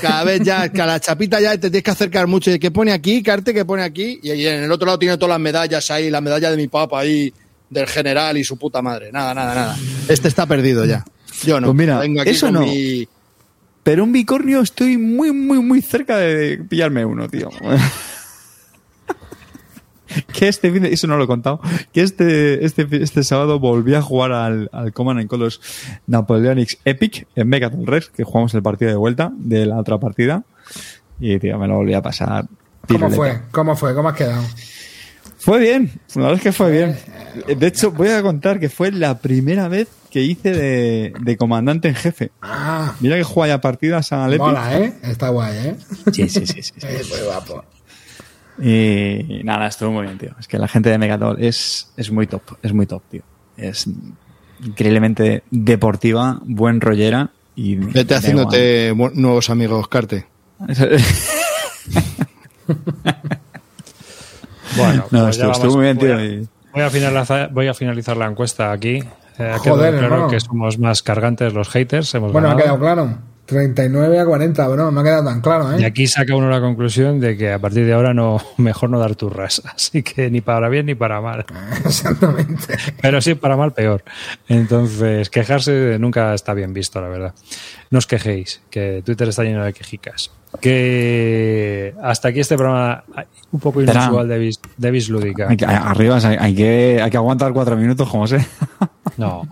cada 0.01 0.23
vez 0.23 0.41
ya, 0.45 0.71
cada 0.71 0.93
la 0.93 0.99
chapita 1.01 1.41
ya 1.41 1.51
te 1.51 1.69
tienes 1.69 1.83
que 1.83 1.91
acercar 1.91 2.25
mucho. 2.25 2.49
¿Y 2.49 2.57
qué 2.57 2.71
pone 2.71 2.93
aquí? 2.93 3.21
Carte, 3.21 3.53
¿qué 3.53 3.65
pone 3.65 3.83
aquí? 3.83 4.17
Y, 4.23 4.31
y 4.31 4.47
en 4.47 4.63
el 4.63 4.71
otro 4.71 4.85
lado 4.85 4.97
tiene 4.97 5.17
todas 5.17 5.31
las 5.31 5.41
medallas 5.41 5.91
ahí, 5.91 6.09
la 6.09 6.21
medalla 6.21 6.49
de 6.49 6.55
mi 6.55 6.69
papá 6.69 7.01
ahí, 7.01 7.33
del 7.69 7.85
general 7.85 8.37
y 8.37 8.45
su 8.45 8.55
puta 8.55 8.81
madre. 8.81 9.11
Nada, 9.11 9.33
nada, 9.33 9.53
nada. 9.53 9.77
Este 10.07 10.29
está 10.29 10.45
perdido 10.45 10.85
ya. 10.85 11.03
Yo 11.43 11.59
no. 11.59 11.67
Pues 11.67 11.77
mira, 11.77 11.99
Vengo 11.99 12.21
aquí 12.21 12.29
eso 12.29 12.49
no. 12.49 12.61
mi- 12.61 13.05
Pero 13.83 14.05
un 14.05 14.13
bicornio 14.13 14.61
estoy 14.61 14.95
muy, 14.97 15.33
muy, 15.33 15.59
muy 15.59 15.81
cerca 15.81 16.15
de 16.15 16.59
pillarme 16.59 17.03
uno, 17.03 17.27
tío. 17.27 17.49
que 20.33 20.47
este 20.47 20.71
fin 20.71 20.83
de- 20.83 20.93
eso 20.93 21.07
no 21.07 21.17
lo 21.17 21.23
he 21.23 21.27
contado, 21.27 21.59
que 21.93 22.01
este, 22.01 22.65
este, 22.65 22.87
este 23.03 23.23
sábado 23.23 23.59
volví 23.59 23.93
a 23.95 24.01
jugar 24.01 24.31
al, 24.31 24.69
al 24.71 24.93
Command 24.93 25.19
and 25.19 25.27
Colors 25.29 25.59
Napoleonics 26.07 26.77
Epic 26.85 27.27
en 27.35 27.47
Megaton 27.49 27.85
Rex, 27.85 28.09
que 28.09 28.23
jugamos 28.23 28.53
el 28.53 28.61
partido 28.63 28.91
de 28.91 28.97
vuelta 28.97 29.31
de 29.37 29.65
la 29.65 29.77
otra 29.77 29.97
partida. 29.99 30.43
Y, 31.19 31.39
tío, 31.39 31.57
me 31.57 31.67
lo 31.67 31.75
volví 31.75 31.93
a 31.93 32.01
pasar. 32.01 32.45
¿Cómo 32.87 33.09
fue? 33.09 33.39
¿Cómo 33.51 33.75
fue? 33.75 33.93
¿Cómo 33.95 34.09
has 34.09 34.15
quedado? 34.15 34.43
Fue 35.39 35.59
bien, 35.59 35.91
la 36.15 36.23
verdad 36.23 36.37
es 36.37 36.41
que 36.43 36.51
fue 36.51 36.71
bien. 36.71 36.97
De 37.57 37.67
hecho, 37.67 37.91
voy 37.91 38.09
a 38.09 38.21
contar 38.21 38.59
que 38.59 38.69
fue 38.69 38.91
la 38.91 39.19
primera 39.19 39.67
vez 39.67 39.87
que 40.09 40.21
hice 40.23 40.51
de, 40.51 41.13
de 41.21 41.37
comandante 41.37 41.87
en 41.87 41.95
jefe. 41.95 42.31
Ah, 42.41 42.95
Mira 42.99 43.15
que 43.17 43.23
juega 43.23 43.55
ya 43.55 43.61
partidas 43.61 44.11
a 44.11 44.27
mola, 44.29 44.77
¿eh? 44.79 44.93
Está 45.03 45.29
guay, 45.29 45.55
¿eh? 45.57 45.75
Sí, 46.11 46.27
sí, 46.27 46.45
sí, 46.47 46.61
sí. 46.63 46.73
sí. 46.77 46.87
Es 46.87 47.09
muy 47.09 47.19
guapo. 47.25 47.63
Y 48.59 49.41
nada, 49.43 49.67
estuvo 49.67 49.91
muy 49.91 50.05
bien, 50.05 50.17
tío. 50.17 50.31
Es 50.39 50.47
que 50.47 50.57
la 50.57 50.67
gente 50.67 50.89
de 50.89 50.97
Megatol 50.97 51.41
es, 51.43 51.91
es 51.97 52.11
muy 52.11 52.27
top, 52.27 52.41
es 52.63 52.73
muy 52.73 52.85
top, 52.87 53.03
tío. 53.09 53.21
Es 53.55 53.87
increíblemente 54.63 55.43
deportiva, 55.51 56.39
buen 56.43 56.81
rollera 56.81 57.29
y... 57.55 57.75
Vete 57.75 58.15
haciéndote 58.15 58.93
nuevos 59.13 59.49
amigos, 59.49 59.87
Carte. 59.87 60.25
Bueno, 64.75 65.05
No, 65.11 65.23
pues 65.23 65.37
estuvo- 65.39 65.75
muy 65.75 65.83
bien, 65.85 65.97
Voy 65.97 66.07
tío, 66.07 66.23
y- 66.25 66.47
Voy 66.73 66.81
a, 66.83 66.89
finalizar, 66.91 67.49
voy 67.51 67.67
a 67.67 67.73
finalizar 67.73 68.15
la 68.17 68.27
encuesta 68.27 68.71
aquí. 68.71 68.97
Eh, 68.97 69.03
ha 69.39 69.57
Joder, 69.57 69.61
quedado 69.61 69.77
claro 69.91 70.05
hermano. 70.05 70.27
que 70.27 70.39
somos 70.39 70.77
más 70.77 71.01
cargantes 71.01 71.53
los 71.53 71.69
haters. 71.69 72.13
Hemos 72.13 72.31
Bueno, 72.31 72.49
me 72.49 72.53
ha 72.53 72.57
ganado. 72.57 72.77
quedado 72.79 72.95
claro. 72.95 73.17
39 73.47 74.19
a 74.19 74.25
40, 74.25 74.67
bro. 74.67 74.91
No 74.91 74.99
ha 74.99 75.03
quedado 75.03 75.23
tan 75.25 75.41
claro, 75.41 75.79
Y 75.79 75.83
¿eh? 75.83 75.85
aquí 75.87 76.05
saca 76.05 76.35
uno 76.35 76.49
la 76.49 76.59
conclusión 76.61 77.19
de 77.19 77.35
que 77.37 77.51
a 77.53 77.59
partir 77.59 77.85
de 77.85 77.93
ahora 77.93 78.13
no 78.13 78.39
mejor 78.57 78.89
no 78.89 78.99
dar 78.99 79.15
turras. 79.15 79.61
Así 79.75 80.03
que 80.03 80.29
ni 80.29 80.41
para 80.41 80.69
bien 80.69 80.85
ni 80.85 80.95
para 80.95 81.21
mal. 81.21 81.45
Exactamente. 81.85 82.77
Pero 83.01 83.21
sí, 83.21 83.33
para 83.35 83.57
mal, 83.57 83.71
peor. 83.73 84.03
Entonces, 84.47 85.29
quejarse 85.29 85.97
nunca 85.99 86.33
está 86.33 86.53
bien 86.53 86.73
visto, 86.73 87.01
la 87.01 87.07
verdad. 87.07 87.33
No 87.89 87.99
os 87.99 88.05
quejéis, 88.05 88.61
que 88.69 89.01
Twitter 89.05 89.29
está 89.29 89.43
lleno 89.43 89.63
de 89.63 89.71
quejicas. 89.73 90.29
Que 90.61 91.93
hasta 92.01 92.29
aquí 92.29 92.41
este 92.41 92.57
programa 92.57 93.03
un 93.51 93.59
poco 93.59 93.81
inusual 93.81 94.27
de 94.27 94.37
Vis, 94.37 94.59
de 94.77 94.91
Vis 94.91 95.09
Lúdica. 95.09 95.47
Hay 95.49 95.57
que- 95.57 95.65
arriba 95.65 96.17
hay, 96.17 96.37
hay 96.39 96.55
que, 96.55 96.99
hay 97.01 97.09
que 97.09 97.17
aguantar 97.17 97.53
cuatro 97.53 97.77
minutos, 97.77 98.09
como 98.09 98.27
sé. 98.27 98.45
No, 99.17 99.43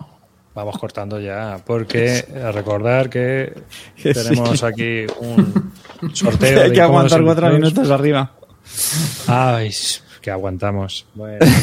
vamos 0.55 0.77
cortando 0.79 1.19
ya, 1.19 1.59
porque 1.65 2.25
eh, 2.33 2.51
recordar 2.51 3.07
que 3.09 3.53
tenemos 4.01 4.59
sí. 4.59 4.65
aquí 4.65 5.05
un 5.19 5.71
sorteo. 6.13 6.63
hay 6.63 6.71
que 6.71 6.81
aguantar 6.81 7.23
cuatro 7.23 7.49
minutos 7.51 7.89
arriba. 7.91 8.31
Ay, 9.27 9.69
que 10.21 10.31
aguantamos. 10.31 11.05
Bueno, 11.13 11.45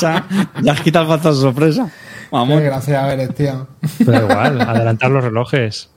Ya, 0.00 0.26
ya 0.62 0.72
has 0.72 0.80
quitado 0.82 1.06
factor 1.08 1.34
sorpresa. 1.34 1.86
Qué 1.86 2.28
Vamos. 2.36 2.60
gracia 2.60 3.12
eres, 3.12 3.34
tío. 3.34 3.66
da 4.00 4.20
igual, 4.20 4.60
adelantar 4.60 5.10
los 5.10 5.24
relojes. 5.24 5.88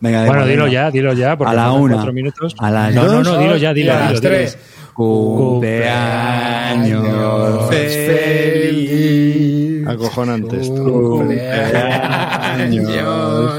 Venga, 0.00 0.26
Bueno, 0.26 0.44
dilo 0.46 0.66
ya, 0.66 0.90
dilo 0.90 1.12
ya, 1.12 1.36
porque 1.36 1.52
A 1.52 1.54
la 1.54 1.70
una. 1.72 1.94
cuatro 1.94 2.12
minutos. 2.12 2.54
A 2.58 2.68
las 2.70 2.92
no, 2.94 3.04
dos. 3.04 3.24
no, 3.26 3.38
dilo 3.38 3.56
ya, 3.56 3.72
dilo, 3.72 3.86
Y 3.86 3.90
a 3.90 3.96
dilo, 3.96 4.10
las 4.12 4.20
dilo. 4.20 4.34
tres. 4.34 4.58
Cumpleaños 4.94 7.68
feliz. 7.68 9.47
Acojonante 9.88 10.60
esto. 10.60 10.84
Cumpleaños 10.84 11.52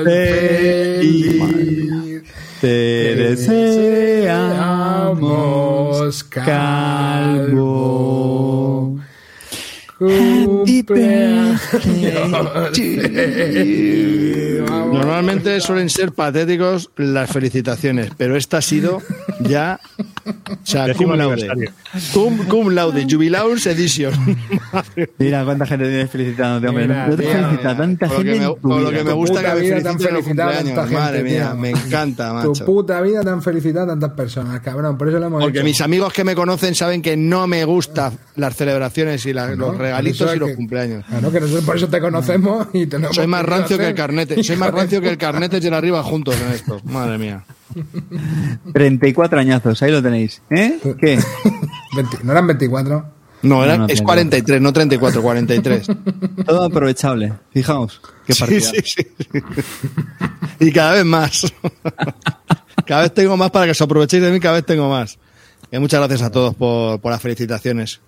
feliz. 0.04 1.40
Te 2.62 3.16
deseamos 3.16 3.80
calvo. 6.26 7.80
Cumpleaños 10.84 11.62
Normalmente 14.92 15.60
suelen 15.62 15.90
ser 15.90 16.12
patéticos 16.12 16.90
las 16.98 17.30
felicitaciones, 17.32 18.12
pero 18.18 18.36
esta 18.36 18.58
ha 18.58 18.62
sido 18.62 19.02
ya. 19.42 19.80
O 20.26 20.56
sea, 20.64 20.94
cum 20.94 21.14
laude. 21.14 21.48
Cum, 22.14 22.38
cum 22.48 22.70
laude, 22.70 23.06
Jubilaurs 23.10 23.66
Edition. 23.68 24.14
Mira 25.18 25.44
cuánta 25.46 25.66
gente 25.66 25.86
tiene 25.88 26.08
felicitándote, 26.08 26.68
hombre. 26.68 26.88
Mira, 26.88 27.08
no 27.08 27.16
te 27.16 27.24
felicita 27.24 27.78
tanta 27.78 28.08
Por 28.08 28.18
lo 28.18 28.24
gente. 28.24 28.34
que 28.34 28.40
me, 28.40 28.46
tu 28.48 28.58
por 28.62 28.82
lo 28.82 28.90
que 28.92 29.04
me 29.04 29.10
Tu 29.12 29.16
gusta 29.16 29.36
puta 29.40 29.50
que 29.54 29.56
me 29.56 29.62
vida 29.62 29.82
te 29.82 29.90
han 29.90 30.00
feliciten 30.00 30.08
en 30.10 30.14
los 30.16 30.24
felicitado 30.26 30.50
cumpleaños. 30.52 30.76
tanta 30.76 30.82
gente, 30.90 31.00
Madre 31.02 31.24
mía, 31.24 31.48
tío. 31.52 31.56
me 31.60 31.70
encanta, 31.70 32.42
Tu 32.44 32.50
macho. 32.50 32.66
puta 32.66 33.02
vida 33.02 33.22
te 33.24 33.30
han 33.30 33.42
felicitado 33.42 33.88
tantas 33.88 34.12
personas, 34.12 34.60
cabrón. 34.62 34.98
Por 34.98 35.08
eso 35.10 35.20
lo 35.20 35.26
hemos 35.28 35.42
Porque 35.44 35.60
hecho. 35.60 35.66
mis 35.66 35.82
amigos 35.82 36.14
que 36.14 36.24
me 36.24 36.36
conocen 36.36 36.76
saben 36.76 37.02
que 37.02 37.16
no 37.18 37.48
me 37.48 37.64
gustan 37.66 38.14
las 38.36 38.56
celebraciones 38.56 39.26
y 39.26 39.34
la- 39.34 39.50
¿no? 39.56 39.68
los 39.68 39.78
regalitos 39.78 40.36
y 40.36 40.40
los 40.40 40.50
que- 40.50 40.56
cumpleaños. 40.70 41.06
Claro, 41.06 41.32
que 41.32 41.40
nosotros 41.40 41.64
por 41.66 41.76
eso 41.78 41.88
te 41.88 42.00
conocemos 42.00 42.68
y 42.74 42.86
te 42.88 42.98
Soy 43.14 43.28
más 43.28 43.44
rancio 43.46 43.78
que 43.78 43.88
el 43.88 43.96
carnete. 43.96 44.44
Soy 44.44 44.56
más 44.58 44.72
rancio 44.72 45.02
que 45.02 45.10
el 45.10 45.18
carnete 45.18 45.60
y 45.62 45.68
el 45.68 45.74
arriba 45.74 46.04
juntos 46.04 46.36
en 46.40 46.52
esto. 46.54 46.80
Madre 46.86 47.18
mía. 47.18 47.44
34 48.74 49.40
añazos, 49.40 49.82
ahí 49.84 49.92
lo 49.92 50.02
tenéis. 50.02 50.42
¿Eh? 50.50 50.80
¿Qué? 51.00 51.20
20 51.96 52.18
¿No 52.24 52.32
eran 52.32 52.48
24? 52.48 53.06
No, 53.42 53.64
era, 53.64 53.78
No, 53.78 53.88
no, 53.88 53.94
es 53.94 54.02
no. 54.02 54.06
43, 54.06 54.62
no 54.62 54.74
34, 54.74 55.22
43. 55.22 55.88
Todo 56.46 56.64
aprovechable. 56.64 57.34
Fijaos. 57.54 58.02
Qué 58.26 58.34
Sí, 58.34 58.40
partida. 58.40 58.60
sí, 58.62 58.78
sí, 58.84 59.08
sí. 59.18 59.40
Y 60.60 60.72
cada 60.72 60.94
vez 60.94 61.06
más. 61.06 61.46
Cada 62.86 63.04
vez 63.04 63.14
tengo 63.14 63.38
más 63.38 63.52
para 63.52 63.66
que 63.66 63.72
os 63.72 63.82
aprovechéis 63.82 64.24
de 64.24 64.32
mí, 64.32 64.40
cada 64.40 64.56
vez 64.56 64.66
tengo 64.66 64.90
más. 64.90 65.20
Y 65.72 65.78
muchas 65.78 66.00
gracias 66.00 66.24
a 66.24 66.32
todos 66.32 66.56
por, 66.56 67.00
por 67.00 67.12
las 67.12 67.22
felicitaciones. 67.22 68.00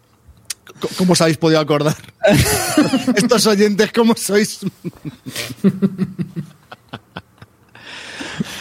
¿Cómo 0.97 1.13
os 1.13 1.21
habéis 1.21 1.37
podido 1.37 1.59
acordar? 1.59 1.95
Estos 3.15 3.45
oyentes, 3.47 3.91
¿cómo 3.91 4.15
sois? 4.15 4.59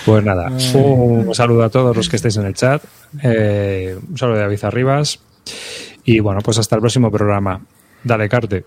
Pues 0.04 0.24
nada, 0.24 0.50
un 0.74 1.34
saludo 1.34 1.64
a 1.64 1.68
todos 1.70 1.96
los 1.96 2.08
que 2.08 2.16
estéis 2.16 2.36
en 2.36 2.46
el 2.46 2.54
chat. 2.54 2.82
eh, 3.22 3.98
un 4.08 4.18
saludo 4.18 4.36
de 4.36 4.42
David 4.42 4.64
Arribas. 4.64 5.20
Y 6.04 6.20
bueno, 6.20 6.40
pues 6.42 6.58
hasta 6.58 6.76
el 6.76 6.80
próximo 6.80 7.10
programa. 7.10 7.60
Dale, 8.02 8.28
Carte. 8.28 8.64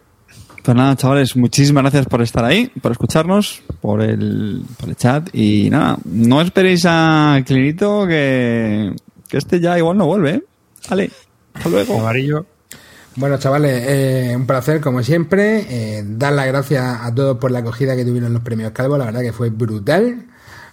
Pues 0.63 0.77
nada, 0.77 0.95
chavales, 0.95 1.35
muchísimas 1.35 1.83
gracias 1.83 2.05
por 2.05 2.21
estar 2.21 2.45
ahí, 2.45 2.67
por 2.81 2.93
escucharnos, 2.93 3.61
por 3.81 4.01
el, 4.01 4.63
por 4.79 4.89
el 4.89 4.95
chat. 4.95 5.29
Y 5.33 5.69
nada, 5.69 5.97
no 6.05 6.41
esperéis 6.41 6.85
a 6.87 7.41
Clinito 7.45 8.07
que, 8.07 8.93
que 9.27 9.37
este 9.37 9.59
ya 9.59 9.77
igual 9.77 9.97
no 9.97 10.05
vuelve. 10.05 10.35
¿eh? 10.35 10.43
Vale, 10.89 11.11
hasta 11.53 11.69
luego. 11.69 11.99
Amarillo. 11.99 12.45
Bueno, 13.15 13.37
chavales, 13.37 13.83
eh, 13.87 14.33
un 14.35 14.47
placer 14.47 14.81
como 14.81 15.03
siempre. 15.03 15.65
Eh, 15.69 16.03
dar 16.05 16.33
las 16.33 16.47
gracias 16.47 16.83
a 17.01 17.13
todos 17.13 17.37
por 17.37 17.51
la 17.51 17.59
acogida 17.59 17.95
que 17.95 18.03
tuvieron 18.03 18.33
los 18.33 18.41
premios 18.41 18.71
Calvo. 18.71 18.97
La 18.97 19.05
verdad 19.05 19.21
que 19.21 19.33
fue 19.33 19.49
brutal. 19.51 20.25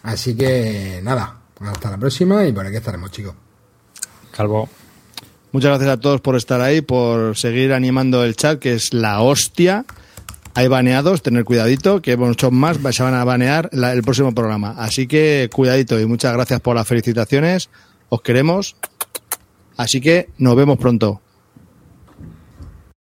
Así 0.02 0.34
que 0.34 1.00
nada, 1.02 1.36
hasta 1.60 1.90
la 1.90 1.98
próxima 1.98 2.46
y 2.46 2.52
por 2.52 2.66
aquí 2.66 2.76
estaremos, 2.76 3.10
chicos. 3.10 3.34
Calvo. 4.30 4.68
Muchas 5.52 5.70
gracias 5.70 5.90
a 5.90 6.00
todos 6.00 6.20
por 6.20 6.36
estar 6.36 6.60
ahí, 6.60 6.80
por 6.80 7.36
seguir 7.36 7.72
animando 7.72 8.24
el 8.24 8.36
chat, 8.36 8.58
que 8.58 8.72
es 8.72 8.94
la 8.94 9.20
hostia. 9.20 9.84
Hay 10.54 10.68
baneados, 10.68 11.22
tener 11.22 11.44
cuidadito, 11.44 12.00
que 12.00 12.16
muchos 12.16 12.52
más 12.52 12.78
se 12.92 13.02
van 13.02 13.14
a 13.14 13.24
banear 13.24 13.68
el 13.72 14.02
próximo 14.02 14.34
programa. 14.34 14.74
Así 14.78 15.06
que 15.06 15.50
cuidadito 15.52 16.00
y 16.00 16.06
muchas 16.06 16.32
gracias 16.32 16.60
por 16.60 16.74
las 16.76 16.88
felicitaciones. 16.88 17.68
Os 18.08 18.22
queremos. 18.22 18.76
Así 19.76 20.00
que 20.00 20.30
nos 20.38 20.56
vemos 20.56 20.78
pronto. 20.78 21.20